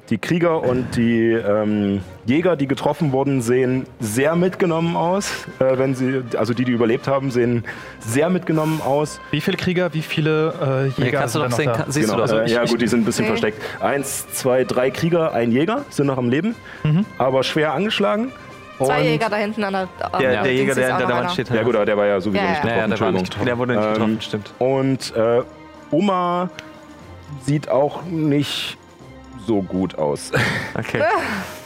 die 0.09 0.17
Krieger 0.19 0.61
und 0.61 0.95
die 0.95 1.31
ähm, 1.31 2.01
Jäger, 2.27 2.55
die 2.55 2.67
getroffen 2.67 3.11
wurden, 3.11 3.41
sehen 3.41 3.85
sehr 3.99 4.35
mitgenommen 4.35 4.95
aus. 4.95 5.47
Äh, 5.59 5.77
wenn 5.79 5.95
sie, 5.95 6.21
also 6.37 6.53
die, 6.53 6.63
die 6.63 6.71
überlebt 6.73 7.07
haben, 7.07 7.31
sehen 7.31 7.63
sehr 7.99 8.29
mitgenommen 8.29 8.81
aus. 8.85 9.19
Wie 9.31 9.41
viele 9.41 9.57
Krieger, 9.57 9.93
wie 9.95 10.03
viele 10.03 10.91
äh, 10.97 11.01
Jäger 11.01 11.19
kannst 11.21 11.33
du 11.35 11.39
sehen, 11.39 11.49
noch 11.49 11.57
da? 11.57 11.83
kann, 11.83 11.91
siehst 11.91 12.09
Genau, 12.11 12.25
du 12.25 12.31
doch. 12.33 12.39
äh, 12.41 12.51
ja 12.51 12.65
gut, 12.65 12.81
die 12.81 12.87
sind 12.87 13.01
ein 13.01 13.05
bisschen 13.05 13.23
Nee. 13.25 13.29
versteckt. 13.29 13.61
Eins, 13.81 14.27
zwei, 14.31 14.63
drei 14.63 14.91
Krieger, 14.91 15.33
ein 15.33 15.51
Jäger 15.51 15.85
sind 15.89 16.05
noch 16.07 16.17
am 16.19 16.29
Leben, 16.29 16.53
aber 17.17 17.43
schwer 17.43 17.73
angeschlagen. 17.73 18.31
Zwei 18.77 18.99
Und- 18.99 19.03
Jäger 19.05 19.29
da 19.29 19.37
hinten 19.37 19.63
an 19.63 19.73
der 19.73 19.87
Der, 20.19 20.19
der 20.19 20.43
Dings 20.43 20.59
Jäger, 20.59 20.75
der 20.75 20.87
hinter 20.97 21.07
der 21.07 21.15
Wand 21.15 21.31
steht. 21.31 21.49
Ja 21.49 21.63
gut, 21.63 21.75
aber 21.75 21.85
der 21.85 21.97
war 21.97 22.05
ja 22.05 22.19
sowieso 22.21 22.43
Ja, 22.43 22.49
nicht 22.51 22.63
ja. 22.63 22.69
getroffen, 22.85 22.91
Ja, 22.91 22.95
der 22.95 22.99
war 22.99 23.11
nicht 23.11 23.21
Entschuldigung. 23.21 23.45
Der 23.45 23.57
wurde 23.57 23.75
nicht 23.75 23.85
Ähm, 23.85 23.93
getroffen, 23.93 24.21
stimmt. 24.21 24.53
Und 24.59 25.15
äh, 25.15 25.41
Oma 25.91 26.49
sieht 27.45 27.69
auch 27.69 28.03
nicht 28.03 28.77
so 29.45 29.61
gut 29.61 29.97
aus. 29.97 30.31
Okay. 30.77 31.01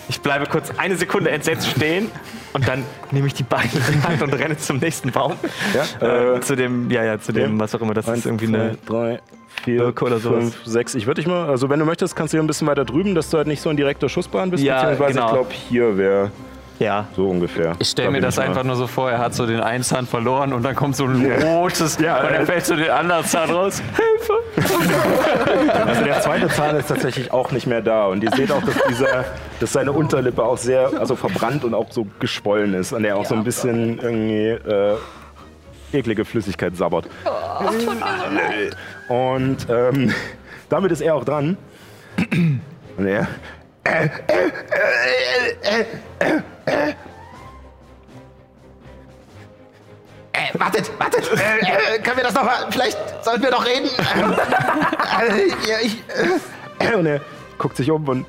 Ich 0.07 0.21
bleibe 0.21 0.45
kurz 0.47 0.71
eine 0.77 0.95
Sekunde 0.95 1.29
entsetzt 1.29 1.67
stehen 1.69 2.09
und 2.53 2.67
dann 2.67 2.83
nehme 3.11 3.27
ich 3.27 3.33
die 3.35 3.43
Beine 3.43 3.69
in 3.73 4.01
die 4.01 4.07
Hand 4.07 4.21
und 4.21 4.33
renne 4.33 4.57
zum 4.57 4.77
nächsten 4.77 5.11
Baum. 5.11 5.33
Ja, 5.73 6.07
Äh, 6.07 6.37
äh, 6.37 6.41
zu 6.41 6.55
dem, 6.55 6.89
ja, 6.89 7.03
ja, 7.03 7.19
zu 7.19 7.31
dem, 7.31 7.53
ja. 7.53 7.59
was 7.59 7.75
auch 7.75 7.81
immer. 7.81 7.93
Das 7.93 8.07
eins, 8.07 8.19
ist 8.19 8.25
irgendwie 8.25 8.47
zwei, 8.47 8.59
eine. 8.59 8.77
drei, 8.87 9.19
vier, 9.63 9.77
Birke 9.77 10.05
oder 10.05 10.19
sowas. 10.19 10.43
fünf, 10.55 10.65
sechs. 10.65 10.95
Ich 10.95 11.05
würde 11.05 11.21
dich 11.21 11.27
mal, 11.27 11.47
also 11.47 11.69
wenn 11.69 11.79
du 11.79 11.85
möchtest, 11.85 12.15
kannst 12.15 12.33
du 12.33 12.37
hier 12.37 12.43
ein 12.43 12.47
bisschen 12.47 12.67
weiter 12.67 12.85
drüben, 12.85 13.13
dass 13.13 13.29
du 13.29 13.37
halt 13.37 13.47
nicht 13.47 13.61
so 13.61 13.69
in 13.69 13.77
direkter 13.77 14.09
Schussbahn 14.09 14.49
bist. 14.49 14.63
Ja, 14.63 14.81
beziehungsweise 14.81 15.13
genau. 15.13 15.25
ich 15.27 15.33
glaube, 15.33 15.49
hier 15.53 15.97
wäre 15.97 16.31
Ja. 16.79 17.07
so 17.15 17.27
ungefähr. 17.29 17.75
Ich 17.79 17.89
stelle 17.89 18.07
Da 18.07 18.11
mir 18.11 18.21
das 18.21 18.37
mal. 18.37 18.43
einfach 18.47 18.63
nur 18.63 18.75
so 18.77 18.87
vor, 18.87 19.11
er 19.11 19.19
hat 19.19 19.33
so 19.33 19.45
den 19.45 19.59
einen 19.59 19.83
Zahn 19.83 20.07
verloren 20.07 20.53
und 20.53 20.63
dann 20.63 20.75
kommt 20.75 20.95
so 20.95 21.05
ein 21.05 21.29
rotes 21.43 21.99
Ja, 21.99 22.21
und 22.21 22.33
er 22.33 22.41
äh, 22.41 22.45
fällt 22.45 22.65
so 22.65 22.75
den 22.75 22.89
anderen 22.89 23.25
Zahn 23.25 23.49
raus. 23.51 23.81
Also 25.85 26.03
der 26.03 26.21
zweite 26.21 26.47
Zahn 26.47 26.75
ist 26.77 26.87
tatsächlich 26.87 27.31
auch 27.31 27.51
nicht 27.51 27.67
mehr 27.67 27.81
da. 27.81 28.05
Und 28.07 28.23
ihr 28.23 28.31
seht 28.31 28.51
auch, 28.51 28.63
dass, 28.63 28.75
dieser, 28.89 29.25
dass 29.59 29.73
seine 29.73 29.91
Unterlippe 29.91 30.43
auch 30.43 30.57
sehr 30.57 30.91
also 30.99 31.15
verbrannt 31.15 31.63
und 31.63 31.73
auch 31.73 31.91
so 31.91 32.07
geschwollen 32.19 32.73
ist. 32.73 32.93
Und 32.93 33.03
er 33.05 33.17
auch 33.17 33.25
so 33.25 33.35
ein 33.35 33.43
bisschen 33.43 33.99
irgendwie 33.99 34.47
äh, 34.47 34.95
eklige 35.91 36.25
Flüssigkeit 36.25 36.75
sabbert. 36.77 37.07
Und 39.09 39.67
ähm, 39.69 40.13
damit 40.69 40.91
ist 40.91 41.01
er 41.01 41.15
auch 41.15 41.25
dran. 41.25 41.57
Und 42.97 43.05
er. 43.05 43.27
Äh, 50.31 50.59
wartet, 50.59 50.91
wartet. 50.99 51.29
Äh, 51.33 51.95
äh, 51.95 51.99
können 51.99 52.17
wir 52.17 52.23
das 52.23 52.33
noch 52.35 52.43
mal? 52.43 52.67
Vielleicht 52.69 52.97
sollten 53.25 53.43
wir 53.43 53.51
doch 53.51 53.65
reden. 53.65 53.87
äh, 53.89 55.47
ja, 55.69 55.77
ich, 55.81 56.03
äh, 56.79 56.95
Und 56.95 57.05
er 57.07 57.21
guckt 57.57 57.75
sich 57.77 57.89
um 57.91 58.07
und. 58.07 58.25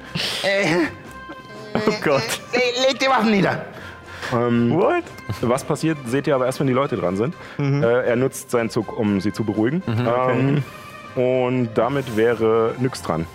Oh 1.74 1.93
Gott. 2.02 2.22
le- 2.52 2.86
leg 2.89 2.98
die 2.98 3.06
Waffen 3.06 3.31
nieder. 3.31 3.64
Ähm, 4.32 4.74
What? 4.74 5.05
Was 5.40 5.62
passiert, 5.64 5.98
seht 6.06 6.27
ihr 6.27 6.35
aber 6.35 6.47
erst, 6.47 6.59
wenn 6.60 6.66
die 6.66 6.72
Leute 6.72 6.97
dran 6.97 7.16
sind. 7.16 7.35
Äh, 7.59 8.06
er 8.09 8.16
nutzt 8.16 8.51
seinen 8.51 8.70
Zug, 8.70 8.97
um 8.98 9.20
sie 9.20 9.32
zu 9.32 9.44
beruhigen. 9.44 9.82
ähm, 9.86 10.64
und 11.14 11.70
damit 11.74 12.16
wäre 12.16 12.74
Nyx 12.78 13.02
dran. 13.02 13.27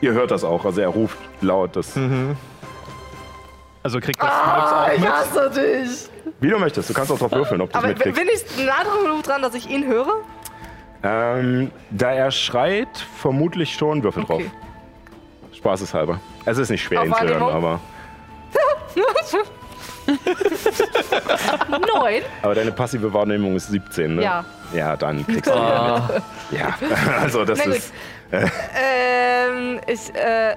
Ihr 0.00 0.12
hört 0.12 0.30
das 0.30 0.44
auch, 0.44 0.64
also 0.64 0.80
er 0.80 0.88
ruft 0.88 1.18
laut. 1.40 1.74
Das, 1.76 1.98
Also 3.82 4.00
kriegt 4.00 4.22
das 4.22 4.30
Ah, 4.30 4.90
ich 4.94 4.98
auch 5.00 5.04
mit. 5.04 5.10
hasse 5.12 5.50
dich. 5.50 6.08
Wie 6.40 6.48
du 6.50 6.58
möchtest, 6.58 6.88
du 6.90 6.94
kannst 6.94 7.10
auch 7.10 7.18
drauf 7.18 7.32
würfeln, 7.32 7.60
ob 7.60 7.70
du 7.72 7.78
es 7.78 7.84
Aber 7.84 7.88
mitkriegst. 7.92 8.20
bin 8.20 8.28
ich 8.32 8.66
nah 8.66 8.82
genug 9.02 9.22
dran, 9.24 9.42
dass 9.42 9.54
ich 9.54 9.68
ihn 9.68 9.86
höre? 9.86 10.12
Ähm, 11.02 11.70
da 11.90 12.12
er 12.12 12.30
schreit, 12.30 12.88
vermutlich 13.18 13.74
schon, 13.74 14.02
würfel 14.02 14.24
drauf. 14.24 14.40
Okay. 14.40 14.50
Spaßeshalber. 15.56 16.20
Es 16.44 16.58
ist 16.58 16.70
nicht 16.70 16.82
schwer, 16.82 17.00
Auf 17.02 17.06
ihn 17.08 17.14
zu 17.14 17.26
hören, 17.28 17.42
aber, 17.42 17.80
Neun. 21.68 22.22
aber 22.42 22.54
deine 22.54 22.72
passive 22.72 23.12
Wahrnehmung 23.12 23.56
ist 23.56 23.68
17, 23.68 24.16
ne? 24.16 24.22
Ja. 24.22 24.44
Ja, 24.72 24.96
dann 24.96 25.26
kriegst 25.26 25.46
du 25.46 25.50
ihn. 25.50 25.58
Ja, 26.58 26.74
also 27.20 27.44
das 27.44 27.60
gut. 27.62 27.74
ist... 27.74 27.92
Ähm, 28.32 29.80
ich 29.86 30.14
äh, 30.14 30.56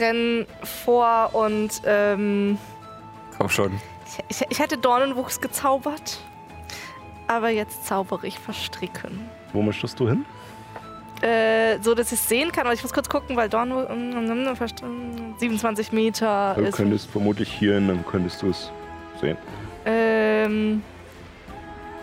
renn 0.00 0.46
vor 0.62 1.30
und 1.32 1.82
ähm, 1.86 2.58
Komm 3.38 3.48
schon. 3.48 3.80
ich, 4.28 4.42
ich 4.48 4.58
hätte 4.58 4.78
Dornenwuchs 4.78 5.40
gezaubert. 5.40 6.18
Aber 7.26 7.48
jetzt 7.48 7.86
zaubere 7.86 8.26
ich 8.26 8.38
Verstricken. 8.38 9.28
Wo 9.52 9.62
möchtest 9.62 9.98
du 9.98 10.08
hin? 10.08 10.26
Äh, 11.22 11.78
so, 11.80 11.94
dass 11.94 12.12
ich 12.12 12.18
es 12.18 12.28
sehen 12.28 12.52
kann. 12.52 12.66
Aber 12.66 12.74
ich 12.74 12.82
muss 12.82 12.92
kurz 12.92 13.08
gucken, 13.08 13.34
weil 13.36 13.48
Dornenwuchs... 13.48 13.88
27 15.38 15.92
Meter 15.92 16.54
Du 16.56 16.62
ist... 16.62 16.76
könntest 16.76 17.10
vermutlich 17.10 17.50
hier 17.50 17.74
hin, 17.74 17.88
dann 17.88 18.04
könntest 18.04 18.42
du 18.42 18.50
es 18.50 18.70
sehen. 19.20 19.38
Ähm, 19.86 20.82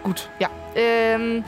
gut, 0.04 0.30
ja. 0.40 0.50
Ähm, 0.76 1.44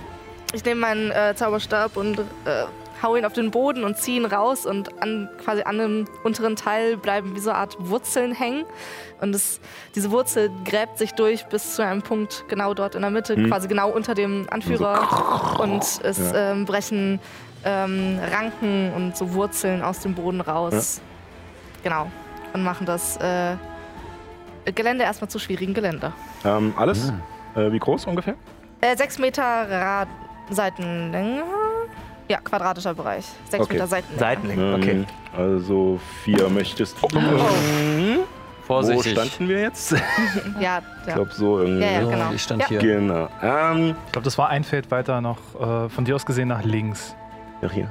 ich 0.54 0.64
nehme 0.66 0.82
meinen 0.82 1.12
äh, 1.12 1.34
Zauberstab 1.36 1.98
und 1.98 2.20
äh, 2.20 2.66
hau 3.04 3.16
ihn 3.16 3.26
auf 3.26 3.34
den 3.34 3.52
Boden 3.52 3.84
und 3.84 3.98
ziehe 3.98 4.20
ihn 4.20 4.26
raus 4.26 4.66
und 4.66 5.02
an, 5.02 5.30
quasi 5.44 5.62
an 5.64 5.78
dem 5.78 6.06
unteren 6.24 6.56
Teil 6.56 6.98
bleiben 6.98 7.36
wie 7.36 7.40
so 7.40 7.50
eine 7.50 7.60
Art 7.60 7.76
Wurzeln 7.80 8.34
hängen. 8.34 8.66
Und 9.22 9.36
es, 9.36 9.60
diese 9.96 10.12
Wurzel 10.12 10.50
gräbt 10.66 10.98
sich 10.98 11.12
durch 11.12 11.46
bis 11.46 11.76
zu 11.76 11.86
einem 11.86 12.02
Punkt 12.02 12.46
genau 12.48 12.74
dort 12.74 12.96
in 12.96 13.02
der 13.02 13.12
Mitte, 13.12 13.36
quasi 13.48 13.68
genau 13.68 13.90
unter 13.90 14.16
dem 14.16 14.48
Anführer. 14.50 15.60
Und 15.60 15.84
es 15.84 16.20
ähm, 16.34 16.66
brechen 16.66 17.20
ähm, 17.66 18.20
Ranken 18.32 18.92
und 18.94 19.16
so 19.18 19.34
Wurzeln 19.34 19.82
aus 19.82 20.00
dem 20.00 20.16
Boden 20.16 20.42
raus. 20.42 21.02
Genau. 21.84 22.10
Und 22.54 22.64
machen 22.64 22.86
das 22.86 23.18
äh, 23.18 23.56
Gelände 24.74 25.04
erstmal 25.04 25.30
zu 25.30 25.40
schwierigen 25.40 25.74
Gelände. 25.74 26.14
Ähm, 26.46 26.74
alles? 26.78 27.12
Äh, 27.56 27.72
wie 27.72 27.80
groß 27.80 28.06
ungefähr? 28.06 28.36
Äh, 28.82 28.96
sechs 28.98 29.18
Meter 29.20 29.44
Rad 29.44 30.08
Seitenlänge. 30.50 31.44
Ja, 32.30 32.38
quadratischer 32.38 32.94
Bereich. 32.94 33.26
Sechs 33.50 33.64
Okay. 33.66 33.74
Meter 33.74 33.88
Seitenlänge. 33.88 34.20
Seitenlänge, 34.20 34.76
okay. 34.76 34.92
Ähm, 34.92 35.06
also 35.38 36.00
vier 36.24 36.50
möchtest 36.50 36.96
du. 37.02 37.08
Wo 37.12 38.26
Vorsichtig. 38.66 39.12
standen 39.12 39.50
wir 39.50 39.60
jetzt? 39.62 39.92
Ich 39.92 40.00
Ja, 40.62 40.82
ja. 41.06 41.14
glaube 41.16 41.32
so 41.34 41.60
irgendwie. 41.60 41.84
Ja, 41.84 41.92
ja, 41.92 42.10
genau. 42.10 42.32
Ich 42.34 42.42
stand 42.44 42.62
Ja. 42.62 42.68
hier. 42.70 42.80
Genau. 42.80 43.28
Ähm, 43.42 43.96
Ich 44.06 44.12
glaube, 44.14 44.24
das 44.26 44.38
war 44.38 44.50
ein 44.50 44.64
Feld 44.64 44.90
weiter 44.90 45.20
noch 45.20 45.38
äh, 45.60 45.90
von 45.90 46.06
dir 46.06 46.16
aus 46.16 46.26
gesehen 46.26 46.48
nach 46.48 46.64
links. 46.64 47.14
ja, 47.62 47.70
hier. 47.70 47.90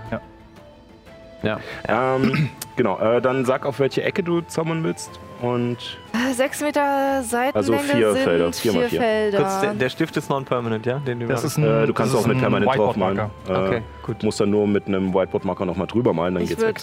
Ja. 1.42 1.58
Ähm, 1.88 2.48
genau, 2.76 2.98
äh, 3.00 3.20
dann 3.20 3.44
sag, 3.44 3.66
auf 3.66 3.80
welche 3.80 4.02
Ecke 4.02 4.22
du 4.22 4.40
zaubern 4.42 4.82
willst. 4.84 5.10
Und 5.42 5.98
Äh, 6.14 6.32
Sechs 6.34 6.60
Meter 6.60 7.22
Seitenlänge 7.24 7.54
Also 7.56 7.72
vier 7.94 8.12
sind 8.12 8.22
Felder, 8.22 8.52
vier 8.52 8.72
mal 8.72 8.88
vier. 8.88 9.00
Felder. 9.00 9.38
Kurz, 9.38 9.60
der, 9.60 9.74
der 9.74 9.88
Stift 9.88 10.16
ist 10.16 10.30
non-permanent, 10.30 10.86
ja? 10.86 10.98
Den 11.00 11.18
du 11.20 11.26
Das 11.26 11.42
ist 11.42 11.56
ein, 11.58 11.64
äh, 11.64 11.84
du 11.86 11.92
kannst 11.92 12.12
das 12.14 12.20
auch 12.20 12.24
ist 12.26 12.32
mit 12.32 12.38
Permanent 12.38 12.72
draufmalen. 12.74 13.18
Whiteboard-Marker. 13.18 13.64
Äh, 13.64 13.68
Okay, 13.68 13.82
gut. 14.06 14.22
Musst 14.22 14.38
dann 14.40 14.50
nur 14.50 14.66
mit 14.68 14.86
einem 14.86 15.12
Whiteboard-Marker 15.12 15.64
nochmal 15.66 15.88
drüber 15.88 16.12
malen, 16.12 16.34
dann 16.34 16.44
ich 16.44 16.50
geht's 16.50 16.62
weg. 16.62 16.76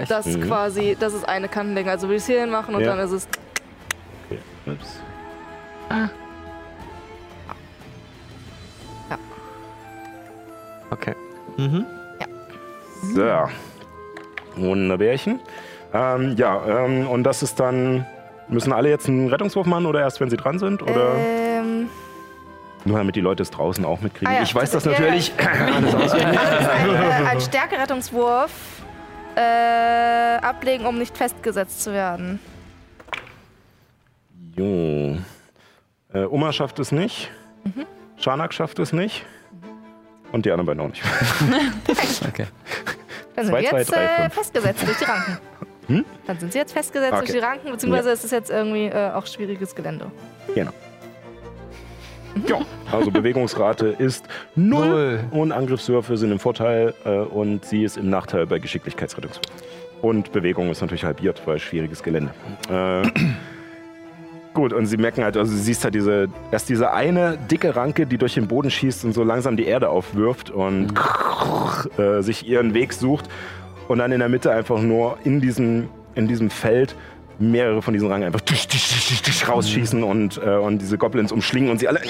Echt? 0.00 0.10
das 0.10 0.26
Mhm. 0.26 0.40
quasi, 0.42 0.96
das 0.98 1.12
ist 1.12 1.28
eine 1.28 1.48
Kantenlänge. 1.48 1.90
Also 1.90 2.06
würde 2.08 2.16
ich 2.16 2.22
es 2.22 2.26
hierhin 2.26 2.50
machen 2.50 2.74
und 2.74 2.80
Ja. 2.80 2.96
dann 2.96 3.00
ist 3.00 3.12
es. 3.12 3.28
Okay. 4.30 4.38
Ups. 4.66 5.00
Okay. 10.90 11.14
Mhm. 11.56 11.84
So. 13.14 13.48
Wunderbärchen. 14.56 15.40
Ähm, 15.92 16.34
ja, 16.36 16.84
ähm, 16.84 17.08
und 17.08 17.24
das 17.24 17.42
ist 17.42 17.58
dann 17.60 18.04
müssen 18.48 18.72
alle 18.72 18.88
jetzt 18.88 19.08
einen 19.08 19.28
Rettungswurf 19.28 19.66
machen 19.66 19.86
oder 19.86 20.00
erst, 20.00 20.20
wenn 20.20 20.30
sie 20.30 20.36
dran 20.36 20.58
sind? 20.58 20.82
Oder 20.82 21.14
Ähm, 21.16 21.88
nur 22.84 22.98
damit 22.98 23.16
die 23.16 23.20
Leute 23.20 23.42
es 23.42 23.50
draußen 23.50 23.84
auch 23.84 24.00
mitkriegen? 24.00 24.32
Ah 24.32 24.38
ja, 24.38 24.42
ich 24.42 24.54
weiß 24.54 24.70
das 24.70 24.84
ja, 24.84 24.92
ja. 24.92 25.00
natürlich 25.00 25.32
alles 25.74 25.94
auswendig. 25.94 26.38
ein, 26.38 26.90
äh, 26.90 27.28
ein 27.28 27.40
Stärkerettungswurf 27.40 28.52
äh, 29.34 30.36
ablegen, 30.40 30.86
um 30.86 30.98
nicht 30.98 31.16
festgesetzt 31.16 31.82
zu 31.82 31.92
werden. 31.92 32.38
Jo. 34.56 35.16
Äh, 36.14 36.24
Oma 36.26 36.52
schafft 36.52 36.78
es 36.78 36.92
nicht. 36.92 37.30
Mhm. 37.64 37.84
Schanak 38.18 38.54
schafft 38.54 38.78
es 38.78 38.92
nicht. 38.92 39.26
Und 40.32 40.46
die 40.46 40.50
anderen 40.50 40.66
beiden 40.66 40.82
auch 40.82 40.88
nicht. 40.88 41.02
Okay. 42.28 42.46
Dann 43.34 43.44
sind 43.46 43.54
Zwei, 43.54 43.60
sie 43.62 43.68
zwei, 43.68 43.78
jetzt 43.78 43.94
drei, 43.94 44.04
äh, 44.04 44.30
festgesetzt 44.30 44.86
durch 44.86 44.98
die 44.98 45.04
Ranken. 45.04 45.38
Dann 45.88 46.38
sind 46.38 46.52
sie 46.52 46.58
jetzt 46.58 46.72
festgesetzt 46.72 47.12
Okay. 47.12 47.20
durch 47.26 47.32
die 47.32 47.38
Ranken, 47.44 47.70
beziehungsweise 47.70 48.10
ist 48.10 48.24
es 48.24 48.30
jetzt 48.30 48.50
irgendwie 48.50 48.86
äh, 48.86 49.10
auch 49.12 49.26
schwieriges 49.26 49.74
Gelände. 49.74 50.06
Genau. 50.54 50.72
Ja, 52.46 52.58
also 52.92 53.10
Bewegungsrate 53.10 53.86
ist 53.98 54.26
null, 54.56 54.88
Null. 54.88 55.20
und 55.30 55.52
Angriffswürfe 55.52 56.18
sind 56.18 56.32
im 56.32 56.38
Vorteil 56.38 56.92
äh, 57.06 57.20
und 57.20 57.64
sie 57.64 57.82
ist 57.82 57.96
im 57.96 58.10
Nachteil 58.10 58.46
bei 58.46 58.58
Geschicklichkeitsrettungswurf. 58.58 59.46
Und 60.02 60.32
Bewegung 60.32 60.68
ist 60.70 60.82
natürlich 60.82 61.04
halbiert, 61.04 61.40
weil 61.46 61.58
schwieriges 61.58 62.02
Gelände. 62.02 62.34
Äh, 62.68 63.08
gut, 64.52 64.74
und 64.74 64.84
sie 64.84 64.98
merken 64.98 65.24
halt, 65.24 65.38
also 65.38 65.50
du 65.50 65.56
siehst 65.58 65.82
halt 65.82 65.94
diese, 65.94 66.28
erst 66.52 66.68
diese 66.68 66.92
eine 66.92 67.38
dicke 67.50 67.74
Ranke, 67.74 68.06
die 68.06 68.18
durch 68.18 68.34
den 68.34 68.48
Boden 68.48 68.70
schießt 68.70 69.06
und 69.06 69.14
so 69.14 69.24
langsam 69.24 69.56
die 69.56 69.64
Erde 69.64 69.88
aufwirft 69.88 70.50
und 70.50 70.92
äh, 71.96 72.20
sich 72.20 72.46
ihren 72.46 72.74
Weg 72.74 72.92
sucht 72.92 73.30
und 73.88 73.98
dann 73.98 74.12
in 74.12 74.20
der 74.20 74.28
Mitte 74.28 74.50
einfach 74.50 74.80
nur 74.80 75.18
in 75.24 75.40
diesem, 75.40 75.88
in 76.14 76.28
diesem 76.28 76.50
Feld 76.50 76.96
mehrere 77.38 77.82
von 77.82 77.92
diesen 77.92 78.10
Rangen 78.10 78.24
einfach 78.24 78.40
tisch, 78.40 78.66
tisch, 78.66 79.22
tisch, 79.22 79.48
rausschießen 79.48 80.02
und, 80.02 80.40
äh, 80.42 80.56
und 80.56 80.80
diese 80.80 80.98
Goblins 80.98 81.32
umschlingen 81.32 81.70
und 81.70 81.78
sie 81.78 81.88
alle. 81.88 82.00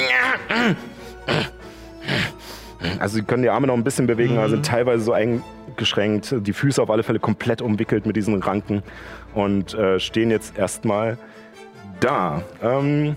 Also 3.00 3.16
sie 3.16 3.22
können 3.22 3.42
die 3.42 3.50
Arme 3.50 3.66
noch 3.66 3.74
ein 3.74 3.84
bisschen 3.84 4.06
bewegen, 4.06 4.38
aber 4.38 4.48
sind 4.48 4.64
teilweise 4.64 5.02
so 5.02 5.12
eingeschränkt, 5.12 6.34
die 6.40 6.52
Füße 6.52 6.80
auf 6.80 6.90
alle 6.90 7.02
Fälle 7.02 7.18
komplett 7.18 7.60
umwickelt 7.62 8.06
mit 8.06 8.16
diesen 8.16 8.40
Ranken 8.42 8.82
und 9.34 9.74
äh, 9.74 9.98
stehen 9.98 10.30
jetzt 10.30 10.56
erstmal 10.56 11.18
da. 12.00 12.42
Ähm, 12.62 13.16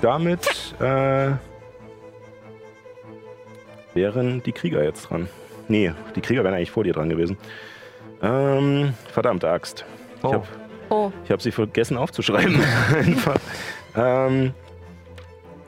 damit 0.00 0.74
äh, 0.80 1.30
wären 3.94 4.42
die 4.44 4.52
Krieger 4.52 4.84
jetzt 4.84 5.10
dran. 5.10 5.28
Nee, 5.68 5.92
die 6.16 6.20
Krieger 6.20 6.44
wären 6.44 6.54
eigentlich 6.54 6.70
vor 6.70 6.84
dir 6.84 6.92
dran 6.92 7.08
gewesen. 7.08 7.36
Ähm, 8.22 8.94
verdammte 9.12 9.48
Axt. 9.50 9.84
Ich 10.18 10.24
habe 10.24 10.42
Oh, 10.90 11.12
ich 11.24 11.30
hab 11.30 11.42
sie 11.42 11.52
vergessen 11.52 11.96
aufzuschreiben. 11.98 12.58
Einfach. 12.98 13.36
Ähm, 13.94 14.54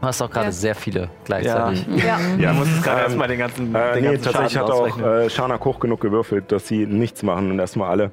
Du 0.01 0.07
hast 0.07 0.23
auch 0.23 0.31
gerade 0.31 0.47
Ja. 0.47 0.53
sehr 0.53 0.75
viele 0.75 1.11
gleichzeitig. 1.27 1.87
ja. 2.03 2.19
Ja, 2.39 2.53
muss 2.55 2.69
es 2.69 2.83
gerade 2.83 3.01
Ähm, 3.01 3.05
erstmal 3.05 3.29
den 3.29 3.39
ganzen, 3.39 3.75
äh, 3.75 3.93
den 3.93 4.03
nee, 4.03 4.09
ganzen 4.13 4.25
tatsächlich 4.25 4.53
Schaden 4.55 4.73
hat 4.73 5.03
auch 5.05 5.07
äh, 5.25 5.29
Schanak 5.29 5.63
hoch 5.67 5.79
genug 5.79 6.01
gewürfelt, 6.01 6.51
dass 6.51 6.67
sie 6.67 6.87
nichts 6.87 7.23
machen 7.23 7.51
und 7.51 7.59
erstmal 7.59 7.91
alle 7.91 8.11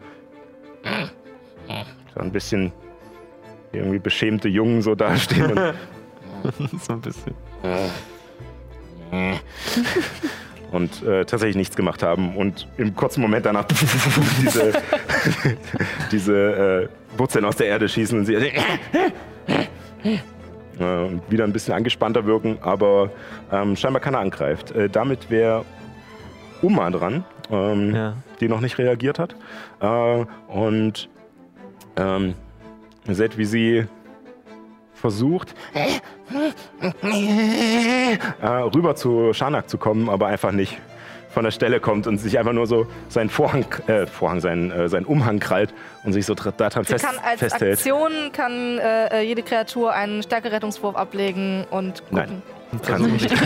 so 2.14 2.20
ein 2.20 2.32
bisschen 2.34 2.74
irgendwie 3.72 4.00
beschämte 4.00 4.50
Jungen 4.50 4.82
so 4.82 4.96
dastehen. 4.96 5.58
So 6.86 6.94
ein 6.94 7.02
bisschen. 7.02 7.34
Und 10.72 11.03
äh, 11.03 11.26
tatsächlich 11.26 11.56
nichts 11.56 11.76
gemacht 11.76 12.03
haben 12.03 12.35
und 12.35 12.68
im 12.77 12.95
kurzen 12.95 13.22
Moment 13.22 13.45
danach 13.45 13.65
diese, 14.41 14.73
diese 16.11 16.89
äh, 17.15 17.18
Wurzeln 17.18 17.45
aus 17.45 17.56
der 17.56 17.68
Erde 17.68 17.88
schießen 17.88 18.19
und 18.19 18.26
sie 18.26 18.35
äh, 18.35 18.52
und 20.80 21.22
wieder 21.30 21.44
ein 21.44 21.53
bisschen 21.53 21.73
angespannter 21.73 22.26
wirken, 22.26 22.57
aber 22.61 23.11
ähm, 23.52 23.76
scheinbar 23.76 24.02
keiner 24.02 24.19
angreift. 24.19 24.72
Äh, 24.72 24.89
damit 24.89 25.30
wäre 25.30 25.65
Uma 26.61 26.89
dran, 26.89 27.23
ähm, 27.52 27.95
Ja. 27.95 28.14
die 28.39 28.48
noch 28.48 28.61
nicht 28.61 28.77
reagiert 28.77 29.19
hat. 29.19 29.35
Äh, 29.80 30.26
und 30.48 31.10
ähm, 31.95 32.35
ihr 33.07 33.15
seht, 33.15 33.38
wie 33.38 33.45
sie 33.45 33.85
versucht, 34.98 35.53
äh, 35.74 35.99
rüber 38.48 38.95
zu 38.95 39.34
Schanak 39.34 39.69
zu 39.69 39.78
kommen, 39.78 40.10
aber 40.10 40.28
einfach 40.28 40.52
nicht 40.52 40.78
von 41.30 41.44
der 41.44 41.52
Stelle 41.52 41.80
kommt 41.80 42.07
und 42.07 42.18
sich 42.18 42.40
einfach 42.40 42.53
nur 42.53 42.65
so 42.65 42.88
seinen 43.10 43.30
Vorhang, 43.30 43.65
äh, 43.86 44.07
Vorhang, 44.07 44.40
seinen, 44.40 44.72
äh, 44.72 44.90
seinen 44.90 45.06
Umhang 45.06 45.40
krallt 45.40 45.72
und 46.03 46.14
sich 46.14 46.26
so 46.26 46.34
daran 46.34 46.84
fest, 46.84 47.06
kann 47.06 47.19
als 47.24 47.40
festhält. 47.40 47.78
Aktion 47.78 48.32
kann 48.34 48.80
äh, 48.80 49.22
jede 49.22 49.44
Kreatur 49.44 49.94
einen 49.94 50.24
Stärkerettungswurf 50.24 50.95
ablegen 50.95 51.65
und 51.69 52.02
gucken. 52.06 52.18
Nein, 52.18 52.41
kann 52.85 53.03
sie 53.03 53.11
nicht. 53.11 53.31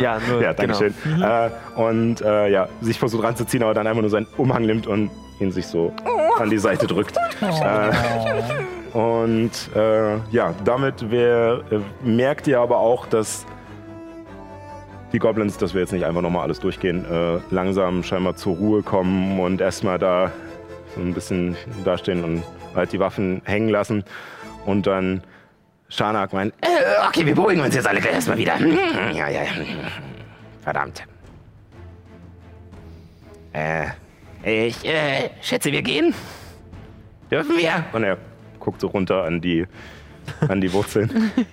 Ja, 0.00 0.18
nur, 0.28 0.42
Ja, 0.42 0.52
danke 0.52 0.74
schön. 0.74 0.94
Äh, 1.22 1.50
und 1.76 2.20
äh, 2.22 2.48
ja, 2.48 2.68
sich 2.80 2.98
versucht 2.98 3.22
ranzuziehen, 3.22 3.62
aber 3.62 3.74
dann 3.74 3.86
einfach 3.86 4.00
nur 4.00 4.10
seinen 4.10 4.26
Umhang 4.36 4.64
nimmt 4.66 4.86
und 4.86 5.10
ihn 5.40 5.52
sich 5.52 5.66
so 5.66 5.92
an 6.38 6.50
die 6.50 6.58
Seite 6.58 6.86
drückt. 6.86 7.16
Äh, 7.42 8.96
und 8.96 9.50
äh, 9.76 10.16
ja, 10.30 10.52
damit 10.64 11.10
wär, 11.10 11.62
äh, 11.70 11.78
merkt 12.06 12.46
ihr 12.48 12.58
aber 12.58 12.78
auch, 12.78 13.06
dass 13.06 13.46
die 15.12 15.18
Goblins, 15.18 15.58
dass 15.58 15.74
wir 15.74 15.80
jetzt 15.80 15.92
nicht 15.92 16.04
einfach 16.04 16.22
nochmal 16.22 16.42
alles 16.42 16.58
durchgehen, 16.60 17.04
äh, 17.04 17.38
langsam 17.50 18.02
scheinbar 18.02 18.36
zur 18.36 18.56
Ruhe 18.56 18.82
kommen 18.82 19.38
und 19.38 19.60
erstmal 19.60 19.98
da 19.98 20.32
so 20.94 21.00
ein 21.00 21.14
bisschen 21.14 21.56
dastehen 21.84 22.24
und 22.24 22.42
halt 22.74 22.92
die 22.92 22.98
Waffen 22.98 23.42
hängen 23.44 23.68
lassen. 23.68 24.04
Und 24.66 24.86
dann 24.86 25.22
Schanak 25.90 26.32
meint, 26.32 26.54
Äh, 26.60 27.06
okay, 27.06 27.26
wir 27.26 27.34
beruhigen 27.34 27.60
uns 27.60 27.74
jetzt 27.74 27.86
alle 27.86 28.00
gleich 28.00 28.14
erstmal 28.14 28.38
wieder. 28.38 28.56
Ja, 29.12 29.28
ja, 29.28 29.42
ja. 29.42 29.50
Verdammt. 30.62 31.04
Äh, 33.52 33.86
ich 34.44 34.84
äh, 34.86 35.30
schätze, 35.42 35.72
wir 35.72 35.82
gehen. 35.82 36.14
Dürfen 37.30 37.58
wir? 37.58 37.84
Und 37.92 38.04
er 38.04 38.16
guckt 38.60 38.80
so 38.80 38.86
runter 38.86 39.24
an 39.24 39.40
die, 39.40 39.66
an 40.48 40.60
die 40.60 40.72
Wurzeln. 40.72 41.32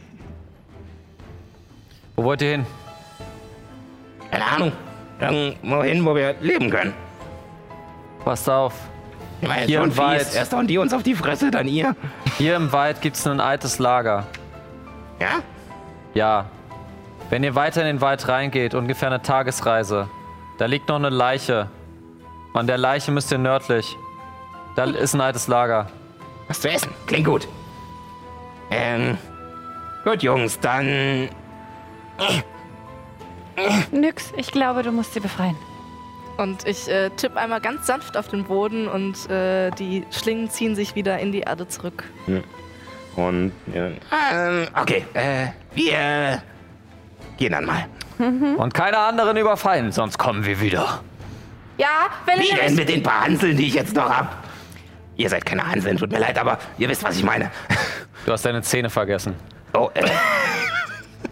Wo 2.16 2.24
wollt 2.24 2.42
ihr 2.42 2.52
hin? 2.52 2.66
Keine 4.32 4.46
Ahnung. 4.46 4.72
Irgendwo 5.20 5.84
hin, 5.84 6.06
wo 6.06 6.16
wir 6.16 6.36
leben 6.42 6.70
können. 6.70 6.94
Passt 8.24 8.50
auf. 8.50 8.74
Meine, 9.42 9.66
Hier 9.66 9.82
im 9.82 9.96
Wald. 9.98 10.34
Erst 10.34 10.54
hauen 10.54 10.68
die 10.68 10.78
uns 10.78 10.94
auf 10.94 11.04
die 11.04 11.16
Fresse, 11.16 11.52
dann 11.52 11.68
ihr. 11.68 11.96
Hier 12.38 12.56
im 12.56 12.72
Wald 12.72 13.02
gibt's 13.02 13.26
ein 13.28 13.40
altes 13.40 13.80
Lager. 13.80 14.26
Ja? 15.20 15.40
Ja. 16.14 16.46
Wenn 17.30 17.44
ihr 17.44 17.56
weiter 17.56 17.82
in 17.82 17.88
den 17.88 18.02
Wald 18.02 18.28
reingeht, 18.28 18.74
ungefähr 18.74 19.10
eine 19.10 19.22
Tagesreise, 19.22 20.10
da 20.58 20.66
liegt 20.66 20.88
noch 20.88 20.96
eine 20.96 21.10
Leiche. 21.10 21.70
An 22.54 22.66
der 22.66 22.78
Leiche 22.78 23.12
müsst 23.12 23.32
ihr 23.32 23.38
nördlich. 23.38 23.96
Da 24.76 24.86
ist 24.86 25.14
ein 25.14 25.22
altes 25.22 25.48
Lager. 25.48 25.88
Was 26.48 26.62
zu 26.62 26.70
essen. 26.70 26.92
Klingt 27.06 27.26
gut. 27.26 27.48
Ähm. 28.72 29.18
Gut, 30.04 30.24
Jungs, 30.24 30.60
dann. 30.60 31.30
Nix, 33.92 34.34
ich 34.38 34.52
glaube, 34.52 34.84
du 34.84 34.92
musst 34.92 35.14
sie 35.14 35.20
befreien. 35.20 35.56
Und 36.38 36.68
ich 36.68 36.88
äh, 36.88 37.10
tippe 37.12 37.38
einmal 37.40 37.60
ganz 37.62 37.88
sanft 37.88 38.16
auf 38.16 38.28
den 38.28 38.44
Boden 38.44 38.88
und 38.88 39.30
äh, 39.30 39.72
die 39.72 40.06
Schlingen 40.12 40.50
ziehen 40.50 40.76
sich 40.76 40.94
wieder 40.96 41.18
in 41.20 41.32
die 41.32 41.42
Erde 41.42 41.68
zurück. 41.68 42.04
Und 43.16 43.52
ja, 43.74 43.88
Ähm, 44.32 44.68
okay, 44.80 45.04
äh, 45.16 45.48
wir 45.74 46.42
gehen 47.38 47.52
dann 47.52 47.66
mal. 47.66 47.86
Und 48.20 48.74
keine 48.74 48.98
anderen 48.98 49.38
überfallen, 49.38 49.92
sonst 49.92 50.18
kommen 50.18 50.46
wir 50.46 50.60
wieder. 50.62 51.02
Ja, 51.78 52.10
wenn 52.26 52.40
Wie 52.40 52.44
ich 52.44 52.56
denn 52.56 52.76
mit 52.76 52.90
den 52.90 53.04
paar 53.04 53.22
Hanseln, 53.26 53.56
die 53.58 53.68
ich 53.68 53.74
jetzt 53.76 53.96
noch 53.96 54.10
hab? 54.10 54.44
Ihr 55.16 55.30
seid 55.30 55.46
keine 55.46 55.68
Hanseln, 55.68 55.98
tut 55.98 56.12
mir 56.12 56.20
leid, 56.20 56.38
aber 56.38 56.58
ihr 56.78 56.90
wisst, 56.90 57.04
was 57.04 57.18
ich 57.18 57.24
meine. 57.24 57.52
Du 58.26 58.32
hast 58.32 58.46
deine 58.46 58.62
Zähne 58.62 58.90
vergessen. 58.90 59.36
Oh, 59.74 59.90
äh, 59.94 60.04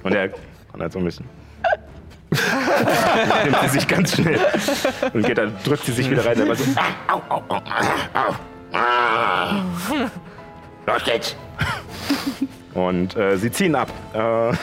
und 0.03 0.13
er 0.13 0.29
kann 0.29 0.81
halt 0.81 0.91
so 0.93 0.99
ein 0.99 1.05
bisschen. 1.05 1.25
Nimmt 3.43 3.57
sie 3.63 3.69
sich 3.69 3.87
ganz 3.87 4.15
schnell 4.15 4.39
und 5.13 5.25
geht 5.25 5.37
dann, 5.37 5.53
drückt 5.63 5.85
sie 5.85 5.93
sich 5.93 6.09
wieder 6.09 6.25
rein. 6.25 6.41
Aber 6.41 6.55
so, 6.55 6.63
au, 7.07 7.21
au, 7.29 7.43
au, 7.49 7.61
au. 8.13 8.35
Los 10.87 11.03
geht's. 11.03 11.35
und 12.73 13.15
äh, 13.15 13.37
sie 13.37 13.51
ziehen 13.51 13.75
ab. 13.75 13.89
Äh, 14.13 14.53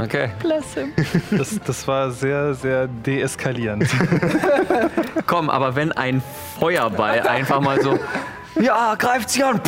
Okay. 0.00 0.30
Bless 0.40 0.74
him. 0.74 0.92
Das, 1.32 1.58
das 1.66 1.88
war 1.88 2.12
sehr, 2.12 2.54
sehr 2.54 2.86
deeskalierend. 2.86 3.88
Komm, 5.26 5.50
aber 5.50 5.74
wenn 5.74 5.90
ein 5.90 6.22
Feuerball 6.60 7.20
einfach 7.26 7.60
mal 7.60 7.80
so. 7.82 7.98
Ja, 8.60 8.94
greift 8.96 9.30
sie 9.30 9.42
an. 9.42 9.60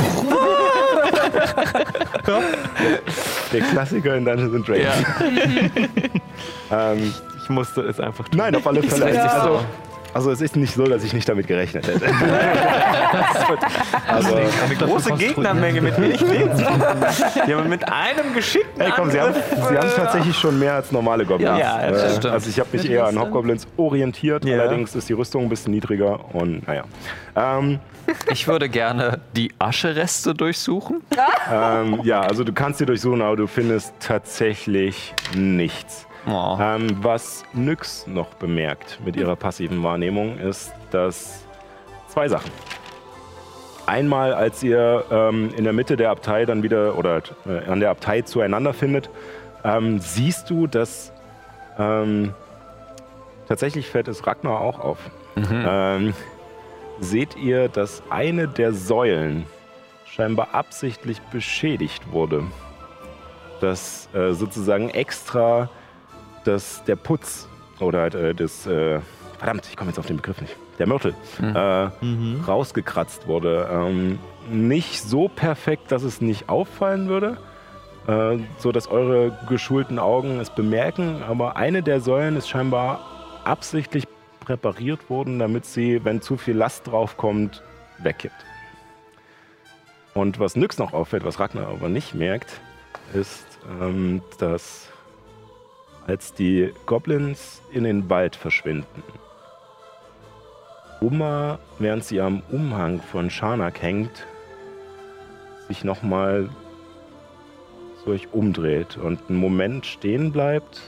der 3.52 3.60
Klassiker 3.60 4.16
in 4.16 4.24
Dungeons 4.24 4.54
and 4.54 4.68
Dragons. 4.68 4.86
Ja. 4.86 5.88
Ähm, 6.72 7.12
musste 7.50 7.82
es 7.82 8.00
einfach 8.00 8.28
tun. 8.28 8.38
nein, 8.38 8.54
auf 8.56 8.66
alle 8.66 8.82
Fälle. 8.82 9.06
richtig 9.06 9.20
Also, 9.30 9.60
Also 10.12 10.30
es 10.32 10.40
ist 10.40 10.56
nicht 10.56 10.74
so, 10.74 10.84
dass 10.86 11.04
ich 11.04 11.12
nicht 11.12 11.28
damit 11.28 11.46
gerechnet 11.46 11.86
hätte. 11.86 12.04
also, 14.08 14.34
Eine 14.34 14.74
große 14.76 15.12
Gegnermenge 15.14 15.80
mit 15.80 16.00
wenig 16.00 16.20
Leben. 16.20 16.50
Die 17.46 17.54
haben 17.54 17.68
mit 17.68 17.86
einem 17.90 18.34
geschickten 18.34 18.82
Hey, 18.82 18.92
komm, 18.94 19.10
Sie 19.10 19.20
haben, 19.20 19.34
Sie 19.34 19.76
haben 19.76 19.88
äh, 19.88 19.92
tatsächlich 19.94 20.36
schon 20.36 20.58
mehr 20.58 20.74
als 20.74 20.90
normale 20.92 21.24
Goblins. 21.24 21.58
Ja, 21.58 21.80
ja, 21.82 21.90
das 21.90 22.02
Äh, 22.02 22.16
stimmt. 22.16 22.34
Also 22.34 22.50
ich 22.50 22.58
habe 22.60 22.68
mich 22.76 22.90
eher 22.90 23.06
an 23.06 23.18
Hobgoblins 23.20 23.66
orientiert, 23.76 24.44
Ja. 24.44 24.58
allerdings 24.60 24.94
ist 24.94 25.08
die 25.08 25.12
Rüstung 25.12 25.44
ein 25.44 25.48
bisschen 25.48 25.72
niedriger 25.72 26.18
und 26.34 26.66
naja. 26.66 26.84
Ähm, 27.36 27.78
Ich 28.32 28.48
würde 28.48 28.68
gerne 28.68 29.20
die 29.36 29.52
Aschereste 29.60 30.34
durchsuchen. 30.34 31.02
ähm, 31.52 32.00
ja, 32.02 32.20
also 32.22 32.42
du 32.42 32.52
kannst 32.52 32.78
sie 32.80 32.86
durchsuchen, 32.86 33.22
aber 33.22 33.36
du 33.36 33.46
findest 33.46 33.92
tatsächlich 34.00 35.14
nichts. 35.36 36.06
Oh. 36.26 36.58
Ähm, 36.60 36.96
was 37.02 37.44
Nyx 37.52 38.06
noch 38.06 38.34
bemerkt 38.34 39.00
mit 39.04 39.16
ihrer 39.16 39.36
passiven 39.36 39.82
Wahrnehmung 39.82 40.38
ist, 40.38 40.72
dass 40.90 41.44
zwei 42.08 42.28
Sachen. 42.28 42.50
Einmal, 43.86 44.34
als 44.34 44.62
ihr 44.62 45.04
ähm, 45.10 45.52
in 45.56 45.64
der 45.64 45.72
Mitte 45.72 45.96
der 45.96 46.10
Abtei 46.10 46.44
dann 46.44 46.62
wieder 46.62 46.96
oder 46.96 47.22
äh, 47.46 47.68
an 47.68 47.80
der 47.80 47.90
Abtei 47.90 48.22
zueinander 48.22 48.72
findet, 48.72 49.10
ähm, 49.64 49.98
siehst 49.98 50.48
du, 50.50 50.66
dass 50.66 51.12
ähm, 51.78 52.34
tatsächlich 53.48 53.88
fällt 53.88 54.08
es 54.08 54.26
Ragnar 54.26 54.60
auch 54.60 54.78
auf. 54.78 54.98
Ähm, 55.36 56.14
seht 57.00 57.36
ihr, 57.36 57.68
dass 57.68 58.02
eine 58.10 58.46
der 58.46 58.72
Säulen 58.72 59.46
scheinbar 60.04 60.48
absichtlich 60.52 61.20
beschädigt 61.32 62.12
wurde. 62.12 62.44
Dass 63.60 64.08
äh, 64.14 64.32
sozusagen 64.32 64.90
extra 64.90 65.70
dass 66.44 66.84
der 66.84 66.96
Putz 66.96 67.48
oder 67.80 68.02
halt, 68.02 68.14
äh, 68.14 68.34
das, 68.34 68.66
äh, 68.66 69.00
verdammt, 69.38 69.66
ich 69.68 69.76
komme 69.76 69.90
jetzt 69.90 69.98
auf 69.98 70.06
den 70.06 70.16
Begriff 70.16 70.40
nicht, 70.40 70.56
der 70.78 70.86
Mörtel, 70.86 71.14
äh, 71.40 71.88
rausgekratzt 72.46 73.26
wurde. 73.26 73.68
Ähm, 73.70 74.18
nicht 74.50 75.02
so 75.02 75.28
perfekt, 75.28 75.92
dass 75.92 76.02
es 76.02 76.20
nicht 76.20 76.48
auffallen 76.48 77.08
würde, 77.08 77.38
äh, 78.06 78.38
so 78.58 78.72
dass 78.72 78.88
eure 78.88 79.36
geschulten 79.48 79.98
Augen 79.98 80.40
es 80.40 80.50
bemerken, 80.50 81.22
aber 81.26 81.56
eine 81.56 81.82
der 81.82 82.00
Säulen 82.00 82.36
ist 82.36 82.48
scheinbar 82.48 83.00
absichtlich 83.44 84.06
präpariert 84.40 85.10
worden, 85.10 85.38
damit 85.38 85.64
sie, 85.64 86.04
wenn 86.04 86.20
zu 86.20 86.36
viel 86.36 86.56
Last 86.56 86.86
draufkommt, 86.86 87.62
wegkippt. 87.98 88.44
Und 90.14 90.40
was 90.40 90.56
Nyx 90.56 90.78
noch 90.78 90.92
auffällt, 90.92 91.24
was 91.24 91.38
Ragnar 91.38 91.68
aber 91.68 91.88
nicht 91.88 92.14
merkt, 92.14 92.60
ist, 93.14 93.46
ähm, 93.80 94.22
dass 94.38 94.89
als 96.10 96.34
die 96.34 96.74
Goblins 96.86 97.62
in 97.70 97.84
den 97.84 98.10
Wald 98.10 98.34
verschwinden, 98.34 99.02
Uma, 101.00 101.58
während 101.78 102.04
sie 102.04 102.20
am 102.20 102.42
Umhang 102.50 103.00
von 103.00 103.30
Schanak 103.30 103.80
hängt, 103.80 104.26
sich 105.68 105.82
nochmal 105.82 106.50
zu 108.02 108.10
euch 108.10 108.28
umdreht 108.32 108.98
und 108.98 109.20
einen 109.28 109.38
Moment 109.38 109.86
stehen 109.86 110.30
bleibt, 110.32 110.82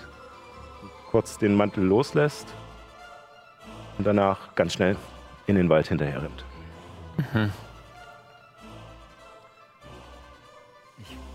kurz 1.11 1.39
den 1.39 1.55
Mantel 1.55 1.85
loslässt 1.85 2.53
und 3.97 4.07
danach 4.07 4.55
ganz 4.55 4.75
schnell 4.75 4.97
in 5.47 5.55
den 5.55 5.69
Wald 5.69 5.89
hinterher 5.89 6.23
rennt. 6.23 6.45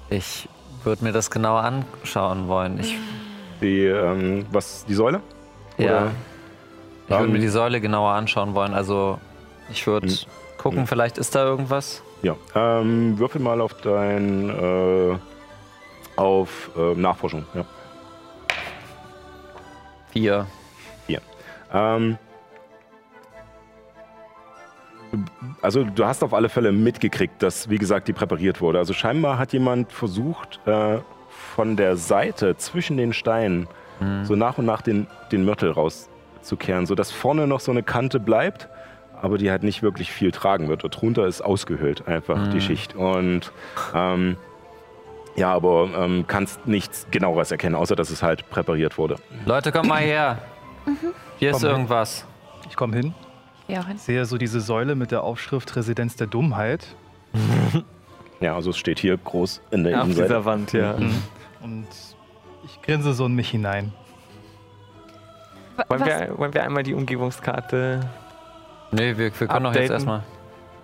Ich 0.09 0.47
würde 0.83 1.03
mir 1.03 1.13
das 1.13 1.31
genauer 1.31 1.61
anschauen 1.61 2.47
wollen. 2.47 2.79
Ich, 2.79 2.95
Die, 3.61 3.85
ähm, 3.85 4.45
was, 4.51 4.85
die 4.85 4.93
Säule? 4.93 5.21
ja, 5.77 6.11
ich 7.05 7.11
würde 7.11 7.23
Ähm, 7.25 7.31
mir 7.33 7.39
die 7.39 7.47
Säule 7.47 7.79
genauer 7.81 8.11
anschauen 8.11 8.53
wollen. 8.55 8.73
Also 8.73 9.19
ich 9.69 9.85
würde 9.87 10.07
Hm. 10.07 10.15
gucken, 10.57 10.87
vielleicht 10.87 11.17
ist 11.17 11.33
da 11.35 11.45
irgendwas. 11.45 12.03
Ja, 12.23 12.35
ähm, 12.55 13.17
würfel 13.19 13.39
mal 13.41 13.61
auf 13.61 13.73
dein, 13.75 14.49
äh, 14.49 15.17
auf 16.15 16.71
äh, 16.75 16.95
Nachforschung, 16.95 17.45
ja. 17.53 17.63
Vier. 20.11 20.47
Hier. 21.05 21.21
Ähm, 21.73 22.17
also 25.61 25.83
du 25.83 26.05
hast 26.05 26.23
auf 26.23 26.33
alle 26.33 26.49
Fälle 26.49 26.71
mitgekriegt, 26.71 27.41
dass, 27.41 27.69
wie 27.69 27.77
gesagt, 27.77 28.07
die 28.07 28.13
präpariert 28.13 28.61
wurde. 28.61 28.79
Also 28.79 28.93
scheinbar 28.93 29.37
hat 29.37 29.53
jemand 29.53 29.91
versucht, 29.91 30.59
äh, 30.65 30.97
von 31.57 31.75
der 31.75 31.97
Seite 31.97 32.55
zwischen 32.55 32.97
den 32.97 33.13
Steinen 33.13 33.67
so 34.23 34.35
nach 34.35 34.59
und 34.59 34.65
nach 34.65 34.83
den, 34.83 35.07
den 35.31 35.43
Mörtel 35.43 35.71
rauszukehren, 35.71 36.85
sodass 36.85 37.09
vorne 37.11 37.47
noch 37.47 37.59
so 37.59 37.71
eine 37.71 37.81
Kante 37.81 38.19
bleibt, 38.19 38.69
aber 39.19 39.39
die 39.39 39.49
halt 39.49 39.63
nicht 39.63 39.81
wirklich 39.81 40.11
viel 40.11 40.31
tragen 40.31 40.69
wird. 40.69 40.83
Darunter 40.83 41.25
ist 41.25 41.41
ausgehöhlt 41.41 42.07
einfach 42.07 42.47
die 42.49 42.61
Schicht. 42.61 42.95
Und 42.95 43.51
ähm, 43.95 44.37
ja, 45.35 45.51
aber 45.51 45.89
ähm, 45.97 46.25
kannst 46.27 46.67
nichts 46.67 47.07
genaueres 47.09 47.49
erkennen, 47.49 47.73
außer 47.73 47.95
dass 47.95 48.11
es 48.11 48.21
halt 48.21 48.47
präpariert 48.51 48.99
wurde. 48.99 49.15
Leute, 49.47 49.71
kommt 49.71 49.87
mal 49.89 50.01
her. 50.01 50.37
Hier 51.37 51.49
ist 51.49 51.55
Komm 51.55 51.63
her. 51.63 51.71
irgendwas. 51.71 52.27
Ich 52.69 52.75
komme 52.75 52.95
hin, 52.95 53.15
Ja, 53.67 53.83
hin. 53.83 53.97
sehe 53.97 54.25
so 54.25 54.37
diese 54.37 54.61
Säule 54.61 54.93
mit 54.93 55.09
der 55.09 55.23
Aufschrift 55.23 55.75
Residenz 55.75 56.15
der 56.17 56.27
Dummheit. 56.27 56.85
Ja, 58.39 58.53
also 58.53 58.69
es 58.69 58.77
steht 58.77 58.99
hier 58.99 59.17
groß 59.17 59.61
in 59.71 59.83
der 59.83 59.97
Auf 59.97 60.03
Innenseite. 60.03 60.27
dieser 60.27 60.45
Wand, 60.45 60.71
ja. 60.71 60.95
Und 61.67 61.87
ich 62.63 62.81
grinse 62.81 63.13
so 63.13 63.25
in 63.25 63.35
mich 63.35 63.49
hinein. 63.49 63.91
Wollen 65.89 66.05
wir, 66.05 66.33
wollen 66.37 66.53
wir 66.53 66.63
einmal 66.63 66.83
die 66.83 66.93
Umgebungskarte 66.93 67.99
Nee, 68.91 69.17
wir, 69.17 69.17
wir 69.17 69.31
können 69.31 69.63
doch 69.65 69.73
jetzt 69.75 69.91
Updaten. 69.91 69.91
erstmal. 69.91 70.23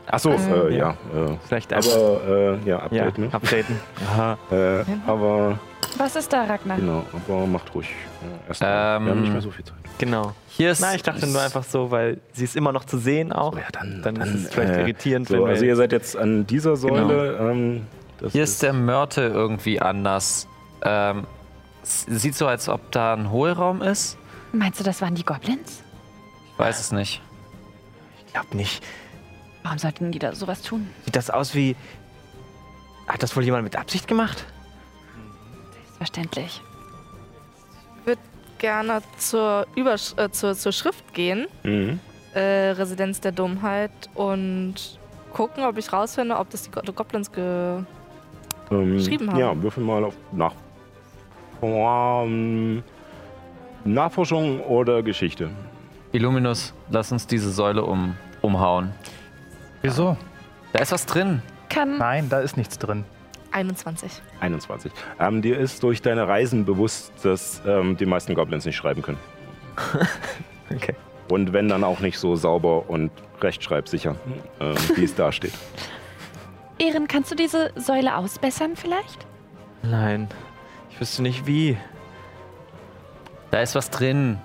Achso, 0.08 0.32
äh, 0.32 0.78
ja. 0.78 0.90
Äh, 0.92 1.38
vielleicht 1.48 1.72
einfach 1.72 1.94
aber, 1.96 2.28
äh, 2.28 2.58
ja, 2.70 2.88
ja, 2.92 3.04
Update, 3.06 3.18
ne? 3.18 3.30
updaten? 3.32 3.80
Aha. 4.12 4.38
Äh, 4.52 4.84
aber, 5.08 5.58
Was 5.98 6.18
ist 6.18 6.34
da, 6.34 6.44
Ragnar? 6.44 6.76
genau, 6.78 7.04
aber 7.14 7.48
macht 7.48 7.74
ruhig. 7.74 7.88
Äh, 7.90 8.50
erst 8.50 8.62
mal. 8.62 8.98
Ähm, 8.98 9.06
wir 9.06 9.12
haben 9.12 9.22
nicht 9.22 9.32
mehr 9.32 9.42
so 9.42 9.52
viel 9.52 9.64
Zeit. 9.64 9.78
Genau. 10.00 10.34
Hier 10.50 10.72
ist. 10.72 10.82
Na, 10.82 10.94
ich 10.94 11.04
dachte 11.04 11.26
nur 11.26 11.42
einfach 11.42 11.64
so, 11.64 11.90
weil 11.90 12.18
sie 12.34 12.44
ist 12.44 12.58
immer 12.58 12.74
noch 12.74 12.84
zu 12.84 12.98
sehen 12.98 13.32
auch. 13.32 13.54
Oh 13.56 13.58
ja, 13.58 13.64
dann, 13.72 14.02
Dann 14.04 14.16
ist 14.18 14.34
es 14.34 14.54
vielleicht 14.54 14.74
irritierend, 14.76 15.30
So, 15.30 15.36
wenn 15.36 15.44
wir 15.44 15.50
also 15.52 15.64
ihr 15.64 15.70
jetzt- 15.70 15.78
seid 15.78 15.92
jetzt 15.94 16.18
an 16.18 16.46
dieser 16.46 16.76
Säule. 16.76 17.38
Ähm, 17.40 17.88
das 18.20 18.34
Hier 18.34 18.44
ist 18.44 18.62
der 18.62 18.74
Mörtel 18.74 19.32
irgendwie 19.32 19.80
anders. 19.80 20.48
Ähm, 20.84 21.26
sieht 21.84 22.36
so, 22.36 22.48
als 22.48 22.70
ob 22.70 22.92
da 22.92 23.14
ein 23.14 23.30
Hohlraum 23.32 23.82
ist. 23.82 24.18
Meinst 24.52 24.80
du, 24.80 24.84
das 24.84 25.02
waren 25.02 25.16
die 25.16 25.24
Goblins? 25.26 25.82
Ich 26.54 26.60
weiß 26.60 26.80
es 26.80 26.92
nicht. 26.92 27.22
Ich 28.26 28.34
glaube 28.34 28.56
nicht. 28.56 28.84
Warum 29.64 29.78
sollten 29.80 30.12
die 30.12 30.20
da 30.20 30.34
sowas 30.36 30.62
tun? 30.62 30.90
Sieht 31.06 31.16
das 31.16 31.30
aus 31.30 31.56
wie. 31.56 31.76
Hat 33.08 33.22
das 33.24 33.36
wohl 33.36 33.44
jemand 33.44 33.64
mit 33.64 33.76
Absicht 33.76 34.08
gemacht? 34.08 34.46
Selbstverständlich. 35.98 36.62
Gerne 38.60 39.02
zur, 39.18 39.68
Übersch 39.76 40.14
äh, 40.16 40.30
zur, 40.32 40.56
zur 40.56 40.72
Schrift 40.72 41.14
gehen, 41.14 41.48
Mhm. 41.64 42.00
äh, 42.34 42.40
Residenz 42.70 43.20
der 43.20 43.34
Dummheit, 43.34 43.92
und 44.16 44.76
gucken, 45.34 45.66
ob 45.66 45.78
ich 45.78 45.92
rausfinde, 45.92 46.38
ob 46.38 46.50
das 46.50 46.64
die 46.64 46.72
Go 46.72 46.80
Goblins 46.94 47.30
ge 47.30 47.80
Ähm, 48.72 48.94
geschrieben 48.96 49.30
haben. 49.30 49.38
Ja, 49.38 49.62
würfel 49.62 49.84
mal 49.84 50.06
auf 50.06 50.14
nach, 50.32 50.54
Nachforschung 53.86 54.62
oder 54.62 55.04
Geschichte. 55.04 55.50
Illuminus, 56.12 56.74
lass 56.90 57.12
uns 57.12 57.28
diese 57.28 57.52
Säule 57.52 57.84
um, 57.84 58.16
umhauen. 58.42 58.92
Wieso? 59.82 60.18
Da 60.72 60.80
ist 60.80 60.92
was 60.92 61.06
drin. 61.06 61.42
Kann. 61.70 61.98
Nein, 61.98 62.30
da 62.30 62.40
ist 62.40 62.56
nichts 62.56 62.78
drin. 62.78 63.04
21. 63.52 64.22
21. 64.40 64.92
Ähm, 65.20 65.42
dir 65.42 65.58
ist 65.58 65.82
durch 65.84 66.02
deine 66.02 66.28
Reisen 66.28 66.66
bewusst, 66.66 67.12
dass 67.24 67.62
ähm, 67.66 67.98
die 67.98 68.06
meisten 68.06 68.36
Goblins 68.36 68.66
nicht 68.66 68.76
schreiben 68.76 69.02
können. 69.02 69.20
Okay. 70.74 70.96
Und 71.30 71.54
wenn 71.54 71.68
dann 71.68 71.84
auch 71.84 72.00
nicht 72.00 72.18
so 72.18 72.36
sauber 72.36 72.90
und 72.90 73.12
rechtschreibsicher, 73.42 74.16
ähm, 74.60 74.76
wie 74.96 75.04
es 75.04 75.14
da 75.14 75.32
steht. 75.32 75.54
Ehren, 76.80 77.08
kannst 77.08 77.32
du 77.32 77.36
diese 77.36 77.72
Säule 77.76 78.18
ausbessern 78.18 78.76
vielleicht? 78.76 79.28
Nein. 79.84 80.30
Ich 80.94 81.02
wüsste 81.02 81.22
nicht 81.22 81.46
wie. 81.48 81.78
Da 83.52 83.62
ist 83.62 83.76
was 83.76 83.90
drin. 83.90 84.40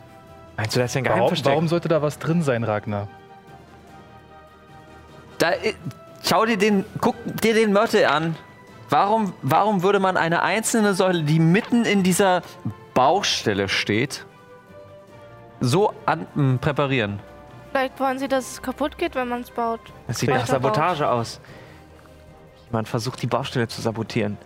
Meinst 0.56 0.74
du, 0.76 0.80
das 0.80 0.90
ist 0.90 0.96
ein 0.96 1.04
Warum, 1.04 1.16
Geheimversteck? 1.18 1.52
warum 1.52 1.68
sollte 1.68 1.88
da 1.88 2.02
was 2.02 2.18
drin 2.18 2.42
sein, 2.42 2.64
Ragnar? 2.64 3.08
Da, 5.38 5.52
i- 5.52 5.76
schau 6.24 6.44
dir 6.46 6.56
den, 6.58 6.84
guck 7.00 7.14
dir 7.42 7.54
den 7.54 7.72
Mörtel 7.72 8.04
an. 8.06 8.36
Warum, 8.90 9.34
warum 9.42 9.82
würde 9.82 10.00
man 10.00 10.16
eine 10.16 10.42
einzelne 10.42 10.94
Säule, 10.94 11.22
die 11.22 11.38
mitten 11.38 11.84
in 11.84 12.02
dieser 12.02 12.42
Baustelle 12.94 13.68
steht, 13.68 14.24
so 15.60 15.92
an, 16.06 16.26
m, 16.34 16.58
präparieren? 16.58 17.20
Vielleicht 17.70 18.00
wollen 18.00 18.18
sie, 18.18 18.28
dass 18.28 18.52
es 18.52 18.62
kaputt 18.62 18.96
geht, 18.96 19.14
wenn 19.14 19.28
man 19.28 19.42
es 19.42 19.50
baut. 19.50 19.80
Das 20.06 20.18
sieht 20.18 20.30
nach 20.30 20.46
Sabotage 20.46 21.08
aus. 21.08 21.38
Man 22.70 22.86
versucht, 22.86 23.20
die 23.22 23.26
Baustelle 23.26 23.68
zu 23.68 23.80
sabotieren. 23.82 24.38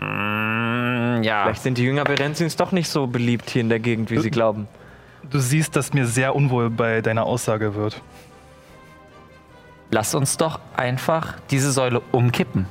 Mm, 0.00 1.22
ja. 1.22 1.44
Vielleicht 1.44 1.62
sind 1.62 1.78
die 1.78 1.84
Jünger 1.84 2.04
Berenzins 2.04 2.56
doch 2.56 2.72
nicht 2.72 2.88
so 2.88 3.06
beliebt 3.06 3.50
hier 3.50 3.60
in 3.60 3.68
der 3.68 3.80
Gegend, 3.80 4.10
wie 4.10 4.18
sie 4.18 4.30
glauben. 4.30 4.66
Du 5.30 5.38
siehst, 5.38 5.76
dass 5.76 5.92
mir 5.92 6.06
sehr 6.06 6.34
unwohl 6.34 6.70
bei 6.70 7.02
deiner 7.02 7.24
Aussage 7.24 7.74
wird. 7.74 8.00
Lass 9.90 10.14
uns 10.14 10.36
doch 10.36 10.60
einfach 10.76 11.36
diese 11.50 11.72
Säule 11.72 12.00
umkippen. 12.12 12.66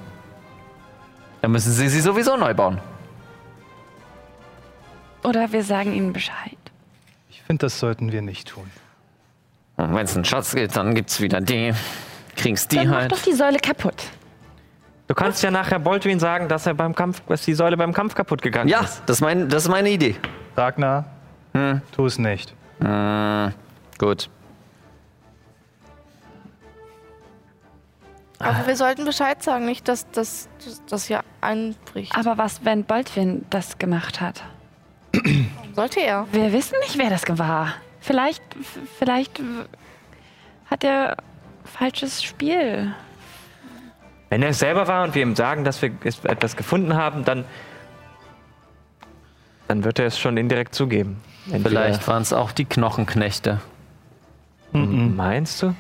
Dann 1.41 1.51
müssen 1.51 1.72
sie 1.72 1.88
sie 1.90 2.01
sowieso 2.01 2.35
neu 2.38 2.53
bauen. 2.53 2.80
Oder 5.24 5.51
wir 5.51 5.64
sagen 5.64 5.93
ihnen 5.93 6.14
Bescheid. 6.14 6.58
Ich 7.30 7.41
finde, 7.41 7.66
das 7.66 7.80
sollten 7.80 8.11
wir 8.11 8.22
nicht 8.22 8.48
tun. 8.49 8.69
Und 9.77 9.95
wenn 9.95 10.06
es 10.06 10.16
einen 10.16 10.25
Schatz 10.25 10.56
gibt, 10.56 10.75
dann 10.75 10.95
gibt's 10.95 11.22
wieder 11.22 11.40
die. 11.41 11.74
Kriegst 12.35 12.72
die 12.72 12.77
Dann 12.77 12.88
mach 12.90 12.95
halt. 12.98 13.11
doch 13.11 13.22
die 13.22 13.33
Säule 13.33 13.59
kaputt. 13.59 14.03
Du 15.09 15.15
kannst 15.15 15.41
ja 15.41 15.49
nachher 15.49 15.79
Boltwin 15.79 16.19
sagen, 16.19 16.47
dass 16.47 16.67
er 16.67 16.75
beim 16.75 16.93
Kampf, 16.93 17.21
dass 17.27 17.41
die 17.41 17.55
Säule 17.55 17.75
beim 17.75 17.93
Kampf 17.93 18.13
kaputt 18.13 18.43
gegangen 18.43 18.69
Ja, 18.69 18.81
ist. 18.81 19.01
das 19.07 19.17
ist, 19.17 19.21
mein, 19.21 19.49
das 19.49 19.63
ist 19.63 19.69
meine 19.69 19.89
Idee. 19.89 20.15
Ragnar, 20.55 21.05
Hm. 21.55 21.81
tu 21.91 22.05
es 22.05 22.19
nicht. 22.19 22.53
Äh, 22.79 23.49
gut. 23.97 24.29
Aber 28.38 28.67
wir 28.67 28.75
sollten 28.75 29.03
Bescheid 29.03 29.41
sagen, 29.41 29.65
nicht, 29.65 29.88
dass 29.88 30.09
das, 30.11 30.47
das, 30.63 30.81
das 30.88 31.05
hier 31.07 31.21
einbricht. 31.41 32.15
Aber 32.15 32.38
was, 32.38 32.63
wenn 32.63 32.83
Boltwin 32.83 33.45
das 33.49 33.79
gemacht 33.79 34.21
hat? 34.21 34.43
Sollte 35.73 36.01
er. 36.01 36.27
Wir 36.31 36.53
wissen 36.53 36.75
nicht, 36.81 36.99
wer 36.99 37.09
das 37.09 37.23
war. 37.39 37.73
Vielleicht, 37.99 38.43
vielleicht 38.99 39.41
hat 40.69 40.83
er 40.83 41.17
falsches 41.65 42.21
Spiel. 42.23 42.93
Wenn 44.30 44.43
er 44.43 44.49
es 44.49 44.59
selber 44.59 44.88
war 44.88 45.03
und 45.03 45.16
wir 45.16 45.24
ihm 45.24 45.35
sagen, 45.35 45.64
dass 45.64 45.82
wir 45.82 45.91
etwas 46.24 46.56
gefunden 46.56 46.95
haben, 46.95 47.25
dann, 47.25 47.45
dann 49.67 49.83
wird 49.83 49.99
er 49.99 50.06
es 50.06 50.19
schon 50.19 50.38
indirekt 50.38 50.75
zugeben. 50.75 51.22
Entweder- 51.45 51.69
Vielleicht 51.69 52.08
waren 52.08 52.22
es 52.22 52.32
auch 52.33 52.51
die 52.51 52.66
Knochenknechte. 52.66 53.59
Meinst 54.72 55.64
du? 55.64 55.74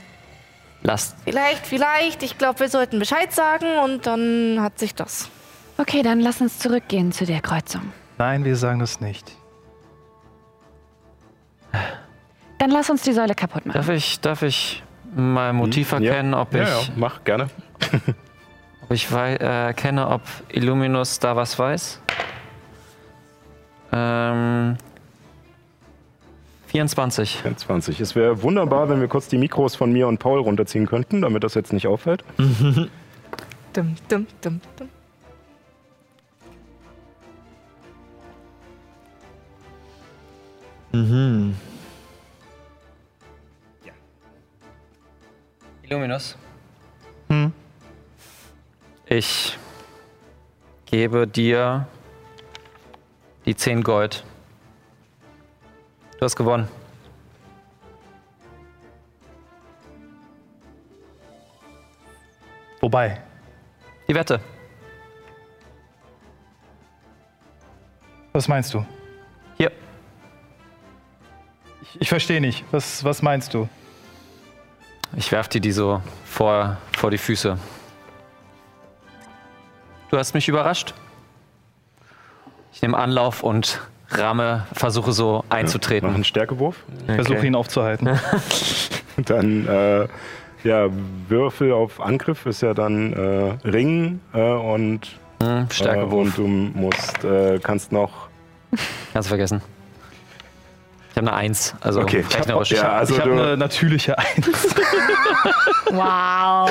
Lasst. 0.81 1.15
Vielleicht, 1.25 1.67
vielleicht. 1.67 2.23
Ich 2.23 2.37
glaube, 2.39 2.61
wir 2.61 2.69
sollten 2.69 2.97
Bescheid 2.97 3.31
sagen 3.31 3.67
und 3.83 4.07
dann 4.07 4.57
hat 4.61 4.79
sich 4.79 4.95
das. 4.95 5.29
Okay, 5.77 6.01
dann 6.01 6.19
lass 6.19 6.41
uns 6.41 6.57
zurückgehen 6.57 7.11
zu 7.11 7.25
der 7.25 7.41
Kreuzung. 7.41 7.81
Nein, 8.17 8.45
wir 8.45 8.55
sagen 8.55 8.79
das 8.79 8.99
nicht. 8.99 9.31
Dann 12.57 12.71
lass 12.71 12.89
uns 12.89 13.03
die 13.03 13.13
Säule 13.13 13.35
kaputt 13.35 13.65
machen. 13.65 13.77
Darf 13.77 13.89
ich, 13.89 14.19
darf 14.21 14.41
ich 14.41 14.83
mal 15.15 15.53
Motiv 15.53 15.91
Hm? 15.91 16.01
Ja. 16.01 16.11
erkennen, 16.11 16.33
ob 16.33 16.53
ich, 16.53 16.61
Ja, 16.61 16.67
ja, 16.67 16.79
mach 16.95 17.23
gerne. 17.23 17.49
ob 18.89 18.95
ich 18.95 19.11
wei- 19.11 19.35
äh, 19.35 19.67
erkenne, 19.67 20.07
ob 20.09 20.21
Illuminus 20.51 21.19
da 21.19 21.35
was 21.35 21.59
weiß? 21.59 22.01
Ähm, 23.93 24.77
24. 26.67 27.43
20. 27.55 27.99
Es 27.99 28.15
wäre 28.15 28.41
wunderbar, 28.41 28.89
wenn 28.89 28.99
wir 28.99 29.07
kurz 29.07 29.27
die 29.27 29.37
Mikros 29.37 29.75
von 29.75 29.91
mir 29.91 30.07
und 30.07 30.17
Paul 30.17 30.39
runterziehen 30.39 30.87
könnten, 30.87 31.21
damit 31.21 31.43
das 31.43 31.53
jetzt 31.53 31.71
nicht 31.71 31.85
auffällt. 31.87 32.23
Dum, 33.73 33.95
dum, 34.09 34.25
dum, 34.41 34.59
dum. 34.77 34.89
Illuminus. 45.83 46.35
Hm? 47.29 47.51
Ich 49.11 49.57
gebe 50.85 51.25
dir 51.25 51.87
die 53.43 53.55
10 53.55 53.81
Gold. 53.81 54.23
Du 56.19 56.25
hast 56.25 56.35
gewonnen. 56.35 56.67
Wobei, 62.81 63.19
Die 64.07 64.13
Wette. 64.13 64.39
was 68.31 68.47
meinst 68.47 68.73
du? 68.75 68.85
Hier. 69.57 69.71
Ich, 71.81 72.01
ich 72.01 72.09
verstehe 72.09 72.39
nicht. 72.39 72.63
Was, 72.71 73.03
was 73.03 73.23
meinst 73.23 73.55
du? 73.55 73.67
Ich 75.17 75.31
werf 75.31 75.47
dir 75.49 75.59
die 75.59 75.71
so 75.71 75.99
vor, 76.25 76.77
vor 76.95 77.09
die 77.09 77.17
Füße. 77.17 77.57
Du 80.09 80.17
hast 80.17 80.33
mich 80.33 80.47
überrascht. 80.47 80.93
Ich 82.73 82.81
nehme 82.81 82.97
Anlauf 82.97 83.43
und 83.43 83.79
ramme, 84.09 84.65
versuche 84.73 85.11
so 85.11 85.43
Mach 85.49 85.57
einzutreten. 85.57 86.09
einen 86.13 86.23
Stärkewurf. 86.23 86.75
Versuche 87.05 87.45
ihn 87.45 87.55
aufzuhalten. 87.55 88.09
Dann 89.17 89.67
äh, 89.67 90.07
ja, 90.63 90.87
Würfel 91.27 91.71
auf 91.73 91.99
Angriff 92.01 92.45
ist 92.45 92.61
ja 92.61 92.73
dann 92.73 93.13
äh, 93.13 93.67
Ring 93.67 94.19
äh, 94.33 94.39
und, 94.41 95.07
Hm, 95.41 95.47
äh, 95.47 95.59
und 95.61 95.73
Stärkewurf. 95.73 96.35
du 96.35 96.47
musst, 96.47 97.23
äh, 97.23 97.59
kannst 97.61 97.91
noch. 97.91 98.27
Kannst 99.13 99.27
du 99.27 99.29
vergessen. 99.29 99.61
Ich 101.11 101.17
habe 101.17 101.27
eine 101.27 101.35
Eins, 101.35 101.75
also 101.81 102.01
Okay. 102.01 102.23
rechnerisch. 102.33 102.71
Ja, 102.71 102.91
also 102.93 103.13
ich 103.15 103.19
habe 103.21 103.31
eine 103.31 103.57
natürliche 103.57 104.17
Eins. 104.17 104.47
Wow. 105.91 106.69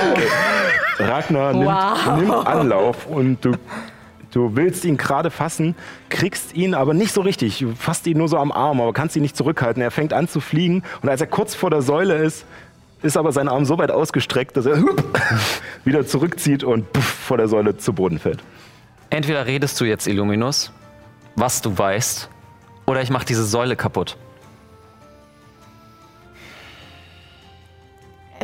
Ragnar 0.98 1.52
nimmt, 1.52 1.66
Wow. 1.66 2.16
nimmt 2.18 2.46
Anlauf 2.46 3.06
und 3.06 3.44
du, 3.44 3.52
du 4.32 4.56
willst 4.56 4.84
ihn 4.84 4.96
gerade 4.96 5.30
fassen, 5.30 5.74
kriegst 6.08 6.54
ihn 6.54 6.74
aber 6.74 6.94
nicht 6.94 7.12
so 7.12 7.20
richtig. 7.20 7.58
Du 7.58 7.74
fasst 7.74 8.06
ihn 8.06 8.18
nur 8.18 8.28
so 8.28 8.36
am 8.38 8.52
Arm, 8.52 8.80
aber 8.80 8.92
kannst 8.92 9.16
ihn 9.16 9.22
nicht 9.22 9.36
zurückhalten. 9.36 9.82
Er 9.82 9.90
fängt 9.90 10.12
an 10.12 10.28
zu 10.28 10.40
fliegen 10.40 10.82
und 11.02 11.08
als 11.08 11.20
er 11.20 11.26
kurz 11.26 11.54
vor 11.54 11.70
der 11.70 11.82
Säule 11.82 12.14
ist, 12.16 12.44
ist 13.02 13.16
aber 13.16 13.30
sein 13.32 13.48
Arm 13.48 13.64
so 13.64 13.78
weit 13.78 13.90
ausgestreckt, 13.92 14.56
dass 14.56 14.66
er 14.66 14.82
wieder 15.84 16.04
zurückzieht 16.06 16.64
und 16.64 16.92
puff, 16.92 17.04
vor 17.04 17.36
der 17.36 17.46
Säule 17.48 17.76
zu 17.76 17.92
Boden 17.92 18.18
fällt. 18.18 18.40
Entweder 19.10 19.46
redest 19.46 19.80
du 19.80 19.84
jetzt, 19.84 20.06
Illuminus, 20.08 20.72
was 21.36 21.62
du 21.62 21.78
weißt, 21.78 22.28
oder 22.86 23.00
ich 23.00 23.10
mach 23.10 23.22
diese 23.24 23.44
Säule 23.44 23.76
kaputt. 23.76 24.16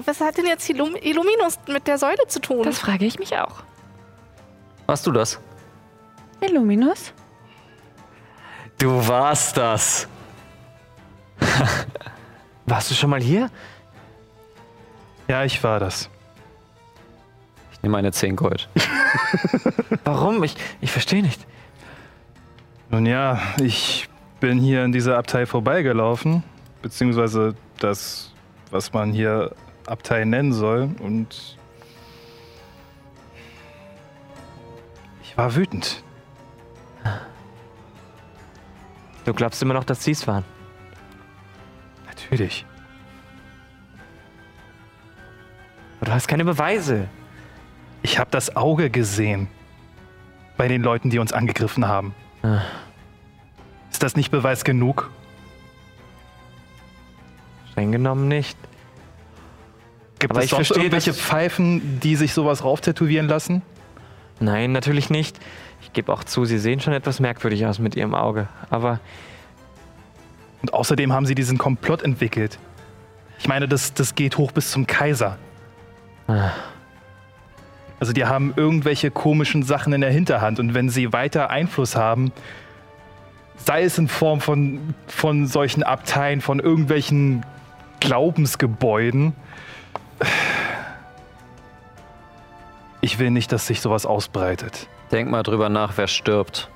Was 0.04 0.20
hat 0.20 0.36
denn 0.36 0.46
jetzt 0.46 0.68
Illum 0.68 0.96
Illuminus 0.96 1.58
mit 1.68 1.86
der 1.86 1.98
Säule 1.98 2.26
zu 2.26 2.40
tun? 2.40 2.64
Das 2.64 2.78
frage 2.78 3.04
ich 3.04 3.18
mich 3.18 3.36
auch. 3.36 3.62
Warst 4.86 5.06
du 5.06 5.12
das? 5.12 5.40
Illuminus? 6.40 7.12
Du 8.78 9.06
warst 9.06 9.56
das. 9.56 10.08
Warst 12.66 12.90
du 12.90 12.94
schon 12.94 13.10
mal 13.10 13.20
hier? 13.20 13.50
ja, 15.28 15.44
ich 15.44 15.62
war 15.62 15.80
das. 15.80 16.10
Ich 17.72 17.82
nehme 17.82 17.92
meine 17.92 18.12
10 18.12 18.36
Gold. 18.36 18.68
Warum? 20.04 20.42
Ich, 20.44 20.56
ich 20.80 20.90
verstehe 20.90 21.22
nicht. 21.22 21.46
Nun 22.90 23.06
ja, 23.06 23.40
ich 23.60 24.08
bin 24.40 24.58
hier 24.58 24.84
in 24.84 24.92
dieser 24.92 25.16
Abtei 25.18 25.46
vorbeigelaufen, 25.46 26.42
beziehungsweise 26.82 27.54
das, 27.78 28.32
was 28.70 28.92
man 28.92 29.12
hier 29.12 29.54
Abtei 29.86 30.24
nennen 30.24 30.52
soll, 30.52 30.90
und 31.00 31.58
ich 35.22 35.36
war 35.36 35.54
wütend. 35.54 36.02
Du 39.24 39.32
glaubst 39.32 39.62
immer 39.62 39.74
noch, 39.74 39.84
dass 39.84 40.04
sie 40.04 40.12
es 40.12 40.26
waren. 40.26 40.44
Natürlich. 42.06 42.66
Aber 45.98 46.06
du 46.06 46.12
hast 46.12 46.28
keine 46.28 46.44
Beweise. 46.44 47.08
Ich 48.02 48.18
habe 48.18 48.30
das 48.30 48.54
Auge 48.54 48.90
gesehen 48.90 49.48
bei 50.56 50.68
den 50.68 50.82
Leuten, 50.82 51.10
die 51.10 51.18
uns 51.18 51.32
angegriffen 51.32 51.88
haben. 51.88 52.14
Ah. 52.42 52.60
Ist 53.90 54.02
das 54.02 54.14
nicht 54.14 54.30
Beweis 54.30 54.64
genug? 54.64 55.10
Streng 57.70 57.92
genommen 57.92 58.28
nicht. 58.28 58.58
Gibt 60.28 60.38
es 60.38 60.44
ich 60.44 60.50
sonst 60.50 60.68
verstehe, 60.68 60.84
irgendwelche 60.84 61.12
Pfeifen, 61.12 62.00
die 62.00 62.16
sich 62.16 62.32
sowas 62.32 62.64
rauftätowieren 62.64 63.28
lassen? 63.28 63.60
Nein, 64.40 64.72
natürlich 64.72 65.10
nicht. 65.10 65.38
Ich 65.82 65.92
gebe 65.92 66.10
auch 66.12 66.24
zu, 66.24 66.46
sie 66.46 66.58
sehen 66.58 66.80
schon 66.80 66.94
etwas 66.94 67.20
merkwürdig 67.20 67.66
aus 67.66 67.78
mit 67.78 67.94
ihrem 67.94 68.14
Auge. 68.14 68.48
Aber 68.70 69.00
Und 70.62 70.72
außerdem 70.72 71.12
haben 71.12 71.26
sie 71.26 71.34
diesen 71.34 71.58
Komplott 71.58 72.02
entwickelt. 72.02 72.58
Ich 73.38 73.48
meine, 73.48 73.68
das, 73.68 73.92
das 73.92 74.14
geht 74.14 74.38
hoch 74.38 74.50
bis 74.50 74.70
zum 74.70 74.86
Kaiser. 74.86 75.36
Also 78.00 78.14
die 78.14 78.24
haben 78.24 78.54
irgendwelche 78.56 79.10
komischen 79.10 79.62
Sachen 79.62 79.92
in 79.92 80.00
der 80.00 80.10
Hinterhand 80.10 80.58
und 80.58 80.72
wenn 80.72 80.88
sie 80.88 81.12
weiter 81.12 81.50
Einfluss 81.50 81.96
haben, 81.96 82.32
sei 83.56 83.82
es 83.82 83.98
in 83.98 84.08
Form 84.08 84.40
von, 84.40 84.94
von 85.06 85.46
solchen 85.46 85.82
Abteien, 85.82 86.40
von 86.40 86.60
irgendwelchen 86.60 87.44
Glaubensgebäuden, 88.00 89.34
ich 93.00 93.18
will 93.18 93.30
nicht, 93.30 93.52
dass 93.52 93.66
sich 93.66 93.80
sowas 93.80 94.06
ausbreitet. 94.06 94.88
Denk 95.12 95.30
mal 95.30 95.42
drüber 95.42 95.68
nach, 95.68 95.96
wer 95.96 96.06
stirbt. 96.06 96.70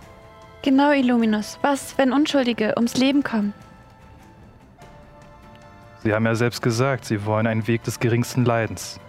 Genau, 0.62 0.92
Illuminus. 0.92 1.58
Was, 1.62 1.96
wenn 1.98 2.12
Unschuldige 2.12 2.74
ums 2.76 2.96
Leben 2.96 3.22
kommen? 3.22 3.54
Sie 6.02 6.14
haben 6.14 6.26
ja 6.26 6.34
selbst 6.34 6.62
gesagt, 6.62 7.04
Sie 7.04 7.24
wollen 7.24 7.46
einen 7.46 7.66
Weg 7.66 7.82
des 7.84 7.98
geringsten 8.00 8.44
Leidens. 8.44 9.00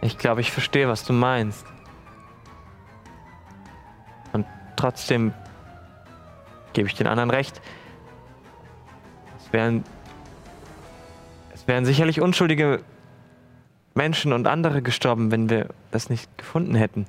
Ich 0.00 0.18
glaube, 0.18 0.40
ich 0.40 0.50
verstehe, 0.50 0.88
was 0.88 1.04
du 1.04 1.12
meinst. 1.12 1.64
Und 4.32 4.46
trotzdem 4.76 5.32
gebe 6.72 6.88
ich 6.88 6.94
den 6.96 7.06
anderen 7.06 7.30
recht. 7.30 7.60
Es 9.38 9.52
wären, 9.52 9.84
es 11.62 11.68
wären 11.68 11.84
sicherlich 11.84 12.20
unschuldige 12.20 12.82
Menschen 13.94 14.32
und 14.32 14.48
andere 14.48 14.82
gestorben, 14.82 15.30
wenn 15.30 15.48
wir 15.48 15.68
das 15.92 16.10
nicht 16.10 16.36
gefunden 16.36 16.74
hätten. 16.74 17.06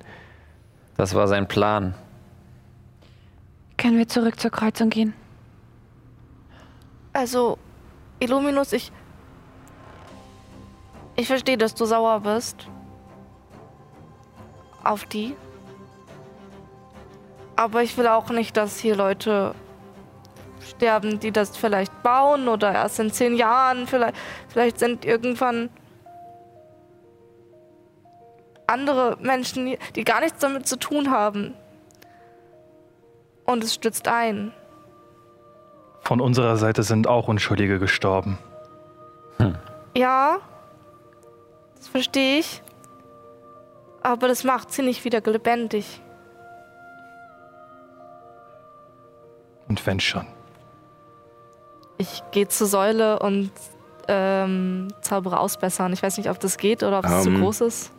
Das 0.96 1.12
war 1.16 1.26
sein 1.26 1.48
Plan. 1.48 1.94
Können 3.76 3.98
wir 3.98 4.06
zurück 4.06 4.38
zur 4.38 4.52
Kreuzung 4.52 4.90
gehen? 4.90 5.12
Also, 7.12 7.58
Illuminus, 8.20 8.72
ich. 8.72 8.92
Ich 11.16 11.26
verstehe, 11.26 11.58
dass 11.58 11.74
du 11.74 11.84
sauer 11.84 12.20
bist. 12.20 12.68
Auf 14.84 15.04
die. 15.04 15.34
Aber 17.56 17.82
ich 17.82 17.98
will 17.98 18.06
auch 18.06 18.30
nicht, 18.30 18.56
dass 18.56 18.78
hier 18.78 18.94
Leute 18.94 19.56
sterben, 20.64 21.20
die 21.20 21.30
das 21.32 21.56
vielleicht 21.56 22.02
bauen 22.02 22.48
oder 22.48 22.72
erst 22.72 22.98
in 23.00 23.10
zehn 23.12 23.36
Jahren. 23.36 23.86
Vielleicht, 23.86 24.14
vielleicht 24.48 24.78
sind 24.78 25.04
irgendwann 25.04 25.70
andere 28.66 29.16
Menschen, 29.20 29.66
die- 29.66 29.78
die 29.94 30.04
gar 30.04 30.20
nichts 30.20 30.38
damit 30.38 30.66
zu 30.66 30.78
tun 30.78 31.10
haben. 31.10 31.54
Und 33.44 33.62
es 33.62 33.74
stützt 33.74 34.08
ein. 34.08 34.52
Von 36.00 36.20
unserer 36.20 36.56
Seite 36.56 36.82
sind 36.82 37.06
auch 37.06 37.28
Unschuldige 37.28 37.78
gestorben. 37.78 38.38
Ja, 39.94 40.38
das 41.76 41.88
verstehe 41.88 42.38
ich. 42.40 42.62
Aber 44.02 44.28
das 44.28 44.44
macht 44.44 44.72
sie 44.72 44.82
nicht 44.82 45.04
wieder 45.04 45.20
lebendig. 45.20 46.00
Und 49.68 49.86
wenn 49.86 50.00
schon. 50.00 50.26
Ich 51.98 52.22
gehe 52.32 52.48
zur 52.48 52.66
Säule 52.66 53.18
und 53.20 53.50
ähm, 54.08 54.88
zaubere 55.00 55.38
ausbessern. 55.40 55.92
Ich 55.92 56.02
weiß 56.02 56.18
nicht, 56.18 56.28
ob 56.28 56.40
das 56.40 56.58
geht 56.58 56.82
oder 56.82 56.98
ob 56.98 57.06
es 57.06 57.22
zu 57.22 57.28
Ähm, 57.30 57.40
groß 57.40 57.60
ist. 57.62 57.92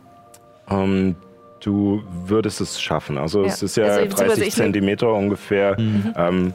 Ähm, 0.70 1.16
du 1.60 2.02
würdest 2.26 2.60
es 2.60 2.80
schaffen. 2.80 3.18
Also 3.18 3.42
es 3.44 3.60
Ja. 3.60 3.64
ist 3.66 3.76
ja 3.76 3.84
Also 3.84 4.00
beziehungsweise 4.02 4.26
30 4.40 4.48
ich 4.48 4.54
nehm- 4.54 4.64
Zentimeter 4.64 5.12
ungefähr. 5.12 5.76
Ähm, 5.78 6.52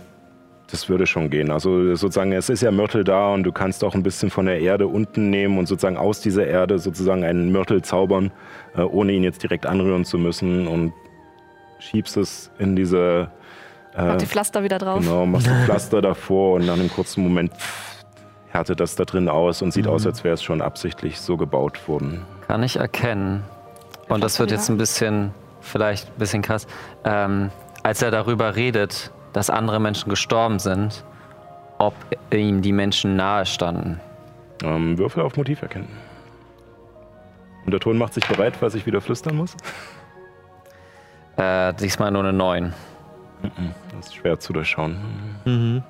das 0.69 0.87
würde 0.87 1.05
schon 1.05 1.29
gehen. 1.29 1.51
Also 1.51 1.95
sozusagen, 1.95 2.31
es 2.31 2.47
ist 2.49 2.61
ja 2.61 2.71
Mörtel 2.71 3.03
da 3.03 3.33
und 3.33 3.43
du 3.43 3.51
kannst 3.51 3.83
auch 3.83 3.93
ein 3.93 4.03
bisschen 4.03 4.29
von 4.29 4.45
der 4.45 4.61
Erde 4.61 4.87
unten 4.87 5.29
nehmen 5.29 5.57
und 5.57 5.65
sozusagen 5.67 5.97
aus 5.97 6.21
dieser 6.21 6.47
Erde 6.47 6.79
sozusagen 6.79 7.25
einen 7.25 7.51
Mörtel 7.51 7.81
zaubern, 7.81 8.31
äh, 8.77 8.81
ohne 8.83 9.11
ihn 9.11 9.23
jetzt 9.23 9.43
direkt 9.43 9.65
anrühren 9.65 10.05
zu 10.05 10.17
müssen 10.17 10.67
und 10.67 10.93
schiebst 11.79 12.15
es 12.15 12.51
in 12.57 12.75
diese 12.77 13.31
Mach 13.95 14.17
die 14.17 14.25
Pflaster 14.25 14.63
wieder 14.63 14.77
drauf. 14.77 15.01
Genau, 15.01 15.25
machst 15.25 15.47
ein 15.49 15.65
Pflaster 15.65 16.01
davor 16.01 16.55
und 16.55 16.65
nach 16.65 16.73
einem 16.73 16.89
kurzen 16.89 17.23
Moment 17.23 17.53
pff, 17.53 18.03
härtet 18.49 18.79
das 18.79 18.95
da 18.95 19.05
drin 19.05 19.29
aus 19.29 19.61
und 19.61 19.71
sieht 19.71 19.87
aus, 19.87 20.05
als 20.05 20.23
wäre 20.23 20.33
es 20.33 20.43
schon 20.43 20.61
absichtlich 20.61 21.19
so 21.19 21.37
gebaut 21.37 21.87
worden. 21.87 22.25
Kann 22.47 22.63
ich 22.63 22.77
erkennen. 22.77 23.43
Und 24.07 24.23
das 24.23 24.39
wird 24.39 24.51
jetzt 24.51 24.69
ein 24.69 24.77
bisschen, 24.77 25.31
vielleicht 25.61 26.09
ein 26.09 26.19
bisschen 26.19 26.41
krass. 26.41 26.67
Ähm, 27.03 27.49
als 27.83 28.01
er 28.01 28.11
darüber 28.11 28.55
redet, 28.55 29.11
dass 29.33 29.49
andere 29.49 29.79
Menschen 29.79 30.09
gestorben 30.09 30.59
sind, 30.59 31.05
ob 31.77 31.93
ihm 32.31 32.61
die 32.61 32.73
Menschen 32.73 33.15
nahe 33.15 33.45
standen. 33.45 33.99
Ähm, 34.63 34.97
Würfel 34.97 35.23
auf 35.23 35.37
Motiv 35.37 35.61
erkennen. 35.61 35.89
Und 37.65 37.71
der 37.71 37.79
Ton 37.79 37.97
macht 37.97 38.13
sich 38.13 38.27
bereit, 38.27 38.55
falls 38.59 38.75
ich 38.75 38.85
wieder 38.85 39.01
flüstern 39.01 39.35
muss. 39.35 39.55
Äh, 41.37 41.73
diesmal 41.75 42.11
nur 42.11 42.23
eine 42.23 42.33
9. 42.33 42.73
Das 43.95 44.07
ist 44.07 44.15
schwer 44.15 44.39
zu 44.39 44.53
durchschauen. 44.53 45.83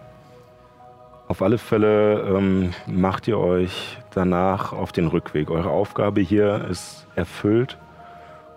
Auf 1.28 1.42
alle 1.42 1.58
Fälle 1.58 2.36
ähm, 2.36 2.74
macht 2.88 3.28
ihr 3.28 3.38
euch 3.38 3.98
danach 4.14 4.74
auf 4.74 4.92
den 4.92 5.08
Rückweg. 5.08 5.50
Eure 5.50 5.70
Aufgabe 5.70 6.20
hier 6.20 6.66
ist 6.70 7.08
erfüllt. 7.16 7.78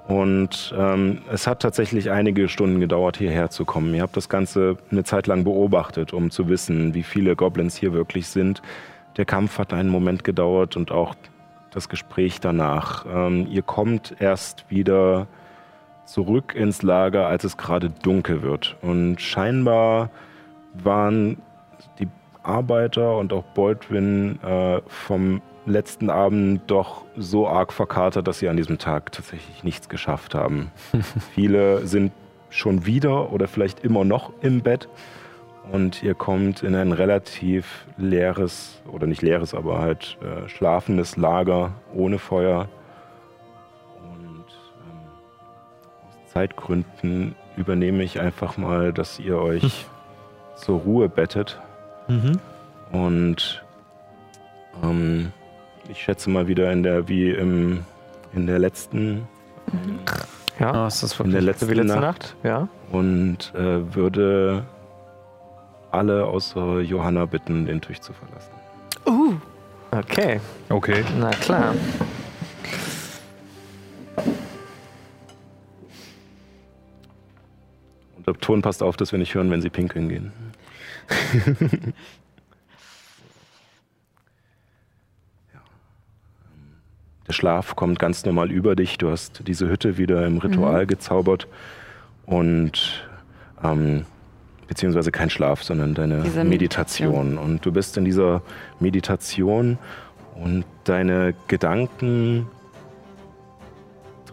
Und 0.09 0.75
ähm, 0.77 1.23
es 1.33 1.47
hat 1.47 1.63
tatsächlich 1.63 2.11
einige 2.11 2.49
Stunden 2.49 2.81
gedauert, 2.81 3.17
hierher 3.17 3.49
zu 3.49 3.65
kommen. 3.65 3.95
Ihr 3.95 4.03
habt 4.03 4.17
das 4.17 4.29
Ganze 4.29 4.77
eine 4.91 5.05
Zeit 5.05 5.27
lang 5.27 5.45
beobachtet, 5.45 6.13
um 6.13 6.31
zu 6.31 6.49
wissen, 6.49 6.95
wie 6.95 7.05
viele 7.05 7.37
Goblins 7.37 7.77
hier 7.77 7.93
wirklich 7.93 8.27
sind. 8.27 8.61
Der 9.17 9.25
Kampf 9.25 9.59
hat 9.59 9.73
einen 9.73 9.89
Moment 9.89 10.25
gedauert 10.25 10.77
und 10.77 10.91
auch 10.91 11.15
das 11.71 11.89
Gespräch 11.89 12.41
danach. 12.41 13.07
Ähm, 13.09 13.47
ihr 13.49 13.63
kommt 13.63 14.17
erst 14.19 14.69
wieder 14.69 15.27
zurück 16.05 16.55
ins 16.55 16.83
Lager, 16.83 17.27
als 17.27 17.45
es 17.45 17.57
gerade 17.57 17.91
dunkel 17.91 18.43
wird. 18.43 18.77
Und 18.83 19.21
scheinbar 19.21 20.11
waren 20.75 21.39
die 21.99 22.09
Arbeiter 22.43 23.17
und 23.17 23.33
auch 23.33 23.45
Baldwin 23.55 24.39
äh, 24.43 24.81
vom 24.87 25.41
letzten 25.67 26.11
Abend 26.11 26.63
doch 26.67 27.05
so 27.17 27.49
arg 27.49 27.73
verkatert, 27.73 28.29
dass 28.29 28.39
sie 28.39 28.49
an 28.49 28.57
diesem 28.57 28.79
Tag 28.79 29.13
tatsächlich 29.13 29.65
nichts 29.65 29.89
geschafft 29.89 30.35
haben. 30.35 30.71
Viele 31.35 31.87
sind 31.87 32.13
schon 32.51 32.87
wieder 32.87 33.33
oder 33.33 33.49
vielleicht 33.49 33.85
immer 33.85 34.05
noch 34.05 34.33
im 34.41 34.61
Bett. 34.61 34.89
Und 35.73 36.03
ihr 36.03 36.15
kommt 36.15 36.63
in 36.63 36.75
ein 36.75 36.93
relativ 36.93 37.87
leeres, 37.97 38.83
oder 38.93 39.07
nicht 39.07 39.23
leeres, 39.23 39.55
aber 39.55 39.81
halt 39.81 40.19
äh, 40.23 40.47
schlafendes 40.49 41.17
Lager 41.17 41.73
ohne 41.95 42.19
Feuer. 42.19 42.69
Zeitgründen 46.35 47.35
übernehme 47.57 48.03
ich 48.03 48.21
einfach 48.21 48.57
mal, 48.57 48.93
dass 48.93 49.19
ihr 49.21 49.39
euch 49.39 49.87
zur 50.57 50.81
Ruhe 50.81 51.09
bettet. 51.09 51.61
Und 52.93 53.63
ähm, 54.83 55.33
ich 55.89 56.03
schätze 56.03 56.31
mal 56.31 56.49
wieder 56.49 56.73
in 56.73 56.83
der, 56.83 57.09
wie 57.09 57.31
im, 57.31 57.85
in 58.35 58.47
der 58.49 58.59
letzten, 58.59 59.27
Ja, 60.59 60.85
Oh, 60.85 60.87
ist 60.89 61.03
das 61.05 61.19
in 61.21 61.31
der 61.31 61.41
letzten 61.41 61.69
wie 61.71 61.75
letzte 61.75 62.01
Nacht, 62.01 62.03
Nacht. 62.03 62.37
Ja. 62.43 62.69
und 62.91 63.53
äh, 63.55 63.95
würde 63.95 64.65
alle 65.93 66.27
außer 66.27 66.81
Johanna 66.81 67.25
bitten, 67.27 67.67
den 67.67 67.81
Tisch 67.81 68.01
zu 68.01 68.13
verlassen. 68.13 68.51
Okay, 69.93 70.41
Okay. 70.71 71.05
na 71.21 71.31
klar. 71.31 71.73
Und 78.27 78.37
der 78.37 78.41
Ton 78.41 78.63
passt 78.63 78.83
auf, 78.83 78.97
dass 78.97 79.13
wir 79.13 79.19
nicht 79.19 79.35
hören, 79.35 79.51
wenn 79.51 79.61
sie 79.61 79.71
pinkeln 79.71 80.09
gehen. 80.09 80.33
Der 87.27 87.33
Schlaf 87.33 87.75
kommt 87.75 87.99
ganz 87.99 88.25
normal 88.25 88.51
über 88.51 88.77
dich. 88.77 88.99
Du 88.99 89.11
hast 89.11 89.43
diese 89.47 89.69
Hütte 89.69 89.97
wieder 89.97 90.27
im 90.27 90.39
Ritual 90.39 90.87
gezaubert 90.87 91.49
und 92.27 93.09
ähm, 93.63 94.05
beziehungsweise 94.69 95.11
kein 95.11 95.31
Schlaf, 95.31 95.63
sondern 95.63 95.95
deine 95.95 96.23
Diese 96.23 96.45
Meditation. 96.45 97.39
Und 97.39 97.65
du 97.65 97.73
bist 97.73 97.97
in 97.97 98.05
dieser 98.05 98.43
Meditation 98.79 99.79
und 100.35 100.65
deine 100.85 101.35
Gedanken 101.49 102.47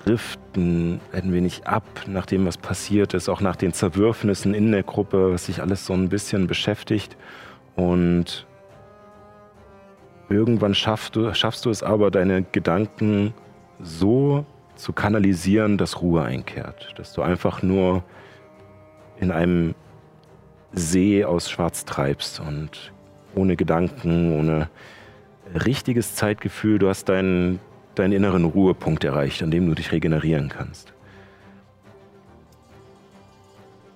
driften 0.03 0.99
ein 1.11 1.31
wenig 1.31 1.67
ab 1.67 1.83
nach 2.07 2.25
dem, 2.25 2.45
was 2.45 2.57
passiert 2.57 3.13
ist, 3.13 3.29
auch 3.29 3.41
nach 3.41 3.55
den 3.55 3.73
Zerwürfnissen 3.73 4.53
in 4.53 4.71
der 4.71 4.83
Gruppe, 4.83 5.33
was 5.33 5.45
sich 5.45 5.61
alles 5.61 5.85
so 5.85 5.93
ein 5.93 6.09
bisschen 6.09 6.47
beschäftigt. 6.47 7.17
Und 7.75 8.45
irgendwann 10.29 10.73
schaffst 10.73 11.15
du, 11.15 11.33
schaffst 11.33 11.65
du 11.65 11.69
es 11.69 11.83
aber, 11.83 12.11
deine 12.11 12.43
Gedanken 12.43 13.33
so 13.79 14.45
zu 14.75 14.93
kanalisieren, 14.93 15.77
dass 15.77 16.01
Ruhe 16.01 16.23
einkehrt. 16.23 16.93
Dass 16.97 17.13
du 17.13 17.21
einfach 17.21 17.61
nur 17.61 18.03
in 19.19 19.31
einem 19.31 19.75
See 20.73 21.23
aus 21.25 21.49
Schwarz 21.49 21.85
treibst 21.85 22.39
und 22.39 22.91
ohne 23.35 23.55
Gedanken, 23.55 24.39
ohne 24.39 24.69
richtiges 25.65 26.15
Zeitgefühl. 26.15 26.79
Du 26.79 26.87
hast 26.87 27.05
deinen, 27.09 27.59
deinen 27.95 28.13
inneren 28.13 28.45
Ruhepunkt 28.45 29.03
erreicht, 29.03 29.43
an 29.43 29.51
dem 29.51 29.67
du 29.67 29.75
dich 29.75 29.91
regenerieren 29.91 30.49
kannst. 30.49 30.93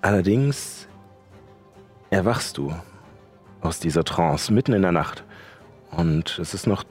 Allerdings 0.02 0.88
erwachst 2.10 2.58
du 2.58 2.74
aus 3.62 3.80
dieser 3.80 4.04
Trance 4.04 4.54
mitten 4.54 4.74
in 4.74 4.84
der 4.84 4.92
Nacht 4.92 5.24
und 5.92 6.38
es 6.40 6.54
ist 6.54 6.68
noch 6.68 6.84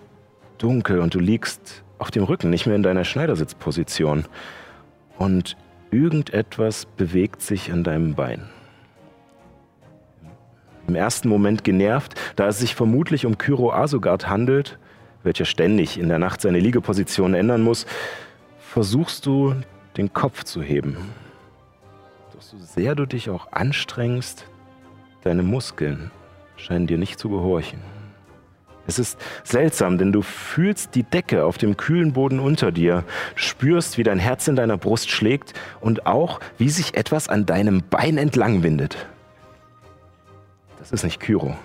dunkel 0.58 0.98
und 0.98 1.14
du 1.14 1.20
liegst 1.20 1.84
auf 1.98 2.10
dem 2.10 2.24
Rücken, 2.24 2.50
nicht 2.50 2.66
mehr 2.66 2.74
in 2.74 2.82
deiner 2.82 3.04
Schneidersitzposition 3.04 4.24
und 5.16 5.56
irgendetwas 5.90 6.86
bewegt 6.86 7.40
sich 7.40 7.70
an 7.70 7.84
deinem 7.84 8.14
Bein. 8.14 8.48
Im 10.86 10.96
ersten 10.96 11.28
Moment 11.28 11.64
genervt, 11.64 12.14
da 12.36 12.48
es 12.48 12.58
sich 12.58 12.74
vermutlich 12.74 13.24
um 13.24 13.38
Kyro 13.38 13.72
Asogard 13.72 14.28
handelt, 14.28 14.78
welcher 15.24 15.44
ständig 15.44 15.98
in 15.98 16.08
der 16.08 16.18
Nacht 16.18 16.40
seine 16.40 16.60
Liegeposition 16.60 17.34
ändern 17.34 17.62
muss, 17.62 17.86
versuchst 18.58 19.26
du, 19.26 19.54
den 19.96 20.12
Kopf 20.12 20.44
zu 20.44 20.62
heben. 20.62 20.96
Doch 22.32 22.42
so 22.42 22.56
sehr 22.58 22.94
du 22.94 23.06
dich 23.06 23.30
auch 23.30 23.52
anstrengst, 23.52 24.46
deine 25.22 25.42
Muskeln 25.42 26.10
scheinen 26.56 26.86
dir 26.86 26.98
nicht 26.98 27.18
zu 27.18 27.28
gehorchen. 27.28 27.80
Es 28.86 28.98
ist 28.98 29.18
seltsam, 29.44 29.96
denn 29.96 30.12
du 30.12 30.20
fühlst 30.20 30.94
die 30.94 31.04
Decke 31.04 31.44
auf 31.44 31.56
dem 31.56 31.76
kühlen 31.76 32.12
Boden 32.12 32.38
unter 32.38 32.70
dir, 32.70 33.04
spürst, 33.34 33.96
wie 33.96 34.02
dein 34.02 34.18
Herz 34.18 34.46
in 34.46 34.56
deiner 34.56 34.76
Brust 34.76 35.10
schlägt 35.10 35.54
und 35.80 36.06
auch, 36.06 36.40
wie 36.58 36.68
sich 36.68 36.94
etwas 36.94 37.28
an 37.28 37.46
deinem 37.46 37.82
Bein 37.88 38.18
entlang 38.18 38.62
windet. 38.62 39.06
Das 40.78 40.92
ist 40.92 41.02
nicht 41.02 41.18
Kyro. 41.18 41.56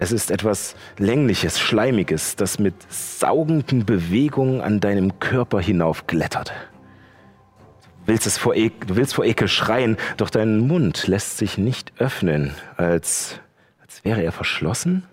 Es 0.00 0.12
ist 0.12 0.30
etwas 0.30 0.74
Längliches, 0.96 1.60
Schleimiges, 1.60 2.34
das 2.34 2.58
mit 2.58 2.74
saugenden 2.90 3.84
Bewegungen 3.84 4.62
an 4.62 4.80
deinem 4.80 5.20
Körper 5.20 5.60
hinaufglättert. 5.60 6.52
Du 8.00 8.06
willst, 8.06 8.26
es 8.26 8.38
vor 8.38 8.54
e 8.54 8.72
du 8.86 8.96
willst 8.96 9.14
vor 9.14 9.26
Ekel 9.26 9.46
schreien, 9.46 9.98
doch 10.16 10.30
dein 10.30 10.66
Mund 10.66 11.06
lässt 11.06 11.36
sich 11.36 11.58
nicht 11.58 11.92
öffnen, 11.98 12.54
als, 12.78 13.40
als 13.82 14.02
wäre 14.02 14.22
er 14.22 14.32
verschlossen 14.32 15.04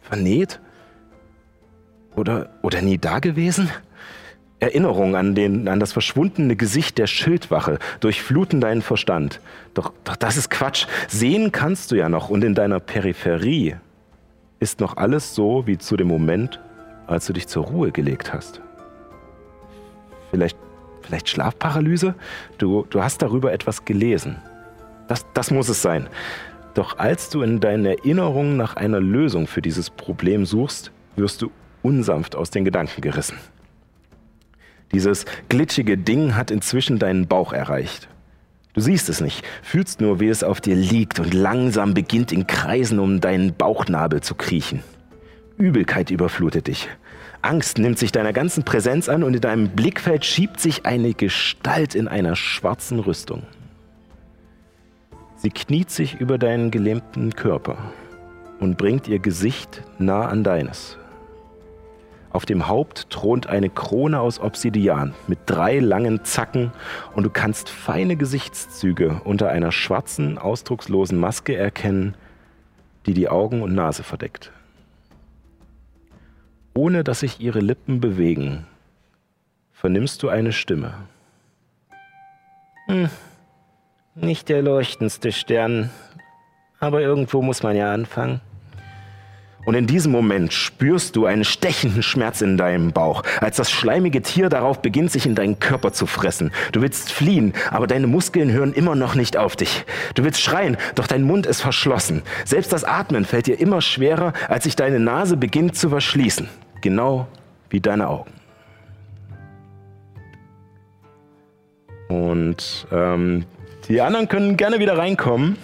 Vernäht? 0.00 0.60
Oder, 2.14 2.48
oder 2.62 2.80
nie 2.80 2.96
dagewesen? 2.96 3.68
Erinnerungen 4.58 5.14
an, 5.14 5.34
den, 5.34 5.68
an 5.68 5.80
das 5.80 5.92
verschwundene 5.92 6.56
Gesicht 6.56 6.96
der 6.98 7.06
Schildwache 7.06 7.78
durchfluten 8.00 8.60
deinen 8.60 8.82
Verstand. 8.82 9.40
Doch, 9.74 9.92
doch 10.04 10.16
das 10.16 10.36
ist 10.36 10.50
Quatsch. 10.50 10.86
Sehen 11.08 11.52
kannst 11.52 11.90
du 11.90 11.96
ja 11.96 12.08
noch 12.08 12.30
und 12.30 12.42
in 12.42 12.54
deiner 12.54 12.80
Peripherie 12.80 13.76
ist 14.58 14.80
noch 14.80 14.96
alles 14.96 15.34
so 15.34 15.66
wie 15.66 15.76
zu 15.76 15.96
dem 15.96 16.08
Moment, 16.08 16.60
als 17.06 17.26
du 17.26 17.34
dich 17.34 17.48
zur 17.48 17.64
Ruhe 17.64 17.92
gelegt 17.92 18.32
hast. 18.32 18.62
Vielleicht, 20.30 20.56
vielleicht 21.02 21.28
Schlafparalyse? 21.28 22.14
Du, 22.56 22.86
du 22.88 23.02
hast 23.02 23.20
darüber 23.20 23.52
etwas 23.52 23.84
gelesen. 23.84 24.36
Das, 25.08 25.26
das 25.34 25.50
muss 25.50 25.68
es 25.68 25.82
sein. 25.82 26.08
Doch 26.74 26.98
als 26.98 27.28
du 27.30 27.42
in 27.42 27.60
deinen 27.60 27.84
Erinnerungen 27.84 28.56
nach 28.56 28.76
einer 28.76 29.00
Lösung 29.00 29.46
für 29.46 29.62
dieses 29.62 29.90
Problem 29.90 30.46
suchst, 30.46 30.90
wirst 31.16 31.42
du 31.42 31.50
unsanft 31.82 32.34
aus 32.34 32.50
den 32.50 32.64
Gedanken 32.64 33.02
gerissen. 33.02 33.38
Dieses 34.92 35.24
glitschige 35.48 35.98
Ding 35.98 36.36
hat 36.36 36.50
inzwischen 36.50 36.98
deinen 36.98 37.26
Bauch 37.26 37.52
erreicht. 37.52 38.08
Du 38.74 38.80
siehst 38.80 39.08
es 39.08 39.20
nicht, 39.20 39.42
fühlst 39.62 40.00
nur, 40.00 40.20
wie 40.20 40.28
es 40.28 40.44
auf 40.44 40.60
dir 40.60 40.76
liegt 40.76 41.18
und 41.18 41.32
langsam 41.32 41.94
beginnt 41.94 42.30
in 42.30 42.46
Kreisen 42.46 42.98
um 42.98 43.20
deinen 43.20 43.54
Bauchnabel 43.54 44.20
zu 44.20 44.34
kriechen. 44.34 44.82
Übelkeit 45.56 46.10
überflutet 46.10 46.66
dich. 46.66 46.88
Angst 47.40 47.78
nimmt 47.78 47.98
sich 47.98 48.12
deiner 48.12 48.32
ganzen 48.32 48.64
Präsenz 48.64 49.08
an 49.08 49.22
und 49.22 49.34
in 49.34 49.40
deinem 49.40 49.70
Blickfeld 49.70 50.24
schiebt 50.24 50.60
sich 50.60 50.84
eine 50.84 51.14
Gestalt 51.14 51.94
in 51.94 52.08
einer 52.08 52.36
schwarzen 52.36 52.98
Rüstung. 52.98 53.44
Sie 55.36 55.50
kniet 55.50 55.90
sich 55.90 56.20
über 56.20 56.38
deinen 56.38 56.70
gelähmten 56.70 57.34
Körper 57.34 57.92
und 58.58 58.76
bringt 58.76 59.06
ihr 59.08 59.20
Gesicht 59.20 59.82
nah 59.98 60.26
an 60.26 60.44
deines. 60.44 60.98
Auf 62.36 62.44
dem 62.44 62.68
Haupt 62.68 63.08
thront 63.08 63.46
eine 63.46 63.70
Krone 63.70 64.20
aus 64.20 64.38
Obsidian 64.40 65.14
mit 65.26 65.38
drei 65.46 65.78
langen 65.78 66.22
Zacken 66.22 66.70
und 67.14 67.24
du 67.24 67.30
kannst 67.30 67.70
feine 67.70 68.14
Gesichtszüge 68.16 69.22
unter 69.24 69.48
einer 69.48 69.72
schwarzen, 69.72 70.36
ausdruckslosen 70.36 71.18
Maske 71.18 71.56
erkennen, 71.56 72.14
die 73.06 73.14
die 73.14 73.30
Augen 73.30 73.62
und 73.62 73.74
Nase 73.74 74.02
verdeckt. 74.02 74.52
Ohne 76.74 77.04
dass 77.04 77.20
sich 77.20 77.40
ihre 77.40 77.60
Lippen 77.60 78.02
bewegen, 78.02 78.66
vernimmst 79.72 80.22
du 80.22 80.28
eine 80.28 80.52
Stimme. 80.52 80.92
Hm, 82.88 83.08
nicht 84.14 84.50
der 84.50 84.60
leuchtendste 84.60 85.32
Stern, 85.32 85.88
aber 86.80 87.00
irgendwo 87.00 87.40
muss 87.40 87.62
man 87.62 87.76
ja 87.76 87.94
anfangen. 87.94 88.42
Und 89.66 89.74
in 89.74 89.88
diesem 89.88 90.12
Moment 90.12 90.52
spürst 90.52 91.16
du 91.16 91.26
einen 91.26 91.44
stechenden 91.44 92.02
Schmerz 92.02 92.40
in 92.40 92.56
deinem 92.56 92.92
Bauch, 92.92 93.24
als 93.40 93.56
das 93.56 93.70
schleimige 93.70 94.22
Tier 94.22 94.48
darauf 94.48 94.80
beginnt, 94.80 95.10
sich 95.10 95.26
in 95.26 95.34
deinen 95.34 95.58
Körper 95.58 95.92
zu 95.92 96.06
fressen. 96.06 96.52
Du 96.70 96.82
willst 96.82 97.12
fliehen, 97.12 97.52
aber 97.72 97.88
deine 97.88 98.06
Muskeln 98.06 98.52
hören 98.52 98.72
immer 98.72 98.94
noch 98.94 99.16
nicht 99.16 99.36
auf 99.36 99.56
dich. 99.56 99.84
Du 100.14 100.22
willst 100.22 100.40
schreien, 100.40 100.76
doch 100.94 101.08
dein 101.08 101.24
Mund 101.24 101.46
ist 101.46 101.60
verschlossen. 101.60 102.22
Selbst 102.44 102.72
das 102.72 102.84
Atmen 102.84 103.24
fällt 103.24 103.48
dir 103.48 103.58
immer 103.58 103.82
schwerer, 103.82 104.32
als 104.48 104.64
sich 104.64 104.76
deine 104.76 105.00
Nase 105.00 105.36
beginnt 105.36 105.76
zu 105.76 105.90
verschließen. 105.90 106.48
Genau 106.80 107.26
wie 107.68 107.80
deine 107.80 108.08
Augen. 108.08 108.30
Und 112.08 112.86
ähm, 112.92 113.46
die 113.88 114.00
anderen 114.00 114.28
können 114.28 114.56
gerne 114.56 114.78
wieder 114.78 114.96
reinkommen. 114.96 115.58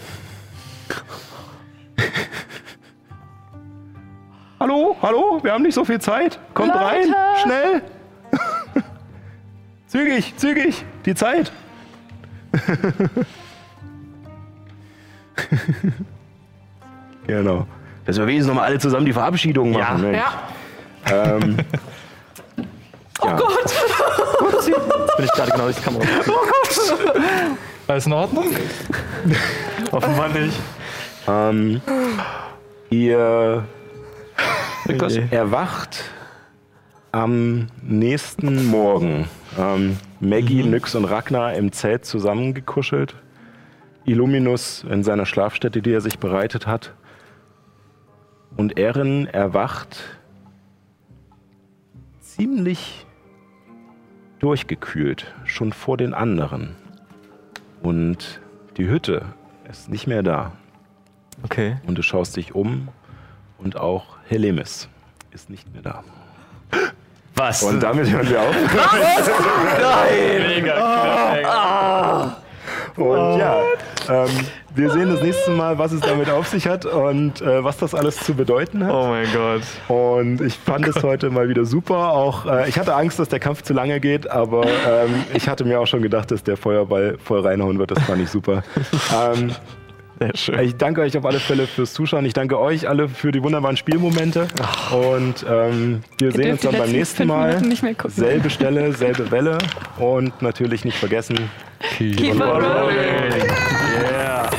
Hallo, 4.63 4.97
hallo, 5.03 5.41
wir 5.43 5.53
haben 5.53 5.63
nicht 5.65 5.75
so 5.75 5.85
viel 5.85 6.01
Zeit. 6.01 6.39
Kommt 6.55 6.69
Leute. 6.69 6.85
rein, 6.85 7.13
schnell. 7.43 7.83
zügig, 9.89 10.37
zügig, 10.37 10.85
die 11.05 11.17
Zeit. 11.17 11.51
genau. 17.27 17.67
Dass 18.05 18.19
wir 18.19 18.27
wenigstens 18.27 18.49
nochmal 18.49 18.67
alle 18.67 18.79
zusammen 18.79 19.07
die 19.07 19.13
Verabschiedung 19.13 19.73
machen. 19.73 20.05
Ja. 20.05 20.13
ja. 20.13 20.33
Ähm, 21.11 21.57
oh 23.21 23.27
ja. 23.27 23.37
Gott! 23.37 23.75
Jetzt 24.65 25.17
bin 25.17 25.25
ich 25.25 25.33
gerade 25.33 25.51
genau 25.51 25.65
durch 25.65 25.77
die 25.77 25.83
Kamera. 25.83 26.05
Oh 26.29 26.47
Gott! 26.47 26.79
Alles 27.89 28.07
in 28.07 28.13
Ordnung? 28.13 28.47
Offenbar 29.91 30.29
nicht. 30.29 30.57
Ähm, 31.27 31.81
ihr 32.91 33.65
erwacht 35.31 36.05
am 37.13 37.67
nächsten 37.83 38.67
Morgen. 38.67 39.29
Ähm, 39.59 39.99
Maggie, 40.21 40.63
mhm. 40.63 40.71
Nyx 40.71 40.95
und 40.95 41.05
Ragnar 41.05 41.55
im 41.55 41.73
Zelt 41.73 42.05
zusammengekuschelt. 42.05 43.15
Illuminus 44.05 44.85
in 44.89 45.05
seiner 45.05 45.27
Schlafstätte, 45.27 45.83
die 45.83 45.93
er 45.93 46.01
sich 46.01 46.19
bereitet 46.19 46.67
hat. 46.67 46.95
Und 48.57 48.79
Erin 48.79 49.27
erwacht 49.27 50.19
ziemlich 52.21 53.07
durchgekühlt, 54.41 55.33
schon 55.45 55.73
vor 55.73 55.97
den 55.97 56.15
anderen. 56.15 56.75
Und 57.83 58.41
die 58.77 58.89
Hütte 58.89 59.27
ist 59.71 59.89
nicht 59.89 60.07
mehr 60.07 60.23
da. 60.23 60.53
Okay. 61.43 61.77
Und 61.87 61.97
du 61.97 62.03
schaust 62.03 62.37
dich 62.37 62.55
um 62.55 62.89
und 63.59 63.77
auch 63.77 64.19
Helemis 64.33 64.89
ist 65.31 65.51
nicht 65.51 65.71
mehr 65.73 65.83
da. 65.83 66.03
Was? 67.35 67.63
Und 67.63 67.83
damit 67.83 68.11
hören 68.11 68.29
wir 68.29 68.41
auf. 68.41 68.55
Was? 68.75 69.29
Nein! 69.81 70.63
Mega 70.63 70.75
ah. 71.45 72.37
Und 72.97 73.39
ja, 73.39 73.63
ähm, 74.09 74.31
wir 74.75 74.91
sehen 74.91 75.11
das 75.11 75.23
nächste 75.23 75.51
Mal, 75.51 75.79
was 75.79 75.93
es 75.93 76.01
damit 76.01 76.29
auf 76.31 76.49
sich 76.49 76.67
hat 76.67 76.85
und 76.85 77.41
äh, 77.41 77.65
was 77.65 77.79
das 77.79 77.95
alles 77.95 78.17
zu 78.19 78.35
bedeuten 78.35 78.85
hat. 78.85 78.93
Oh 78.93 79.07
mein 79.09 79.27
Gott. 79.33 79.63
Und 79.89 80.41
ich 80.41 80.55
fand 80.55 80.87
es 80.87 81.03
heute 81.03 81.31
mal 81.31 81.49
wieder 81.49 81.65
super. 81.65 82.13
Auch 82.13 82.47
äh, 82.47 82.69
ich 82.69 82.79
hatte 82.79 82.95
Angst, 82.95 83.19
dass 83.19 83.29
der 83.29 83.41
Kampf 83.41 83.63
zu 83.63 83.73
lange 83.73 84.01
geht, 84.01 84.31
aber 84.31 84.67
ähm, 84.67 85.25
ich 85.35 85.49
hatte 85.49 85.65
mir 85.65 85.81
auch 85.81 85.87
schon 85.87 86.03
gedacht, 86.03 86.31
dass 86.31 86.43
der 86.43 86.57
Feuerball 86.57 87.19
voll 87.23 87.41
reinhauen 87.41 87.79
wird. 87.79 87.91
Das 87.91 88.03
fand 88.05 88.23
ich 88.23 88.31
super. 88.31 88.63
ähm, 89.15 89.53
sehr 90.19 90.37
schön. 90.37 90.59
Ich 90.61 90.77
danke 90.77 91.01
euch 91.01 91.17
auf 91.17 91.25
alle 91.25 91.41
Fälle 91.41 91.67
fürs 91.67 91.93
Zuschauen. 91.93 92.25
Ich 92.25 92.35
danke 92.35 92.59
euch 92.59 92.89
alle 92.89 93.09
für 93.09 93.33
die 93.33 93.43
wunderbaren 93.43 93.77
Spielmomente. 93.77 94.49
Und 94.91 95.45
ähm, 95.49 96.03
wir 96.19 96.29
Gedürft 96.29 96.37
sehen 96.37 96.53
uns 96.53 96.61
dann 96.63 96.77
beim 96.77 96.91
nächsten 96.91 97.27
Mal. 97.27 97.63
Selbe 98.09 98.51
Stelle, 98.51 98.93
selbe 98.93 99.31
Welle. 99.31 99.59
Und 99.99 100.41
natürlich 100.43 100.85
nicht 100.85 100.97
vergessen. 100.97 101.51
Keep, 101.97 102.17
Keep 102.17 102.41
on 102.41 102.43
rolling. 102.43 102.71
rolling. 102.71 103.51
Yeah. 104.11 104.51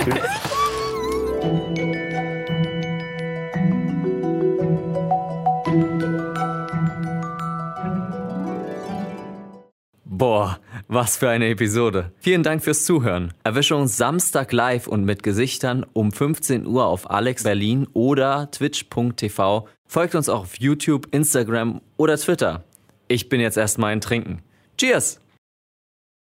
Boah, 10.06 10.60
was 10.94 11.18
für 11.18 11.30
eine 11.30 11.50
Episode. 11.50 12.12
Vielen 12.20 12.44
Dank 12.44 12.64
fürs 12.64 12.86
Zuhören. 12.86 13.34
Erwische 13.44 13.76
uns 13.76 13.98
Samstag 13.98 14.52
live 14.52 14.88
und 14.88 15.06
mit 15.06 15.24
Gesichtern 15.24 15.86
um 15.94 16.12
15 16.12 16.66
Uhr 16.66 16.86
auf 16.86 17.10
Alex 17.10 17.44
Berlin 17.44 17.88
oder 17.94 18.50
twitch.tv. 18.52 19.68
Folgt 19.86 20.16
uns 20.16 20.30
auch 20.30 20.42
auf 20.42 20.60
YouTube, 20.60 21.08
Instagram 21.12 21.82
oder 21.98 22.18
Twitter. 22.18 22.64
Ich 23.08 23.30
bin 23.30 23.42
jetzt 23.42 23.58
erstmal 23.58 23.92
ein 23.92 24.02
Trinken. 24.02 24.42
Cheers! 24.78 25.23